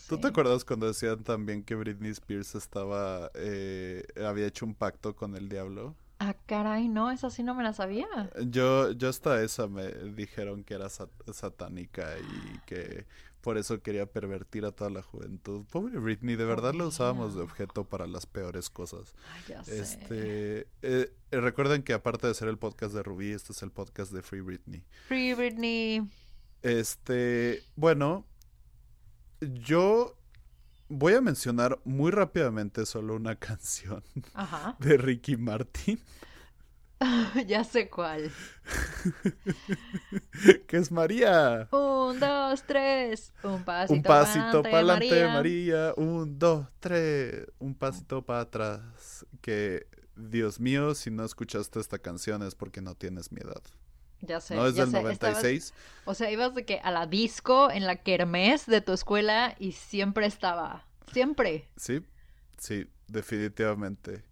¿Tú 0.08 0.18
te 0.18 0.28
acuerdas 0.28 0.66
cuando 0.66 0.86
decían 0.86 1.24
también 1.24 1.64
que 1.64 1.76
Britney 1.76 2.12
Spears 2.12 2.56
estaba, 2.56 3.32
eh, 3.36 4.06
había 4.24 4.46
hecho 4.46 4.66
un 4.66 4.76
pacto 4.76 5.16
con 5.16 5.36
el 5.36 5.48
diablo? 5.48 5.96
Ah, 6.20 6.36
caray, 6.46 6.90
no, 6.90 7.10
esa 7.10 7.30
sí 7.30 7.42
no 7.42 7.56
me 7.56 7.64
la 7.64 7.74
sabía. 7.74 8.08
Yo, 8.46 8.92
yo 8.92 9.10
hasta 9.10 9.42
esa 9.42 9.68
me 9.68 9.88
dijeron 9.88 10.64
que 10.64 10.74
era 10.74 10.90
satánica 10.90 12.18
y 12.20 12.60
que 12.66 13.06
por 13.44 13.58
eso 13.58 13.82
quería 13.82 14.06
pervertir 14.06 14.64
a 14.64 14.72
toda 14.72 14.90
la 14.90 15.04
juventud. 15.04 15.66
Pobre 15.70 16.00
Britney, 16.00 16.38
de 16.38 16.46
verdad 16.46 16.74
la 16.74 16.88
usábamos 16.88 17.36
de 17.36 17.42
objeto 17.42 17.84
para 17.84 18.08
las 18.08 18.26
peores 18.26 18.70
cosas. 18.70 19.14
Ay, 19.34 19.42
ya 19.50 19.64
sé. 19.66 19.80
Este, 19.80 20.68
eh, 20.82 21.12
recuerden 21.30 21.84
que 21.84 21.92
aparte 21.92 22.26
de 22.26 22.34
ser 22.36 22.48
el 22.48 22.58
podcast 22.58 22.96
de 22.96 23.04
Rubí, 23.04 23.32
este 23.32 23.52
es 23.52 23.62
el 23.62 23.70
podcast 23.70 24.14
de 24.14 24.22
Free 24.22 24.40
Britney. 24.40 24.86
Free 25.10 25.34
Britney. 25.34 26.10
Este, 26.62 27.62
bueno, 27.76 28.26
yo 29.42 30.18
voy 30.88 31.14
a 31.14 31.20
mencionar 31.20 31.82
muy 31.84 32.12
rápidamente 32.12 32.86
solo 32.86 33.14
una 33.14 33.36
canción 33.40 34.06
de 34.80 34.96
Ricky 34.96 35.36
Martin. 35.36 36.00
ya 37.48 37.64
sé 37.64 37.90
cuál. 37.90 38.32
que 40.68 40.78
es 40.78 40.92
María. 40.92 41.68
Un, 41.72 42.20
dos, 42.20 42.64
tres. 42.64 43.34
Un 43.44 43.64
pasito, 43.64 43.94
Un 43.94 44.04
pasito 44.04 44.64
para 44.64 44.78
adelante, 44.78 45.28
María. 45.28 45.94
Un, 45.98 46.40
dos, 46.40 46.68
tres. 46.80 47.48
Un 47.60 47.76
pasito 47.76 48.22
para 48.24 48.42
atrás. 48.42 49.26
Que, 49.42 49.88
Dios 50.16 50.60
mío, 50.60 50.94
si 50.96 51.12
no 51.12 51.26
escuchaste 51.26 51.80
esta 51.80 52.00
canción 52.00 52.44
es 52.44 52.56
porque 52.56 52.82
no 52.82 52.96
tienes 52.96 53.32
mi 53.32 53.42
edad. 53.42 53.62
Ya 54.22 54.40
sé. 54.40 54.56
No 54.56 54.66
es 54.66 54.76
del 54.76 54.92
96. 54.92 55.74
o 56.06 56.14
sea, 56.14 56.32
ibas 56.32 56.56
de 56.56 56.66
que 56.66 56.80
a 56.80 56.92
la 56.92 57.08
disco 57.08 57.70
en 57.70 57.86
la 57.86 57.98
kermés 57.98 58.66
de 58.66 58.80
tu 58.80 58.94
escuela 58.94 59.56
y 59.60 59.74
siempre 59.74 60.26
estaba. 60.26 60.86
Siempre. 61.12 61.70
Sí, 61.76 62.06
sí, 62.58 62.88
definitivamente. 63.08 64.24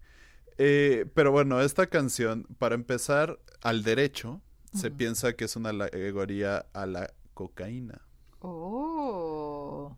Eh, 0.64 1.08
pero 1.16 1.32
bueno, 1.32 1.60
esta 1.60 1.88
canción, 1.88 2.46
para 2.60 2.76
empezar, 2.76 3.40
al 3.64 3.82
derecho, 3.82 4.44
se 4.76 4.92
piensa 4.92 5.34
que 5.34 5.46
es 5.46 5.56
una 5.56 5.70
alegoría 5.70 6.68
a 6.74 6.86
la 6.86 7.12
cocaína. 7.34 8.00
Oh. 8.42 9.98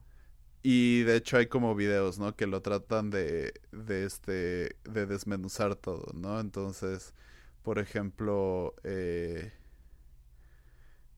Y 0.61 1.01
de 1.01 1.17
hecho 1.17 1.35
hay 1.35 1.47
como 1.47 1.75
videos, 1.75 2.17
¿no? 2.17 2.37
Que 2.37 2.47
lo 2.47 2.61
tratan 2.61 3.09
de, 3.09 3.53
de 3.73 4.05
este, 4.05 4.77
de 4.85 5.05
desmenuzar 5.05 5.75
todo, 5.75 6.13
¿no? 6.13 6.39
Entonces, 6.39 7.13
por 7.61 7.77
ejemplo, 7.77 8.73
eh, 8.85 9.51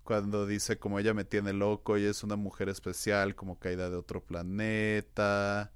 cuando 0.03 0.47
dice 0.47 0.79
como 0.79 0.97
ella 0.97 1.13
me 1.13 1.23
tiene 1.23 1.53
loco 1.53 1.99
y 1.99 2.05
es 2.05 2.23
una 2.23 2.35
mujer 2.35 2.67
especial, 2.67 3.35
como 3.35 3.59
caída 3.59 3.91
de 3.91 3.95
otro 3.95 4.25
planeta. 4.25 5.71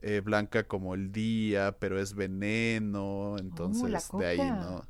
Eh, 0.00 0.20
blanca 0.20 0.68
como 0.68 0.94
el 0.94 1.10
día, 1.10 1.76
pero 1.80 1.98
es 1.98 2.14
veneno, 2.14 3.36
entonces 3.38 4.10
de 4.12 4.26
ahí 4.26 4.38
no. 4.38 4.86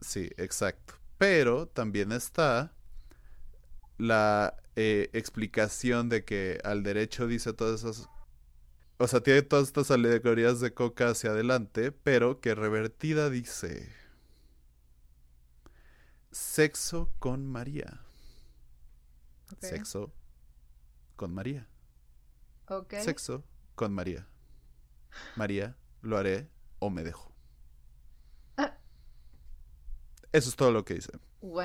Sí, 0.00 0.30
exacto. 0.36 0.94
Pero 1.16 1.66
también 1.66 2.12
está 2.12 2.72
la 3.96 4.54
eh, 4.76 5.08
explicación 5.14 6.10
de 6.10 6.24
que 6.24 6.60
al 6.62 6.82
derecho 6.82 7.26
dice 7.26 7.52
todas 7.54 7.80
esas... 7.80 8.08
O 8.98 9.08
sea, 9.08 9.22
tiene 9.22 9.42
todas 9.42 9.68
estas 9.68 9.90
alegorías 9.90 10.60
de 10.60 10.74
coca 10.74 11.08
hacia 11.08 11.30
adelante, 11.30 11.90
pero 11.90 12.40
que 12.40 12.54
revertida 12.54 13.30
dice... 13.30 13.90
Sexo 16.30 17.10
con 17.18 17.46
María. 17.46 18.02
Sexo 19.60 20.12
con 21.16 21.32
María. 21.32 21.66
Sexo 23.00 23.42
con 23.78 23.94
María. 23.94 24.26
María, 25.36 25.76
lo 26.02 26.18
haré 26.18 26.48
o 26.80 26.90
me 26.90 27.04
dejo. 27.04 27.32
Ah. 28.56 28.76
Eso 30.32 30.50
es 30.50 30.56
todo 30.56 30.72
lo 30.72 30.84
que 30.84 30.94
hice. 30.94 31.12
Wow. 31.40 31.62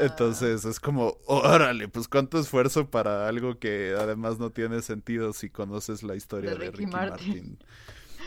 Entonces 0.00 0.64
es 0.64 0.78
como, 0.78 1.18
órale, 1.26 1.88
pues 1.88 2.06
cuánto 2.06 2.38
esfuerzo 2.38 2.92
para 2.92 3.26
algo 3.26 3.58
que 3.58 3.96
además 3.98 4.38
no 4.38 4.50
tiene 4.50 4.82
sentido 4.82 5.32
si 5.32 5.50
conoces 5.50 6.04
la 6.04 6.14
historia 6.14 6.54
de, 6.54 6.70
Ricky, 6.70 6.86
Martin. 6.86 7.58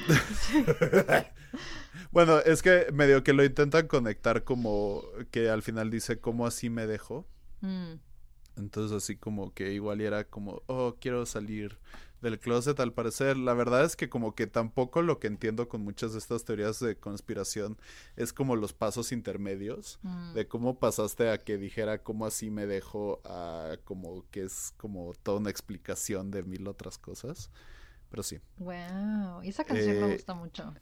bueno, 2.12 2.39
es 2.39 2.62
que 2.62 2.88
medio 2.91 3.24
que 3.24 3.32
lo 3.32 3.45
intentan 3.45 3.88
conectar 3.88 4.43
como 4.43 5.04
que 5.32 5.50
al 5.50 5.64
final 5.64 5.89
dice, 5.89 6.20
¿cómo 6.20 6.45
así 6.45 6.70
me 6.70 6.86
dejo? 6.86 7.26
Mm. 7.62 7.93
Entonces 8.58 8.97
así 8.97 9.16
como 9.16 9.54
que 9.54 9.72
igual 9.72 10.02
era 10.02 10.26
como, 10.26 10.64
oh, 10.68 10.97
quiero 11.00 11.26
salir 11.26 11.80
del 12.22 12.40
closet 12.40 12.80
al 12.80 12.94
parecer. 12.94 13.38
La 13.38 13.54
verdad 13.54 13.86
es 13.86 13.96
que 13.96 14.10
como 14.10 14.36
que 14.36 14.48
tampoco 14.48 15.02
lo 15.02 15.20
que 15.20 15.28
entiendo 15.28 15.68
con 15.70 15.82
muchas 15.82 16.14
de 16.14 16.20
estas 16.20 16.46
teorías 16.46 16.80
de 16.80 16.98
conspiración 16.98 17.78
es 18.16 18.34
como 18.34 18.56
los 18.56 18.74
pasos 18.74 19.12
intermedios 19.12 20.00
mm. 20.04 20.34
de 20.34 20.48
cómo 20.48 20.80
pasaste 20.80 21.30
a 21.30 21.44
que 21.44 21.58
dijera 21.58 22.04
cómo 22.04 22.26
así 22.26 22.50
me 22.50 22.66
dejo 22.66 23.22
a 23.26 23.78
como 23.84 24.30
que 24.32 24.44
es 24.44 24.74
como 24.78 25.14
toda 25.24 25.40
una 25.40 25.50
explicación 25.50 26.32
de 26.32 26.44
mil 26.44 26.68
otras 26.68 26.98
cosas. 26.98 27.52
Pero 28.10 28.24
sí. 28.24 28.40
Wow, 28.58 29.44
y 29.44 29.50
esa 29.50 29.64
canción 29.64 30.00
me 30.00 30.10
eh, 30.10 30.14
gusta 30.14 30.34
mucho. 30.34 30.74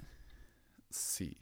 Sí. 0.90 1.38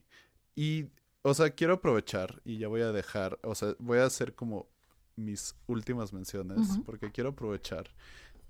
Y 0.56 0.89
o 1.28 1.34
sea, 1.34 1.50
quiero 1.50 1.74
aprovechar 1.74 2.39
y 2.46 2.60
ya 2.60 2.68
voy 2.68 2.82
a 2.82 2.91
dejar, 2.91 3.39
o 3.41 3.56
sea, 3.56 3.76
voy 3.80 3.98
a 3.98 4.06
hacer 4.06 4.36
como 4.36 4.68
mis 5.16 5.56
últimas 5.66 6.14
menciones 6.14 6.80
porque 6.86 7.12
quiero 7.12 7.32
aprovechar 7.32 7.89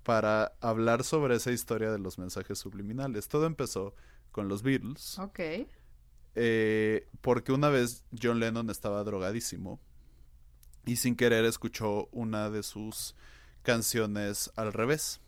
para 0.06 0.52
hablar 0.60 1.02
sobre 1.02 1.34
esa 1.34 1.50
historia 1.50 1.90
de 1.90 1.98
los 1.98 2.16
mensajes 2.16 2.60
subliminales. 2.60 3.26
Todo 3.26 3.44
empezó 3.44 3.92
con 4.30 4.46
los 4.46 4.62
Beatles. 4.62 5.18
Ok. 5.18 5.40
Eh, 6.36 7.08
porque 7.22 7.50
una 7.50 7.70
vez 7.70 8.04
John 8.22 8.38
Lennon 8.38 8.70
estaba 8.70 9.02
drogadísimo 9.02 9.80
y 10.84 10.94
sin 10.94 11.16
querer 11.16 11.44
escuchó 11.44 12.08
una 12.12 12.50
de 12.50 12.62
sus 12.62 13.16
canciones 13.62 14.52
al 14.54 14.72
revés. 14.72 15.20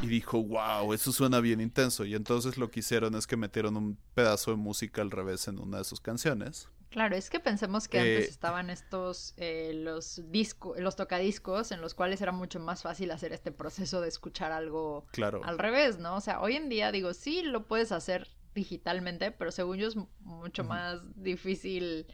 Y 0.00 0.06
dijo, 0.06 0.40
wow, 0.40 0.92
eso 0.92 1.10
suena 1.10 1.40
bien 1.40 1.60
intenso. 1.60 2.04
Y 2.04 2.14
entonces 2.14 2.58
lo 2.58 2.70
que 2.70 2.78
hicieron 2.80 3.16
es 3.16 3.26
que 3.26 3.36
metieron 3.36 3.76
un 3.76 3.98
pedazo 4.14 4.52
de 4.52 4.58
música 4.58 5.02
al 5.02 5.10
revés 5.10 5.48
en 5.48 5.58
una 5.58 5.78
de 5.78 5.84
sus 5.84 6.00
canciones. 6.00 6.68
Claro, 6.92 7.16
es 7.16 7.30
que 7.30 7.40
pensemos 7.40 7.88
que 7.88 7.98
antes 7.98 8.26
eh, 8.26 8.28
estaban 8.28 8.68
estos, 8.68 9.32
eh, 9.38 9.72
los 9.74 10.20
discos, 10.30 10.78
los 10.78 10.94
tocadiscos, 10.94 11.72
en 11.72 11.80
los 11.80 11.94
cuales 11.94 12.20
era 12.20 12.32
mucho 12.32 12.60
más 12.60 12.82
fácil 12.82 13.10
hacer 13.12 13.32
este 13.32 13.50
proceso 13.50 14.02
de 14.02 14.08
escuchar 14.08 14.52
algo 14.52 15.06
al 15.42 15.58
revés, 15.58 15.98
¿no? 15.98 16.16
O 16.16 16.20
sea, 16.20 16.42
hoy 16.42 16.54
en 16.54 16.68
día 16.68 16.92
digo, 16.92 17.14
sí, 17.14 17.42
lo 17.42 17.66
puedes 17.66 17.92
hacer 17.92 18.28
digitalmente, 18.54 19.30
pero 19.30 19.50
según 19.52 19.78
yo 19.78 19.88
es 19.88 19.96
mucho 20.20 20.64
más 20.64 21.00
difícil 21.16 22.06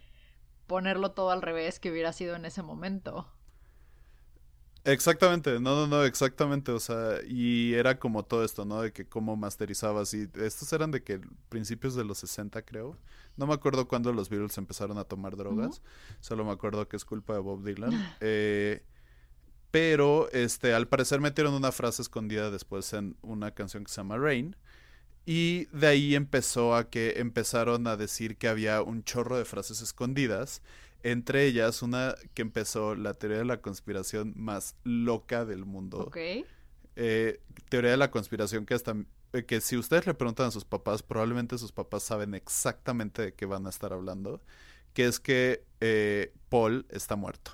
ponerlo 0.69 1.11
todo 1.11 1.33
al 1.33 1.43
revés 1.43 1.81
que 1.81 1.91
hubiera 1.91 2.13
sido 2.13 2.37
en 2.37 2.45
ese 2.45 2.63
momento. 2.63 3.29
Exactamente, 4.85 5.59
no, 5.59 5.75
no, 5.75 5.87
no, 5.89 6.05
exactamente, 6.05 6.71
o 6.71 6.79
sea, 6.79 7.19
y 7.27 7.75
era 7.75 7.99
como 7.99 8.25
todo 8.25 8.45
esto, 8.45 8.65
¿no? 8.65 8.81
De 8.81 8.93
que 8.93 9.05
cómo 9.07 9.35
masterizabas 9.37 10.15
y 10.15 10.31
estos 10.37 10.73
eran 10.73 10.93
de 10.93 11.03
que 11.03 11.21
principios 11.49 11.97
de 11.97 12.05
los 12.05 12.19
60 12.19 12.63
creo, 12.63 12.97
no 13.39 13.47
me 13.47 13.55
acuerdo 13.55 13.89
cuándo 13.89 14.13
los 14.13 14.29
Beatles 14.29 14.59
empezaron 14.59 14.99
a 14.99 15.05
tomar 15.05 15.37
drogas, 15.37 15.81
solo 16.21 16.45
me 16.45 16.53
acuerdo 16.53 16.87
que 16.89 16.97
es 16.97 17.05
culpa 17.05 17.33
de 17.33 17.39
Bob 17.39 17.65
Dylan, 17.65 18.17
eh, 18.21 18.83
pero 19.71 20.31
este, 20.33 20.75
al 20.75 20.89
parecer 20.89 21.21
metieron 21.21 21.55
una 21.55 21.73
frase 21.73 22.03
escondida 22.03 22.51
después 22.51 22.93
en 22.93 23.17
una 23.23 23.53
canción 23.53 23.85
que 23.85 23.91
se 23.91 23.97
llama 23.97 24.19
Rain, 24.19 24.57
y 25.25 25.67
de 25.67 25.87
ahí 25.87 26.15
empezó 26.15 26.75
a 26.75 26.91
que 26.91 27.15
empezaron 27.17 27.87
a 27.87 27.97
decir 27.97 28.37
que 28.37 28.49
había 28.49 28.83
un 28.83 29.05
chorro 29.05 29.39
de 29.39 29.45
frases 29.45 29.81
escondidas 29.81 30.63
entre 31.03 31.47
ellas, 31.47 31.83
una 31.83 32.15
que 32.35 32.43
empezó 32.43 32.95
la 32.95 33.15
teoría 33.15 33.39
de 33.39 33.45
la 33.45 33.61
conspiración 33.61 34.35
más 34.37 34.75
loca 34.85 35.45
del 35.45 35.65
mundo. 35.65 35.99
Ok. 36.01 36.17
Eh, 36.97 37.41
teoría 37.69 37.93
de 37.93 37.97
la 37.97 38.11
conspiración 38.11 38.67
que 38.67 38.75
hasta 38.75 38.97
que 39.47 39.61
si 39.61 39.77
ustedes 39.77 40.07
le 40.07 40.15
preguntan 40.15 40.47
a 40.47 40.51
sus 40.51 40.65
papás, 40.65 41.03
probablemente 41.03 41.59
sus 41.59 41.73
papás 41.73 42.03
saben 42.03 42.35
exactamente 42.35 43.23
de 43.23 43.35
qué 43.35 43.47
van 43.47 43.67
a 43.67 43.71
estar 43.71 43.93
hablando, 43.93 44.41
que 44.95 45.07
es 45.07 45.21
que 45.21 45.65
eh, 45.81 46.33
Paul 46.49 46.87
está 46.91 47.17
muerto. 47.17 47.53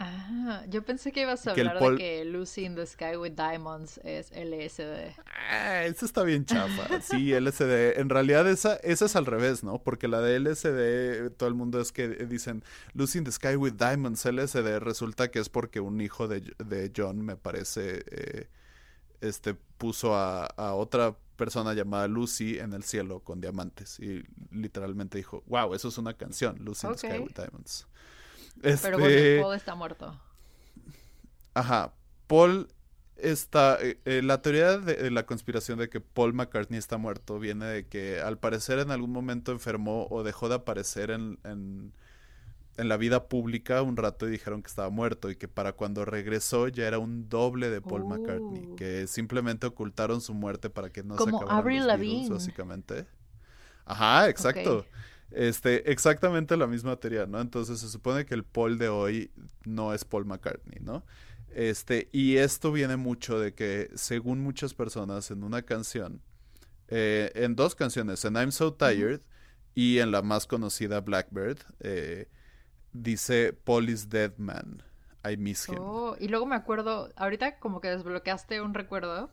Ah, 0.00 0.64
yo 0.68 0.84
pensé 0.84 1.12
que 1.12 1.22
ibas 1.22 1.46
a 1.46 1.52
hablar 1.52 1.78
de 1.78 1.96
que 1.96 2.24
Lucy 2.24 2.64
in 2.64 2.74
the 2.74 2.84
Sky 2.84 3.16
with 3.16 3.32
Diamonds 3.32 4.00
es 4.02 4.32
LSD. 4.32 5.14
Ah, 5.26 5.84
eso 5.84 6.04
está 6.04 6.24
bien 6.24 6.44
chafa. 6.44 7.00
Sí, 7.02 7.32
LSD. 7.32 8.00
En 8.00 8.08
realidad 8.08 8.48
esa, 8.48 8.74
esa 8.76 9.04
es 9.04 9.14
al 9.14 9.24
revés, 9.24 9.62
¿no? 9.62 9.78
Porque 9.82 10.08
la 10.08 10.20
de 10.20 10.40
LSD, 10.40 11.30
todo 11.36 11.48
el 11.48 11.54
mundo 11.54 11.80
es 11.80 11.92
que 11.92 12.08
dicen 12.08 12.64
Lucy 12.92 13.18
in 13.18 13.24
the 13.24 13.32
Sky 13.32 13.56
with 13.56 13.74
Diamonds, 13.74 14.24
LSD. 14.24 14.80
Resulta 14.80 15.30
que 15.30 15.38
es 15.38 15.48
porque 15.48 15.78
un 15.78 16.00
hijo 16.00 16.26
de, 16.26 16.40
de 16.58 16.92
John, 16.94 17.24
me 17.24 17.36
parece, 17.36 18.04
eh, 18.10 18.48
este, 19.28 19.54
puso 19.54 20.14
a, 20.14 20.46
a 20.46 20.74
otra 20.74 21.16
persona 21.36 21.74
llamada 21.74 22.08
Lucy 22.08 22.58
en 22.58 22.72
el 22.72 22.84
cielo 22.84 23.20
con 23.20 23.40
diamantes. 23.40 23.98
Y 24.00 24.24
literalmente 24.50 25.18
dijo, 25.18 25.42
wow, 25.46 25.74
eso 25.74 25.88
es 25.88 25.98
una 25.98 26.14
canción, 26.14 26.56
Lucy 26.60 26.86
in 26.86 26.92
the 26.92 26.98
Sky 26.98 27.18
with 27.18 27.34
Diamonds. 27.34 27.86
Pero 28.62 28.98
bueno, 28.98 29.14
este, 29.14 29.40
Paul 29.40 29.56
está 29.56 29.74
muerto. 29.74 30.20
Ajá. 31.54 31.92
Paul 32.26 32.68
está. 33.16 33.78
Eh, 33.80 33.98
eh, 34.04 34.22
la 34.22 34.42
teoría 34.42 34.78
de, 34.78 35.10
la 35.10 35.26
conspiración 35.26 35.78
de 35.78 35.88
que 35.88 36.00
Paul 36.00 36.32
McCartney 36.34 36.78
está 36.78 36.96
muerto 36.96 37.38
viene 37.38 37.66
de 37.66 37.86
que 37.86 38.20
al 38.20 38.38
parecer 38.38 38.78
en 38.78 38.90
algún 38.90 39.10
momento 39.10 39.52
enfermó 39.52 40.06
o 40.10 40.22
dejó 40.22 40.48
de 40.48 40.56
aparecer 40.56 41.10
en, 41.10 41.38
en, 41.44 41.92
la 42.76 42.96
vida 42.96 43.28
pública 43.28 43.82
un 43.82 43.96
rato 43.96 44.26
y 44.26 44.30
dijeron 44.30 44.62
que 44.62 44.68
estaba 44.68 44.90
muerto 44.90 45.30
y 45.30 45.36
que 45.36 45.48
para 45.48 45.72
cuando 45.72 46.04
regresó 46.04 46.68
ya 46.68 46.86
era 46.86 46.98
un 46.98 47.28
doble 47.28 47.70
de 47.70 47.80
Paul 47.80 48.04
McCartney. 48.06 48.66
Uh. 48.66 48.76
Que 48.76 49.06
simplemente 49.06 49.66
ocultaron 49.66 50.20
su 50.20 50.34
muerte 50.34 50.70
para 50.70 50.90
que 50.90 51.02
no 51.02 51.16
se 51.16 51.28
acabaran 51.28 51.86
los 51.86 52.00
virus, 52.00 52.28
básicamente. 52.30 53.06
Ajá, 53.84 54.28
exacto. 54.28 54.86
Este, 55.30 55.90
exactamente 55.90 56.56
la 56.56 56.66
misma 56.66 56.96
teoría, 56.96 57.26
¿no? 57.26 57.40
Entonces 57.40 57.80
se 57.80 57.88
supone 57.88 58.24
que 58.24 58.34
el 58.34 58.44
Paul 58.44 58.78
de 58.78 58.88
hoy 58.88 59.32
no 59.64 59.92
es 59.92 60.04
Paul 60.04 60.26
McCartney, 60.26 60.80
¿no? 60.80 61.04
Este, 61.54 62.08
y 62.12 62.36
esto 62.36 62.72
viene 62.72 62.96
mucho 62.96 63.38
de 63.38 63.54
que, 63.54 63.90
según 63.94 64.40
muchas 64.40 64.74
personas, 64.74 65.30
en 65.30 65.44
una 65.44 65.62
canción, 65.62 66.20
eh, 66.88 67.30
en 67.34 67.54
dos 67.54 67.74
canciones, 67.74 68.24
en 68.24 68.34
I'm 68.34 68.52
So 68.52 68.74
Tired 68.74 69.20
y 69.74 69.98
en 69.98 70.10
la 70.10 70.22
más 70.22 70.46
conocida 70.46 71.00
Blackbird, 71.00 71.58
eh, 71.80 72.28
dice 72.94 73.52
Paul 73.52 73.90
is 73.90 74.08
dead 74.08 74.38
man. 74.38 74.82
I 75.22 75.36
miss 75.36 75.68
him. 75.68 75.76
Oh, 75.78 76.16
y 76.18 76.28
luego 76.28 76.46
me 76.46 76.56
acuerdo, 76.56 77.10
ahorita 77.16 77.58
como 77.58 77.82
que 77.82 77.88
desbloqueaste 77.88 78.62
un 78.62 78.72
recuerdo 78.72 79.30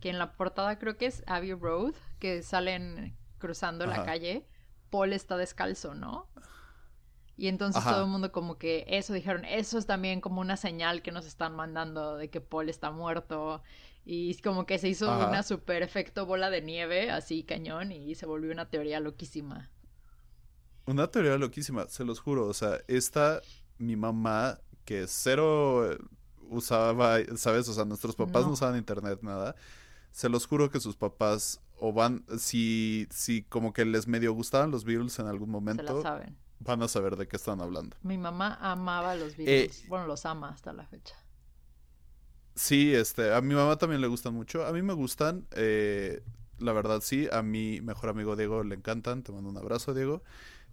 que 0.00 0.10
en 0.10 0.18
la 0.18 0.32
portada 0.32 0.78
creo 0.78 0.98
que 0.98 1.06
es 1.06 1.22
Abbey 1.26 1.54
Road, 1.54 1.94
que 2.18 2.42
salen 2.42 3.16
cruzando 3.38 3.86
la 3.86 4.04
calle 4.04 4.46
Paul 4.94 5.12
está 5.12 5.36
descalzo, 5.36 5.96
¿no? 5.96 6.28
Y 7.36 7.48
entonces 7.48 7.82
todo 7.82 8.04
el 8.04 8.10
mundo 8.10 8.30
como 8.30 8.58
que 8.58 8.84
eso 8.86 9.12
dijeron, 9.12 9.44
eso 9.44 9.76
es 9.76 9.86
también 9.86 10.20
como 10.20 10.40
una 10.40 10.56
señal 10.56 11.02
que 11.02 11.10
nos 11.10 11.26
están 11.26 11.56
mandando 11.56 12.16
de 12.16 12.30
que 12.30 12.40
Paul 12.40 12.68
está 12.68 12.92
muerto. 12.92 13.60
Y 14.04 14.40
como 14.40 14.66
que 14.66 14.78
se 14.78 14.88
hizo 14.88 15.10
una 15.26 15.42
super 15.42 15.82
efecto 15.82 16.26
bola 16.26 16.48
de 16.48 16.62
nieve, 16.62 17.10
así 17.10 17.42
cañón, 17.42 17.90
y 17.90 18.14
se 18.14 18.24
volvió 18.24 18.52
una 18.52 18.70
teoría 18.70 19.00
loquísima. 19.00 19.68
Una 20.86 21.06
teoría 21.08 21.36
loquísima, 21.38 21.88
se 21.88 22.04
los 22.04 22.20
juro. 22.20 22.46
O 22.46 22.54
sea, 22.54 22.80
esta, 22.88 23.40
mi 23.78 23.96
mamá, 23.96 24.58
que 24.84 25.06
cero 25.08 25.96
usaba, 26.50 27.18
¿sabes? 27.36 27.68
O 27.68 27.72
sea, 27.72 27.84
nuestros 27.84 28.16
papás 28.16 28.44
no 28.46 28.52
usaban 28.52 28.76
internet, 28.76 29.20
nada. 29.22 29.56
Se 30.10 30.28
los 30.28 30.46
juro 30.46 30.70
que 30.70 30.80
sus 30.80 30.96
papás 30.96 31.60
o 31.78 31.92
van, 31.92 32.24
si, 32.38 33.06
si 33.10 33.42
como 33.42 33.72
que 33.72 33.84
les 33.84 34.06
medio 34.06 34.32
gustaban 34.32 34.70
los 34.70 34.84
Beatles 34.84 35.18
en 35.18 35.26
algún 35.26 35.50
momento, 35.50 36.02
saben. 36.02 36.36
van 36.60 36.82
a 36.82 36.88
saber 36.88 37.16
de 37.16 37.26
qué 37.26 37.36
están 37.36 37.60
hablando. 37.60 37.96
Mi 38.02 38.16
mamá 38.16 38.58
amaba 38.60 39.16
los 39.16 39.36
Beatles, 39.36 39.82
eh, 39.82 39.86
bueno, 39.88 40.06
los 40.06 40.24
ama 40.24 40.50
hasta 40.50 40.72
la 40.72 40.86
fecha. 40.86 41.16
Sí, 42.54 42.94
este, 42.94 43.34
a 43.34 43.40
mi 43.40 43.54
mamá 43.54 43.76
también 43.76 44.00
le 44.00 44.06
gustan 44.06 44.34
mucho, 44.34 44.64
a 44.64 44.72
mí 44.72 44.82
me 44.82 44.92
gustan, 44.92 45.46
eh, 45.56 46.22
la 46.58 46.72
verdad 46.72 47.00
sí, 47.02 47.28
a 47.32 47.42
mi 47.42 47.80
mejor 47.80 48.10
amigo 48.10 48.36
Diego 48.36 48.62
le 48.62 48.76
encantan, 48.76 49.24
te 49.24 49.32
mando 49.32 49.50
un 49.50 49.56
abrazo 49.56 49.92
Diego. 49.92 50.22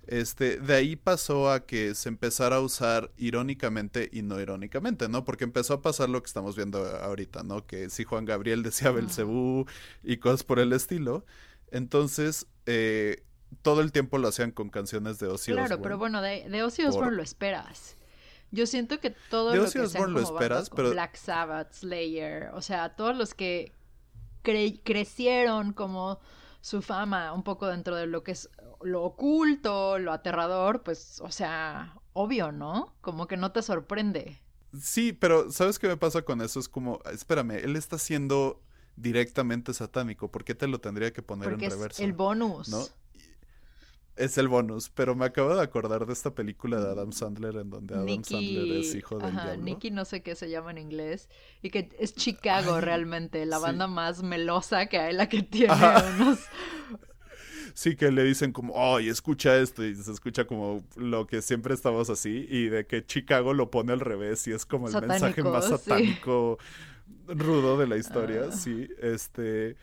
Este, 0.08 0.58
de 0.58 0.74
ahí 0.74 0.96
pasó 0.96 1.52
a 1.52 1.66
que 1.66 1.94
se 1.94 2.10
empezara 2.10 2.58
a 2.58 2.60
usar 2.60 3.12
irónicamente 3.18 4.10
y 4.12 4.24
no 4.24 4.40
irónicamente, 4.40 5.08
¿no? 5.08 5.24
Porque 5.24 5.44
empezó 5.44 5.76
a 5.76 5.82
pasar 5.82 6.10
lo 6.10 6.22
que 6.22 6.28
estamos 6.28 6.56
viendo 6.56 6.84
ahorita, 6.84 7.44
¿no? 7.44 7.66
Que 7.66 7.90
si 7.90 8.04
Juan 8.04 8.26
Gabriel 8.26 8.64
decía 8.64 8.92
Belcebú 8.92 9.66
y 10.04 10.18
cosas 10.18 10.44
por 10.44 10.60
el 10.60 10.74
estilo. 10.74 11.26
Entonces, 11.70 12.48
eh, 12.66 13.24
todo 13.62 13.82
el 13.82 13.92
tiempo 13.92 14.18
lo 14.18 14.28
hacían 14.28 14.52
con 14.52 14.70
canciones 14.70 15.20
de 15.20 15.28
Ozzy 15.28 15.52
Claro, 15.52 15.82
pero 15.82 15.98
bueno, 15.98 16.22
de, 16.22 16.50
de 16.50 16.64
Ozzy 16.64 16.84
Osbourne 16.84 17.16
lo 17.16 17.24
esperas. 17.24 17.96
Yo 18.52 18.66
siento 18.66 19.00
que 19.00 19.12
todo 19.30 19.56
lo 19.56 19.64
que 19.64 19.88
sean 19.88 19.88
como 19.88 20.08
lo 20.08 20.22
esperas, 20.22 20.70
pero... 20.70 20.92
Black 20.92 21.16
Sabbath, 21.16 21.74
Slayer, 21.74 22.50
o 22.54 22.62
sea, 22.62 22.96
todos 22.96 23.16
los 23.16 23.34
que 23.34 23.72
crecieron 24.42 25.72
como 25.72 26.20
su 26.62 26.82
fama 26.82 27.34
un 27.34 27.44
poco 27.44 27.68
dentro 27.68 27.96
de 27.96 28.08
lo 28.08 28.24
que 28.24 28.32
es 28.32 28.50
lo 28.84 29.04
oculto, 29.04 30.00
lo 30.00 30.12
aterrador, 30.12 30.84
pues, 30.84 31.20
o 31.22 31.32
sea, 31.32 31.96
obvio, 32.14 32.52
¿no? 32.52 32.96
Como 33.02 33.28
que 33.28 33.38
no 33.38 33.52
te 33.52 33.62
sorprende. 33.62 34.42
Sí, 34.80 35.14
pero 35.14 35.52
¿sabes 35.52 35.80
qué 35.80 35.88
me 35.88 35.98
pasa 35.98 36.22
con 36.22 36.42
eso? 36.42 36.60
Es 36.60 36.70
como, 36.70 37.00
espérame, 37.12 37.52
él 37.64 37.76
está 37.76 37.98
siendo 37.98 38.62
directamente 38.96 39.74
satánico, 39.74 40.32
¿por 40.32 40.44
qué 40.44 40.56
te 40.56 40.68
lo 40.68 40.80
tendría 40.80 41.12
que 41.12 41.22
poner 41.22 41.50
Porque 41.50 41.66
en 41.66 41.72
es 41.72 41.78
reversa? 41.78 42.04
el 42.04 42.14
bonus. 42.14 42.70
¿no? 42.70 42.86
Es 44.22 44.38
el 44.38 44.48
bonus, 44.48 44.90
pero 44.90 45.16
me 45.16 45.26
acabo 45.26 45.56
de 45.56 45.62
acordar 45.64 46.06
de 46.06 46.14
esta 46.14 46.36
película 46.36 46.80
de 46.80 46.90
Adam 46.92 47.12
Sandler 47.12 47.56
en 47.58 47.70
donde 47.70 47.96
Adam 47.96 48.24
Sandler 48.24 48.72
es 48.78 48.94
hijo 48.94 49.20
del 49.20 49.36
ajá, 49.36 49.42
diablo. 49.42 49.64
Nicky 49.64 49.92
no 49.92 50.06
sé 50.06 50.22
qué 50.22 50.36
se 50.36 50.50
llama 50.50 50.72
en 50.72 50.78
inglés 50.78 51.30
y 51.62 51.70
que 51.72 51.90
es 52.00 52.14
Chicago 52.16 52.82
realmente, 52.82 53.46
la 53.46 53.58
sí. 53.58 53.64
banda 53.64 53.88
más 53.88 54.22
melosa 54.24 54.86
que 54.88 55.00
hay, 55.00 55.14
la 55.14 55.28
que 55.30 55.42
tiene 55.44 55.74
Ajá. 55.74 56.06
unos 56.20 56.40
Sí, 57.74 57.96
que 57.96 58.12
le 58.12 58.24
dicen 58.24 58.52
como, 58.52 58.74
ay, 58.96 59.08
escucha 59.10 59.58
esto, 59.58 59.84
y 59.86 59.96
se 59.96 60.12
escucha 60.12 60.46
como 60.46 60.84
lo 60.96 61.26
que 61.26 61.42
siempre 61.42 61.74
estamos 61.74 62.10
así, 62.10 62.46
y 62.50 62.68
de 62.68 62.86
que 62.86 63.06
Chicago 63.06 63.54
lo 63.54 63.72
pone 63.72 63.94
al 63.94 64.02
revés, 64.02 64.46
y 64.48 64.52
es 64.52 64.66
como 64.66 64.90
el 64.90 64.98
mensaje 64.98 65.42
Satánico, 65.42 65.50
más 65.52 65.66
sí. 65.66 65.72
satánico, 65.72 66.58
rudo 67.28 67.78
de 67.78 67.88
la 67.88 67.98
historia, 67.98 68.50
Ah. 68.50 68.52
sí, 68.52 68.90
este, 69.02 69.78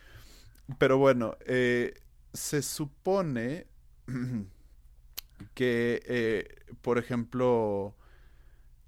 pero 0.77 0.97
bueno, 0.97 1.35
eh, 1.45 1.93
se 2.33 2.61
supone 2.61 3.67
que, 5.53 6.01
eh, 6.05 6.55
por 6.81 6.97
ejemplo, 6.97 7.95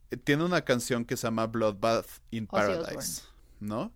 eh, 0.09 0.17
tiene 0.17 0.43
una 0.43 0.61
canción 0.61 1.05
que 1.05 1.17
se 1.17 1.27
llama 1.27 1.47
Bloodbath 1.47 2.07
in 2.31 2.47
Paradise, 2.47 3.23
¿no? 3.59 3.93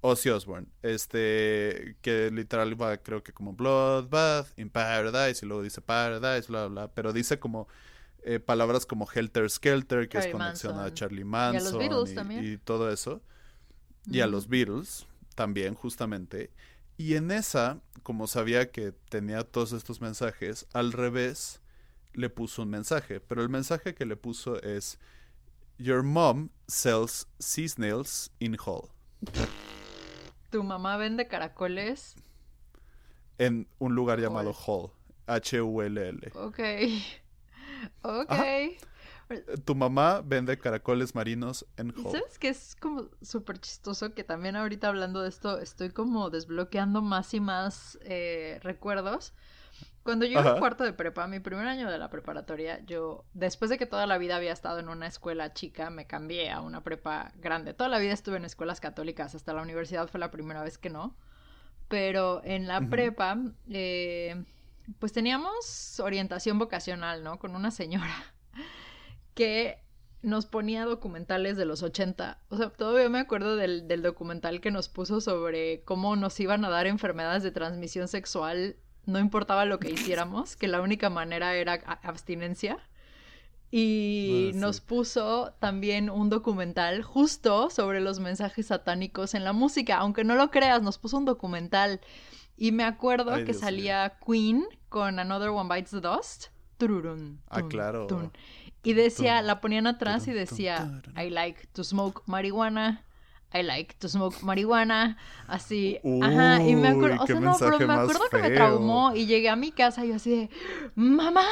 Ozzy 0.00 0.30
Osbourne, 0.30 0.68
este, 0.82 1.96
que 2.00 2.30
literal 2.30 2.80
va 2.80 2.96
creo 2.96 3.22
que 3.22 3.32
como 3.32 3.52
Bloodbath 3.52 4.58
in 4.58 4.70
Paradise 4.70 5.44
y 5.44 5.48
luego 5.48 5.62
dice 5.62 5.82
Paradise, 5.82 6.48
bla, 6.48 6.66
bla, 6.66 6.88
pero 6.88 7.12
dice 7.12 7.38
como 7.38 7.68
eh, 8.22 8.40
palabras 8.40 8.86
como 8.86 9.06
Helter 9.12 9.50
Skelter, 9.50 10.08
que 10.08 10.18
es 10.18 10.28
conexión 10.28 10.78
a. 10.78 10.92
Charlie 10.94 11.20
los 11.20 11.28
Manson 11.28 12.08
y, 12.08 12.14
también. 12.14 12.44
y 12.44 12.56
todo 12.56 12.90
eso, 12.90 13.22
y 14.06 14.20
a 14.20 14.26
los 14.26 14.48
Beatles 14.48 15.06
también 15.34 15.74
justamente, 15.74 16.50
y 16.96 17.14
en 17.14 17.30
esa, 17.30 17.80
como 18.02 18.26
sabía 18.26 18.70
que 18.70 18.92
tenía 19.08 19.42
todos 19.44 19.72
estos 19.72 20.00
mensajes, 20.00 20.66
al 20.72 20.92
revés 20.92 21.60
le 22.14 22.30
puso 22.30 22.62
un 22.62 22.70
mensaje, 22.70 23.20
pero 23.20 23.42
el 23.42 23.48
mensaje 23.48 23.94
que 23.94 24.06
le 24.06 24.16
puso 24.16 24.60
es 24.62 24.98
Your 25.78 26.02
mom 26.02 26.48
sells 26.66 27.28
sea 27.38 27.68
snails 27.68 28.30
in 28.38 28.56
Hull. 28.64 28.88
Tu 30.50 30.62
mamá 30.62 30.96
vende 30.96 31.28
caracoles. 31.28 32.14
en 33.38 33.68
un 33.78 33.94
lugar 33.94 34.18
llamado 34.18 34.54
Hull. 34.66 34.90
H-U-L-L. 35.26 36.32
Ok. 36.34 36.60
Ok. 38.02 38.30
Ajá. 38.30 38.44
Tu 39.64 39.74
mamá 39.74 40.22
vende 40.24 40.56
caracoles 40.58 41.14
marinos 41.14 41.66
en 41.76 41.88
Y 41.88 41.92
Hull. 42.02 42.12
sabes 42.12 42.38
que 42.38 42.48
es 42.48 42.76
como 42.76 43.08
súper 43.22 43.58
chistoso 43.58 44.14
que 44.14 44.22
también 44.22 44.54
ahorita 44.54 44.88
hablando 44.88 45.22
de 45.22 45.28
esto 45.28 45.58
estoy 45.58 45.90
como 45.90 46.30
desbloqueando 46.30 47.02
más 47.02 47.34
y 47.34 47.40
más 47.40 47.98
eh, 48.02 48.60
recuerdos. 48.62 49.34
Cuando 50.04 50.24
yo 50.24 50.38
iba 50.38 50.52
en 50.52 50.60
cuarto 50.60 50.84
de 50.84 50.92
prepa, 50.92 51.26
mi 51.26 51.40
primer 51.40 51.66
año 51.66 51.90
de 51.90 51.98
la 51.98 52.08
preparatoria, 52.08 52.80
yo, 52.86 53.24
después 53.34 53.68
de 53.70 53.78
que 53.78 53.86
toda 53.86 54.06
la 54.06 54.18
vida 54.18 54.36
había 54.36 54.52
estado 54.52 54.78
en 54.78 54.88
una 54.88 55.08
escuela 55.08 55.52
chica, 55.52 55.90
me 55.90 56.06
cambié 56.06 56.52
a 56.52 56.60
una 56.60 56.84
prepa 56.84 57.32
grande. 57.36 57.74
Toda 57.74 57.88
la 57.90 57.98
vida 57.98 58.12
estuve 58.12 58.36
en 58.36 58.44
escuelas 58.44 58.78
católicas, 58.80 59.34
hasta 59.34 59.52
la 59.52 59.62
universidad 59.62 60.06
fue 60.06 60.20
la 60.20 60.30
primera 60.30 60.62
vez 60.62 60.78
que 60.78 60.90
no. 60.90 61.16
Pero 61.88 62.40
en 62.44 62.68
la 62.68 62.80
Ujú. 62.82 62.90
prepa, 62.90 63.36
eh, 63.68 64.44
pues 65.00 65.12
teníamos 65.12 65.98
orientación 65.98 66.58
vocacional, 66.60 67.24
¿no? 67.24 67.40
Con 67.40 67.56
una 67.56 67.72
señora 67.72 68.14
que 69.36 69.78
nos 70.22 70.46
ponía 70.46 70.84
documentales 70.84 71.56
de 71.56 71.66
los 71.66 71.84
80. 71.84 72.40
O 72.48 72.56
sea, 72.56 72.70
todavía 72.70 73.08
me 73.08 73.20
acuerdo 73.20 73.54
del, 73.54 73.86
del 73.86 74.02
documental 74.02 74.60
que 74.60 74.72
nos 74.72 74.88
puso 74.88 75.20
sobre 75.20 75.82
cómo 75.84 76.16
nos 76.16 76.40
iban 76.40 76.64
a 76.64 76.68
dar 76.70 76.88
enfermedades 76.88 77.44
de 77.44 77.52
transmisión 77.52 78.08
sexual, 78.08 78.76
no 79.04 79.20
importaba 79.20 79.64
lo 79.66 79.78
que 79.78 79.90
hiciéramos, 79.92 80.56
que 80.56 80.66
la 80.66 80.80
única 80.80 81.10
manera 81.10 81.54
era 81.54 81.74
abstinencia. 82.02 82.78
Y 83.70 84.48
Ah, 84.48 84.52
sí. 84.52 84.58
nos 84.58 84.80
puso 84.80 85.52
también 85.60 86.08
un 86.08 86.30
documental 86.30 87.02
justo 87.02 87.68
sobre 87.70 88.00
los 88.00 88.18
mensajes 88.20 88.66
satánicos 88.66 89.34
en 89.34 89.44
la 89.44 89.52
música. 89.52 89.98
Aunque 89.98 90.24
no 90.24 90.34
lo 90.34 90.50
creas, 90.50 90.82
nos 90.82 90.98
puso 90.98 91.18
un 91.18 91.24
documental. 91.24 92.00
Y 92.56 92.72
me 92.72 92.84
acuerdo 92.84 93.32
Ay, 93.32 93.44
que 93.44 93.52
Dios 93.52 93.60
salía 93.60 94.18
Queen 94.26 94.64
con 94.88 95.18
Another 95.18 95.50
One 95.50 95.68
Bites 95.72 95.90
the 95.90 96.00
Dust. 96.00 96.46
Tururún, 96.78 97.40
Ah, 97.48 97.62
claro. 97.68 98.06
tun. 98.06 98.32
Y 98.86 98.92
decía, 98.92 99.42
la 99.42 99.60
ponían 99.60 99.88
atrás 99.88 100.28
y 100.28 100.32
decía. 100.32 101.02
I 101.20 101.28
like 101.30 101.66
to 101.72 101.82
smoke 101.82 102.22
marihuana. 102.26 103.02
I 103.52 103.62
like 103.62 103.96
to 103.98 104.08
smoke 104.08 104.40
marihuana. 104.42 105.16
Así, 105.48 105.98
ajá. 106.22 106.62
Y 106.62 106.76
me 106.76 106.88
acuerdo, 106.88 107.20
o 107.20 107.26
sea, 107.26 107.40
no, 107.40 107.56
pero 107.58 107.80
me 107.80 107.94
acuerdo 107.94 108.28
que 108.30 108.38
me 108.38 108.50
traumó 108.50 109.12
y 109.12 109.26
llegué 109.26 109.48
a 109.48 109.56
mi 109.56 109.72
casa 109.72 110.04
y 110.04 110.10
yo 110.10 110.14
así 110.14 110.30
de, 110.30 110.50
mamá, 110.94 111.44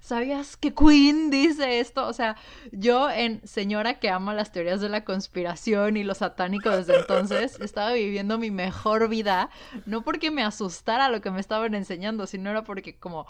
¿sabías 0.00 0.56
que 0.56 0.74
Queen 0.74 1.30
dice 1.30 1.78
esto? 1.78 2.04
O 2.04 2.12
sea, 2.12 2.36
yo 2.72 3.10
en 3.10 3.40
señora 3.46 4.00
que 4.00 4.10
ama 4.10 4.34
las 4.34 4.50
teorías 4.50 4.80
de 4.80 4.88
la 4.88 5.04
conspiración 5.04 5.96
y 5.96 6.02
lo 6.02 6.14
satánico 6.14 6.68
desde 6.70 6.96
entonces, 6.96 7.58
estaba 7.60 7.92
viviendo 7.92 8.38
mi 8.38 8.50
mejor 8.50 9.08
vida, 9.08 9.50
no 9.86 10.02
porque 10.02 10.32
me 10.32 10.42
asustara 10.42 11.10
lo 11.10 11.20
que 11.20 11.30
me 11.30 11.38
estaban 11.38 11.76
enseñando, 11.76 12.26
sino 12.26 12.50
era 12.50 12.64
porque 12.64 12.96
como, 12.98 13.24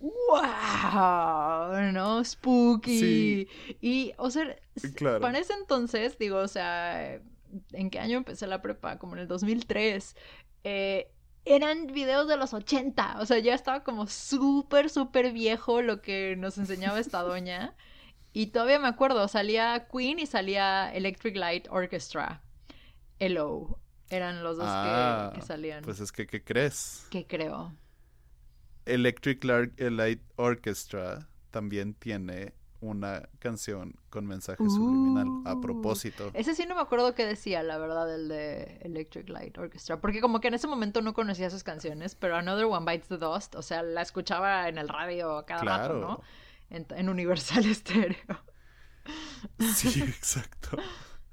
wow, 0.00 1.92
¿no? 1.92 2.24
Spooky. 2.24 2.98
Sí. 3.00 3.48
Y, 3.80 4.12
o 4.16 4.30
sea, 4.30 4.56
Claro. 4.94 5.20
para 5.20 5.38
ese 5.38 5.52
entonces, 5.54 6.18
digo, 6.18 6.38
o 6.38 6.48
sea, 6.48 7.20
¿en 7.72 7.90
qué 7.90 7.98
año 8.00 8.16
empecé 8.18 8.46
la 8.46 8.62
prepa? 8.62 8.98
Como 8.98 9.14
en 9.14 9.20
el 9.20 9.28
2003. 9.28 10.16
Eh, 10.64 11.10
eran 11.44 11.86
videos 11.88 12.28
de 12.28 12.36
los 12.36 12.52
80. 12.54 13.16
O 13.20 13.26
sea, 13.26 13.38
ya 13.38 13.54
estaba 13.54 13.82
como 13.82 14.06
súper, 14.06 14.90
súper 14.90 15.32
viejo 15.32 15.82
lo 15.82 16.00
que 16.02 16.36
nos 16.36 16.58
enseñaba 16.58 16.98
esta 17.00 17.22
doña. 17.22 17.74
Y 18.32 18.48
todavía 18.48 18.78
me 18.78 18.88
acuerdo, 18.88 19.26
salía 19.26 19.88
Queen 19.90 20.18
y 20.20 20.26
salía 20.26 20.92
Electric 20.94 21.36
Light 21.36 21.66
Orchestra. 21.70 22.42
Hello. 23.18 23.78
Eran 24.08 24.42
los 24.42 24.56
dos 24.56 24.66
que- 24.66 24.72
Ah, 24.72 25.32
que, 25.34 25.40
salían. 25.42 25.82
Pues 25.84 26.00
es 26.00 26.10
que, 26.12 26.26
¿qué 26.26 26.42
crees? 26.42 27.06
Que 27.10 27.26
creo. 27.26 27.72
Electric 28.86 29.42
Light 29.44 30.20
Orchestra 30.36 31.28
también 31.50 31.94
tiene 31.94 32.54
una 32.82 33.28
canción 33.40 33.94
con 34.08 34.26
mensaje 34.26 34.64
subliminal. 34.64 35.26
A 35.44 35.54
Uh. 35.54 35.60
propósito. 35.60 36.30
Ese 36.32 36.54
sí 36.54 36.64
no 36.66 36.74
me 36.74 36.80
acuerdo 36.80 37.14
qué 37.14 37.26
decía, 37.26 37.62
la 37.62 37.76
verdad, 37.76 38.12
el 38.14 38.28
de 38.28 38.78
Electric 38.82 39.28
Light 39.28 39.58
Orchestra. 39.58 40.00
Porque 40.00 40.20
como 40.22 40.40
que 40.40 40.48
en 40.48 40.54
ese 40.54 40.66
momento 40.66 41.02
no 41.02 41.12
conocía 41.12 41.50
sus 41.50 41.62
canciones, 41.62 42.14
pero 42.14 42.36
Another 42.36 42.64
One 42.64 42.90
Bites 42.90 43.08
the 43.08 43.18
Dust, 43.18 43.54
o 43.54 43.62
sea, 43.62 43.82
la 43.82 44.00
escuchaba 44.00 44.66
en 44.68 44.78
el 44.78 44.88
radio 44.88 45.44
cada 45.46 45.62
rato, 45.62 45.84
Claro. 45.98 46.00
¿no? 46.00 46.22
En, 46.70 46.86
en 46.96 47.08
Universal 47.10 47.64
Stereo. 47.74 48.16
Sí, 49.74 50.02
exacto. 50.02 50.78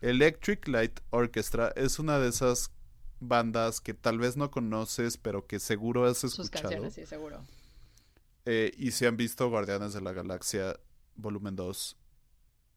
Electric 0.01 0.67
Light 0.67 0.99
Orchestra 1.11 1.71
es 1.75 1.97
una 1.99 2.19
de 2.19 2.29
esas 2.29 2.71
bandas 3.19 3.81
que 3.81 3.93
tal 3.93 4.19
vez 4.19 4.37
no 4.37 4.51
conoces, 4.51 5.17
pero 5.17 5.45
que 5.47 5.59
seguro 5.59 6.05
has 6.05 6.19
Sus 6.19 6.39
escuchado. 6.39 6.63
canciones, 6.69 6.93
sí, 6.93 7.05
seguro. 7.05 7.41
Eh, 8.45 8.71
y 8.77 8.91
si 8.91 9.05
han 9.05 9.17
visto 9.17 9.49
Guardianes 9.49 9.93
de 9.93 10.01
la 10.01 10.13
Galaxia 10.13 10.79
Volumen 11.15 11.55
2, 11.55 11.97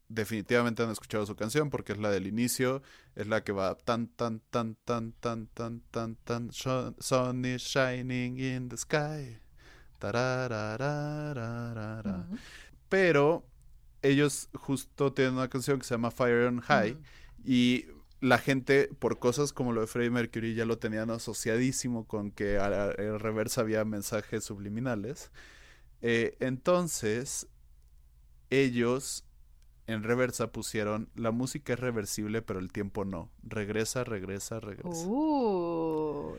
definitivamente 0.09 0.83
han 0.83 0.91
escuchado 0.91 1.25
su 1.25 1.35
canción 1.35 1.69
porque 1.69 1.93
es 1.93 1.99
la 1.99 2.09
del 2.11 2.27
inicio, 2.27 2.81
es 3.15 3.27
la 3.27 3.43
que 3.43 3.51
va 3.53 3.75
tan 3.75 4.07
tan 4.07 4.41
tan 4.49 4.75
tan 4.83 5.13
tan 5.13 5.47
tan 5.47 5.81
tan 5.91 6.15
tan 6.17 6.51
sun 6.51 7.45
is 7.45 7.61
shining 7.61 8.37
in 8.39 8.67
the 8.69 8.77
sky. 8.77 9.37
Tarararararara. 9.99 12.25
Ujú. 12.29 12.37
Pero 12.89 13.45
ellos 14.01 14.49
justo 14.53 15.13
tienen 15.13 15.35
una 15.35 15.49
canción 15.49 15.79
que 15.79 15.85
se 15.85 15.93
llama 15.93 16.11
Fire 16.11 16.47
on 16.47 16.59
High 16.61 16.93
Ujú. 16.93 17.01
y 17.45 17.85
la 18.21 18.37
gente, 18.37 18.89
por 18.99 19.17
cosas 19.19 19.51
como 19.51 19.73
lo 19.73 19.81
de 19.81 19.87
Freddie 19.87 20.11
Mercury, 20.11 20.53
ya 20.53 20.65
lo 20.65 20.77
tenían 20.77 21.09
asociadísimo 21.09 22.07
con 22.07 22.31
que 22.31 22.55
en 22.55 23.19
reversa 23.19 23.61
había 23.61 23.83
mensajes 23.83 24.43
subliminales. 24.43 25.31
Eh, 26.01 26.37
entonces, 26.39 27.47
ellos 28.51 29.25
en 29.87 30.03
reversa 30.03 30.51
pusieron 30.51 31.09
la 31.15 31.31
música 31.31 31.73
es 31.73 31.79
reversible, 31.79 32.43
pero 32.43 32.59
el 32.59 32.71
tiempo 32.71 33.05
no. 33.05 33.31
Regresa, 33.41 34.03
regresa, 34.03 34.59
regresa. 34.59 35.07
Uh. 35.07 36.37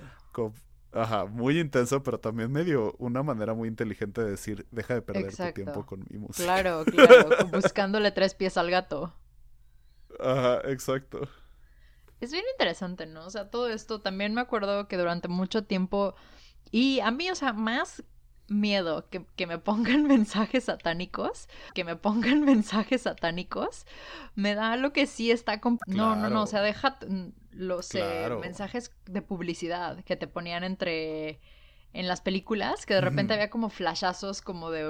Ajá, 0.93 1.25
muy 1.25 1.59
intenso, 1.59 2.03
pero 2.03 2.21
también 2.21 2.53
medio 2.53 2.95
una 2.99 3.23
manera 3.23 3.55
muy 3.55 3.69
inteligente 3.69 4.23
de 4.23 4.31
decir, 4.31 4.67
deja 4.71 4.95
de 4.95 5.03
perder 5.03 5.25
Exacto. 5.25 5.53
tu 5.53 5.65
tiempo 5.65 5.87
con 5.87 6.07
mi 6.11 6.19
música. 6.19 6.45
Claro, 6.45 6.85
claro. 6.85 7.29
Buscándole 7.53 8.13
tres 8.13 8.35
pies 8.35 8.57
al 8.57 8.71
gato. 8.71 9.15
Ajá, 10.21 10.61
exacto. 10.71 11.29
Es 12.25 12.33
bien 12.33 12.45
interesante, 12.53 13.07
¿no? 13.07 13.27
O 13.27 13.31
sea, 13.31 13.51
todo 13.51 13.69
esto 13.69 14.01
también 14.01 14.33
me 14.35 14.41
acuerdo 14.41 14.87
que 14.87 14.97
durante 14.97 15.29
mucho 15.29 15.65
tiempo, 15.65 16.15
y 16.71 17.01
a 17.01 17.11
mí, 17.11 17.31
o 17.31 17.35
sea, 17.35 17.53
más 17.53 18.05
miedo 18.49 19.09
que, 19.09 19.25
que, 19.37 19.47
me 19.47 19.59
pongan 19.59 20.05
mensajes 20.09 20.65
satánicos, 20.65 21.49
que 21.75 21.85
me 21.85 21.97
pongan 21.97 22.41
mensajes 22.45 23.03
satánicos, 23.03 23.87
me 24.35 24.55
da 24.55 24.77
lo 24.77 24.93
que 24.93 25.07
sí 25.07 25.31
está... 25.31 25.61
No, 25.87 26.15
no, 26.15 26.31
no, 26.31 26.43
o 26.43 26.47
sea, 26.47 26.63
deja 26.63 26.99
los 27.51 27.95
eh, 27.95 28.29
mensajes 28.41 28.93
de 29.07 29.23
publicidad 29.23 30.05
que 30.05 30.17
te 30.17 30.29
ponían 30.29 30.63
entre... 30.65 31.41
en 31.93 32.07
las 32.07 32.21
películas, 32.21 32.87
que 32.87 32.95
de 32.95 33.01
repente 33.01 33.35
había 33.35 33.51
como 33.51 33.69
flashazos 33.69 34.43
como 34.43 34.71
de 34.71 34.89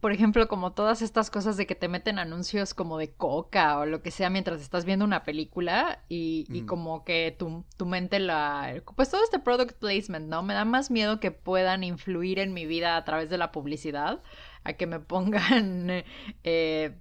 por 0.00 0.12
ejemplo, 0.12 0.48
como 0.48 0.72
todas 0.72 1.02
estas 1.02 1.30
cosas 1.30 1.56
de 1.56 1.66
que 1.66 1.74
te 1.74 1.88
meten 1.88 2.18
anuncios 2.18 2.74
como 2.74 2.98
de 2.98 3.12
coca 3.12 3.78
o 3.78 3.86
lo 3.86 4.02
que 4.02 4.10
sea 4.10 4.28
mientras 4.28 4.60
estás 4.60 4.84
viendo 4.84 5.04
una 5.04 5.22
película 5.22 6.02
y, 6.08 6.46
y 6.48 6.62
como 6.62 7.04
que 7.04 7.34
tu, 7.38 7.64
tu, 7.76 7.86
mente 7.86 8.18
la... 8.18 8.82
Pues 8.96 9.10
todo 9.10 9.22
este 9.22 9.38
product 9.38 9.78
placement, 9.78 10.26
¿no? 10.28 10.42
Me 10.42 10.54
da 10.54 10.64
más 10.64 10.90
miedo 10.90 11.20
que 11.20 11.30
puedan 11.30 11.84
influir 11.84 12.40
en 12.40 12.52
mi 12.52 12.66
vida 12.66 12.96
a 12.96 13.04
través 13.04 13.30
de 13.30 13.38
la 13.38 13.52
publicidad 13.52 14.22
a 14.64 14.72
que 14.72 14.86
me 14.86 15.00
pongan... 15.00 16.04
Eh, 16.44 16.96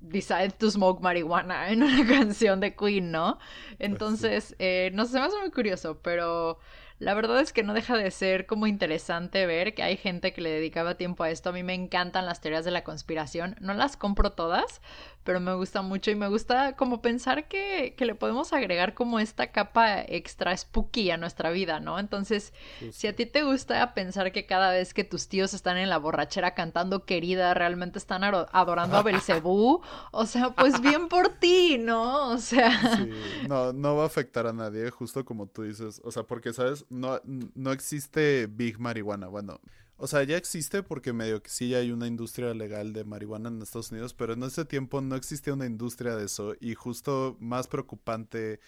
Decide 0.00 0.50
to 0.50 0.70
Smoke 0.70 1.02
Marihuana 1.02 1.70
en 1.70 1.82
una 1.82 2.06
canción 2.06 2.60
de 2.60 2.76
Queen, 2.76 3.10
¿no? 3.10 3.38
Pues 3.38 3.80
Entonces, 3.80 4.56
eh, 4.60 4.90
no 4.94 5.04
sé, 5.06 5.18
me 5.18 5.26
hace 5.26 5.38
muy 5.40 5.50
curioso, 5.50 6.00
pero 6.02 6.60
la 6.98 7.14
verdad 7.14 7.40
es 7.40 7.52
que 7.52 7.62
no 7.62 7.74
deja 7.74 7.96
de 7.96 8.10
ser 8.10 8.46
como 8.46 8.66
interesante 8.66 9.46
ver 9.46 9.74
que 9.74 9.84
hay 9.84 9.96
gente 9.96 10.32
que 10.32 10.40
le 10.40 10.50
dedicaba 10.50 10.96
tiempo 10.96 11.22
a 11.22 11.30
esto. 11.30 11.50
A 11.50 11.52
mí 11.52 11.62
me 11.62 11.74
encantan 11.74 12.26
las 12.26 12.40
teorías 12.40 12.64
de 12.64 12.72
la 12.72 12.82
conspiración. 12.82 13.56
No 13.60 13.72
las 13.74 13.96
compro 13.96 14.32
todas, 14.32 14.80
pero 15.28 15.40
me 15.40 15.52
gusta 15.52 15.82
mucho 15.82 16.10
y 16.10 16.14
me 16.14 16.26
gusta 16.26 16.74
como 16.74 17.02
pensar 17.02 17.48
que, 17.48 17.92
que 17.98 18.06
le 18.06 18.14
podemos 18.14 18.54
agregar 18.54 18.94
como 18.94 19.20
esta 19.20 19.52
capa 19.52 20.00
extra 20.00 20.56
spooky 20.56 21.10
a 21.10 21.18
nuestra 21.18 21.50
vida, 21.50 21.80
¿no? 21.80 21.98
Entonces, 21.98 22.54
si 22.92 23.08
a 23.08 23.14
ti 23.14 23.26
te 23.26 23.42
gusta 23.42 23.92
pensar 23.92 24.32
que 24.32 24.46
cada 24.46 24.70
vez 24.70 24.94
que 24.94 25.04
tus 25.04 25.28
tíos 25.28 25.52
están 25.52 25.76
en 25.76 25.90
la 25.90 25.98
borrachera 25.98 26.54
cantando 26.54 27.04
querida, 27.04 27.52
realmente 27.52 27.98
están 27.98 28.24
adorando 28.24 28.96
a 28.96 29.02
Belcebú, 29.02 29.82
o 30.12 30.24
sea, 30.24 30.54
pues 30.54 30.80
bien 30.80 31.08
por 31.08 31.28
ti, 31.28 31.76
¿no? 31.76 32.30
O 32.30 32.38
sea... 32.38 32.96
Sí. 32.96 33.10
No, 33.46 33.74
no 33.74 33.96
va 33.96 34.04
a 34.04 34.06
afectar 34.06 34.46
a 34.46 34.54
nadie, 34.54 34.90
justo 34.90 35.26
como 35.26 35.46
tú 35.46 35.64
dices. 35.64 36.00
O 36.04 36.10
sea, 36.10 36.22
porque, 36.22 36.54
¿sabes? 36.54 36.86
no, 36.88 37.20
no 37.24 37.72
existe 37.72 38.46
Big 38.46 38.80
Marihuana. 38.80 39.26
Bueno, 39.26 39.60
o 39.98 40.06
sea, 40.06 40.22
ya 40.22 40.36
existe 40.36 40.82
porque 40.82 41.12
medio 41.12 41.42
que 41.42 41.50
sí 41.50 41.74
hay 41.74 41.90
una 41.90 42.06
industria 42.06 42.54
legal 42.54 42.92
de 42.92 43.04
marihuana 43.04 43.48
en 43.48 43.60
Estados 43.60 43.90
Unidos, 43.90 44.14
pero 44.14 44.32
en 44.32 44.44
ese 44.44 44.64
tiempo 44.64 45.00
no 45.00 45.16
existía 45.16 45.52
una 45.52 45.66
industria 45.66 46.16
de 46.16 46.24
eso 46.24 46.54
y 46.60 46.74
justo 46.74 47.36
más 47.40 47.66
preocupante 47.66 48.60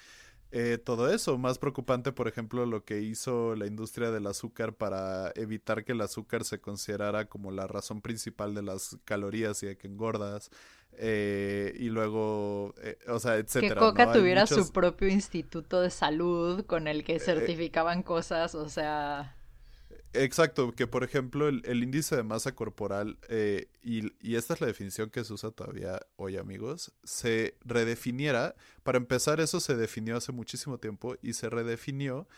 eh, 0.53 0.79
todo 0.85 1.13
eso, 1.13 1.39
más 1.39 1.59
preocupante 1.59 2.11
por 2.11 2.27
ejemplo 2.27 2.67
lo 2.67 2.85
que 2.85 3.01
hizo 3.01 3.55
la 3.55 3.67
industria 3.67 4.11
del 4.11 4.27
azúcar 4.27 4.75
para 4.75 5.31
evitar 5.37 5.85
que 5.85 5.93
el 5.93 6.01
azúcar 6.01 6.45
se 6.45 6.61
considerara 6.61 7.27
como 7.27 7.53
la 7.53 7.69
razón 7.69 8.03
principal 8.03 8.53
de 8.55 8.63
las 8.63 8.99
calorías 9.05 9.63
y 9.63 9.67
de 9.67 9.77
que 9.79 9.87
engordas. 9.87 10.51
Eh, 11.03 11.73
y 11.79 11.89
luego, 11.89 12.75
eh, 12.83 12.99
o 13.09 13.19
sea, 13.21 13.37
etcétera. 13.37 13.75
Que 13.75 13.81
Coca 13.81 14.13
tuviera 14.13 14.47
su 14.47 14.73
propio 14.73 15.09
instituto 15.09 15.81
de 15.81 15.91
salud 15.91 16.67
con 16.67 16.89
el 16.89 17.05
que 17.05 17.17
eh, 17.17 17.21
certificaban 17.21 18.03
cosas, 18.03 18.55
o 18.55 18.69
sea... 18.69 19.37
Exacto, 20.13 20.73
que 20.73 20.87
por 20.87 21.05
ejemplo 21.05 21.49
el, 21.49 21.83
índice 21.83 22.17
de 22.17 22.25
masa 22.25 22.55
corporal, 22.55 23.19
y, 23.83 24.13
y, 24.21 24.35
esta 24.35 24.55
es 24.55 24.61
la 24.61 24.67
definición 24.67 25.09
que 25.11 25.23
se 25.23 25.33
usa 25.33 25.53
todavía 25.53 26.01
hoy 26.17 26.37
amigos, 26.37 26.93
se 27.05 27.57
redefiniera, 27.65 28.57
para 28.83 28.99
empezar 28.99 29.41
eso 29.41 29.61
se 29.61 29.77
definió 29.77 30.17
hace 30.17 30.33
muchísimo 30.33 30.79
tiempo 30.79 31.17
y 31.23 31.35
se 31.35 31.49
redefinió 31.49 32.29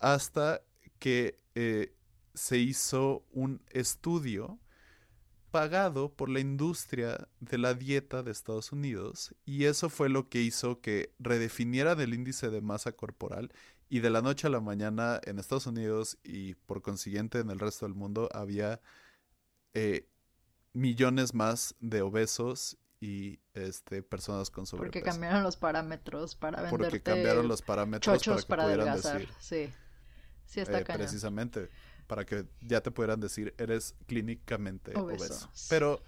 hasta 0.00 0.62
que 0.98 1.38
se 2.34 2.58
hizo 2.58 3.24
un 3.32 3.62
estudio 3.70 4.58
pagado 5.50 6.12
por 6.12 6.28
la 6.28 6.40
industria 6.40 7.28
de 7.40 7.56
la 7.56 7.72
dieta 7.72 8.22
de 8.22 8.30
Estados 8.30 8.72
Unidos 8.72 9.34
y 9.46 9.64
eso 9.64 9.88
fue 9.88 10.10
lo 10.10 10.28
que 10.28 10.42
hizo 10.42 10.82
que 10.82 11.14
redefinieran 11.18 11.98
el 12.00 12.12
índice 12.12 12.50
de 12.50 12.60
masa 12.60 12.92
corporal 12.92 13.50
y 13.88 14.00
de 14.00 14.10
la 14.10 14.22
noche 14.22 14.46
a 14.46 14.50
la 14.50 14.60
mañana 14.60 15.20
en 15.24 15.38
Estados 15.38 15.66
Unidos 15.66 16.18
y 16.22 16.54
por 16.54 16.82
consiguiente 16.82 17.38
en 17.38 17.50
el 17.50 17.58
resto 17.58 17.86
del 17.86 17.94
mundo 17.94 18.28
había 18.32 18.80
eh, 19.74 20.08
millones 20.72 21.34
más 21.34 21.74
de 21.80 22.02
obesos 22.02 22.78
y 23.00 23.38
este 23.54 24.02
personas 24.02 24.50
con 24.50 24.66
sobrepeso. 24.66 24.92
Porque 24.92 25.02
cambiaron 25.02 25.42
los 25.42 25.56
parámetros 25.56 26.34
para 26.34 26.62
venderte 26.62 26.76
Porque 26.76 27.02
cambiaron 27.02 27.48
los 27.48 27.62
parámetros 27.62 28.46
para 28.46 28.64
que 28.64 28.72
pudieran 28.72 28.96
decir. 28.96 29.28
Sí. 29.38 29.72
Sí 30.46 30.60
está 30.60 30.80
eh, 30.80 30.84
Precisamente 30.84 31.68
para 32.06 32.24
que 32.24 32.46
ya 32.60 32.80
te 32.80 32.90
pudieran 32.90 33.20
decir 33.20 33.54
eres 33.58 33.94
clínicamente 34.06 34.96
obeso. 34.96 35.50
Pero 35.68 36.02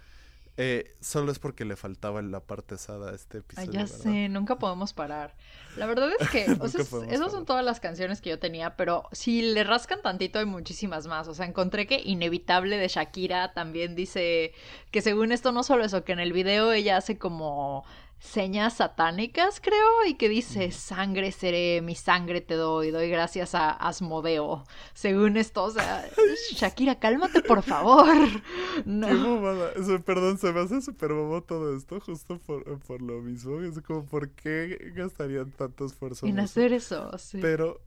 eh, 0.61 0.93
solo 0.99 1.31
es 1.31 1.39
porque 1.39 1.63
le 1.63 1.77
faltaba 1.77 2.21
la 2.21 2.41
parte 2.41 2.75
pesada 2.75 3.11
a 3.11 3.15
este 3.15 3.37
episodio. 3.37 3.71
ya 3.71 3.87
sé, 3.87 4.27
nunca 4.27 4.59
podemos 4.59 4.91
parar. 4.91 5.33
La 5.77 5.85
verdad 5.85 6.09
es 6.19 6.29
que, 6.29 6.47
o 6.59 6.67
sea, 6.67 6.81
esas 7.09 7.31
son 7.31 7.45
todas 7.45 7.63
las 7.63 7.79
canciones 7.79 8.19
que 8.19 8.29
yo 8.29 8.39
tenía, 8.39 8.75
pero 8.75 9.07
si 9.13 9.41
le 9.41 9.63
rascan 9.63 10.01
tantito 10.01 10.37
hay 10.37 10.45
muchísimas 10.45 11.07
más. 11.07 11.29
O 11.29 11.33
sea, 11.33 11.45
encontré 11.45 11.87
que 11.87 12.01
Inevitable 12.03 12.77
de 12.77 12.89
Shakira 12.89 13.53
también 13.53 13.95
dice 13.95 14.53
que 14.91 15.01
según 15.01 15.31
esto 15.31 15.53
no 15.53 15.63
solo 15.63 15.85
eso, 15.85 16.03
que 16.03 16.11
en 16.11 16.19
el 16.19 16.33
video 16.33 16.73
ella 16.73 16.97
hace 16.97 17.17
como 17.17 17.85
señas 18.19 18.77
satánicas, 18.77 19.61
creo, 19.61 20.05
y 20.05 20.15
que 20.15 20.27
dice, 20.27 20.71
sangre 20.71 21.31
seré, 21.31 21.81
mi 21.81 21.95
sangre 21.95 22.41
te 22.41 22.55
doy, 22.55 22.91
doy 22.91 23.09
gracias 23.09 23.55
a 23.55 23.71
Asmodeo. 23.71 24.65
Según 24.93 25.37
esto, 25.37 25.63
o 25.63 25.71
sea, 25.71 26.05
Shakira, 26.51 26.99
cálmate, 26.99 27.41
por 27.41 27.63
favor. 27.63 28.07
No. 28.85 29.07
Qué 29.07 29.99
perdón, 29.99 30.37
se 30.37 30.53
me 30.53 30.61
hace 30.61 30.81
súper 30.81 31.13
bobo 31.13 31.43
todo 31.43 31.75
esto, 31.75 31.99
justo 31.99 32.39
por, 32.39 33.01
lo 33.01 33.21
mismo. 33.21 33.61
Es 33.61 33.79
como, 33.81 34.05
¿por 34.05 34.29
qué 34.29 34.91
gastarían 34.95 35.51
tanto 35.51 35.85
esfuerzo 35.85 36.25
en, 36.25 36.39
hacer 36.39 36.73
eso? 36.73 37.17
Sí. 37.17 37.39
Pero... 37.41 37.81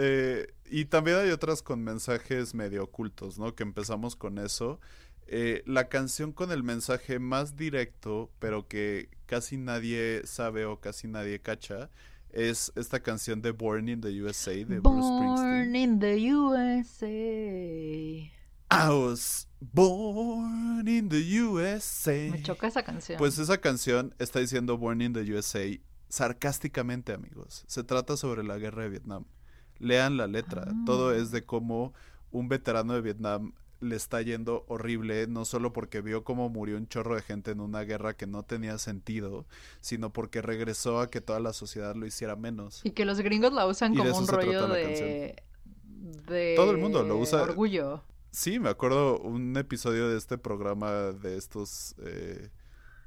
Eh, 0.00 0.54
y 0.70 0.84
también 0.84 1.18
hay 1.18 1.30
otras 1.30 1.60
con 1.60 1.82
mensajes 1.82 2.54
medio 2.54 2.84
ocultos, 2.84 3.38
¿no? 3.38 3.56
Que 3.56 3.64
empezamos 3.64 4.14
con 4.14 4.38
eso. 4.38 4.78
Eh, 5.30 5.62
la 5.66 5.88
canción 5.88 6.32
con 6.32 6.50
el 6.52 6.62
mensaje 6.62 7.18
más 7.18 7.54
directo, 7.54 8.30
pero 8.38 8.66
que 8.66 9.10
casi 9.26 9.58
nadie 9.58 10.22
sabe 10.24 10.64
o 10.64 10.80
casi 10.80 11.06
nadie 11.06 11.40
cacha, 11.40 11.90
es 12.30 12.72
esta 12.76 13.00
canción 13.00 13.42
de 13.42 13.50
Born 13.50 13.90
in 13.90 14.00
the 14.00 14.22
USA 14.22 14.52
de 14.52 14.80
Bruce 14.80 15.06
Springsteen. 15.06 15.36
Born 15.36 15.76
in 15.76 15.98
the 15.98 16.16
USA. 16.32 17.08
I 18.70 18.88
was 18.90 19.48
born 19.60 20.88
in 20.88 21.10
the 21.10 21.42
USA. 21.42 22.30
Me 22.30 22.42
choca 22.42 22.68
esa 22.68 22.82
canción. 22.82 23.18
Pues 23.18 23.38
esa 23.38 23.58
canción 23.58 24.14
está 24.18 24.40
diciendo 24.40 24.78
Born 24.78 25.02
in 25.02 25.12
the 25.12 25.20
USA 25.20 25.78
sarcásticamente, 26.08 27.12
amigos. 27.12 27.64
Se 27.66 27.84
trata 27.84 28.16
sobre 28.16 28.44
la 28.44 28.56
guerra 28.56 28.84
de 28.84 28.88
Vietnam. 28.88 29.26
Lean 29.78 30.16
la 30.16 30.26
letra. 30.26 30.66
Todo 30.86 31.10
ah. 31.10 31.16
es 31.16 31.30
de 31.30 31.44
cómo 31.44 31.92
un 32.30 32.48
veterano 32.48 32.94
de 32.94 33.02
Vietnam 33.02 33.52
le 33.80 33.96
está 33.96 34.22
yendo 34.22 34.64
horrible, 34.68 35.26
no 35.26 35.44
solo 35.44 35.72
porque 35.72 36.00
vio 36.00 36.24
cómo 36.24 36.48
murió 36.48 36.76
un 36.76 36.88
chorro 36.88 37.14
de 37.14 37.22
gente 37.22 37.50
en 37.50 37.60
una 37.60 37.82
guerra 37.82 38.14
que 38.14 38.26
no 38.26 38.42
tenía 38.42 38.78
sentido, 38.78 39.46
sino 39.80 40.12
porque 40.12 40.42
regresó 40.42 41.00
a 41.00 41.10
que 41.10 41.20
toda 41.20 41.40
la 41.40 41.52
sociedad 41.52 41.94
lo 41.94 42.06
hiciera 42.06 42.36
menos. 42.36 42.80
Y 42.84 42.90
que 42.90 43.04
los 43.04 43.20
gringos 43.20 43.52
la 43.52 43.66
usan 43.66 43.94
como 43.94 44.16
un 44.16 44.26
rollo 44.26 44.68
de... 44.68 45.36
de... 46.28 46.54
Todo 46.56 46.70
el 46.70 46.78
mundo 46.78 47.02
lo 47.02 47.16
usa. 47.16 47.42
Orgullo. 47.42 48.02
Sí, 48.30 48.58
me 48.58 48.68
acuerdo 48.68 49.18
un 49.20 49.56
episodio 49.56 50.08
de 50.08 50.18
este 50.18 50.38
programa 50.38 50.92
de 51.12 51.36
estos... 51.36 51.94
Eh, 52.04 52.50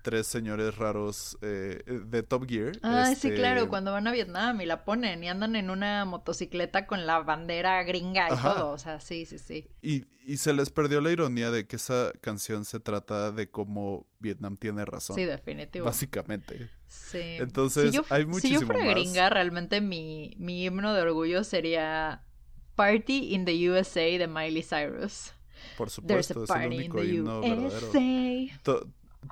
tres 0.01 0.27
señores 0.27 0.75
raros 0.77 1.37
eh, 1.41 1.81
de 1.85 2.23
Top 2.23 2.47
Gear. 2.47 2.73
Ah, 2.81 3.13
sí, 3.15 3.31
claro, 3.31 3.61
este, 3.61 3.69
cuando 3.69 3.91
van 3.91 4.07
a 4.07 4.11
Vietnam 4.11 4.59
y 4.61 4.65
la 4.65 4.83
ponen 4.83 5.23
y 5.23 5.29
andan 5.29 5.55
en 5.55 5.69
una 5.69 6.05
motocicleta 6.05 6.87
con 6.87 7.05
la 7.05 7.19
bandera 7.19 7.83
gringa 7.83 8.27
y 8.31 8.37
todo, 8.41 8.71
o 8.71 8.77
sea, 8.77 8.99
sí, 8.99 9.25
sí, 9.25 9.37
sí. 9.37 9.67
Y, 9.81 10.05
y 10.25 10.37
se 10.37 10.53
les 10.53 10.69
perdió 10.69 11.01
la 11.01 11.11
ironía 11.11 11.51
de 11.51 11.67
que 11.67 11.75
esa 11.75 12.11
canción 12.21 12.65
se 12.65 12.79
trata 12.79 13.31
de 13.31 13.49
cómo 13.49 14.07
Vietnam 14.19 14.57
tiene 14.57 14.85
razón. 14.85 15.15
Sí, 15.15 15.25
definitivo. 15.25 15.85
Básicamente. 15.85 16.69
Sí. 16.87 17.37
Entonces, 17.39 17.99
hay 18.09 18.25
muchísimo 18.25 18.59
Si 18.59 18.65
yo 18.65 18.67
fuera 18.67 18.91
gringa, 18.91 19.29
realmente 19.29 19.81
mi, 19.81 20.35
mi 20.37 20.65
himno 20.65 20.93
de 20.93 21.01
orgullo 21.01 21.43
sería 21.43 22.23
Party 22.75 23.33
in 23.33 23.45
the 23.45 23.69
USA 23.69 24.01
de 24.01 24.27
Miley 24.27 24.63
Cyrus. 24.63 25.33
Por 25.77 25.89
supuesto, 25.89 26.43
es 26.43 26.49
el 26.49 26.67
único 26.67 27.03
himno 27.03 27.41
verdadero. 27.41 28.87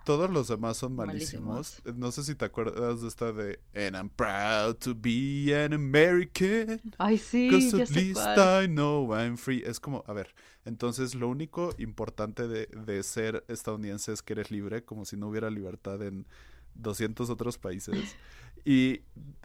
Todos 0.05 0.29
los 0.29 0.47
demás 0.47 0.77
son 0.77 0.95
malísimos. 0.95 1.81
No 1.95 2.11
sé 2.11 2.23
si 2.23 2.35
te 2.35 2.45
acuerdas 2.45 3.01
de 3.01 3.07
esta 3.07 3.31
de 3.31 3.59
And 3.73 3.95
I'm 3.95 4.09
proud 4.09 4.75
to 4.79 4.93
be 4.95 5.51
an 5.55 5.73
American. 5.73 6.79
Ay, 6.97 7.17
sí. 7.17 7.49
Because 7.49 7.81
at 7.81 7.89
least 7.89 8.21
I 8.21 8.67
know 8.67 9.13
I'm 9.13 9.37
free. 9.37 9.63
Es 9.65 9.79
como, 9.79 10.03
a 10.07 10.13
ver, 10.13 10.33
entonces 10.65 11.15
lo 11.15 11.27
único 11.27 11.73
importante 11.79 12.47
de, 12.47 12.67
de 12.67 13.01
ser 13.01 13.43
estadounidense 13.47 14.13
es 14.13 14.21
que 14.21 14.33
eres 14.33 14.51
libre, 14.51 14.83
como 14.83 15.05
si 15.05 15.17
no 15.17 15.27
hubiera 15.27 15.49
libertad 15.49 16.01
en 16.03 16.27
200 16.75 17.29
otros 17.29 17.57
países. 17.57 18.15
Y, 18.65 19.01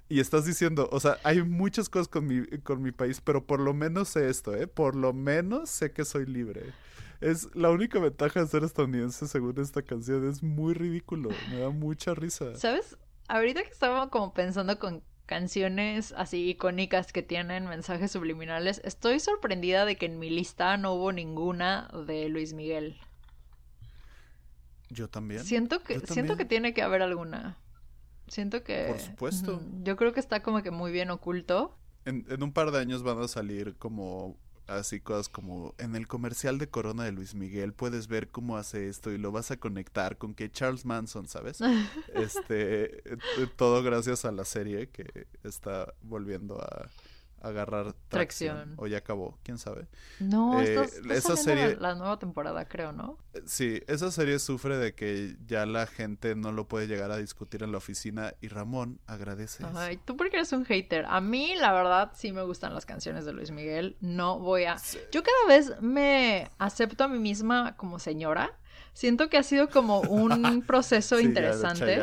y 0.09 0.21
estás 0.21 0.45
diciendo, 0.45 0.89
o 0.93 1.01
sea, 1.01 1.19
hay 1.23 1.43
muchas 1.43 1.89
cosas 1.89 2.09
con 2.09 2.27
mi, 2.27 2.45
con 2.59 2.83
mi 2.83 2.93
país, 2.93 3.21
pero 3.21 3.47
por 3.47 3.61
lo 3.61 3.73
menos 3.73 4.09
sé 4.09 4.29
esto, 4.29 4.55
¿eh? 4.55 4.67
Por 4.67 4.97
lo 4.97 5.13
menos 5.13 5.71
sé 5.71 5.93
que 5.93 6.05
soy 6.05 6.27
libre. 6.27 6.63
Es 7.25 7.49
la 7.55 7.71
única 7.71 7.99
ventaja 7.99 8.41
de 8.41 8.47
ser 8.47 8.65
estadounidense 8.65 9.27
según 9.27 9.59
esta 9.59 9.81
canción. 9.81 10.29
Es 10.29 10.43
muy 10.43 10.75
ridículo. 10.75 11.31
Me 11.51 11.61
da 11.61 11.71
mucha 11.71 12.13
risa. 12.15 12.55
¿Sabes? 12.55 12.99
Ahorita 13.29 13.63
que 13.63 13.71
estaba 13.71 14.11
como 14.11 14.35
pensando 14.35 14.79
con 14.79 15.03
canciones 15.25 16.13
así 16.19 16.51
icónicas 16.51 17.15
que 17.15 17.23
tienen 17.23 17.67
mensajes 17.67 18.13
subliminales, 18.13 18.83
estoy 18.85 19.21
sorprendida 19.21 19.87
de 19.87 19.97
que 19.97 20.05
en 20.05 20.19
mi 20.19 20.29
lista 20.29 20.77
no 20.77 20.93
hubo 20.93 21.13
ninguna 21.13 21.91
de 22.07 22.29
Luis 22.29 22.53
Miguel. 22.53 22.99
Yo 24.91 25.09
también. 25.09 25.45
Siento 25.45 25.83
que, 25.83 26.01
siento 26.01 26.37
que 26.37 26.45
tiene 26.45 26.75
que 26.75 26.83
haber 26.83 27.01
alguna. 27.01 27.57
Siento 28.29 28.63
que. 28.63 28.85
Por 28.89 29.01
supuesto. 29.01 29.63
Yo 29.83 29.97
creo 29.97 30.13
que 30.13 30.21
está 30.21 30.43
como 30.43 30.63
que 30.63 30.71
muy 30.71 30.93
bien 30.93 31.11
oculto. 31.11 31.75
En, 32.05 32.27
en 32.29 32.43
un 32.43 32.53
par 32.53 32.71
de 32.71 32.81
años 32.81 33.03
van 33.03 33.19
a 33.23 33.29
salir 33.29 33.77
como 33.79 34.37
así 34.67 35.01
cosas 35.01 35.29
como 35.29 35.75
en 35.79 35.97
el 35.97 36.07
comercial 36.07 36.59
de 36.59 36.69
Corona 36.69 37.05
de 37.05 37.13
Luis 37.13 37.35
Miguel 37.35 37.73
puedes 37.73 38.09
ver 38.09 38.29
cómo 38.29 38.57
hace 38.57 38.89
esto 38.89 39.11
y 39.13 39.19
lo 39.19 39.33
vas 39.33 39.51
a 39.51 39.57
conectar 39.57 40.17
con 40.19 40.35
que 40.35 40.51
Charles 40.51 40.85
Manson, 40.85 41.29
¿sabes? 41.29 41.59
este 42.15 43.13
eh, 43.13 43.19
todo 43.57 43.83
gracias 43.83 44.25
a 44.25 44.33
la 44.33 44.45
serie 44.45 44.89
que 44.89 45.27
está 45.43 45.93
volviendo 46.03 46.61
a 46.61 46.89
agarrar 47.45 47.95
tracción. 48.09 48.75
O 48.77 48.87
ya 48.87 48.99
acabó, 48.99 49.39
quién 49.43 49.59
sabe. 49.59 49.87
No, 50.21 50.61
eh, 50.61 50.89
esa 51.11 51.37
serie 51.37 51.77
la, 51.77 51.95
nueva 51.95 52.19
temporada, 52.19 52.67
creo, 52.67 52.93
¿no? 52.93 53.19
Sí, 53.47 53.83
esa 53.87 54.11
serie 54.11 54.39
sufre 54.39 54.77
de 54.77 54.95
que 54.95 55.37
ya 55.47 55.67
la 55.67 55.87
gente 55.87 56.35
no 56.35 56.53
lo 56.53 56.69
puede 56.69 56.87
llegar 56.87 57.11
a 57.11 57.17
discutir 57.17 57.63
en 57.63 57.73
la 57.73 57.79
oficina 57.79 58.35
y 58.41 58.49
Ramón 58.49 59.01
agradece. 59.07 59.65
Ay, 59.75 59.99
tú 60.05 60.17
porque 60.17 60.37
eres 60.37 60.53
un 60.53 60.65
hater. 60.65 61.05
A 61.07 61.21
mí, 61.21 61.55
la 61.57 61.73
verdad, 61.73 62.13
sí 62.15 62.33
me 62.33 62.43
gustan 62.43 62.75
las 62.75 62.87
canciones 62.87 63.25
de 63.25 63.33
Luis 63.33 63.51
Miguel. 63.51 63.97
No 64.01 64.39
voy 64.39 64.65
a. 64.65 64.77
Yo 65.13 65.23
cada 65.23 65.47
vez 65.49 65.81
me 65.81 66.51
acepto 66.59 67.05
a 67.05 67.09
mí 67.09 67.19
misma 67.19 67.77
como 67.77 67.99
señora 67.99 68.59
siento 68.95 69.29
que 69.29 69.37
ha 69.37 69.43
sido 69.43 69.69
como 69.69 70.01
un 70.01 70.63
proceso 70.67 71.21
interesante. 71.21 72.01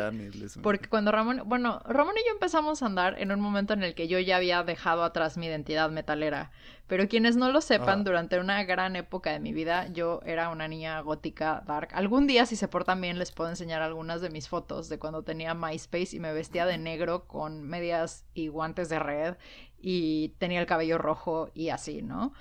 porque 0.62 0.88
cuando 0.88 1.10
Ramón, 1.10 1.42
bueno, 1.46 1.80
Ramón 1.86 2.14
y 2.16 2.26
yo 2.26 2.34
empezamos 2.34 2.82
a 2.82 2.86
andar 2.86 3.20
en 3.20 3.32
un 3.32 3.40
momento 3.40 3.72
en 3.72 3.82
el 3.82 3.94
que 3.94 4.06
yo 4.06 4.20
ya 4.20 4.36
había 4.36 4.62
dejado 4.62 5.02
atrás 5.02 5.36
mi 5.36 5.46
identidad 5.46 5.90
metalera. 5.90 6.52
Pero 6.86 7.08
quienes 7.08 7.36
no 7.36 7.50
lo 7.50 7.62
sepan, 7.62 8.00
ah. 8.00 8.04
durante 8.04 8.38
una 8.38 8.62
gran 8.64 8.96
época 8.96 9.32
de 9.32 9.40
mi 9.40 9.52
vida, 9.54 9.88
yo 9.88 10.20
era 10.26 10.50
una 10.50 10.68
niña 10.68 11.00
gótica 11.00 11.62
dark. 11.66 11.88
Algún 11.94 12.26
día, 12.26 12.44
si 12.44 12.54
se 12.54 12.68
portan 12.68 13.00
bien, 13.00 13.18
les 13.18 13.32
puedo 13.32 13.48
enseñar 13.48 13.80
algunas 13.80 14.20
de 14.20 14.28
mis 14.28 14.48
fotos 14.48 14.90
de 14.90 14.98
cuando 14.98 15.22
tenía 15.22 15.54
MySpace 15.54 16.14
y 16.14 16.20
me 16.20 16.34
vestía 16.34 16.66
de 16.66 16.76
negro 16.76 17.26
con 17.26 17.62
medias 17.62 18.26
y 18.34 18.48
guantes 18.48 18.90
de 18.90 18.98
red 18.98 19.36
y 19.80 20.30
tenía 20.38 20.60
el 20.60 20.66
cabello 20.66 20.98
rojo 20.98 21.50
y 21.54 21.70
así, 21.70 22.02
¿no? 22.02 22.32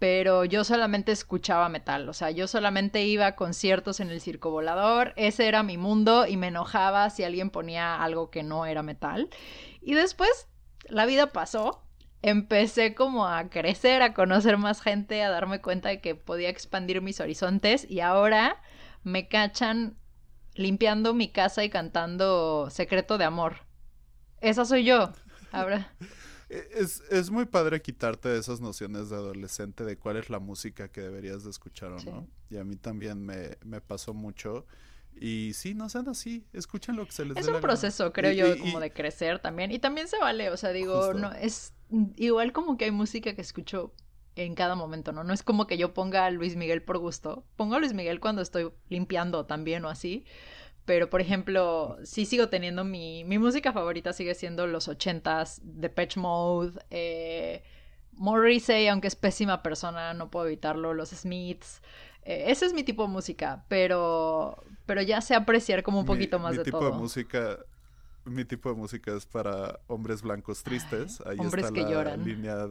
Pero 0.00 0.46
yo 0.46 0.64
solamente 0.64 1.12
escuchaba 1.12 1.68
metal, 1.68 2.08
o 2.08 2.14
sea, 2.14 2.30
yo 2.30 2.48
solamente 2.48 3.04
iba 3.04 3.26
a 3.26 3.36
conciertos 3.36 4.00
en 4.00 4.08
el 4.08 4.22
circo 4.22 4.50
volador, 4.50 5.12
ese 5.16 5.46
era 5.46 5.62
mi 5.62 5.76
mundo 5.76 6.26
y 6.26 6.38
me 6.38 6.48
enojaba 6.48 7.10
si 7.10 7.22
alguien 7.22 7.50
ponía 7.50 8.02
algo 8.02 8.30
que 8.30 8.42
no 8.42 8.64
era 8.64 8.82
metal. 8.82 9.28
Y 9.82 9.92
después 9.92 10.48
la 10.88 11.04
vida 11.04 11.32
pasó, 11.32 11.82
empecé 12.22 12.94
como 12.94 13.26
a 13.26 13.50
crecer, 13.50 14.00
a 14.00 14.14
conocer 14.14 14.56
más 14.56 14.80
gente, 14.80 15.22
a 15.22 15.28
darme 15.28 15.60
cuenta 15.60 15.90
de 15.90 16.00
que 16.00 16.14
podía 16.14 16.48
expandir 16.48 17.02
mis 17.02 17.20
horizontes 17.20 17.86
y 17.88 18.00
ahora 18.00 18.62
me 19.02 19.28
cachan 19.28 19.98
limpiando 20.54 21.12
mi 21.12 21.28
casa 21.28 21.62
y 21.62 21.68
cantando 21.68 22.70
Secreto 22.70 23.18
de 23.18 23.24
Amor. 23.24 23.66
Esa 24.40 24.64
soy 24.64 24.84
yo. 24.84 25.12
Ahora. 25.52 25.92
Es, 26.50 27.02
es, 27.10 27.30
muy 27.30 27.44
padre 27.44 27.80
quitarte 27.80 28.28
de 28.28 28.40
esas 28.40 28.60
nociones 28.60 29.08
de 29.08 29.16
adolescente 29.16 29.84
de 29.84 29.96
cuál 29.96 30.16
es 30.16 30.30
la 30.30 30.40
música 30.40 30.88
que 30.88 31.00
deberías 31.00 31.44
de 31.44 31.50
escuchar 31.50 31.92
o 31.92 32.02
no. 32.02 32.26
Y 32.50 32.56
a 32.56 32.64
mí 32.64 32.74
también 32.74 33.24
me, 33.24 33.56
me, 33.64 33.80
pasó 33.80 34.14
mucho. 34.14 34.66
Y 35.14 35.52
sí, 35.54 35.74
no 35.74 35.88
sean 35.88 36.08
así, 36.08 36.44
escuchen 36.52 36.96
lo 36.96 37.06
que 37.06 37.12
se 37.12 37.24
les 37.24 37.36
Es 37.36 37.46
un 37.46 37.60
proceso, 37.60 38.12
creo 38.12 38.32
yo, 38.32 38.58
como 38.58 38.80
de 38.80 38.92
crecer 38.92 39.38
también. 39.38 39.70
Y 39.70 39.78
también 39.78 40.08
se 40.08 40.18
vale, 40.18 40.50
o 40.50 40.56
sea, 40.56 40.70
digo, 40.70 41.14
no, 41.14 41.32
es 41.32 41.72
igual 42.16 42.52
como 42.52 42.76
que 42.76 42.86
hay 42.86 42.90
música 42.90 43.34
que 43.34 43.40
escucho 43.40 43.92
en 44.34 44.54
cada 44.54 44.74
momento, 44.74 45.12
¿no? 45.12 45.22
No 45.22 45.32
es 45.32 45.42
como 45.42 45.66
que 45.66 45.76
yo 45.76 45.94
ponga 45.94 46.26
a 46.26 46.30
Luis 46.30 46.56
Miguel 46.56 46.82
por 46.82 46.98
gusto. 46.98 47.44
Pongo 47.56 47.76
a 47.76 47.78
Luis 47.78 47.94
Miguel 47.94 48.20
cuando 48.20 48.42
estoy 48.42 48.72
limpiando 48.88 49.46
también 49.46 49.84
o 49.84 49.88
así. 49.88 50.24
Pero, 50.90 51.08
por 51.08 51.20
ejemplo, 51.20 51.98
sí 52.02 52.26
sigo 52.26 52.48
teniendo 52.48 52.82
mi, 52.82 53.22
mi 53.22 53.38
música 53.38 53.72
favorita 53.72 54.12
sigue 54.12 54.34
siendo 54.34 54.66
los 54.66 54.88
ochentas, 54.88 55.60
Depeche 55.62 56.18
Mode, 56.18 56.80
eh, 56.90 57.62
Morrissey, 58.14 58.88
aunque 58.88 59.06
es 59.06 59.14
pésima 59.14 59.62
persona, 59.62 60.14
no 60.14 60.32
puedo 60.32 60.46
evitarlo, 60.46 60.92
los 60.92 61.10
Smiths. 61.10 61.80
Eh, 62.24 62.46
ese 62.48 62.66
es 62.66 62.74
mi 62.74 62.82
tipo 62.82 63.04
de 63.04 63.08
música, 63.08 63.64
pero, 63.68 64.64
pero 64.84 65.00
ya 65.00 65.20
sé 65.20 65.36
apreciar 65.36 65.84
como 65.84 66.00
un 66.00 66.06
poquito 66.06 66.40
más 66.40 66.54
mi 66.54 66.58
de 66.58 66.64
tipo 66.64 66.84
De 66.84 66.90
música, 66.90 67.60
mi 68.24 68.44
tipo 68.44 68.68
de 68.68 68.74
música 68.74 69.14
es 69.16 69.26
para 69.26 69.80
hombres 69.86 70.22
blancos 70.22 70.62
tristes. 70.62 71.22
Ahí 71.26 71.38
hombres 71.38 71.64
está 71.64 71.74
que 71.74 71.82
la 71.82 71.90
lloran. 71.90 72.24
línea. 72.24 72.66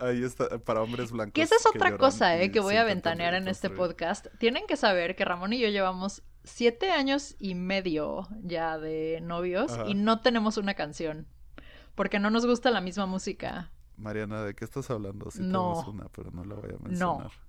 ahí 0.00 0.22
está 0.22 0.58
para 0.58 0.82
hombres 0.82 1.10
blancos. 1.10 1.34
Que 1.34 1.42
esa 1.42 1.56
es 1.56 1.66
otra 1.66 1.96
cosa, 1.96 2.38
eh, 2.38 2.50
que 2.50 2.60
voy 2.60 2.76
a 2.76 2.84
ventanear 2.84 3.34
en 3.34 3.48
este 3.48 3.70
podcast. 3.70 4.26
Tienen 4.38 4.66
que 4.66 4.76
saber 4.76 5.16
que 5.16 5.24
Ramón 5.24 5.52
y 5.52 5.58
yo 5.58 5.68
llevamos 5.68 6.22
siete 6.44 6.90
años 6.90 7.36
y 7.38 7.54
medio 7.54 8.28
ya 8.42 8.78
de 8.78 9.20
novios 9.22 9.78
y 9.86 9.94
no 9.94 10.20
tenemos 10.20 10.56
una 10.56 10.74
canción. 10.74 11.26
Porque 11.94 12.20
no 12.20 12.30
nos 12.30 12.46
gusta 12.46 12.70
la 12.70 12.80
misma 12.80 13.06
música. 13.06 13.72
Mariana, 13.96 14.44
¿de 14.44 14.54
qué 14.54 14.64
estás 14.64 14.88
hablando? 14.90 15.30
Si 15.32 15.42
no. 15.42 15.72
tenemos 15.72 15.88
una, 15.88 16.08
pero 16.10 16.30
no 16.30 16.44
la 16.44 16.54
voy 16.54 16.70
a 16.70 16.78
mencionar. 16.78 17.32
No. 17.32 17.48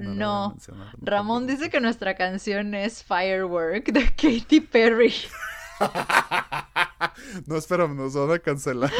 No. 0.00 0.56
Ramón 1.00 1.46
dice 1.46 1.70
que 1.70 1.80
nuestra 1.80 2.14
canción 2.14 2.74
es 2.74 3.04
Firework 3.04 3.92
de 3.92 4.06
Katy 4.06 4.60
Perry. 4.60 5.12
no, 7.46 7.56
espera, 7.56 7.88
nos 7.88 8.14
van 8.14 8.30
a 8.32 8.38
cancelar. 8.38 8.92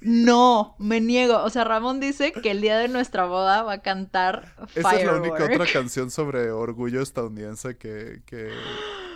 No, 0.00 0.76
me 0.78 1.00
niego. 1.00 1.42
O 1.42 1.50
sea, 1.50 1.64
Ramón 1.64 2.00
dice 2.00 2.32
que 2.32 2.50
el 2.50 2.60
día 2.62 2.78
de 2.78 2.88
nuestra 2.88 3.26
boda 3.26 3.62
va 3.62 3.74
a 3.74 3.82
cantar 3.82 4.54
Firework. 4.68 4.76
Esa 4.76 4.96
es 4.96 5.04
la 5.06 5.14
única 5.14 5.44
otra 5.44 5.66
canción 5.70 6.10
sobre 6.10 6.50
orgullo 6.50 7.02
estadounidense 7.02 7.76
que, 7.76 8.22
que, 8.24 8.50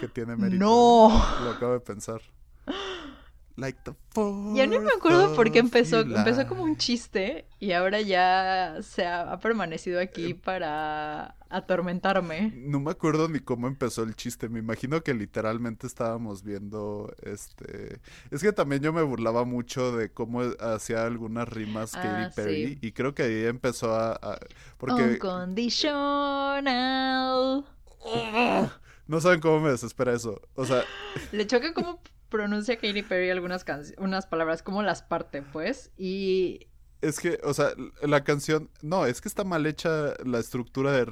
que 0.00 0.08
tiene 0.08 0.36
mérito. 0.36 0.62
No. 0.62 1.08
Lo 1.42 1.50
acabo 1.50 1.72
de 1.72 1.80
pensar. 1.80 2.20
Like 3.56 3.78
the 3.84 3.94
ya 4.54 4.68
no 4.68 4.80
me 4.80 4.90
acuerdo 4.96 5.34
por 5.34 5.50
qué 5.50 5.58
empezó. 5.58 5.98
Empezó 6.00 6.46
como 6.46 6.62
un 6.62 6.76
chiste 6.76 7.46
y 7.58 7.72
ahora 7.72 8.00
ya 8.00 8.76
se 8.82 9.04
ha, 9.06 9.36
permanecido 9.40 10.00
aquí 10.00 10.30
eh, 10.30 10.34
para 10.36 11.34
atormentarme. 11.48 12.52
No 12.54 12.78
me 12.78 12.92
acuerdo 12.92 13.28
ni 13.28 13.40
cómo 13.40 13.66
empezó 13.66 14.04
el 14.04 14.14
chiste. 14.14 14.48
Me 14.48 14.60
imagino 14.60 15.02
que 15.02 15.14
literalmente 15.14 15.88
estábamos 15.88 16.44
viendo 16.44 17.12
este. 17.22 17.98
Es 18.30 18.42
que 18.42 18.52
también 18.52 18.82
yo 18.82 18.92
me 18.92 19.02
burlaba 19.02 19.44
mucho 19.44 19.96
de 19.96 20.12
cómo 20.12 20.42
hacía 20.60 21.04
algunas 21.04 21.48
rimas 21.48 21.90
Katy 21.92 22.08
ah, 22.08 22.30
Perry 22.34 22.78
y 22.80 22.92
creo 22.92 23.14
que 23.14 23.24
ahí 23.24 23.46
empezó 23.46 23.96
a, 23.96 24.38
porque 24.78 25.02
unconditional. 25.02 27.64
No 29.06 29.20
saben 29.20 29.40
cómo 29.40 29.60
me 29.60 29.70
desespera 29.70 30.14
eso. 30.14 30.40
O 30.54 30.64
sea, 30.64 30.82
le 31.32 31.46
choca 31.46 31.74
como 31.74 32.00
pronuncia 32.34 32.74
Katy 32.74 33.02
Perry 33.02 33.30
algunas 33.30 33.64
unas 33.96 34.26
palabras, 34.26 34.64
como 34.64 34.82
las 34.82 35.02
parte, 35.02 35.42
pues, 35.42 35.92
y 35.96 36.66
es 37.04 37.20
que, 37.20 37.38
o 37.44 37.52
sea, 37.52 37.70
la 38.02 38.24
canción, 38.24 38.70
no, 38.82 39.06
es 39.06 39.20
que 39.20 39.28
está 39.28 39.44
mal 39.44 39.66
hecha 39.66 40.14
la 40.24 40.38
estructura 40.38 40.92
de, 40.92 41.04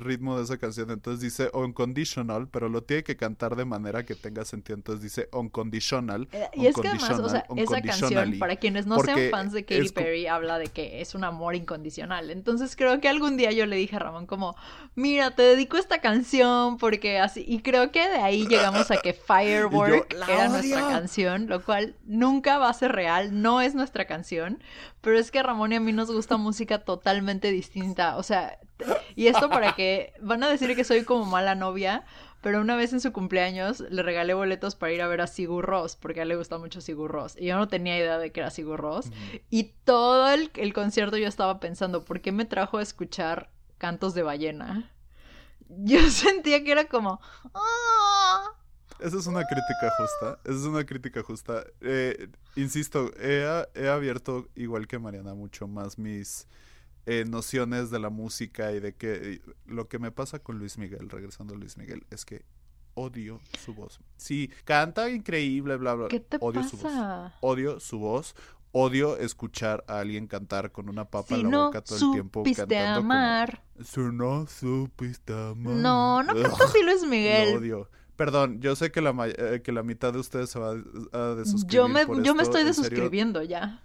ritmo 0.00 0.36
de 0.36 0.44
esa 0.44 0.58
canción. 0.58 0.90
Entonces 0.90 1.20
dice 1.20 1.50
unconditional, 1.54 2.48
pero 2.48 2.68
lo 2.68 2.82
tiene 2.82 3.04
que 3.04 3.16
cantar 3.16 3.56
de 3.56 3.64
manera 3.64 4.04
que 4.04 4.14
tenga 4.14 4.44
sentido. 4.44 4.76
Entonces 4.76 5.02
dice 5.02 5.28
unconditional. 5.32 6.28
Eh, 6.32 6.48
y 6.54 6.66
es 6.66 6.76
que 6.76 6.88
además, 6.88 7.18
o 7.20 7.28
sea, 7.28 7.44
esa 7.56 7.80
canción, 7.80 8.38
para 8.38 8.56
quienes 8.56 8.86
no 8.86 8.98
sean 9.00 9.30
fans 9.30 9.52
de 9.52 9.64
Katy 9.64 9.90
Perry, 9.90 10.26
habla 10.26 10.58
de 10.58 10.66
que 10.66 11.00
es 11.00 11.14
un 11.14 11.24
amor 11.24 11.54
incondicional. 11.54 12.30
Entonces 12.30 12.74
creo 12.76 13.00
que 13.00 13.08
algún 13.08 13.36
día 13.36 13.52
yo 13.52 13.66
le 13.66 13.76
dije 13.76 13.96
a 13.96 14.00
Ramón 14.00 14.26
como, 14.26 14.56
mira, 14.94 15.30
te 15.30 15.42
dedico 15.42 15.76
esta 15.76 16.00
canción 16.00 16.78
porque 16.78 17.18
así. 17.18 17.44
Y 17.46 17.60
creo 17.60 17.92
que 17.92 18.08
de 18.08 18.18
ahí 18.18 18.46
llegamos 18.46 18.90
a 18.90 18.96
que 18.96 19.12
Firework 19.28 20.14
era 20.28 20.48
nuestra 20.48 20.88
canción, 20.88 21.46
lo 21.48 21.62
cual 21.62 21.94
nunca 22.04 22.58
va 22.58 22.68
a 22.68 22.74
ser 22.74 22.92
real, 22.92 23.40
no 23.40 23.60
es 23.60 23.74
nuestra 23.74 24.06
canción. 24.06 24.62
Pero 25.00 25.16
es 25.18 25.27
que 25.30 25.38
a 25.38 25.42
Ramón 25.42 25.72
y 25.72 25.76
a 25.76 25.80
mí 25.80 25.92
nos 25.92 26.10
gusta 26.10 26.36
música 26.36 26.78
totalmente 26.78 27.50
distinta. 27.50 28.16
O 28.16 28.22
sea, 28.22 28.58
y 29.14 29.26
esto 29.26 29.48
para 29.48 29.74
que 29.74 30.12
van 30.20 30.42
a 30.42 30.48
decir 30.48 30.74
que 30.76 30.84
soy 30.84 31.04
como 31.04 31.24
mala 31.24 31.54
novia, 31.54 32.04
pero 32.40 32.60
una 32.60 32.76
vez 32.76 32.92
en 32.92 33.00
su 33.00 33.12
cumpleaños 33.12 33.80
le 33.80 34.02
regalé 34.02 34.34
boletos 34.34 34.76
para 34.76 34.92
ir 34.92 35.02
a 35.02 35.08
ver 35.08 35.20
a 35.20 35.26
Sigur 35.26 35.64
Ross, 35.64 35.96
porque 35.96 36.20
a 36.20 36.22
él 36.22 36.28
le 36.28 36.36
gusta 36.36 36.58
mucho 36.58 36.80
Sigur 36.80 37.10
Ross. 37.10 37.36
Y 37.36 37.46
yo 37.46 37.56
no 37.56 37.68
tenía 37.68 37.98
idea 37.98 38.18
de 38.18 38.30
que 38.30 38.40
era 38.40 38.50
Sigur 38.50 38.80
Ross. 38.80 39.10
Y 39.50 39.72
todo 39.84 40.28
el, 40.28 40.72
concierto 40.72 41.16
yo 41.16 41.26
estaba 41.26 41.58
pensando, 41.58 42.04
¿por 42.04 42.20
qué 42.20 42.30
me 42.30 42.44
trajo 42.44 42.78
a 42.78 42.82
escuchar 42.82 43.50
cantos 43.78 44.14
de 44.14 44.22
ballena? 44.22 44.92
Yo 45.68 46.00
sentía 46.10 46.62
que 46.62 46.72
era 46.72 46.84
como... 46.86 47.20
Ah, 47.54 48.52
Esa 49.00 49.18
es 49.18 49.26
una 49.26 49.44
crítica 49.44 49.90
justa. 49.96 50.38
Esa 50.44 50.58
es 50.58 50.64
una 50.64 50.84
crítica 50.84 51.22
justa. 51.22 51.64
Eh, 51.80 52.28
insisto, 52.56 53.12
he, 53.18 53.44
he, 53.74 53.88
abierto, 53.88 54.48
igual 54.54 54.86
que 54.86 54.98
Mariana, 54.98 55.34
mucho 55.34 55.68
más 55.68 55.98
mis 55.98 56.48
eh, 57.06 57.24
nociones 57.26 57.90
de 57.90 57.98
la 58.00 58.10
música 58.10 58.72
y 58.72 58.80
de 58.80 58.94
que 58.94 59.40
lo 59.66 59.88
que 59.88 59.98
me 59.98 60.10
pasa 60.10 60.40
con 60.40 60.58
Luis 60.58 60.78
Miguel, 60.78 61.08
regresando 61.08 61.54
a 61.54 61.56
Luis 61.56 61.76
Miguel, 61.76 62.04
es 62.10 62.24
que 62.24 62.44
odio 62.94 63.40
su 63.64 63.74
voz. 63.74 64.00
Sí, 64.16 64.50
canta 64.64 65.08
increíble, 65.08 65.76
bla, 65.76 65.94
bla. 65.94 66.08
¿Qué 66.08 66.20
te 66.20 66.36
odio 66.40 66.60
pasa? 66.60 66.70
su 66.70 66.76
voz. 66.78 67.32
Odio 67.40 67.80
su 67.80 67.98
voz. 67.98 68.34
Odio 68.72 69.16
escuchar 69.16 69.82
a 69.88 70.00
alguien 70.00 70.26
cantar 70.26 70.72
con 70.72 70.90
una 70.90 71.06
papa 71.06 71.36
en 71.36 71.50
la 71.50 71.58
boca 71.58 71.80
todo 71.80 71.96
el 71.96 72.12
tiempo 72.12 72.44
cantando 72.44 73.00
amar. 73.00 73.62
Como, 73.72 73.86
si 73.86 74.00
no 74.14 74.46
supiste 74.46 75.32
amar. 75.32 75.74
No, 75.74 76.22
no 76.22 76.34
canta 76.34 76.64
así 76.64 76.82
Luis 76.82 77.02
Miguel. 77.08 77.52
Lo 77.52 77.60
odio. 77.60 77.90
Perdón, 78.18 78.60
yo 78.60 78.74
sé 78.74 78.90
que 78.90 79.00
la, 79.00 79.14
eh, 79.28 79.62
que 79.62 79.70
la 79.70 79.84
mitad 79.84 80.12
de 80.12 80.18
ustedes 80.18 80.50
se 80.50 80.58
va 80.58 80.70
a 81.12 81.34
desuscribir. 81.36 81.70
Yo 81.70 81.86
me, 81.86 82.04
por 82.04 82.20
yo 82.24 82.34
me 82.34 82.42
esto, 82.42 82.58
estoy 82.58 82.64
desuscribiendo 82.64 83.44
ya. 83.44 83.84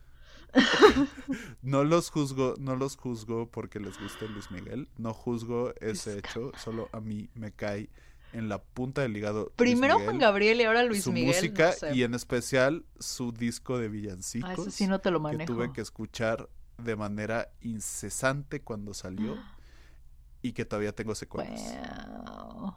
no 1.61 1.83
los 1.83 2.09
juzgo, 2.09 2.55
no 2.57 2.75
los 2.75 2.97
juzgo 2.97 3.47
porque 3.51 3.79
les 3.79 3.99
guste 3.99 4.27
Luis 4.27 4.49
Miguel. 4.49 4.89
No 4.97 5.13
juzgo 5.13 5.75
ese 5.79 6.17
hecho. 6.17 6.51
Solo 6.57 6.89
a 6.93 6.99
mí 6.99 7.29
me 7.35 7.51
cae 7.51 7.91
en 8.31 8.49
la 8.49 8.59
punta 8.59 9.03
del 9.03 9.15
hígado. 9.15 9.51
Primero 9.55 9.99
Juan 9.99 10.17
Gabriel 10.17 10.59
y 10.61 10.63
ahora 10.63 10.83
Luis 10.83 11.03
su 11.03 11.11
Miguel. 11.11 11.35
música 11.35 11.67
no 11.67 11.73
sé. 11.73 11.95
y 11.95 12.01
en 12.01 12.15
especial 12.15 12.85
su 12.97 13.33
disco 13.33 13.77
de 13.77 13.87
villancicos. 13.87 14.67
Ah, 14.67 14.71
sí 14.71 14.87
no 14.87 14.97
te 14.97 15.11
lo 15.11 15.19
que 15.19 15.23
manejo. 15.23 15.53
tuve 15.53 15.71
que 15.71 15.81
escuchar 15.81 16.49
de 16.79 16.95
manera 16.95 17.51
incesante 17.61 18.61
cuando 18.61 18.95
salió 18.95 19.37
y 20.41 20.53
que 20.53 20.65
todavía 20.65 20.91
tengo 20.91 21.13
secuelas. 21.13 21.61
Wow. 21.61 22.73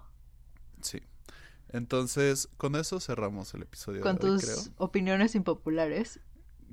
Sí. 0.82 1.00
Entonces, 1.70 2.48
con 2.56 2.76
eso 2.76 3.00
cerramos 3.00 3.52
el 3.54 3.62
episodio 3.62 4.00
Con 4.02 4.16
de 4.16 4.26
hoy, 4.30 4.36
tus 4.40 4.44
creo. 4.44 4.74
opiniones 4.78 5.34
impopulares. 5.34 6.20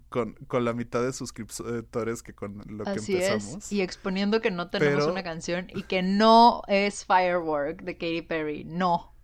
Con, 0.09 0.33
con 0.47 0.63
la 0.63 0.73
mitad 0.73 1.01
de 1.01 1.11
suscriptores 1.11 2.21
que 2.21 2.33
con 2.35 2.57
lo 2.67 2.83
que 2.83 2.91
empezamos. 2.91 3.55
es. 3.65 3.71
Y 3.71 3.81
exponiendo 3.81 4.41
que 4.41 4.51
no 4.51 4.69
tenemos 4.69 4.99
Pero- 5.01 5.11
una 5.11 5.23
canción 5.23 5.67
y 5.73 5.83
que 5.83 6.03
no 6.03 6.61
es 6.67 7.03
Firework 7.05 7.81
de 7.83 7.93
Katy 7.97 8.21
Perry. 8.21 8.63
No. 8.63 9.15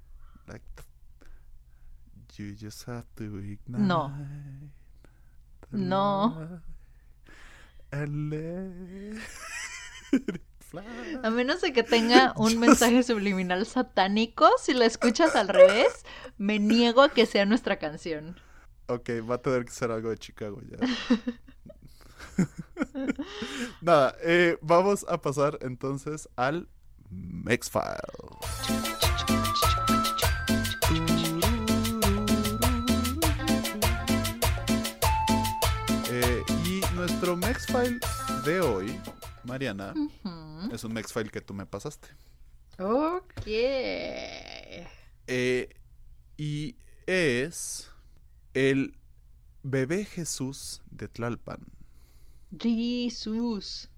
Like 0.48 0.66
the- 0.76 0.84
You 2.44 2.56
just 2.60 2.88
have 2.88 3.06
to 3.16 3.24
ignite 3.40 3.60
No. 3.84 4.12
No. 5.72 6.62
and 7.92 8.30
let 8.32 9.22
fly. 10.70 10.84
A 11.24 11.30
menos 11.30 11.62
de 11.62 11.74
que 11.74 11.84
tenga 11.98 12.34
un 12.38 12.60
mensaje 12.60 13.04
subliminal 13.04 13.66
satánico, 13.66 14.50
si 14.62 14.74
la 14.74 14.86
escuchas 14.86 15.36
al 15.36 15.48
revés, 15.48 16.06
me 16.38 16.60
niego 16.60 17.02
a 17.02 17.10
que 17.10 17.26
sea 17.26 17.46
nuestra 17.46 17.78
canción. 17.80 18.40
Ok, 18.88 19.10
va 19.30 19.36
a 19.36 19.42
tener 19.42 19.66
que 19.66 19.72
ser 19.72 19.92
algo 19.92 20.10
de 20.10 20.18
Chicago 20.18 20.62
ya. 20.62 20.78
Nada, 23.82 24.16
eh, 24.22 24.58
vamos 24.62 25.06
a 25.08 25.22
pasar 25.22 25.60
entonces 25.62 26.28
al 26.36 26.68
Mexfile. 27.10 27.84
Eh, 36.12 36.44
y 36.66 36.82
nuestro 36.96 37.36
Mexfile 37.38 38.00
de 38.46 38.62
hoy, 38.62 39.00
Mariana, 39.50 39.94
es 40.72 40.84
un 40.84 40.94
Mexfile 40.94 41.30
que 41.30 41.42
tú 41.42 41.54
me 41.54 41.66
pasaste. 41.66 42.08
Ok. 42.78 43.44
Eh, 43.48 44.88
y 46.38 46.76
es 47.08 47.92
el 48.54 48.96
bebé 49.64 50.06
Jesús 50.06 50.82
de 50.90 51.08
Tlalpan. 51.08 51.60
Jesús. 52.60 53.90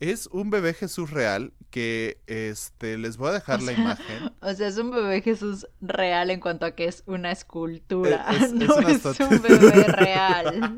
Es 0.00 0.26
un 0.28 0.50
bebé 0.50 0.72
Jesús 0.74 1.10
real 1.10 1.52
que 1.70 2.20
este 2.26 2.96
les 2.96 3.16
voy 3.18 3.28
a 3.28 3.32
dejar 3.32 3.60
O 3.60 3.64
la 3.64 3.72
sea, 3.74 3.80
imagen. 3.80 4.32
O 4.40 4.54
sea, 4.54 4.68
es 4.68 4.78
un 4.78 4.90
bebé 4.90 5.20
Jesús 5.22 5.66
real 5.80 6.30
en 6.30 6.40
cuanto 6.40 6.64
a 6.66 6.74
que 6.74 6.86
es 6.86 7.02
una 7.06 7.30
escultura. 7.32 8.26
Es- 8.30 8.42
es 8.44 8.52
no 8.54 8.76
una 8.76 8.90
es 8.90 9.04
estatu- 9.04 9.30
un 9.30 9.42
bebé 9.42 9.82
real. 9.84 10.76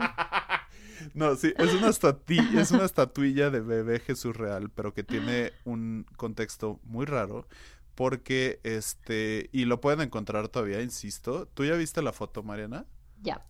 No, 1.14 1.36
sí, 1.36 1.52
es 1.58 1.72
una, 1.74 1.88
estati- 1.88 2.58
es 2.58 2.70
una 2.70 2.84
estatuilla 2.84 3.50
de 3.50 3.60
bebé 3.60 4.00
Jesús 4.00 4.36
real, 4.36 4.70
pero 4.70 4.94
que 4.94 5.02
tiene 5.04 5.52
un 5.64 6.06
contexto 6.16 6.80
muy 6.84 7.04
raro. 7.06 7.46
Porque, 7.94 8.58
este, 8.62 9.50
y 9.52 9.66
lo 9.66 9.80
pueden 9.82 10.00
encontrar 10.00 10.48
todavía, 10.48 10.80
insisto. 10.80 11.46
¿Tú 11.48 11.64
ya 11.64 11.74
viste 11.74 12.00
la 12.00 12.12
foto, 12.14 12.42
Mariana? 12.42 12.86
Ya. 13.20 13.46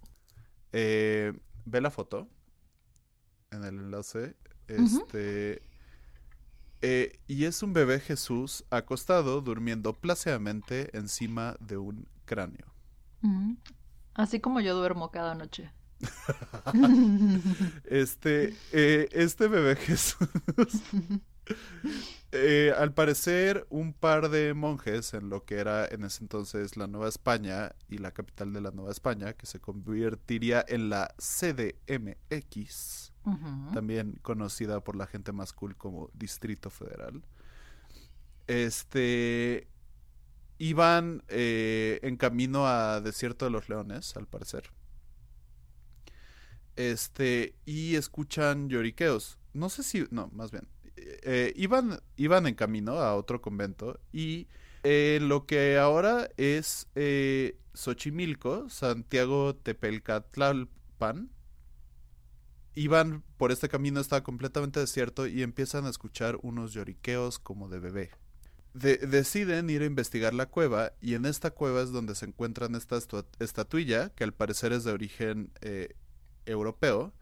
Eh, 0.73 1.33
ve 1.65 1.81
la 1.81 1.91
foto 1.93 2.29
en 3.53 3.63
el 3.65 3.79
enlace. 3.79 4.37
Este. 4.67 5.63
eh, 6.81 7.21
y 7.29 7.45
es 7.45 7.63
un 7.63 7.73
bebé 7.73 8.01
Jesús 8.01 8.65
acostado, 8.71 9.41
durmiendo 9.41 9.93
plácidamente 9.93 10.97
encima 10.97 11.57
de 11.61 11.77
un 11.77 12.09
cráneo. 12.25 12.67
Así 14.15 14.41
como 14.41 14.61
yo 14.61 14.75
duermo 14.75 15.11
cada 15.13 15.35
noche. 15.37 15.71
Este, 17.85 18.55
eh, 18.73 19.09
este 19.13 19.49
bebé 19.49 19.77
Jesús. 19.87 20.29
eh, 22.33 22.73
al 22.77 22.93
parecer, 22.95 23.67
un 23.71 23.93
par 23.93 24.31
de 24.31 24.55
monjes 24.55 25.15
en 25.15 25.29
lo 25.29 25.45
que 25.45 25.57
era 25.57 25.87
en 25.87 26.05
ese 26.05 26.23
entonces 26.25 26.77
la 26.77 26.87
Nueva 26.87 27.09
España 27.09 27.73
y 27.89 27.99
la 27.99 28.13
capital 28.13 28.53
de 28.53 28.61
la 28.61 28.71
Nueva 28.71 28.91
España, 28.91 29.33
que 29.35 29.47
se 29.47 29.61
convertiría 29.61 30.65
en 30.67 30.89
la 30.89 31.15
CDMX, 31.19 33.13
también 33.73 34.19
conocida 34.23 34.81
por 34.83 34.97
la 34.97 35.07
gente 35.07 35.33
más 35.33 35.53
cool 35.53 35.77
como 35.77 36.11
Distrito 36.15 36.71
Federal. 36.71 37.23
Este. 38.47 39.69
Iban 40.59 41.25
eh, 41.29 41.99
en 42.03 42.17
camino 42.17 42.69
a 42.69 43.01
Desierto 43.01 43.45
de 43.47 43.51
los 43.51 43.69
Leones, 43.69 44.17
al 44.17 44.29
parecer. 44.29 44.71
Este, 46.77 47.55
y 47.65 47.97
escuchan 47.97 48.69
lloriqueos. 48.69 49.39
No 49.53 49.69
sé 49.69 49.83
si, 49.83 50.07
no, 50.11 50.29
más 50.33 50.51
bien. 50.51 50.69
eh, 50.97 51.53
iban, 51.57 52.01
iban 52.17 52.47
en 52.47 52.55
camino 52.55 52.93
a 52.99 53.15
otro 53.17 53.41
convento 53.43 54.01
y 54.13 54.49
eh, 54.85 55.19
lo 55.23 55.47
que 55.47 55.79
ahora 55.79 56.29
es 56.37 56.89
eh, 56.95 57.59
Xochimilco, 57.75 58.69
Santiago 58.69 59.55
Tepelcatlalpan, 59.57 61.31
iban 62.75 63.23
por 63.37 63.53
este 63.53 63.69
camino, 63.69 64.01
estaba 64.01 64.23
completamente 64.23 64.81
desierto 64.81 65.27
y 65.27 65.43
empiezan 65.43 65.87
a 65.87 65.91
escuchar 65.91 66.39
unos 66.43 66.73
lloriqueos 66.73 67.39
como 67.39 67.69
de 67.69 67.79
bebé. 67.81 68.11
De- 68.75 68.97
deciden 68.99 69.69
ir 69.69 69.83
a 69.83 69.87
investigar 69.87 70.33
la 70.33 70.47
cueva 70.47 70.93
y 71.01 71.15
en 71.15 71.27
esta 71.27 71.51
cueva 71.51 71.83
es 71.83 71.91
donde 71.93 72.15
se 72.15 72.25
encuentran 72.27 72.75
esta 72.75 72.99
estatuilla 73.39 74.11
que 74.15 74.25
al 74.25 74.33
parecer 74.33 74.73
es 74.73 74.85
de 74.85 74.93
origen 74.93 75.53
eh, 75.61 75.95
europeo 76.47 77.13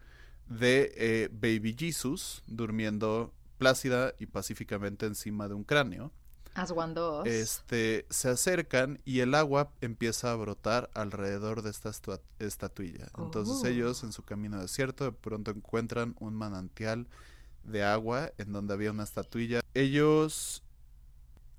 de 0.47 0.91
eh, 0.95 1.29
Baby 1.31 1.75
Jesus 1.77 2.43
durmiendo 2.47 3.33
plácida 3.57 4.13
y 4.19 4.25
pacíficamente 4.25 5.05
encima 5.05 5.47
de 5.47 5.53
un 5.53 5.63
cráneo. 5.63 6.11
As 6.53 6.71
one 6.71 6.93
does. 6.93 7.25
Este, 7.27 8.05
se 8.09 8.29
acercan 8.29 8.99
y 9.05 9.19
el 9.21 9.35
agua 9.35 9.71
empieza 9.79 10.31
a 10.31 10.35
brotar 10.35 10.89
alrededor 10.93 11.61
de 11.61 11.69
esta 11.69 11.91
estatuilla. 12.39 13.07
Entonces 13.17 13.61
Oh. 13.63 13.67
ellos 13.67 14.03
en 14.03 14.11
su 14.11 14.23
camino 14.23 14.59
desierto 14.59 15.05
de 15.05 15.13
pronto 15.13 15.51
encuentran 15.51 16.15
un 16.19 16.33
manantial 16.35 17.07
de 17.63 17.85
agua 17.85 18.31
en 18.37 18.51
donde 18.51 18.73
había 18.73 18.91
una 18.91 19.03
estatuilla. 19.03 19.61
Ellos 19.73 20.63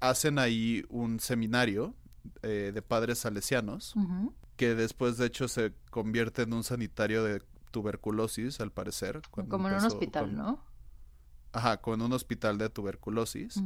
hacen 0.01 0.39
ahí 0.39 0.85
un 0.91 1.21
seminario 1.21 1.95
eh, 2.43 2.73
de 2.75 2.83
padres 2.83 3.21
salesianos 3.21 3.95
que 4.57 4.75
después 4.75 5.17
de 5.17 5.27
hecho 5.27 5.49
se 5.49 5.73
convierte 5.91 6.43
en 6.43 6.53
un 6.53 6.65
sanitario 6.65 7.25
de 7.25 7.43
tuberculosis 7.73 8.61
al 8.61 8.71
parecer. 8.71 9.21
Como 9.33 9.69
en 9.69 9.75
un 9.75 9.85
hospital, 9.85 10.27
con- 10.27 10.37
¿no? 10.37 10.65
Ajá, 11.53 11.79
con 11.79 12.01
un 12.01 12.13
hospital 12.13 12.57
de 12.59 12.69
tuberculosis. 12.71 13.61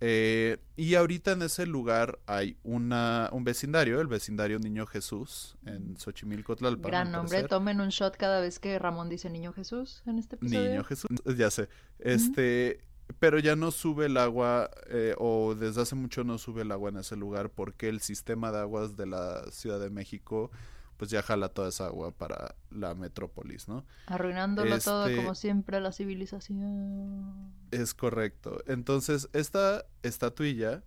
Eh, 0.00 0.58
y 0.76 0.94
ahorita 0.94 1.32
en 1.32 1.42
ese 1.42 1.66
lugar 1.66 2.20
hay 2.26 2.56
una, 2.62 3.30
un 3.32 3.42
vecindario, 3.42 4.00
el 4.00 4.06
vecindario 4.06 4.58
Niño 4.60 4.86
Jesús, 4.86 5.56
en 5.66 5.96
Xochimilco, 5.96 6.54
Tlalpan. 6.54 6.90
Gran 6.90 7.10
nombre. 7.12 7.42
Tomen 7.44 7.80
un 7.80 7.88
shot 7.88 8.16
cada 8.16 8.40
vez 8.40 8.60
que 8.60 8.78
Ramón 8.78 9.08
dice 9.08 9.28
Niño 9.28 9.52
Jesús 9.52 10.02
en 10.06 10.18
este 10.20 10.36
episodio. 10.36 10.70
Niño 10.70 10.84
Jesús, 10.84 11.08
ya 11.36 11.50
sé. 11.50 11.68
Este, 11.98 12.80
pero 13.18 13.40
ya 13.40 13.56
no 13.56 13.72
sube 13.72 14.06
el 14.06 14.18
agua, 14.18 14.70
eh, 14.88 15.14
o 15.18 15.56
desde 15.56 15.82
hace 15.82 15.96
mucho 15.96 16.22
no 16.22 16.38
sube 16.38 16.62
el 16.62 16.70
agua 16.70 16.90
en 16.90 16.98
ese 16.98 17.16
lugar, 17.16 17.50
porque 17.50 17.88
el 17.88 18.00
sistema 18.00 18.52
de 18.52 18.58
aguas 18.60 18.96
de 18.96 19.06
la 19.06 19.50
Ciudad 19.50 19.80
de 19.80 19.90
México, 19.90 20.52
pues 20.98 21.10
ya 21.10 21.22
jala 21.22 21.48
toda 21.48 21.70
esa 21.70 21.86
agua 21.86 22.10
para 22.10 22.56
la 22.70 22.94
metrópolis, 22.94 23.66
¿no? 23.68 23.86
Arruinándolo 24.06 24.78
todo 24.80 25.06
Este- 25.06 25.16
como 25.16 25.34
siempre 25.34 25.80
la 25.80 25.92
civilización. 25.92 27.52
Es 27.70 27.94
correcto. 27.94 28.62
Entonces, 28.66 29.30
esta 29.32 29.86
estatuilla, 30.02 30.82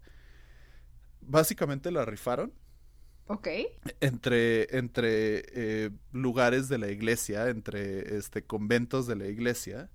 básicamente 1.21 1.91
la 1.91 2.05
rifaron 2.05 2.53
Ok. 3.27 3.47
Entre, 4.01 4.77
entre 4.77 5.43
eh, 5.53 5.89
lugares 6.11 6.67
de 6.67 6.77
la 6.77 6.89
iglesia, 6.91 7.47
entre 7.47 8.17
este, 8.17 8.43
conventos 8.43 9.07
de 9.07 9.15
la 9.15 9.27
iglesia. 9.27 9.89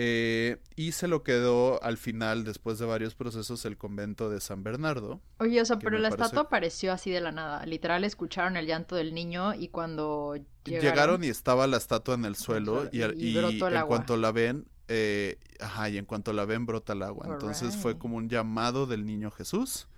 Eh, 0.00 0.58
y 0.76 0.92
se 0.92 1.08
lo 1.08 1.24
quedó 1.24 1.82
al 1.82 1.96
final, 1.98 2.44
después 2.44 2.78
de 2.78 2.86
varios 2.86 3.16
procesos, 3.16 3.64
el 3.64 3.76
convento 3.76 4.30
de 4.30 4.40
San 4.40 4.62
Bernardo. 4.62 5.20
Oye, 5.40 5.60
o 5.60 5.64
sea, 5.64 5.80
pero 5.80 5.98
la 5.98 6.08
parece- 6.10 6.22
estatua 6.26 6.42
apareció 6.42 6.92
así 6.92 7.10
de 7.10 7.20
la 7.20 7.32
nada. 7.32 7.66
Literal, 7.66 8.04
escucharon 8.04 8.56
el 8.56 8.66
llanto 8.66 8.94
del 8.94 9.12
niño 9.12 9.54
y 9.54 9.68
cuando 9.70 10.36
llegaron... 10.64 10.88
Llegaron, 10.90 11.24
y 11.24 11.28
estaba 11.28 11.66
la 11.66 11.78
estatua 11.78 12.14
en 12.14 12.26
el 12.26 12.36
suelo 12.36 12.88
y, 12.92 13.02
al- 13.02 13.20
y 13.20 13.30
y 13.30 13.36
brotó 13.38 13.66
el 13.66 13.72
en 13.72 13.78
agua. 13.80 13.88
cuanto 13.88 14.16
la 14.16 14.30
ven, 14.30 14.68
eh, 14.86 15.36
ajá, 15.58 15.88
y 15.88 15.98
en 15.98 16.04
cuanto 16.04 16.32
la 16.32 16.44
ven 16.44 16.64
brota 16.64 16.92
el 16.92 17.02
agua. 17.02 17.26
Entonces 17.32 17.74
fue 17.76 17.98
como 17.98 18.18
un 18.18 18.28
llamado 18.28 18.86
del 18.86 19.04
niño 19.04 19.32
Jesús, 19.32 19.88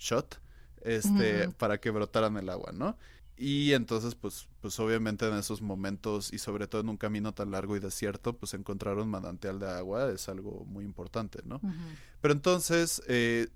shot, 0.00 0.40
este, 0.80 1.48
para 1.50 1.78
que 1.78 1.90
brotaran 1.90 2.36
el 2.38 2.48
agua, 2.48 2.72
¿no? 2.72 2.98
Y 3.44 3.72
entonces, 3.72 4.14
pues, 4.14 4.46
pues 4.60 4.78
obviamente 4.78 5.26
en 5.26 5.34
esos 5.34 5.62
momentos 5.62 6.32
y 6.32 6.38
sobre 6.38 6.68
todo 6.68 6.82
en 6.82 6.90
un 6.90 6.96
camino 6.96 7.34
tan 7.34 7.50
largo 7.50 7.76
y 7.76 7.80
desierto, 7.80 8.36
pues 8.36 8.54
encontrar 8.54 8.98
un 8.98 9.08
manantial 9.08 9.58
de 9.58 9.68
agua 9.68 10.12
es 10.12 10.28
algo 10.28 10.64
muy 10.64 10.84
importante, 10.84 11.40
¿no? 11.44 11.60
Pero 12.20 12.34
entonces 12.34 13.02
eh, 13.08 13.48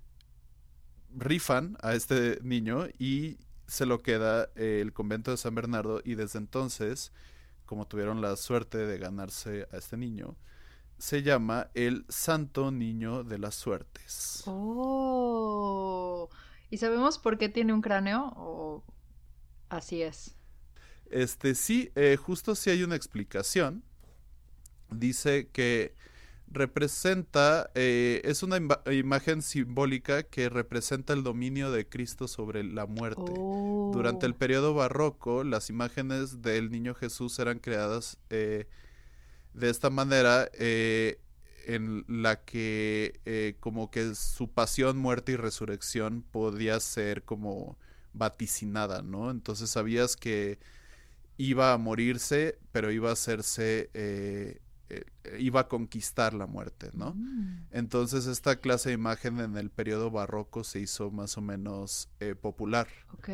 rifan 1.14 1.78
a 1.82 1.94
este 1.94 2.40
niño 2.42 2.88
y 2.98 3.38
se 3.68 3.86
lo 3.86 4.02
queda 4.02 4.50
eh, 4.56 4.80
el 4.82 4.92
convento 4.92 5.30
de 5.30 5.36
San 5.36 5.54
Bernardo 5.54 6.00
y 6.04 6.16
desde 6.16 6.40
entonces, 6.40 7.12
como 7.64 7.86
tuvieron 7.86 8.20
la 8.20 8.34
suerte 8.34 8.78
de 8.78 8.98
ganarse 8.98 9.68
a 9.70 9.76
este 9.76 9.96
niño, 9.96 10.36
se 10.98 11.22
llama 11.22 11.70
el 11.74 12.06
Santo 12.08 12.72
Niño 12.72 13.22
de 13.22 13.38
las 13.38 13.54
Suertes. 13.54 14.42
Oh. 14.46 16.28
¿Y 16.70 16.78
sabemos 16.78 17.20
por 17.20 17.38
qué 17.38 17.48
tiene 17.48 17.72
un 17.72 17.82
cráneo? 17.82 18.32
¿O 18.34 18.82
así 19.68 20.02
es? 20.02 20.36
Este 21.10 21.54
sí, 21.54 21.90
eh, 21.94 22.16
justo 22.16 22.54
si 22.54 22.70
hay 22.70 22.82
una 22.82 22.96
explicación. 22.96 23.84
Dice 24.90 25.48
que 25.52 25.94
representa, 26.48 27.70
eh, 27.74 28.22
es 28.24 28.42
una 28.42 28.56
ima- 28.58 28.80
imagen 28.92 29.42
simbólica 29.42 30.22
que 30.24 30.48
representa 30.48 31.12
el 31.12 31.22
dominio 31.24 31.70
de 31.72 31.88
Cristo 31.88 32.28
sobre 32.28 32.62
la 32.64 32.86
muerte. 32.86 33.32
Durante 33.92 34.26
el 34.26 34.32
Oh. 34.32 34.38
periodo 34.38 34.74
barroco, 34.74 35.44
las 35.44 35.70
imágenes 35.70 36.42
del 36.42 36.70
niño 36.70 36.94
Jesús 36.94 37.38
eran 37.38 37.58
creadas 37.58 38.18
eh, 38.30 38.66
de 39.54 39.70
esta 39.70 39.90
manera, 39.90 40.48
en 41.66 42.04
la 42.08 42.44
que 42.44 43.56
como 43.60 43.90
que 43.90 44.14
su 44.14 44.48
pasión, 44.52 44.98
muerte 44.98 45.32
y 45.32 45.36
resurrección 45.36 46.22
podía 46.22 46.78
ser 46.80 47.24
como 47.24 47.78
vaticinada, 48.16 49.02
¿no? 49.02 49.30
Entonces 49.30 49.70
sabías 49.70 50.16
que 50.16 50.58
iba 51.36 51.72
a 51.72 51.78
morirse, 51.78 52.58
pero 52.72 52.90
iba 52.90 53.10
a 53.10 53.12
hacerse, 53.12 53.90
eh, 53.94 54.60
eh, 54.88 55.04
iba 55.38 55.60
a 55.60 55.68
conquistar 55.68 56.34
la 56.34 56.46
muerte, 56.46 56.90
¿no? 56.94 57.14
Mm. 57.14 57.66
Entonces 57.72 58.26
esta 58.26 58.56
clase 58.56 58.90
de 58.90 58.94
imagen 58.94 59.40
en 59.40 59.56
el 59.56 59.70
periodo 59.70 60.10
barroco 60.10 60.64
se 60.64 60.80
hizo 60.80 61.10
más 61.10 61.36
o 61.36 61.40
menos 61.40 62.08
eh, 62.20 62.34
popular. 62.34 62.88
Ok. 63.12 63.28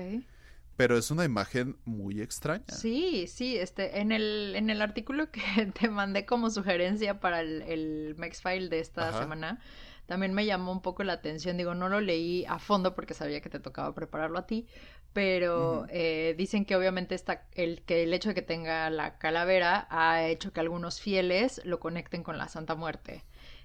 Pero 0.76 0.96
es 0.96 1.10
una 1.10 1.24
imagen 1.24 1.76
muy 1.84 2.22
extraña. 2.22 2.64
Sí, 2.68 3.26
sí, 3.28 3.56
este, 3.56 4.00
en 4.00 4.10
el, 4.10 4.54
en 4.56 4.70
el 4.70 4.80
artículo 4.80 5.30
que 5.30 5.42
te 5.78 5.88
mandé 5.88 6.26
como 6.26 6.50
sugerencia 6.50 7.20
para 7.20 7.40
el, 7.40 7.62
el 7.62 8.14
Mexfile 8.16 8.68
de 8.68 8.80
esta 8.80 9.10
Ajá. 9.10 9.20
semana, 9.20 9.60
también 10.06 10.34
me 10.34 10.46
llamó 10.46 10.72
un 10.72 10.82
poco 10.82 11.04
la 11.04 11.14
atención. 11.14 11.56
Digo, 11.56 11.74
no 11.74 11.88
lo 11.88 12.00
leí 12.00 12.44
a 12.46 12.58
fondo 12.58 12.94
porque 12.94 13.14
sabía 13.14 13.40
que 13.40 13.50
te 13.50 13.60
tocaba 13.60 13.94
prepararlo 13.94 14.38
a 14.38 14.46
ti, 14.46 14.66
pero 15.12 15.86
eh, 15.90 16.34
dicen 16.36 16.64
que 16.64 16.76
obviamente 16.76 17.14
está 17.14 17.46
el, 17.52 17.82
que 17.82 18.02
el 18.02 18.14
hecho 18.14 18.30
de 18.30 18.34
que 18.34 18.42
tenga 18.42 18.88
la 18.90 19.18
calavera 19.18 19.86
ha 19.90 20.26
hecho 20.26 20.52
que 20.52 20.60
algunos 20.60 21.00
fieles 21.00 21.60
lo 21.64 21.80
conecten 21.80 22.22
con 22.22 22.38
la 22.38 22.48
Santa 22.48 22.74
Muerte. 22.74 23.24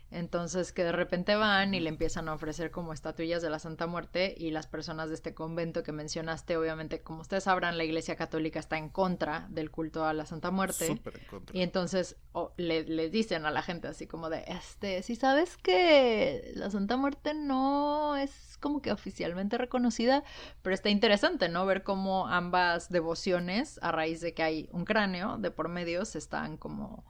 Entonces 0.09 0.71
que 0.71 0.83
de 0.83 0.91
repente 0.91 1.35
van 1.35 1.73
y 1.73 1.79
le 1.79 1.89
empiezan 1.89 2.29
a 2.29 2.33
ofrecer 2.33 2.71
como 2.71 2.93
estatuillas 2.93 3.41
de 3.41 3.49
la 3.49 3.59
Santa 3.59 3.87
Muerte 3.87 4.33
y 4.37 4.51
las 4.51 4.67
personas 4.67 5.09
de 5.09 5.15
este 5.15 5.33
convento 5.33 5.83
que 5.83 5.91
mencionaste, 5.91 6.55
obviamente, 6.55 7.01
como 7.01 7.21
ustedes 7.21 7.43
sabrán, 7.43 7.77
la 7.77 7.83
Iglesia 7.83 8.15
Católica 8.15 8.59
está 8.59 8.77
en 8.77 8.89
contra 8.89 9.47
del 9.49 9.69
culto 9.69 10.05
a 10.05 10.13
la 10.13 10.25
Santa 10.25 10.49
Muerte. 10.51 10.87
Súper 10.87 11.19
en 11.19 11.25
contra. 11.25 11.57
Y 11.57 11.61
entonces 11.61 12.15
le 12.55 13.09
dicen 13.09 13.45
a 13.45 13.51
la 13.51 13.61
gente 13.61 13.87
así 13.87 14.07
como 14.07 14.29
de, 14.29 14.43
este, 14.47 15.01
si 15.03 15.15
sabes 15.15 15.57
que 15.57 16.51
la 16.55 16.69
Santa 16.69 16.97
Muerte 16.97 17.33
no 17.33 18.15
es 18.15 18.57
como 18.59 18.81
que 18.81 18.91
oficialmente 18.91 19.57
reconocida, 19.57 20.23
pero 20.61 20.73
está 20.73 20.89
interesante, 20.89 21.49
¿no? 21.49 21.65
Ver 21.65 21.83
cómo 21.83 22.27
ambas 22.27 22.89
devociones, 22.89 23.79
a 23.81 23.91
raíz 23.91 24.21
de 24.21 24.33
que 24.33 24.43
hay 24.43 24.69
un 24.71 24.85
cráneo 24.85 25.37
de 25.37 25.51
por 25.51 25.69
medio, 25.69 26.05
se 26.05 26.17
están 26.17 26.57
como 26.57 27.05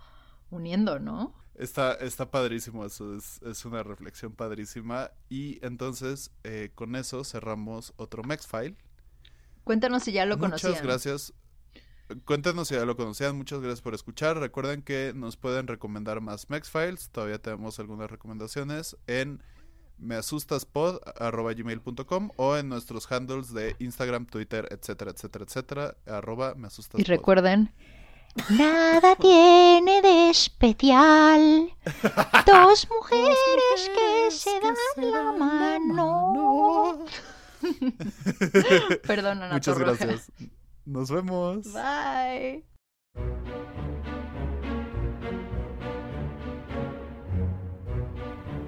uniendo, 0.49 0.99
¿no? 0.99 1.35
Está, 1.57 1.93
está 1.95 2.29
padrísimo, 2.29 2.85
eso 2.85 3.15
es, 3.15 3.41
es 3.41 3.65
una 3.65 3.81
reflexión 3.83 4.31
padrísima. 4.31 5.09
Y 5.27 5.59
entonces, 5.65 6.31
eh, 6.43 6.69
con 6.75 6.95
eso 6.95 7.23
cerramos 7.23 7.93
otro 7.97 8.23
Mexfile. 8.23 8.75
Cuéntanos 9.63 10.03
si 10.03 10.11
ya 10.11 10.25
lo 10.25 10.37
Muchas 10.37 10.61
conocían. 10.61 10.85
gracias. 10.85 11.33
Cuéntenos 12.25 12.67
si 12.69 12.75
ya 12.75 12.85
lo 12.85 12.95
conocían. 12.95 13.35
Muchas 13.35 13.59
gracias 13.59 13.81
por 13.81 13.93
escuchar. 13.95 14.37
Recuerden 14.37 14.81
que 14.81 15.11
nos 15.15 15.35
pueden 15.35 15.67
recomendar 15.67 16.21
más 16.21 16.49
Mexfiles. 16.49 17.09
Todavía 17.09 17.41
tenemos 17.41 17.79
algunas 17.79 18.09
recomendaciones 18.09 18.95
en 19.07 19.41
measustaspod.gmail.com 19.97 22.29
o 22.35 22.55
en 22.55 22.69
nuestros 22.69 23.11
handles 23.11 23.51
de 23.53 23.75
Instagram, 23.79 24.27
Twitter, 24.27 24.67
etcétera, 24.71 25.11
etcétera, 25.11 25.45
etcétera, 25.45 25.97
arroba 26.05 26.53
Y 26.55 26.59
measustaspod. 26.59 27.07
recuerden, 27.07 27.73
nada 28.49 29.15
tiene 29.15 30.01
de 30.01 30.29
especial. 30.29 31.69
Dos 32.45 32.87
mujeres 32.89 33.91
que 33.95 34.31
se 34.31 34.59
dan 34.59 35.11
la 35.11 35.31
mano. 35.33 37.05
Perdón, 39.07 39.43
Ana 39.43 39.53
Muchas 39.53 39.77
Torroja. 39.77 40.05
gracias. 40.05 40.31
Nos 40.85 41.11
vemos. 41.11 41.73
Bye. 41.73 42.63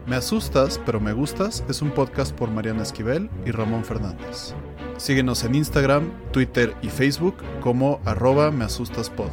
Me 0.06 0.16
asustas, 0.16 0.82
pero 0.86 1.00
me 1.00 1.14
gustas 1.14 1.64
es 1.70 1.82
un 1.84 1.92
podcast 1.92 2.36
por 2.36 2.50
Mariana 2.50 2.82
Esquivel 2.82 3.30
y 3.46 3.52
Ramón 3.52 3.86
Fernández. 3.86 4.56
Síguenos 4.98 5.44
en 5.44 5.54
Instagram, 5.56 6.10
Twitter 6.32 6.76
y 6.82 6.90
Facebook 6.90 7.36
como 7.62 8.02
arroba 8.06 8.50
measustaspod. 8.50 9.30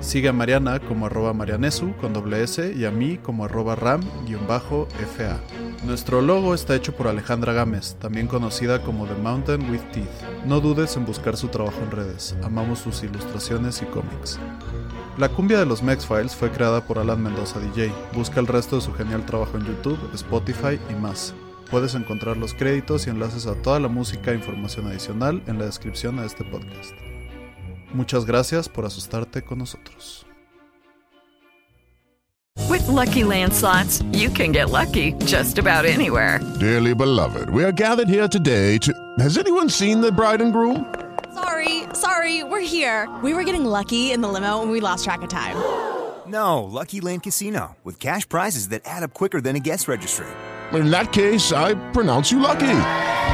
Sigue 0.00 0.28
a 0.28 0.32
Mariana 0.32 0.80
como 0.80 1.06
arroba 1.06 1.32
marianesu 1.32 1.94
con 1.96 2.12
doble 2.12 2.42
S 2.42 2.74
y 2.76 2.84
a 2.84 2.90
mí 2.90 3.18
como 3.18 3.44
arroba 3.44 3.74
ram-fa. 3.74 5.40
Nuestro 5.84 6.22
logo 6.22 6.54
está 6.54 6.74
hecho 6.74 6.94
por 6.94 7.08
Alejandra 7.08 7.52
Gámez, 7.52 7.96
también 7.96 8.26
conocida 8.26 8.82
como 8.82 9.06
The 9.06 9.14
Mountain 9.14 9.70
with 9.70 9.82
Teeth. 9.92 10.44
No 10.46 10.60
dudes 10.60 10.96
en 10.96 11.04
buscar 11.04 11.36
su 11.36 11.48
trabajo 11.48 11.78
en 11.82 11.90
redes, 11.90 12.36
amamos 12.42 12.80
sus 12.80 13.02
ilustraciones 13.02 13.82
y 13.82 13.86
cómics. 13.86 14.38
La 15.16 15.28
cumbia 15.28 15.58
de 15.58 15.66
los 15.66 15.82
Mexfiles 15.82 16.34
fue 16.34 16.50
creada 16.50 16.84
por 16.84 16.98
Alan 16.98 17.22
Mendoza 17.22 17.60
DJ. 17.60 17.92
Busca 18.14 18.40
el 18.40 18.46
resto 18.46 18.76
de 18.76 18.82
su 18.82 18.92
genial 18.94 19.24
trabajo 19.24 19.56
en 19.56 19.64
YouTube, 19.64 19.98
Spotify 20.12 20.78
y 20.90 20.94
más. 21.00 21.34
Puedes 21.70 21.94
encontrar 21.94 22.36
los 22.36 22.52
créditos 22.52 23.06
y 23.06 23.10
enlaces 23.10 23.46
a 23.46 23.54
toda 23.54 23.80
la 23.80 23.88
música 23.88 24.32
e 24.32 24.36
información 24.36 24.86
adicional 24.86 25.42
en 25.46 25.58
la 25.58 25.66
descripción 25.66 26.16
de 26.16 26.26
este 26.26 26.44
podcast. 26.44 27.13
Muchas 27.94 28.24
gracias 28.26 28.68
por 28.68 28.84
asustarte 28.84 29.42
con 29.42 29.58
nosotros. 29.58 30.26
With 32.68 32.86
Lucky 32.88 33.22
Land 33.24 33.52
slots, 33.52 34.02
you 34.12 34.30
can 34.30 34.50
get 34.52 34.70
lucky 34.70 35.12
just 35.24 35.58
about 35.58 35.84
anywhere. 35.84 36.40
Dearly 36.58 36.94
beloved, 36.94 37.48
we 37.50 37.62
are 37.64 37.72
gathered 37.72 38.08
here 38.08 38.26
today 38.28 38.78
to. 38.78 38.92
Has 39.20 39.38
anyone 39.38 39.68
seen 39.68 40.00
the 40.00 40.10
bride 40.10 40.40
and 40.42 40.52
groom? 40.52 40.92
Sorry, 41.34 41.84
sorry, 41.94 42.42
we're 42.42 42.60
here. 42.60 43.08
We 43.22 43.32
were 43.32 43.44
getting 43.44 43.64
lucky 43.64 44.10
in 44.12 44.20
the 44.20 44.28
limo 44.28 44.62
and 44.62 44.72
we 44.72 44.80
lost 44.80 45.04
track 45.04 45.22
of 45.22 45.28
time. 45.28 45.56
No, 46.26 46.62
Lucky 46.64 47.02
Land 47.02 47.22
Casino, 47.22 47.76
with 47.84 48.00
cash 48.00 48.26
prizes 48.26 48.68
that 48.68 48.80
add 48.86 49.02
up 49.02 49.12
quicker 49.12 49.42
than 49.42 49.56
a 49.56 49.60
guest 49.60 49.86
registry. 49.86 50.26
In 50.72 50.90
that 50.90 51.12
case, 51.12 51.52
I 51.52 51.74
pronounce 51.92 52.32
you 52.32 52.38
lucky. 52.40 52.80